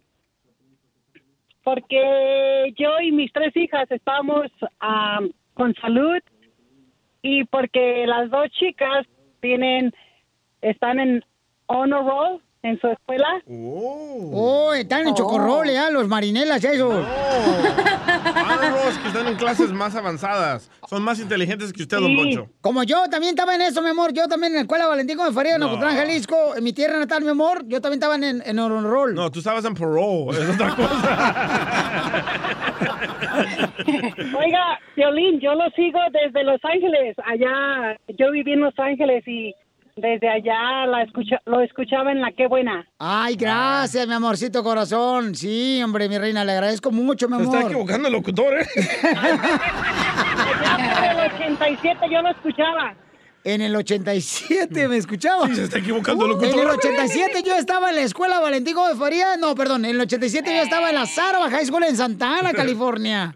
Porque 1.64 2.74
yo 2.76 2.90
y 3.00 3.10
mis 3.10 3.32
tres 3.32 3.56
hijas 3.56 3.90
estamos 3.90 4.48
ah, 4.80 5.20
con 5.54 5.74
salud 5.76 6.18
y 7.22 7.44
porque 7.44 8.04
las 8.06 8.28
dos 8.28 8.50
chicas 8.50 9.06
tienen, 9.40 9.94
están 10.60 11.00
en 11.00 11.24
honor 11.68 12.04
roll 12.04 12.42
en 12.66 12.80
su 12.80 12.88
escuela. 12.88 13.28
Oh, 13.48 14.74
están 14.74 15.06
en 15.06 15.14
chocorrol, 15.14 15.70
¿eh? 15.70 15.78
Los 15.92 16.08
marinelas 16.08 16.64
esos. 16.64 17.06
Ah, 17.08 18.58
no, 18.60 18.90
es 18.90 18.98
que 18.98 19.08
están 19.08 19.26
en 19.28 19.36
clases 19.36 19.72
más 19.72 19.94
avanzadas. 19.94 20.70
Son 20.88 21.02
más 21.02 21.20
inteligentes 21.20 21.72
que 21.72 21.82
usted, 21.82 21.98
don 21.98 22.16
Poncho. 22.16 22.48
Como 22.60 22.82
yo 22.82 23.08
también 23.08 23.30
estaba 23.30 23.54
en 23.54 23.62
eso, 23.62 23.80
mi 23.82 23.90
amor. 23.90 24.12
Yo 24.12 24.26
también 24.28 24.52
en 24.52 24.56
la 24.56 24.62
escuela 24.62 24.86
Valentín 24.86 25.16
Gómez 25.16 25.34
Faría, 25.34 25.54
en 25.54 25.60
No. 25.60 25.68
Ocotlán, 25.68 25.96
Jalisco, 25.96 26.56
en 26.56 26.64
mi 26.64 26.72
tierra 26.72 26.98
natal, 26.98 27.22
mi 27.22 27.30
amor. 27.30 27.62
Yo 27.66 27.80
también 27.80 28.02
estaba 28.02 28.16
en, 28.16 28.42
en 28.44 28.84
Roll. 28.84 29.14
No, 29.14 29.30
tú 29.30 29.38
estabas 29.38 29.64
en 29.64 29.74
parole. 29.74 30.42
Es 30.42 30.50
otra 30.50 30.66
Oiga, 34.38 34.78
Violín, 34.96 35.40
yo 35.40 35.54
lo 35.54 35.68
sigo 35.70 35.98
desde 36.12 36.44
Los 36.44 36.60
Ángeles. 36.64 37.16
Allá, 37.24 37.96
yo 38.18 38.30
viví 38.30 38.52
en 38.52 38.60
Los 38.60 38.78
Ángeles 38.78 39.26
y 39.26 39.54
desde 39.96 40.28
allá 40.28 40.86
la 40.86 41.02
escucha, 41.02 41.40
lo 41.46 41.60
escuchaba 41.62 42.12
en 42.12 42.20
la 42.20 42.30
Qué 42.32 42.46
Buena. 42.48 42.86
Ay, 42.98 43.34
gracias, 43.36 44.06
mi 44.06 44.12
amorcito 44.12 44.62
corazón. 44.62 45.34
Sí, 45.34 45.80
hombre, 45.82 46.08
mi 46.08 46.18
reina, 46.18 46.44
le 46.44 46.52
agradezco 46.52 46.90
mucho, 46.92 47.28
mi 47.28 47.36
Se 47.36 47.42
amor. 47.42 47.54
está 47.56 47.66
equivocando 47.68 48.08
el 48.08 48.12
locutor, 48.14 48.58
¿eh? 48.58 48.66
Allá 49.16 50.94
por 50.94 51.24
el 51.24 51.32
87 51.32 52.00
yo 52.12 52.22
lo 52.22 52.28
escuchaba. 52.30 52.94
En 53.44 53.60
el 53.62 53.76
87 53.76 54.88
me 54.88 54.96
escuchaba. 54.96 55.46
Sí, 55.46 55.54
se 55.54 55.64
está 55.64 55.78
equivocando 55.78 56.26
el 56.26 56.32
En 56.32 56.38
locutor. 56.40 56.60
el 56.64 56.70
87 56.78 57.42
yo 57.46 57.54
estaba 57.54 57.90
en 57.90 57.96
la 57.96 58.02
escuela 58.02 58.40
Valentín 58.40 58.74
Gómez 58.74 58.98
Faría. 58.98 59.36
No, 59.36 59.54
perdón, 59.54 59.84
en 59.84 59.92
el 59.92 60.00
87 60.00 60.54
yo 60.56 60.62
estaba 60.62 60.88
en 60.90 60.96
la 60.96 61.06
Sarva 61.06 61.48
High 61.48 61.64
School 61.66 61.84
en 61.84 61.96
Santa 61.96 62.38
Ana, 62.40 62.52
California. 62.54 63.34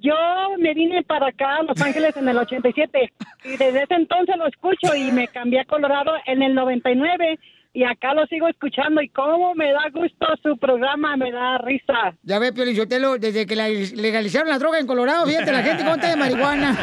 Yo 0.00 0.14
me 0.58 0.74
vine 0.74 1.02
para 1.02 1.28
acá 1.28 1.56
a 1.56 1.62
Los 1.62 1.80
Ángeles 1.80 2.16
en 2.16 2.28
el 2.28 2.38
87 2.38 3.12
y 3.44 3.50
desde 3.50 3.82
ese 3.82 3.94
entonces 3.94 4.36
lo 4.36 4.46
escucho 4.46 4.94
y 4.94 5.12
me 5.12 5.28
cambié 5.28 5.60
a 5.60 5.64
Colorado 5.64 6.12
en 6.26 6.42
el 6.42 6.54
99 6.54 7.38
y 7.74 7.84
acá 7.84 8.12
lo 8.14 8.26
sigo 8.26 8.48
escuchando 8.48 9.00
y 9.00 9.08
cómo 9.08 9.54
me 9.54 9.72
da 9.72 9.88
gusto 9.92 10.26
su 10.42 10.56
programa, 10.58 11.16
me 11.16 11.30
da 11.32 11.58
risa. 11.58 12.14
Ya 12.22 12.38
ve, 12.38 12.52
Pio 12.52 12.64
Lizotelo, 12.64 13.18
desde 13.18 13.46
que 13.46 13.56
la 13.56 13.68
legalizaron 13.68 14.48
la 14.48 14.58
droga 14.58 14.78
en 14.78 14.86
Colorado, 14.86 15.26
fíjate, 15.26 15.52
la 15.52 15.62
gente 15.62 15.84
conta 15.84 16.08
de 16.08 16.16
marihuana. 16.16 16.76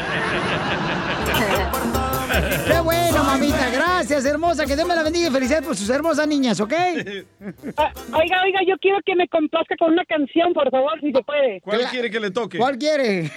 Qué 2.67 2.79
bueno, 2.81 3.23
mamita. 3.23 3.69
Gracias, 3.71 4.25
hermosa. 4.25 4.65
Que 4.65 4.75
Dios 4.75 4.87
me 4.87 4.95
la 4.95 5.03
bendiga 5.03 5.27
y 5.27 5.31
felicidades 5.31 5.65
por 5.65 5.75
sus 5.75 5.89
hermosas 5.89 6.27
niñas, 6.27 6.59
¿ok? 6.59 6.73
Ah, 7.77 7.91
Oiga, 8.13 8.41
oiga, 8.43 8.59
yo 8.67 8.77
quiero 8.79 8.99
que 9.05 9.15
me 9.15 9.27
complazca 9.27 9.75
con 9.77 9.93
una 9.93 10.05
canción, 10.05 10.53
por 10.53 10.69
favor, 10.69 10.99
si 11.01 11.11
se 11.11 11.21
puede. 11.23 11.61
¿Cuál 11.61 11.81
quiere 11.89 12.09
que 12.09 12.19
le 12.19 12.31
toque? 12.31 12.57
¿Cuál 12.57 12.77
quiere? 12.77 13.31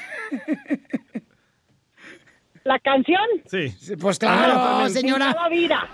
¿La 2.64 2.78
canción? 2.78 3.20
Sí. 3.46 3.96
Pues 4.00 4.18
claro, 4.18 4.52
Ah, 4.56 4.88
señora. 4.88 5.32
Cada 5.34 5.48
vida. 5.48 5.86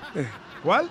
¿Cuál? 0.63 0.91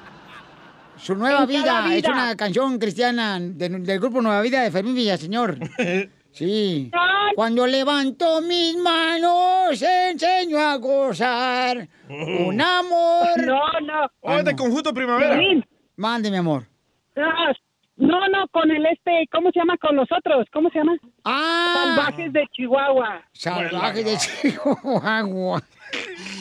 Su 0.98 1.16
nueva 1.16 1.46
vida. 1.46 1.96
es 1.96 2.04
una 2.08 2.36
canción 2.36 2.78
cristiana 2.80 3.40
de- 3.40 3.70
del 3.70 4.00
grupo 4.00 4.22
Nueva 4.22 4.42
Vida 4.42 4.62
de 4.64 4.72
Fermín 4.72 4.96
Villaseñor. 4.96 5.58
Sí. 6.32 6.92
Cuando 7.34 7.66
levanto 7.66 8.42
mis 8.42 8.78
manos, 8.78 9.82
enseño 9.82 10.60
a 10.60 10.76
gozar 10.76 11.88
un 12.08 12.62
amor. 12.62 13.44
No, 13.44 13.60
no. 13.82 14.12
Oh, 14.22 14.44
de 14.44 14.56
Conjunto 14.56 14.94
Primavera. 14.94 15.36
Violín. 15.36 15.66
Mande, 15.96 16.30
mi 16.30 16.38
amor. 16.38 16.68
Ah, 17.16 17.52
No, 17.96 18.20
no, 18.28 18.48
con 18.52 18.70
el 18.70 18.86
este, 18.86 19.28
¿cómo 19.32 19.50
se 19.52 19.58
llama? 19.60 19.78
Con 19.78 19.96
los 19.96 20.08
otros, 20.16 20.46
¿cómo 20.54 20.70
se 20.70 20.78
llama? 20.78 20.96
Ah. 21.26 21.96
Salvajes 21.96 22.32
de 22.32 22.46
Chihuahua. 22.54 23.24
Salvaje 23.34 24.04
de 24.04 24.18
Chihuahua. 24.18 25.64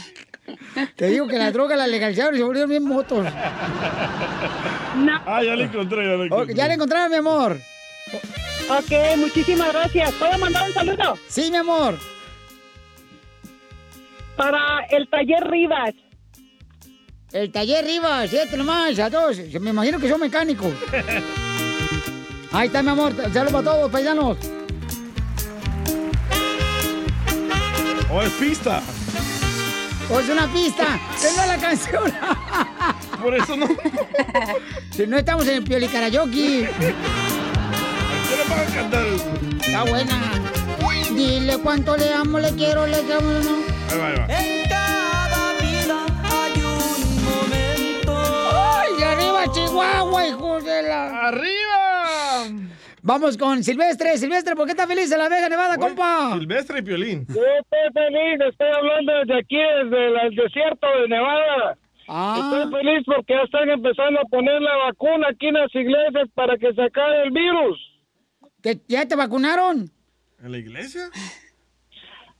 Te 0.97 1.06
digo 1.09 1.27
que 1.27 1.39
la 1.39 1.51
droga 1.52 1.77
la 1.77 1.86
legalizaron 1.86 2.35
y 2.35 2.39
se 2.39 2.44
volvieron 2.44 2.70
bien 2.70 2.85
motos. 2.85 3.27
Ah, 5.27 5.43
ya 5.43 5.55
le 5.56 5.64
encontré, 5.64 6.05
ya 6.05 6.10
le 6.16 6.16
Ok, 6.16 6.24
encontré. 6.27 6.55
ya 6.55 6.68
la 6.68 6.74
encontraron, 6.74 7.10
mi 7.10 7.16
amor. 7.16 7.59
Ok, 8.68 9.16
muchísimas 9.18 9.73
gracias. 9.73 10.12
¿Puedo 10.12 10.39
mandar 10.39 10.66
un 10.66 10.73
saludo? 10.74 11.18
Sí, 11.28 11.51
mi 11.51 11.56
amor. 11.56 11.98
Para 14.36 14.85
el 14.90 15.09
taller 15.09 15.44
Rivas. 15.48 15.94
El 17.32 17.51
taller 17.52 17.85
Rivas, 17.85 18.31
siete 18.31 18.56
nomás, 18.56 18.98
a 18.98 19.10
todos. 19.10 19.39
Me 19.60 19.70
imagino 19.70 19.98
que 19.98 20.09
son 20.09 20.20
mecánicos. 20.20 20.73
Ahí 22.52 22.68
está, 22.68 22.82
mi 22.82 22.90
amor. 22.90 23.14
Saludos 23.32 23.52
para 23.52 23.64
todos, 23.64 23.90
paisanos. 23.90 24.39
O 28.10 28.23
es 28.23 28.31
pista. 28.35 28.81
O 30.08 30.20
es 30.20 30.28
una 30.28 30.46
pista. 30.52 30.98
Es 31.16 31.36
la 31.36 31.56
canción. 31.56 32.12
Por 33.22 33.34
eso 33.34 33.56
no. 33.56 33.66
Si 34.90 35.06
no 35.06 35.16
estamos 35.18 35.46
en 35.48 35.54
el 35.56 35.64
Pioli 35.64 35.88
Karaoke. 35.88 36.68
¿Qué 36.78 38.36
le 38.36 38.44
van 38.48 38.60
a 38.60 38.74
cantar? 38.74 39.06
Está 39.60 39.84
buena. 39.84 40.32
Dile 41.10 41.58
cuánto 41.58 41.96
le 41.96 42.12
amo, 42.12 42.38
le 42.38 42.50
quiero, 42.54 42.86
le 42.86 42.98
amo, 42.98 43.30
no. 43.42 43.56
Ahí 43.90 43.98
va, 43.98 44.06
ahí 44.06 44.16
va. 44.16 44.26
En 44.38 44.68
cada 44.68 45.52
vida 45.60 46.06
hay 46.22 46.62
un 46.62 47.24
momento. 47.24 48.12
¡Ay, 48.52 49.02
arriba 49.02 49.52
Chihuahua, 49.52 50.26
hijo 50.28 50.60
de 50.60 50.82
la... 50.82 51.28
¡Arriba! 51.28 51.75
Vamos 53.06 53.38
con 53.38 53.62
Silvestre. 53.62 54.18
Silvestre, 54.18 54.56
¿por 54.56 54.64
qué 54.66 54.72
estás 54.72 54.88
feliz 54.88 55.12
en 55.12 55.18
la 55.18 55.28
Vega 55.28 55.48
Nevada, 55.48 55.76
compa? 55.78 56.36
Silvestre 56.36 56.80
y 56.80 56.82
Piolín. 56.82 57.24
Yo 57.28 57.34
estoy 57.34 57.92
feliz, 57.94 58.40
estoy 58.50 58.66
hablando 58.76 59.12
desde 59.20 59.38
aquí, 59.38 59.56
desde 59.56 60.26
el 60.26 60.34
desierto 60.34 60.86
de 61.00 61.08
Nevada. 61.08 61.78
Ah. 62.08 62.34
Estoy 62.36 62.80
feliz 62.80 63.04
porque 63.06 63.34
ya 63.34 63.42
están 63.42 63.70
empezando 63.70 64.18
a 64.18 64.24
poner 64.24 64.60
la 64.60 64.76
vacuna 64.88 65.28
aquí 65.30 65.46
en 65.46 65.54
las 65.54 65.72
iglesias 65.72 66.28
para 66.34 66.58
que 66.58 66.74
se 66.74 66.82
acabe 66.82 67.22
el 67.22 67.30
virus. 67.30 67.78
¿Que 68.60 68.80
¿Ya 68.88 69.06
te 69.06 69.14
vacunaron? 69.14 69.88
¿En 70.42 70.50
la 70.50 70.58
iglesia? 70.58 71.02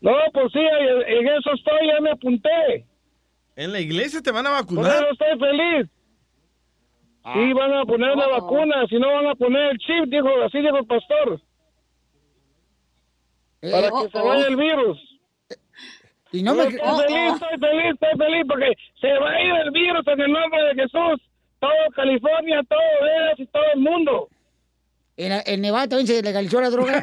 No, 0.01 0.13
pues 0.33 0.47
sí, 0.53 0.59
en 0.59 1.29
eso 1.29 1.55
estoy, 1.55 1.87
ya 1.95 2.01
me 2.01 2.11
apunté. 2.11 2.85
¿En 3.55 3.71
la 3.73 3.79
iglesia 3.79 4.21
te 4.21 4.33
van 4.33 4.49
a 4.49 4.51
Por 4.51 4.61
vacunar? 4.63 4.97
eso 4.97 5.13
estoy 5.13 5.39
feliz. 5.39 5.91
Sí, 7.33 7.53
van 7.55 7.73
a 7.73 7.85
poner 7.85 8.17
la 8.17 8.29
vacuna, 8.29 8.87
si 8.89 8.99
no 8.99 9.13
van 9.13 9.27
a 9.27 9.35
poner 9.35 9.73
el 9.73 9.79
chip, 9.79 10.05
dijo, 10.07 10.29
así 10.45 10.59
dijo 10.59 10.79
el 10.79 10.87
pastor. 10.87 11.41
Para 13.61 13.89
que 13.89 14.11
se 14.11 14.19
vaya 14.19 14.47
el 14.47 14.57
virus. 14.57 14.99
Y 16.33 16.43
no 16.43 16.55
me... 16.55 16.65
Estoy 16.65 16.79
feliz, 16.79 17.33
estoy 17.35 17.59
feliz, 17.59 17.95
estoy 17.95 18.19
feliz 18.19 18.45
porque 18.49 18.73
se 19.01 19.13
va 19.19 19.31
a 19.31 19.43
ir 19.43 19.55
el 19.65 19.71
virus 19.73 20.07
en 20.07 20.21
el 20.21 20.33
nombre 20.33 20.63
de 20.65 20.75
Jesús. 20.75 21.21
Todo 21.59 21.71
California, 21.97 22.61
todo 22.69 22.79
Vegas 23.03 23.39
y 23.39 23.47
todo 23.47 23.65
el 23.75 23.81
mundo. 23.81 24.29
En, 25.17 25.33
en 25.47 25.61
Nevada 25.63 25.89
también 25.89 26.07
se 26.07 26.23
legalizó 26.23 26.61
la 26.61 26.71
droga. 26.71 27.03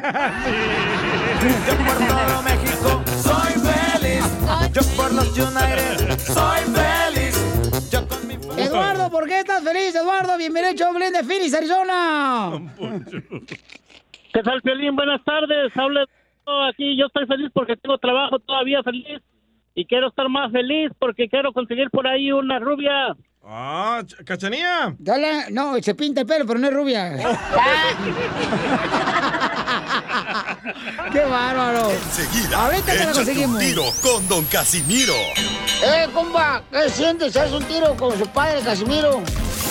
Todo 2.08 2.42
México, 2.42 3.02
soy 3.20 3.52
feliz. 3.60 4.24
Yo 4.72 4.82
por 4.96 5.12
los 5.12 5.36
United, 5.36 6.18
soy 6.18 6.60
feliz. 6.72 7.90
Yo 7.90 8.06
con 8.06 8.23
Eduardo, 8.56 9.10
¿por 9.10 9.26
qué 9.26 9.40
estás 9.40 9.62
feliz, 9.64 9.94
Eduardo? 9.94 10.36
Bienvenido, 10.38 10.74
Choblin 10.74 11.12
de 11.12 11.24
Phoenix, 11.24 11.54
Arizona. 11.54 12.52
¿Qué 14.32 14.42
tal, 14.42 14.62
Piolín? 14.62 14.96
Buenas 14.96 15.22
tardes. 15.24 15.76
Habla 15.76 16.06
aquí. 16.68 16.96
Yo 16.96 17.06
estoy 17.06 17.26
feliz 17.26 17.50
porque 17.52 17.76
tengo 17.76 17.98
trabajo 17.98 18.38
todavía 18.38 18.82
feliz. 18.82 19.20
Y 19.74 19.84
quiero 19.86 20.08
estar 20.08 20.28
más 20.28 20.52
feliz 20.52 20.90
porque 20.98 21.28
quiero 21.28 21.52
conseguir 21.52 21.90
por 21.90 22.06
ahí 22.06 22.30
una 22.30 22.58
rubia. 22.58 23.16
Ah, 23.46 24.00
Ch- 24.04 24.24
¿cachanía? 24.24 24.94
Dale, 24.98 25.50
no, 25.50 25.74
se 25.82 25.94
pinta 25.94 26.22
el 26.22 26.26
pelo, 26.26 26.46
pero 26.46 26.58
no 26.58 26.66
es 26.68 26.74
rubia. 26.74 27.12
¡Qué 31.12 31.20
bárbaro! 31.24 31.90
Enseguida, 31.90 32.64
Ahorita 32.64 32.84
te 32.86 32.94
la 32.98 33.02
échate 33.04 33.18
un 33.20 33.24
conseguimos. 33.26 33.58
tiro 33.58 33.84
con 34.02 34.26
Don 34.28 34.44
Casimiro. 34.46 35.14
¡Eh, 35.82 36.08
compa! 36.14 36.62
¿Qué 36.72 36.88
sientes? 36.88 37.36
¿Haz 37.36 37.52
un 37.52 37.64
tiro 37.64 37.94
con 37.96 38.16
su 38.18 38.26
padre, 38.28 38.62
Casimiro? 38.62 39.22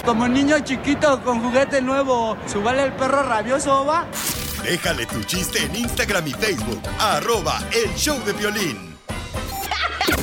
Como 0.05 0.27
niño 0.27 0.59
chiquito 0.59 1.23
con 1.23 1.41
juguete 1.41 1.81
nuevo, 1.81 2.37
¿subale 2.45 2.83
el 2.83 2.93
perro 2.93 3.23
rabioso, 3.23 3.85
va? 3.85 4.05
Déjale 4.63 5.05
tu 5.07 5.23
chiste 5.23 5.63
en 5.63 5.75
Instagram 5.75 6.27
y 6.27 6.31
Facebook. 6.33 6.81
Arroba 6.99 7.59
El 7.71 7.91
Show 7.95 8.19
de 8.23 8.33
Violín. 8.33 8.92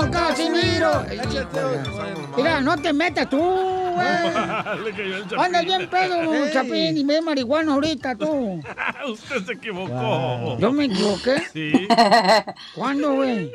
¡Échate 0.00 1.64
un 1.64 1.82
chiste 1.82 1.82
con 1.82 1.82
Casimiro! 1.84 2.36
Mira, 2.36 2.60
no 2.60 2.76
te 2.76 2.92
metas 2.92 3.28
tú, 3.28 3.38
güey. 3.38 4.06
Andas 5.38 5.64
bien 5.64 5.88
pedo, 5.88 6.34
Ey. 6.34 6.52
Chapín, 6.52 6.98
y 6.98 7.04
me 7.04 7.20
marihuana 7.20 7.74
ahorita, 7.74 8.14
tú. 8.14 8.60
Usted 9.08 9.44
se 9.44 9.52
equivocó. 9.52 10.56
¿Yo 10.58 10.72
me 10.72 10.84
equivoqué? 10.86 11.42
Sí. 11.52 11.86
¿Cuándo, 12.74 13.14
güey? 13.14 13.52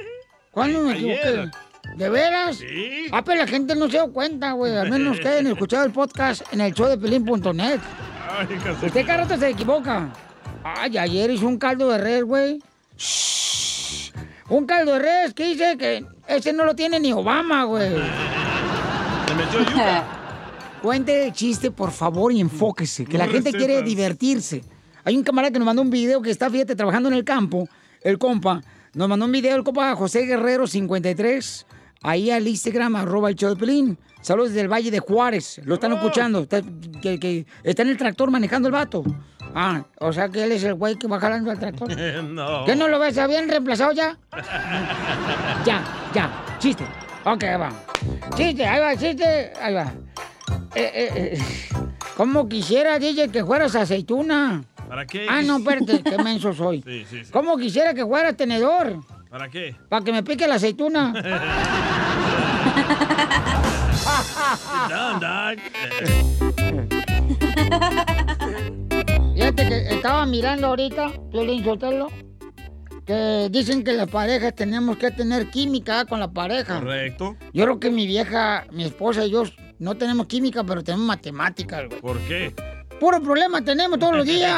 ¿Cuándo 0.52 0.82
me 0.82 0.94
Ayer. 0.94 1.18
equivoqué? 1.20 1.52
¿De 1.96 2.10
veras? 2.10 2.58
Sí. 2.58 3.08
Ah, 3.12 3.24
pero 3.24 3.40
la 3.42 3.48
gente 3.48 3.74
no 3.76 3.86
se 3.86 3.94
dio 3.94 4.12
cuenta, 4.12 4.52
güey. 4.52 4.76
Al 4.76 4.90
menos 4.90 5.20
que 5.20 5.28
hayan 5.28 5.48
escuchado 5.48 5.86
el 5.86 5.92
podcast 5.92 6.42
en 6.54 6.62
el 6.62 6.74
show 6.74 6.88
de 6.88 6.98
pelín.net. 6.98 7.80
Usted 8.84 9.06
cada 9.06 9.24
rato 9.24 9.38
se 9.38 9.50
equivoca. 9.50 10.10
Ay, 10.64 10.98
ayer 10.98 11.32
hizo 11.32 11.48
un 11.48 11.58
caldo 11.58 11.90
de 11.90 11.98
res, 11.98 12.24
güey. 12.24 12.62
Un 14.50 14.66
caldo 14.66 14.94
de 14.94 15.00
res 15.00 15.34
que 15.34 15.46
dice 15.46 15.78
que 15.78 16.06
ese 16.28 16.54
no 16.54 16.66
lo 16.66 16.76
tiene 16.76 17.00
ni 17.00 17.14
Obama, 17.14 17.64
güey. 17.64 17.90
Le 17.90 19.36
metió 19.36 19.60
yuca. 19.60 20.06
Cuente 20.82 21.26
el 21.26 21.34
chiste, 21.34 21.72
por 21.72 21.92
favor, 21.92 22.32
y 22.32 22.40
enfóquese. 22.40 23.06
Que 23.06 23.18
la 23.18 23.28
gente 23.28 23.52
quiere 23.52 23.82
divertirse. 23.82 24.64
Hay 25.04 25.18
un 25.18 25.24
camarada 25.24 25.52
que 25.52 25.60
nos 25.60 25.66
mandó 25.66 25.82
un 25.82 25.90
video 25.90 26.22
que 26.22 26.30
está, 26.30 26.50
fíjate, 26.50 26.76
trabajando 26.76 27.10
en 27.10 27.16
el 27.16 27.24
campo. 27.24 27.68
El 28.02 28.18
compa. 28.18 28.62
Nos 28.94 29.10
mandó 29.10 29.26
un 29.26 29.32
video 29.32 29.56
el 29.56 29.64
compa 29.64 29.96
José 29.96 30.26
Guerrero 30.26 30.68
53. 30.68 31.66
Ahí 32.04 32.30
al 32.30 32.48
Instagram, 32.48 32.96
arroba 32.96 33.30
el 33.30 33.36
show 33.36 33.50
de 33.50 33.56
Pelín. 33.56 33.98
Saludos 34.22 34.50
desde 34.50 34.62
el 34.62 34.72
Valle 34.72 34.92
de 34.92 35.00
Juárez. 35.00 35.62
Lo 35.64 35.76
están 35.76 35.94
escuchando. 35.94 36.42
Está, 36.42 36.62
que, 37.02 37.20
que 37.20 37.46
está 37.64 37.82
en 37.82 37.90
el 37.90 37.98
tractor 37.98 38.30
manejando 38.30 38.68
el 38.68 38.74
vato. 38.74 39.04
Ah, 39.56 39.84
o 40.00 40.14
sea 40.14 40.30
que 40.30 40.44
él 40.44 40.52
es 40.52 40.64
el 40.64 40.76
güey 40.76 40.96
que 40.96 41.08
va 41.08 41.20
jalando 41.20 41.52
al 41.52 41.60
tractor. 41.60 41.90
no. 42.24 42.66
¿Qué 42.66 42.76
no 42.76 42.88
lo 42.88 43.00
ves? 43.00 43.16
¿Se 43.16 43.22
habían 43.22 43.50
reemplazado 43.50 43.92
ya? 43.92 44.18
Ya, 45.66 45.84
ya. 46.14 46.30
Chiste. 46.60 46.86
Ok, 47.26 47.44
ahí 47.44 47.58
va. 47.58 47.70
Chiste, 48.36 48.66
ahí 48.66 48.80
va, 48.80 48.96
chiste. 48.96 49.52
Ahí 49.62 49.74
va. 49.74 49.92
Eh, 50.76 50.92
eh, 50.94 51.10
eh, 51.34 51.40
¿Cómo 52.16 52.48
quisiera, 52.48 53.00
DJ, 53.00 53.30
que 53.30 53.44
fueras 53.44 53.76
aceituna? 53.76 54.64
¿Para 54.88 55.06
qué? 55.06 55.28
Ah, 55.30 55.42
no, 55.42 55.58
espérate, 55.58 56.02
qué 56.04 56.18
menso 56.18 56.54
soy. 56.54 56.82
Sí, 56.86 57.06
sí, 57.10 57.26
sí. 57.26 57.32
¿Cómo 57.32 57.58
quisiera 57.58 57.94
que 57.94 58.06
fuera 58.06 58.34
tenedor? 58.34 59.02
¿Para 59.30 59.50
qué? 59.50 59.76
Para 59.90 60.06
que 60.06 60.12
me 60.12 60.24
pique 60.24 60.48
la 60.48 60.56
aceituna. 60.56 61.14
Done, 64.90 65.20
dog. 65.20 65.58
Fíjate 69.58 69.88
que 69.88 69.96
estaba 69.96 70.26
mirando 70.28 70.68
ahorita, 70.68 71.12
Piolín 71.32 71.64
Sotelo, 71.64 72.10
que 73.06 73.48
dicen 73.50 73.84
que 73.84 73.94
las 73.94 74.08
parejas 74.08 74.54
tenemos 74.54 74.98
que 74.98 75.10
tener 75.10 75.50
química 75.50 76.06
con 76.06 76.20
la 76.20 76.32
pareja. 76.32 76.80
Correcto. 76.80 77.36
Yo 77.54 77.64
creo 77.64 77.80
que 77.80 77.90
mi 77.90 78.06
vieja, 78.06 78.68
mi 78.72 78.84
esposa 78.84 79.26
y 79.26 79.32
yo 79.32 79.44
no 79.80 79.96
tenemos 79.96 80.28
química, 80.28 80.64
pero 80.64 80.84
tenemos 80.84 81.08
matemáticas, 81.08 81.88
güey. 81.88 82.02
¿Por 82.02 82.20
qué? 82.28 82.54
Puro 83.00 83.20
problema 83.20 83.64
tenemos 83.64 83.98
todos 83.98 84.18
los 84.18 84.26
días. 84.26 84.54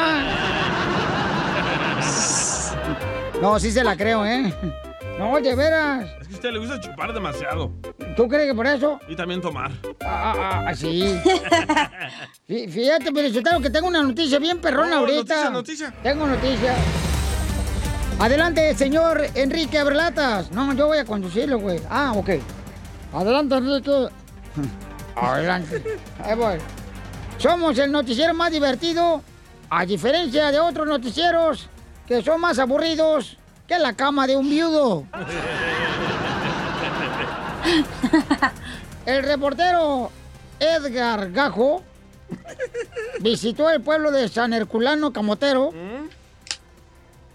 No, 3.40 3.58
sí 3.58 3.70
se 3.70 3.82
la 3.82 3.96
creo, 3.96 4.26
¿eh? 4.26 4.52
No, 5.20 5.38
de 5.38 5.54
veras. 5.54 6.06
Es 6.22 6.28
que 6.28 6.32
a 6.32 6.36
usted 6.36 6.50
le 6.52 6.58
gusta 6.60 6.80
chupar 6.80 7.12
demasiado. 7.12 7.70
¿Tú 8.16 8.26
crees 8.26 8.46
que 8.48 8.54
por 8.54 8.66
eso? 8.66 8.98
Y 9.06 9.14
también 9.14 9.42
tomar. 9.42 9.70
Ah, 10.02 10.32
ah, 10.34 10.64
ah, 10.68 10.74
sí. 10.74 11.02
Fí- 12.48 12.68
Fíjate, 12.70 13.12
pero 13.12 13.60
que 13.60 13.68
tengo 13.68 13.86
una 13.88 14.02
noticia 14.02 14.38
bien 14.38 14.62
perrona 14.62 14.96
ahorita. 14.96 15.50
noticia, 15.50 15.90
noticia. 15.90 15.94
Tengo 16.02 16.26
noticia. 16.26 16.74
Adelante, 18.18 18.74
señor 18.74 19.26
Enrique 19.34 19.78
Abrelatas. 19.78 20.50
No, 20.52 20.72
yo 20.72 20.86
voy 20.86 20.96
a 20.96 21.04
conducirlo, 21.04 21.58
güey. 21.58 21.80
Ah, 21.90 22.12
ok. 22.16 22.30
Adelante, 23.12 23.56
Enrique. 23.56 24.08
Adelante. 25.16 25.82
Ahí 26.24 26.34
voy. 26.34 26.56
Somos 27.36 27.76
el 27.78 27.92
noticiero 27.92 28.32
más 28.32 28.50
divertido, 28.52 29.22
a 29.68 29.84
diferencia 29.84 30.50
de 30.50 30.60
otros 30.60 30.86
noticieros 30.86 31.68
que 32.06 32.22
son 32.22 32.40
más 32.40 32.58
aburridos 32.58 33.36
que 33.70 33.78
la 33.78 33.92
cama 33.92 34.26
de 34.26 34.36
un 34.36 34.50
viudo. 34.50 35.06
El 39.06 39.22
reportero 39.22 40.10
Edgar 40.58 41.30
Gajo 41.30 41.80
visitó 43.20 43.70
el 43.70 43.80
pueblo 43.80 44.10
de 44.10 44.26
San 44.28 44.52
Herculano 44.52 45.12
Camotero 45.12 45.72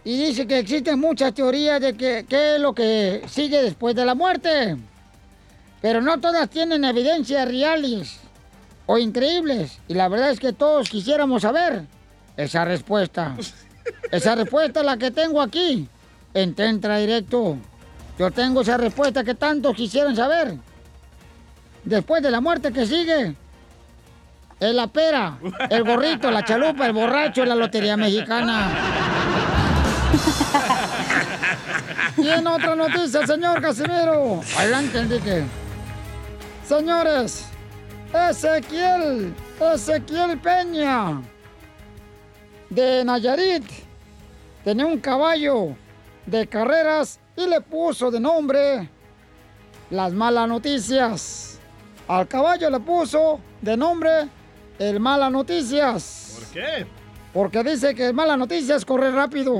y 0.03 0.25
dice 0.25 0.45
que 0.45 0.59
existen 0.59 0.99
muchas 0.99 1.33
teorías 1.33 1.79
de 1.79 1.95
que 1.95 2.25
qué 2.27 2.55
es 2.55 2.61
lo 2.61 2.75
que 2.75 3.23
sigue 3.29 3.63
después 3.63 3.95
de 3.95 4.03
la 4.03 4.13
muerte. 4.13 4.75
Pero 5.81 6.01
no 6.01 6.19
todas 6.19 6.49
tienen 6.49 6.83
evidencias 6.83 7.47
reales 7.47 8.19
o 8.87 8.97
increíbles. 8.97 9.79
Y 9.87 9.93
la 9.93 10.09
verdad 10.09 10.31
es 10.31 10.41
que 10.41 10.51
todos 10.51 10.89
quisiéramos 10.89 11.43
saber 11.43 11.83
esa 12.35 12.65
respuesta. 12.65 13.37
Esa 14.11 14.35
respuesta 14.35 14.81
es 14.81 14.85
la 14.85 14.97
que 14.97 15.11
tengo 15.11 15.41
aquí, 15.41 15.87
en 16.35 16.53
Tentra 16.53 16.97
Directo. 16.97 17.57
Yo 18.19 18.29
tengo 18.29 18.61
esa 18.61 18.77
respuesta 18.77 19.23
que 19.23 19.33
tantos 19.33 19.75
quisieran 19.75 20.15
saber. 20.15 20.55
Después 21.83 22.21
de 22.21 22.29
la 22.29 22.41
muerte 22.41 22.71
que 22.71 22.85
sigue, 22.85 23.35
es 24.59 24.73
la 24.73 24.87
pera, 24.87 25.37
el 25.69 25.83
gorrito, 25.83 26.29
la 26.29 26.43
chalupa, 26.43 26.85
el 26.85 26.93
borracho, 26.93 27.43
la 27.45 27.55
lotería 27.55 27.97
mexicana. 27.97 28.69
Y 32.17 32.27
en 32.27 32.47
otra 32.47 32.75
noticia, 32.75 33.25
señor 33.27 33.61
Casimiro. 33.61 34.41
Adelante, 34.57 34.99
Enrique. 34.99 35.43
Señores, 36.65 37.45
Ezequiel, 38.13 39.33
Ezequiel 39.73 40.37
Peña, 40.39 41.21
de 42.69 43.03
Nayarit, 43.05 43.65
tenía 44.63 44.85
un 44.85 44.99
caballo 44.99 45.75
de 46.25 46.47
carreras 46.47 47.19
y 47.35 47.47
le 47.47 47.61
puso 47.61 48.09
de 48.11 48.19
nombre 48.19 48.89
las 49.89 50.13
malas 50.13 50.47
noticias. 50.47 51.59
Al 52.07 52.27
caballo 52.27 52.69
le 52.69 52.79
puso 52.79 53.39
de 53.61 53.75
nombre 53.77 54.27
el 54.79 54.99
malas 54.99 55.31
noticias. 55.31 56.37
¿Por 56.39 56.47
qué? 56.49 56.85
Porque 57.33 57.63
dice 57.63 57.95
que 57.95 58.07
el 58.07 58.13
malas 58.13 58.37
noticias 58.37 58.85
corre 58.85 59.11
rápido. 59.11 59.59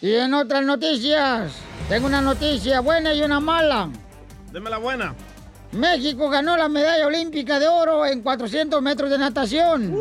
y 0.00 0.14
en 0.14 0.34
otras 0.34 0.64
noticias, 0.64 1.52
tengo 1.88 2.06
una 2.06 2.20
noticia 2.20 2.80
buena 2.80 3.12
y 3.14 3.22
una 3.22 3.40
mala. 3.40 3.88
Deme 4.52 4.70
la 4.70 4.78
buena. 4.78 5.14
México 5.72 6.28
ganó 6.28 6.56
la 6.56 6.68
medalla 6.68 7.06
olímpica 7.06 7.58
de 7.58 7.66
oro 7.66 8.04
en 8.04 8.22
400 8.22 8.80
metros 8.82 9.10
de 9.10 9.18
natación. 9.18 9.98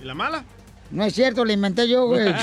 ¿Y 0.00 0.04
la 0.04 0.14
mala? 0.14 0.44
No 0.90 1.04
es 1.04 1.14
cierto, 1.14 1.44
la 1.44 1.52
inventé 1.52 1.88
yo, 1.88 2.06
güey. 2.06 2.32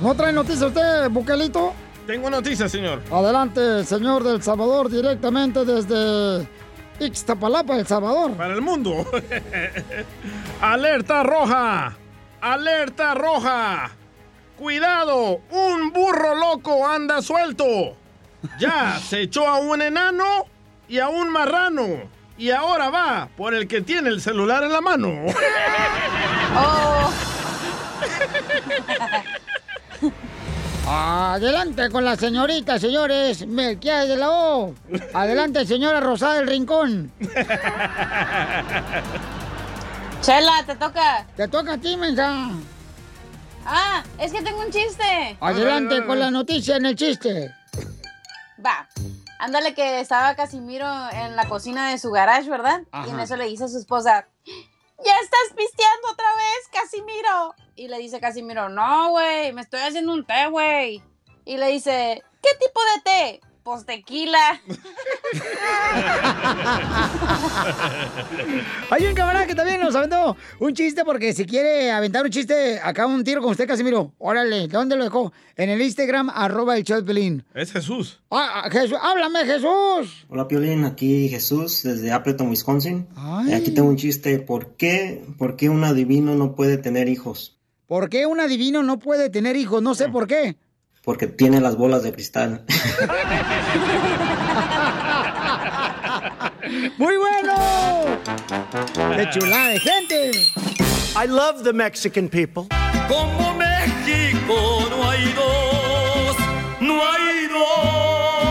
¿No 0.00 0.14
trae 0.14 0.32
noticia 0.32 0.66
usted, 0.66 1.10
Buquelito? 1.10 1.74
Tengo 2.06 2.30
noticias, 2.30 2.72
señor. 2.72 3.02
Adelante, 3.12 3.84
señor 3.84 4.24
del 4.24 4.42
Salvador, 4.42 4.90
directamente 4.90 5.64
desde 5.64 6.48
Ixtapalapa, 6.98 7.76
El 7.78 7.86
Salvador. 7.86 8.32
Para 8.32 8.54
el 8.54 8.62
mundo. 8.62 9.06
¡Alerta 10.60 11.22
roja! 11.22 11.96
¡Alerta 12.40 13.14
roja! 13.14 13.90
¡Cuidado! 14.58 15.40
¡Un 15.50 15.92
burro 15.92 16.34
loco 16.34 16.86
anda 16.86 17.22
suelto! 17.22 17.96
Ya 18.58 18.98
se 18.98 19.22
echó 19.22 19.46
a 19.46 19.58
un 19.58 19.80
enano 19.82 20.46
y 20.88 20.98
a 20.98 21.08
un 21.08 21.30
marrano. 21.30 21.86
Y 22.40 22.50
ahora 22.52 22.88
va 22.88 23.28
por 23.36 23.52
el 23.52 23.68
que 23.68 23.82
tiene 23.82 24.08
el 24.08 24.22
celular 24.22 24.64
en 24.64 24.72
la 24.72 24.80
mano. 24.80 25.10
Adelante 30.88 31.90
con 31.90 32.02
la 32.02 32.16
señorita, 32.16 32.78
señores. 32.78 33.46
Melquiades 33.46 34.08
de 34.08 34.16
la 34.16 34.30
O. 34.30 34.74
Adelante, 35.12 35.66
señora 35.66 36.00
Rosada 36.00 36.36
del 36.36 36.46
Rincón. 36.48 37.12
Chela, 40.22 40.64
te 40.64 40.76
toca. 40.76 41.26
Te 41.36 41.46
toca 41.46 41.74
a 41.74 41.78
ti, 41.78 41.94
mensa. 41.98 42.52
Ah, 43.66 44.02
es 44.18 44.32
que 44.32 44.40
tengo 44.40 44.60
un 44.60 44.70
chiste. 44.70 45.36
Adelante 45.40 46.06
con 46.06 46.18
la 46.18 46.30
noticia 46.30 46.76
en 46.76 46.86
el 46.86 46.96
chiste. 46.96 47.54
Va. 48.64 48.88
Ándale 49.40 49.72
que 49.72 50.00
estaba 50.00 50.36
Casimiro 50.36 50.86
en 51.12 51.34
la 51.34 51.48
cocina 51.48 51.90
de 51.90 51.98
su 51.98 52.10
garage, 52.10 52.50
¿verdad? 52.50 52.82
Y 53.06 53.08
en 53.08 53.20
eso 53.20 53.36
le 53.36 53.46
dice 53.46 53.64
a 53.64 53.68
su 53.68 53.78
esposa, 53.78 54.28
ya 54.44 55.12
estás 55.22 55.56
pisteando 55.56 56.08
otra 56.12 56.26
vez, 56.36 56.68
Casimiro. 56.70 57.54
Y 57.74 57.88
le 57.88 57.96
dice 57.96 58.20
Casimiro, 58.20 58.68
no, 58.68 59.12
güey, 59.12 59.54
me 59.54 59.62
estoy 59.62 59.80
haciendo 59.80 60.12
un 60.12 60.26
té, 60.26 60.46
güey. 60.48 61.02
Y 61.46 61.56
le 61.56 61.68
dice, 61.68 62.22
¿qué 62.42 62.50
tipo 62.60 62.80
de 62.94 63.00
té? 63.02 63.40
Pues 63.62 63.84
tequila. 63.84 64.58
Hay 68.90 69.06
un 69.06 69.14
camarada 69.14 69.46
que 69.46 69.54
también 69.54 69.80
nos 69.80 69.94
aventó 69.94 70.36
un 70.58 70.74
chiste 70.74 71.04
porque 71.04 71.32
si 71.32 71.44
quiere 71.44 71.90
aventar 71.90 72.24
un 72.24 72.30
chiste, 72.30 72.80
acá 72.82 73.06
un 73.06 73.22
tiro 73.22 73.42
con 73.42 73.50
usted, 73.50 73.68
Casimiro. 73.68 74.12
Órale, 74.18 74.68
¿dónde 74.68 74.96
lo 74.96 75.04
dejó? 75.04 75.32
En 75.56 75.70
el 75.70 75.80
Instagram, 75.82 76.30
arroba 76.30 76.76
el 76.76 76.84
Pelín. 77.04 77.44
Es 77.54 77.72
Jesús. 77.72 78.20
Ah, 78.30 78.62
ah, 78.64 78.70
Jesús, 78.70 78.96
háblame, 79.00 79.44
Jesús. 79.44 80.26
Hola 80.28 80.48
Piolín, 80.48 80.84
aquí 80.84 81.28
Jesús 81.28 81.82
desde 81.82 82.12
Appleton, 82.12 82.48
Wisconsin. 82.48 83.06
Eh, 83.48 83.54
Aquí 83.54 83.72
tengo 83.72 83.88
un 83.88 83.96
chiste. 83.96 84.38
¿Por 84.38 84.76
qué, 84.76 85.22
¿Por 85.38 85.56
qué 85.56 85.68
un 85.68 85.84
adivino 85.84 86.34
no 86.34 86.54
puede 86.54 86.78
tener 86.78 87.08
hijos? 87.08 87.58
¿Por 87.86 88.08
qué 88.08 88.26
un 88.26 88.40
adivino 88.40 88.82
no 88.82 88.98
puede 88.98 89.30
tener 89.30 89.56
hijos? 89.56 89.82
No 89.82 89.94
sé 89.94 90.08
por 90.08 90.26
qué. 90.26 90.56
Porque 91.02 91.26
tiene 91.26 91.60
las 91.60 91.76
bolas 91.76 92.02
de 92.02 92.12
cristal. 92.12 92.64
¡Muy 96.98 97.16
bueno! 97.16 97.54
¡Qué 99.16 99.30
chulada 99.30 99.68
de 99.68 99.80
gente! 99.80 100.30
I 101.16 101.26
love 101.26 101.62
the 101.64 101.72
Mexican 101.72 102.28
people. 102.28 102.64
Como 103.08 103.54
México 103.54 104.86
no 104.90 105.10
hay 105.10 105.32
dos, 105.32 106.36
no 106.80 107.00
hay 107.02 107.46
dos 107.48 108.50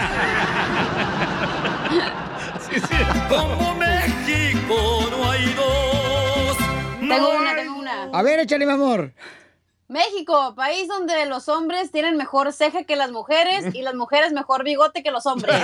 Como 3.29 3.75
México 3.77 5.09
no 5.11 5.31
hay 5.31 5.53
dos. 5.55 6.57
Tengo 7.01 7.31
una, 7.39 7.57
tengo 7.57 7.79
una. 7.79 8.11
A 8.13 8.23
ver, 8.23 8.41
échale, 8.41 8.67
mi 8.67 8.73
amor. 8.73 9.13
México, 9.89 10.55
país 10.55 10.87
donde 10.87 11.25
los 11.25 11.49
hombres 11.49 11.91
tienen 11.91 12.19
mejor 12.19 12.53
ceja 12.53 12.85
que 12.85 12.95
las 12.95 13.11
mujeres 13.11 13.75
y 13.75 13.81
las 13.81 13.95
mujeres 13.95 14.33
mejor 14.33 14.63
bigote 14.63 15.03
que 15.03 15.11
los 15.11 15.25
hombres. 15.25 15.57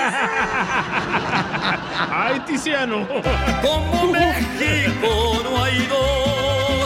Ay, 2.11 2.41
Tiziano. 2.47 3.07
Como 3.61 4.11
México 4.11 5.43
no 5.45 5.63
hay 5.63 5.87
dos, 5.89 6.84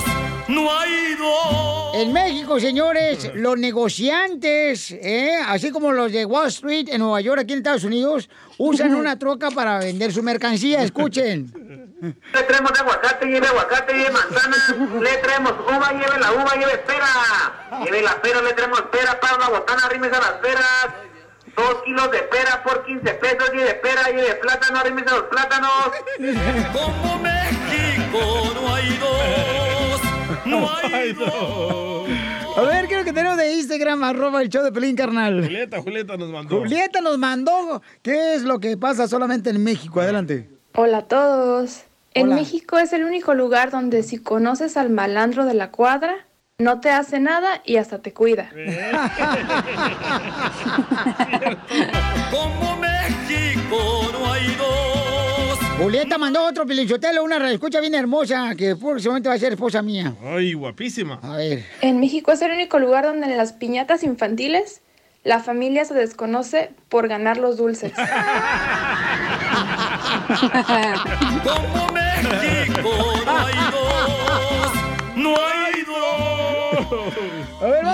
no 0.48 0.78
hay 0.78 1.14
dos. 1.14 1.94
En 1.94 2.12
México, 2.12 2.58
señores, 2.60 3.30
los 3.34 3.58
negociantes, 3.58 4.90
¿eh? 4.90 5.32
así 5.46 5.70
como 5.70 5.92
los 5.92 6.12
de 6.12 6.24
Wall 6.24 6.48
Street 6.48 6.88
en 6.90 7.00
Nueva 7.00 7.20
York, 7.20 7.40
aquí 7.40 7.52
en 7.52 7.58
Estados 7.58 7.84
Unidos, 7.84 8.28
usan 8.56 8.94
una 8.94 9.18
troca 9.18 9.50
para 9.50 9.78
vender 9.78 10.12
su 10.12 10.22
mercancía. 10.22 10.82
Escuchen. 10.82 11.52
Le 12.00 12.42
traemos 12.44 12.72
de 12.72 12.78
aguacate, 12.78 13.26
lleve 13.26 13.48
aguacate, 13.48 13.92
lleve 13.92 14.10
manzana, 14.10 14.56
le 15.00 15.16
traemos 15.16 15.52
uva, 15.66 15.90
lleve 15.92 16.20
la 16.20 16.32
uva, 16.32 16.54
lleve 16.54 16.78
pera. 16.78 17.82
Lleve 17.84 18.02
la 18.02 18.22
pera, 18.22 18.40
le 18.40 18.52
traemos 18.52 18.82
pera, 18.82 19.18
para 19.18 19.34
una 19.34 19.48
botana, 19.48 19.82
arrímese 19.84 20.14
a 20.14 20.20
las 20.20 20.32
peras. 20.34 20.86
Dos 21.56 21.82
kilos 21.84 22.08
de 22.12 22.18
pera 22.18 22.62
por 22.62 22.84
15 22.86 23.14
pesos, 23.14 23.50
lleve 23.52 23.74
pera, 23.74 24.10
lleve 24.10 24.34
plátano, 24.36 24.78
arrímese 24.78 25.08
a 25.08 25.14
los 25.14 25.22
plátanos. 25.24 25.90
Como 26.72 27.18
México 27.18 28.52
no 28.54 28.74
hay 28.74 28.96
dos, 28.98 29.57
no 30.60 30.96
hay 30.96 31.12
dos. 31.12 32.08
A 32.56 32.62
ver, 32.62 32.88
¿qué 32.88 32.94
es 32.94 33.00
lo 33.00 33.04
que 33.04 33.12
tenemos 33.12 33.36
de 33.36 33.54
Instagram? 33.54 34.02
Arroba 34.02 34.42
el 34.42 34.48
show 34.48 34.64
de 34.64 34.72
Pelín, 34.72 34.96
carnal. 34.96 35.44
Julieta, 35.44 35.80
Julieta 35.80 36.16
nos 36.16 36.30
mandó. 36.30 36.58
Julieta 36.58 37.00
nos 37.00 37.18
mandó. 37.18 37.82
¿Qué 38.02 38.34
es 38.34 38.42
lo 38.42 38.58
que 38.58 38.76
pasa 38.76 39.06
solamente 39.06 39.50
en 39.50 39.62
México? 39.62 40.00
Adelante. 40.00 40.50
Hola 40.74 40.98
a 40.98 41.02
todos. 41.02 41.84
En. 42.14 42.34
México 42.34 42.78
es 42.78 42.92
el 42.92 43.04
único 43.04 43.34
lugar 43.34 43.70
donde 43.70 44.02
si 44.02 44.18
conoces 44.18 44.76
al 44.76 44.90
malandro 44.90 45.44
de 45.44 45.54
la 45.54 45.70
cuadra, 45.70 46.26
no 46.58 46.80
te 46.80 46.90
hace 46.90 47.20
nada 47.20 47.62
y 47.64 47.76
hasta 47.76 48.00
te 48.00 48.12
cuida. 48.12 48.50
Como 52.32 52.76
México. 52.78 53.97
Julieta 55.78 56.18
mandó 56.18 56.44
otro 56.44 56.66
pilichotelo, 56.66 57.22
una 57.22 57.50
escucha 57.52 57.80
bien 57.80 57.94
hermosa, 57.94 58.54
que 58.56 58.74
próximamente 58.74 59.28
va 59.28 59.36
a 59.36 59.38
ser 59.38 59.52
esposa 59.52 59.80
mía. 59.80 60.12
Ay, 60.24 60.52
guapísima. 60.52 61.20
A 61.22 61.36
ver. 61.36 61.64
En 61.80 62.00
México 62.00 62.32
es 62.32 62.42
el 62.42 62.50
único 62.50 62.80
lugar 62.80 63.04
donde 63.04 63.26
en 63.26 63.36
las 63.36 63.52
piñatas 63.52 64.02
infantiles 64.02 64.82
la 65.22 65.38
familia 65.38 65.84
se 65.84 65.94
desconoce 65.94 66.70
por 66.88 67.06
ganar 67.06 67.36
los 67.38 67.56
dulces. 67.56 67.92
Como 71.44 71.92
México 71.92 72.90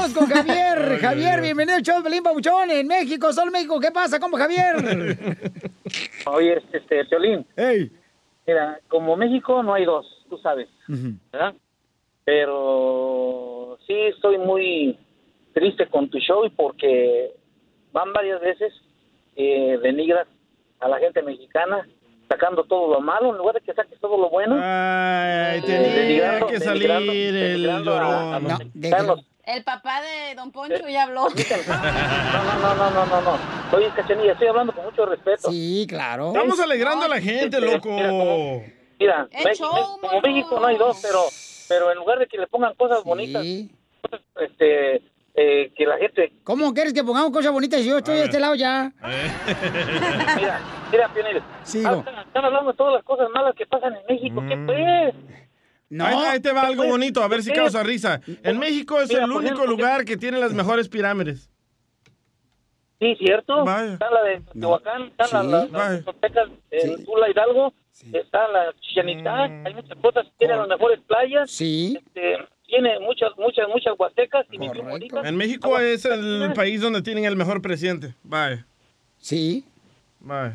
vamos 0.04 0.18
con 0.18 0.26
Javier. 0.28 0.98
Javier, 1.00 1.40
bienvenido 1.40 1.76
al 1.76 1.82
show 1.82 1.96
de 1.98 2.02
Pelín 2.04 2.22
Pabuchón 2.22 2.70
en 2.70 2.86
México, 2.86 3.32
solo 3.32 3.50
México. 3.50 3.80
¿Qué 3.80 3.90
pasa? 3.90 4.20
¿Cómo, 4.20 4.36
Javier? 4.36 4.74
Oye, 6.26 6.62
este, 6.72 7.04
Piolín. 7.06 7.46
Ey. 7.56 7.90
Mira, 8.46 8.78
como 8.88 9.16
México 9.16 9.62
no 9.62 9.72
hay 9.72 9.84
dos, 9.86 10.06
tú 10.28 10.36
sabes, 10.38 10.68
¿verdad? 11.32 11.54
Pero 12.24 13.78
sí 13.86 13.94
estoy 14.14 14.36
muy 14.38 14.98
triste 15.54 15.86
con 15.88 16.10
tu 16.10 16.18
show 16.18 16.44
y 16.44 16.50
porque 16.50 17.32
van 17.92 18.12
varias 18.12 18.40
veces 18.42 18.72
eh, 19.36 19.78
denigras 19.82 20.26
a 20.80 20.88
la 20.88 20.98
gente 20.98 21.22
mexicana 21.22 21.86
sacando 22.28 22.64
todo 22.64 22.92
lo 22.92 23.00
malo 23.00 23.30
en 23.30 23.38
lugar 23.38 23.54
de 23.54 23.60
que 23.62 23.72
saques 23.72 23.98
todo 24.00 24.18
lo 24.18 24.28
bueno. 24.28 24.56
Ay, 24.58 25.58
Eh, 25.58 25.62
tenía 25.64 25.88
que 25.92 26.00
denigrando- 26.00 26.58
salir 26.60 26.90
el 26.90 27.34
denigrando 27.62 27.94
a- 27.94 28.36
a 28.36 28.40
los 28.40 28.52
llorón. 28.52 28.70
mexicanos. 28.74 29.26
El 29.46 29.62
papá 29.62 30.00
de 30.00 30.34
Don 30.34 30.50
Poncho 30.50 30.88
ya 30.88 31.04
habló. 31.04 31.28
No, 31.28 31.34
no, 31.34 32.74
no, 32.74 32.90
no, 32.90 33.06
no, 33.06 33.20
no. 33.20 33.38
Oye, 33.76 33.90
Cachanilla, 33.94 34.32
estoy 34.32 34.48
hablando 34.48 34.72
con 34.72 34.84
mucho 34.84 35.04
respeto. 35.06 35.50
Sí, 35.50 35.86
claro. 35.88 36.28
Estamos 36.28 36.58
alegrando 36.60 37.04
a 37.04 37.08
la 37.08 37.20
gente, 37.20 37.60
loco. 37.60 37.90
Mira, 38.98 39.28
¡Eh, 39.30 39.44
como 39.58 40.20
México 40.22 40.60
no 40.60 40.66
hay 40.66 40.76
dos, 40.76 40.98
pero 41.02 41.20
pero 41.68 41.90
en 41.90 41.98
lugar 41.98 42.18
de 42.18 42.26
que 42.26 42.38
le 42.38 42.46
pongan 42.46 42.74
cosas 42.74 43.02
bonitas, 43.04 43.44
este, 43.44 45.02
eh, 45.34 45.72
que 45.74 45.86
la 45.86 45.98
gente... 45.98 46.32
¿Cómo 46.44 46.72
quieres 46.74 46.92
que 46.92 47.02
pongamos 47.02 47.30
cosas 47.32 47.52
bonitas 47.52 47.80
si 47.80 47.88
yo 47.88 47.98
estoy 47.98 48.16
de 48.16 48.24
este 48.24 48.40
lado 48.40 48.54
ya? 48.54 48.92
Mira, 50.36 50.60
mira, 50.90 51.08
Pionero, 51.12 51.42
Sigo. 51.62 52.04
están, 52.06 52.44
hablando 52.44 52.72
de 52.72 52.76
todas 52.76 52.94
las 52.94 53.04
cosas 53.04 53.28
malas 53.30 53.54
que 53.56 53.66
pasan 53.66 53.94
en 53.96 54.02
México, 54.08 54.42
¿qué 54.46 54.56
Mm. 54.56 54.66
Pues? 55.98 56.14
Ahí, 56.14 56.24
ahí 56.26 56.40
te 56.40 56.52
va 56.52 56.62
algo 56.62 56.84
bonito, 56.86 57.22
a 57.22 57.28
ver 57.28 57.42
si 57.42 57.52
causa 57.52 57.82
risa. 57.82 58.20
En 58.42 58.58
México 58.58 59.00
es 59.00 59.10
el 59.10 59.30
único 59.30 59.66
lugar 59.66 60.04
que 60.04 60.16
tiene 60.16 60.38
las 60.38 60.52
mejores 60.52 60.88
pirámides. 60.88 61.50
Sí, 63.00 63.16
cierto. 63.18 63.64
Vaya. 63.64 63.94
Está 63.94 64.10
la 64.10 64.22
de 64.22 64.40
Tehuacán, 64.58 65.02
está 65.18 65.42
la, 65.42 65.42
Sí. 65.66 65.72
la, 65.72 65.78
Vaya. 65.78 66.02
Tula 67.04 67.28
Hidalgo, 67.30 67.74
está 68.12 68.48
la 68.48 68.72
Chichen 68.80 69.08
Itza, 69.08 69.42
hay 69.44 69.74
muchas 69.74 69.98
cosas, 70.00 70.26
tienen 70.38 70.58
las 70.58 70.68
mejores 70.68 71.00
playas. 71.06 71.50
Sí. 71.50 71.98
Este, 71.98 72.38
tiene 72.66 72.98
muchas, 73.00 73.30
muchas, 73.36 73.68
muchas 73.68 73.94
huastecas 73.98 74.46
y 74.50 74.58
bonitas. 74.58 75.24
En 75.26 75.36
México 75.36 75.78
es 75.78 76.04
el 76.06 76.52
país 76.54 76.80
donde 76.80 77.02
tienen 77.02 77.24
el 77.24 77.36
mejor 77.36 77.60
presidente. 77.60 78.14
Bye. 78.22 78.64
Sí. 79.18 79.64
Bye. 80.20 80.52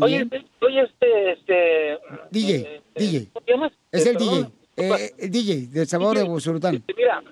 Oye, 0.00 0.22
este- 0.22 0.44
oye, 0.62 0.80
este, 0.82 1.32
este... 1.32 1.98
DJ, 2.32 2.82
DJ. 2.96 3.28
¿Cómo 3.32 3.46
te 3.46 3.52
llamas? 3.52 3.72
Es 3.92 4.04
Eh, 4.06 4.10
el 4.10 4.16
DJ. 4.16 4.46
Eh, 4.76 5.28
DJ 5.28 5.68
del 5.68 5.86
sabor 5.86 6.16
de 6.16 6.24
Busurután. 6.24 6.74
Este, 6.76 6.94
Mira, 6.94 7.22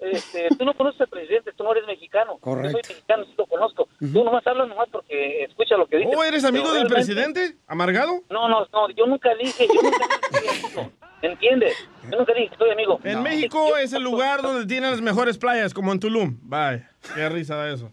este, 0.00 0.48
tú 0.58 0.64
no 0.64 0.74
conoces 0.74 1.00
al 1.02 1.08
presidente, 1.08 1.52
tú 1.56 1.62
no 1.62 1.72
eres 1.72 1.86
mexicano. 1.86 2.38
Correcto. 2.38 2.78
Yo 2.78 2.84
soy 2.84 2.94
mexicano, 2.94 3.24
sí 3.24 3.34
lo 3.36 3.46
conozco. 3.46 3.88
Tú 3.98 4.24
nomás 4.24 4.46
hablas 4.46 4.68
nomás 4.68 4.88
porque 4.90 5.44
escucha 5.44 5.76
lo 5.76 5.86
que 5.86 5.98
dice. 5.98 6.10
¿Oh, 6.16 6.24
eres 6.24 6.44
amigo 6.44 6.72
del 6.72 6.88
presidente? 6.88 7.56
¿Amargado? 7.66 8.22
No, 8.30 8.48
no, 8.48 8.66
no, 8.72 8.90
yo 8.90 9.06
nunca 9.06 9.34
dije, 9.34 9.68
yo 9.68 9.82
nunca 9.82 10.06
dije 10.08 10.20
que 10.32 10.38
soy 10.38 10.48
amigo. 10.48 10.92
¿Entiendes? 11.22 11.76
Yo 12.10 12.18
nunca 12.18 12.32
dije 12.32 12.48
que 12.48 12.56
soy 12.56 12.70
amigo. 12.70 12.98
En 13.04 13.22
México 13.22 13.76
es 13.76 13.92
el 13.92 14.02
lugar 14.02 14.40
donde 14.42 14.66
tienen 14.66 14.90
las 14.90 15.02
mejores 15.02 15.36
playas, 15.36 15.74
como 15.74 15.92
en 15.92 16.00
Tulum. 16.00 16.38
Bye. 16.42 16.86
Qué 17.14 17.28
risa 17.28 17.56
da 17.56 17.70
eso. 17.70 17.92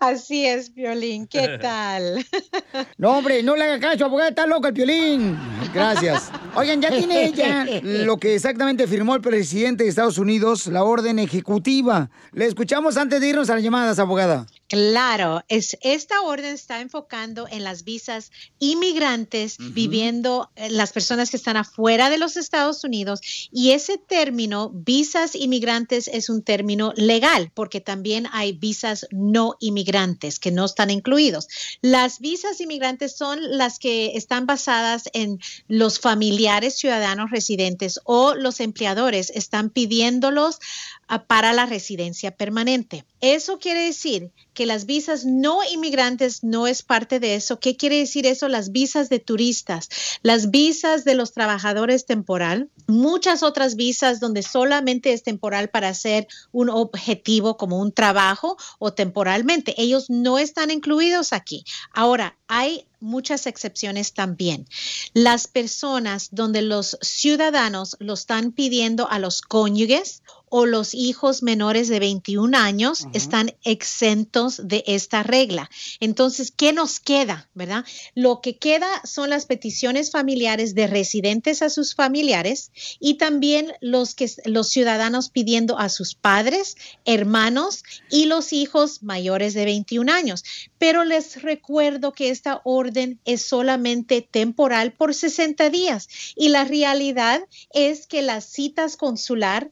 Así 0.00 0.46
es, 0.46 0.74
Violín. 0.74 1.26
¿Qué 1.26 1.58
tal? 1.62 2.24
No, 2.96 3.18
hombre, 3.18 3.42
no 3.42 3.54
le 3.56 3.64
haga 3.64 3.80
caso, 3.80 4.04
abogada, 4.06 4.30
está 4.30 4.46
loco 4.46 4.68
el 4.68 4.74
piolín. 4.74 5.38
Gracias. 5.74 6.30
Oigan, 6.54 6.80
ya 6.80 6.90
tiene 6.90 7.24
ella 7.26 7.66
lo 7.82 8.16
que 8.18 8.34
exactamente 8.34 8.86
firmó 8.86 9.14
el 9.14 9.20
presidente 9.20 9.84
de 9.84 9.90
Estados 9.90 10.18
Unidos, 10.18 10.66
la 10.66 10.84
orden 10.84 11.18
ejecutiva. 11.18 12.10
Le 12.32 12.46
escuchamos 12.46 12.96
antes 12.96 13.20
de 13.20 13.28
irnos 13.28 13.50
a 13.50 13.54
las 13.54 13.62
llamadas, 13.62 13.98
abogada. 13.98 14.46
Claro, 14.72 15.44
es, 15.48 15.76
esta 15.82 16.22
orden 16.22 16.54
está 16.54 16.80
enfocando 16.80 17.46
en 17.46 17.62
las 17.62 17.84
visas 17.84 18.32
inmigrantes 18.58 19.58
viviendo, 19.58 20.50
eh, 20.56 20.70
las 20.70 20.94
personas 20.94 21.30
que 21.30 21.36
están 21.36 21.58
afuera 21.58 22.08
de 22.08 22.16
los 22.16 22.38
Estados 22.38 22.82
Unidos. 22.82 23.20
Y 23.52 23.72
ese 23.72 23.98
término, 23.98 24.70
visas 24.72 25.34
inmigrantes, 25.34 26.08
es 26.08 26.30
un 26.30 26.42
término 26.42 26.94
legal 26.96 27.50
porque 27.52 27.82
también 27.82 28.26
hay 28.32 28.52
visas 28.52 29.06
no 29.10 29.56
inmigrantes 29.60 30.38
que 30.38 30.50
no 30.50 30.64
están 30.64 30.88
incluidos. 30.88 31.48
Las 31.82 32.20
visas 32.20 32.58
inmigrantes 32.62 33.14
son 33.14 33.58
las 33.58 33.78
que 33.78 34.16
están 34.16 34.46
basadas 34.46 35.10
en 35.12 35.38
los 35.68 36.00
familiares 36.00 36.78
ciudadanos 36.78 37.30
residentes 37.30 38.00
o 38.04 38.34
los 38.34 38.58
empleadores 38.58 39.28
están 39.34 39.68
pidiéndolos 39.68 40.60
para 41.18 41.52
la 41.52 41.66
residencia 41.66 42.30
permanente. 42.30 43.04
Eso 43.20 43.58
quiere 43.58 43.84
decir 43.84 44.32
que 44.54 44.66
las 44.66 44.86
visas 44.86 45.24
no 45.24 45.60
inmigrantes 45.70 46.42
no 46.42 46.66
es 46.66 46.82
parte 46.82 47.20
de 47.20 47.34
eso. 47.34 47.60
¿Qué 47.60 47.76
quiere 47.76 47.98
decir 47.98 48.26
eso? 48.26 48.48
Las 48.48 48.72
visas 48.72 49.08
de 49.08 49.18
turistas, 49.18 49.88
las 50.22 50.50
visas 50.50 51.04
de 51.04 51.14
los 51.14 51.32
trabajadores 51.32 52.06
temporal, 52.06 52.70
muchas 52.86 53.42
otras 53.42 53.76
visas 53.76 54.20
donde 54.20 54.42
solamente 54.42 55.12
es 55.12 55.22
temporal 55.22 55.68
para 55.68 55.88
hacer 55.88 56.28
un 56.50 56.70
objetivo 56.70 57.56
como 57.56 57.78
un 57.78 57.92
trabajo 57.92 58.56
o 58.78 58.92
temporalmente. 58.92 59.74
Ellos 59.76 60.08
no 60.08 60.38
están 60.38 60.70
incluidos 60.70 61.32
aquí. 61.32 61.64
Ahora, 61.92 62.38
hay 62.48 62.86
muchas 63.00 63.46
excepciones 63.46 64.14
también. 64.14 64.66
Las 65.12 65.46
personas 65.48 66.28
donde 66.30 66.62
los 66.62 66.96
ciudadanos 67.02 67.96
lo 67.98 68.14
están 68.14 68.52
pidiendo 68.52 69.10
a 69.10 69.18
los 69.18 69.42
cónyuges 69.42 70.22
o 70.54 70.66
los 70.66 70.92
hijos 70.92 71.42
menores 71.42 71.88
de 71.88 71.98
21 71.98 72.58
años 72.58 73.06
están 73.14 73.54
exentos 73.64 74.60
de 74.62 74.84
esta 74.86 75.22
regla. 75.22 75.70
Entonces, 75.98 76.52
¿qué 76.54 76.74
nos 76.74 77.00
queda, 77.00 77.48
verdad? 77.54 77.86
Lo 78.14 78.42
que 78.42 78.58
queda 78.58 79.00
son 79.02 79.30
las 79.30 79.46
peticiones 79.46 80.10
familiares 80.10 80.74
de 80.74 80.88
residentes 80.88 81.62
a 81.62 81.70
sus 81.70 81.94
familiares 81.94 82.70
y 83.00 83.14
también 83.14 83.72
los 83.80 84.14
que 84.14 84.30
los 84.44 84.68
ciudadanos 84.68 85.30
pidiendo 85.30 85.78
a 85.78 85.88
sus 85.88 86.14
padres, 86.14 86.76
hermanos 87.06 87.82
y 88.10 88.26
los 88.26 88.52
hijos 88.52 89.02
mayores 89.02 89.54
de 89.54 89.64
21 89.64 90.12
años. 90.12 90.44
Pero 90.76 91.04
les 91.04 91.40
recuerdo 91.40 92.12
que 92.12 92.28
esta 92.28 92.60
orden 92.64 93.18
es 93.24 93.40
solamente 93.40 94.20
temporal 94.20 94.92
por 94.92 95.14
60 95.14 95.70
días 95.70 96.10
y 96.36 96.50
la 96.50 96.64
realidad 96.64 97.40
es 97.72 98.06
que 98.06 98.20
las 98.20 98.44
citas 98.44 98.98
consular 98.98 99.70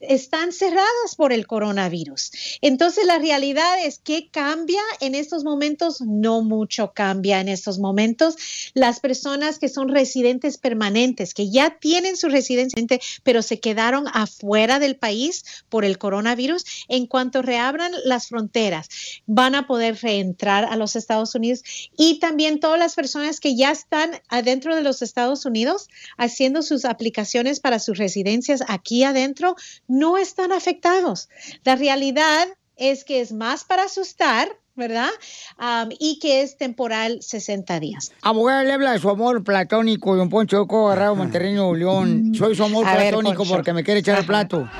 están 0.00 0.52
cerradas 0.52 1.14
por 1.16 1.32
el 1.32 1.46
coronavirus. 1.46 2.32
Entonces 2.60 3.06
la 3.06 3.18
realidad 3.18 3.84
es 3.84 3.98
que 3.98 4.30
cambia 4.30 4.80
en 5.00 5.14
estos 5.14 5.44
momentos, 5.44 6.00
no 6.00 6.42
mucho 6.42 6.92
cambia 6.94 7.40
en 7.40 7.48
estos 7.48 7.78
momentos. 7.78 8.36
Las 8.74 9.00
personas 9.00 9.58
que 9.58 9.68
son 9.68 9.88
residentes 9.88 10.58
permanentes, 10.58 11.34
que 11.34 11.50
ya 11.50 11.78
tienen 11.78 12.16
su 12.16 12.28
residencia, 12.28 12.80
pero 13.22 13.42
se 13.42 13.60
quedaron 13.60 14.06
afuera 14.12 14.78
del 14.78 14.96
país 14.96 15.44
por 15.68 15.84
el 15.84 15.98
coronavirus, 15.98 16.64
en 16.88 17.06
cuanto 17.06 17.42
reabran 17.42 17.92
las 18.04 18.28
fronteras, 18.28 18.88
van 19.26 19.54
a 19.54 19.66
poder 19.66 19.98
reentrar 20.00 20.64
a 20.64 20.76
los 20.76 20.96
Estados 20.96 21.34
Unidos 21.34 21.62
y 21.96 22.18
también 22.18 22.60
todas 22.60 22.78
las 22.78 22.94
personas 22.94 23.40
que 23.40 23.56
ya 23.56 23.70
están 23.70 24.10
adentro 24.28 24.74
de 24.74 24.82
los 24.82 25.02
Estados 25.02 25.44
Unidos 25.44 25.88
haciendo 26.16 26.62
sus 26.62 26.84
aplicaciones 26.84 27.60
para 27.60 27.78
sus 27.78 27.98
residencias 27.98 28.62
aquí 28.68 29.04
adentro 29.04 29.56
no 29.90 30.16
están 30.16 30.52
afectados. 30.52 31.28
La 31.64 31.76
realidad 31.76 32.46
es 32.76 33.04
que 33.04 33.20
es 33.20 33.32
más 33.32 33.64
para 33.64 33.84
asustar, 33.84 34.48
¿verdad? 34.76 35.10
Am, 35.58 35.90
y 35.98 36.18
que 36.20 36.42
es 36.42 36.56
temporal 36.56 37.18
60 37.20 37.80
días. 37.80 38.12
Abogada, 38.22 38.62
le 38.62 38.72
habla 38.72 38.92
de 38.92 39.00
su 39.00 39.10
amor 39.10 39.42
platónico, 39.42 40.16
don 40.16 40.30
Poncho 40.30 40.58
Coco, 40.58 40.86
agarrado 40.86 41.16
Monterrey, 41.16 41.52
Nuevo 41.52 41.74
León. 41.74 42.32
Soy 42.34 42.54
su 42.54 42.64
amor 42.64 42.86
A 42.86 42.94
platónico 42.94 43.44
porque 43.44 43.72
me 43.72 43.82
quiere 43.82 44.00
echar 44.00 44.18
el 44.18 44.26
plato. 44.26 44.68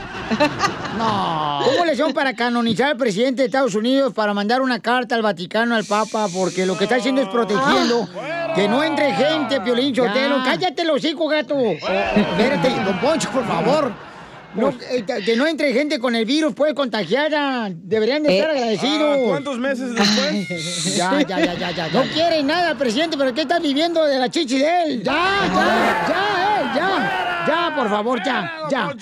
No. 0.98 1.60
¿Cómo 1.64 1.84
le 1.86 1.96
son 1.96 2.12
para 2.12 2.34
canonizar 2.34 2.88
al 2.88 2.96
presidente 2.96 3.42
de 3.42 3.46
Estados 3.46 3.74
Unidos 3.74 4.12
para 4.12 4.34
mandar 4.34 4.60
una 4.60 4.80
carta 4.80 5.14
al 5.14 5.22
Vaticano 5.22 5.74
al 5.76 5.84
Papa? 5.84 6.26
Porque 6.34 6.66
lo 6.66 6.76
que 6.76 6.84
está 6.84 6.96
haciendo 6.96 7.22
es 7.22 7.28
protegiendo 7.28 8.06
que 8.54 8.68
no 8.68 8.82
entre 8.82 9.14
gente, 9.14 9.60
Piolín 9.60 9.94
Sotelo. 9.94 10.42
Cállate 10.44 10.84
los 10.84 11.02
hijos, 11.04 11.30
gato. 11.30 11.54
Oh, 11.56 11.70
espérate, 11.70 12.70
don 12.84 13.00
Poncho, 13.00 13.30
por 13.30 13.46
favor. 13.46 14.09
No, 14.54 14.70
eh, 14.90 15.04
que 15.24 15.36
no 15.36 15.46
entre 15.46 15.72
gente 15.72 15.98
con 16.00 16.16
el 16.16 16.24
virus, 16.24 16.54
puede 16.54 16.74
contagiar. 16.74 17.32
a- 17.34 17.68
Deberían 17.72 18.22
de 18.24 18.30
Eh, 18.30 18.38
estar 18.38 18.50
agradecidos. 18.50 19.16
ah, 19.18 19.24
¿cuántos 19.28 19.58
meses 19.58 19.94
después? 19.94 20.48
Ya, 20.96 21.22
ya, 21.22 21.38
ya, 21.40 21.54
ya, 21.54 21.70
ya. 21.70 21.88
No 21.88 22.02
quiere 22.12 22.42
nada 22.42 22.72
el 22.72 22.76
presidente, 22.76 23.16
pero 23.16 23.32
¿qué 23.32 23.42
estás 23.42 23.62
viviendo 23.62 24.04
de 24.04 24.18
la 24.18 24.28
chichi 24.28 24.58
de 24.58 24.82
él? 24.82 25.02
Ya, 25.04 25.12
ya, 25.54 26.04
ya, 26.08 26.60
eh, 26.60 26.70
ya. 26.76 27.44
Ya, 27.46 27.74
por 27.76 27.88
favor, 27.88 28.20
ya, 28.24 28.52
ya. 28.70 28.92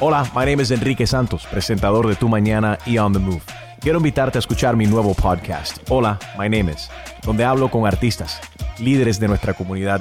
Hola, 0.01 0.31
my 0.35 0.45
name 0.45 0.63
is 0.63 0.71
Enrique 0.71 1.07
Santos, 1.07 1.47
presentador 1.51 2.07
de 2.07 2.15
Tu 2.15 2.29
Mañana 2.29 2.79
y 2.87 2.99
On 2.99 3.13
the 3.13 3.19
Move. 3.19 3.43
Quiero 3.81 3.99
invitarte 3.99 4.39
a 4.39 4.41
escuchar 4.41 4.77
mi 4.77 4.87
nuevo 4.87 5.15
podcast, 5.15 5.79
Hola, 5.89 6.19
my 6.39 6.49
name 6.49 6.73
is, 6.73 6.89
donde 7.25 7.45
hablo 7.45 7.71
con 7.71 7.87
artistas, 7.87 8.41
líderes 8.79 9.21
de 9.21 9.29
nuestra 9.29 9.55
comunidad 9.55 10.01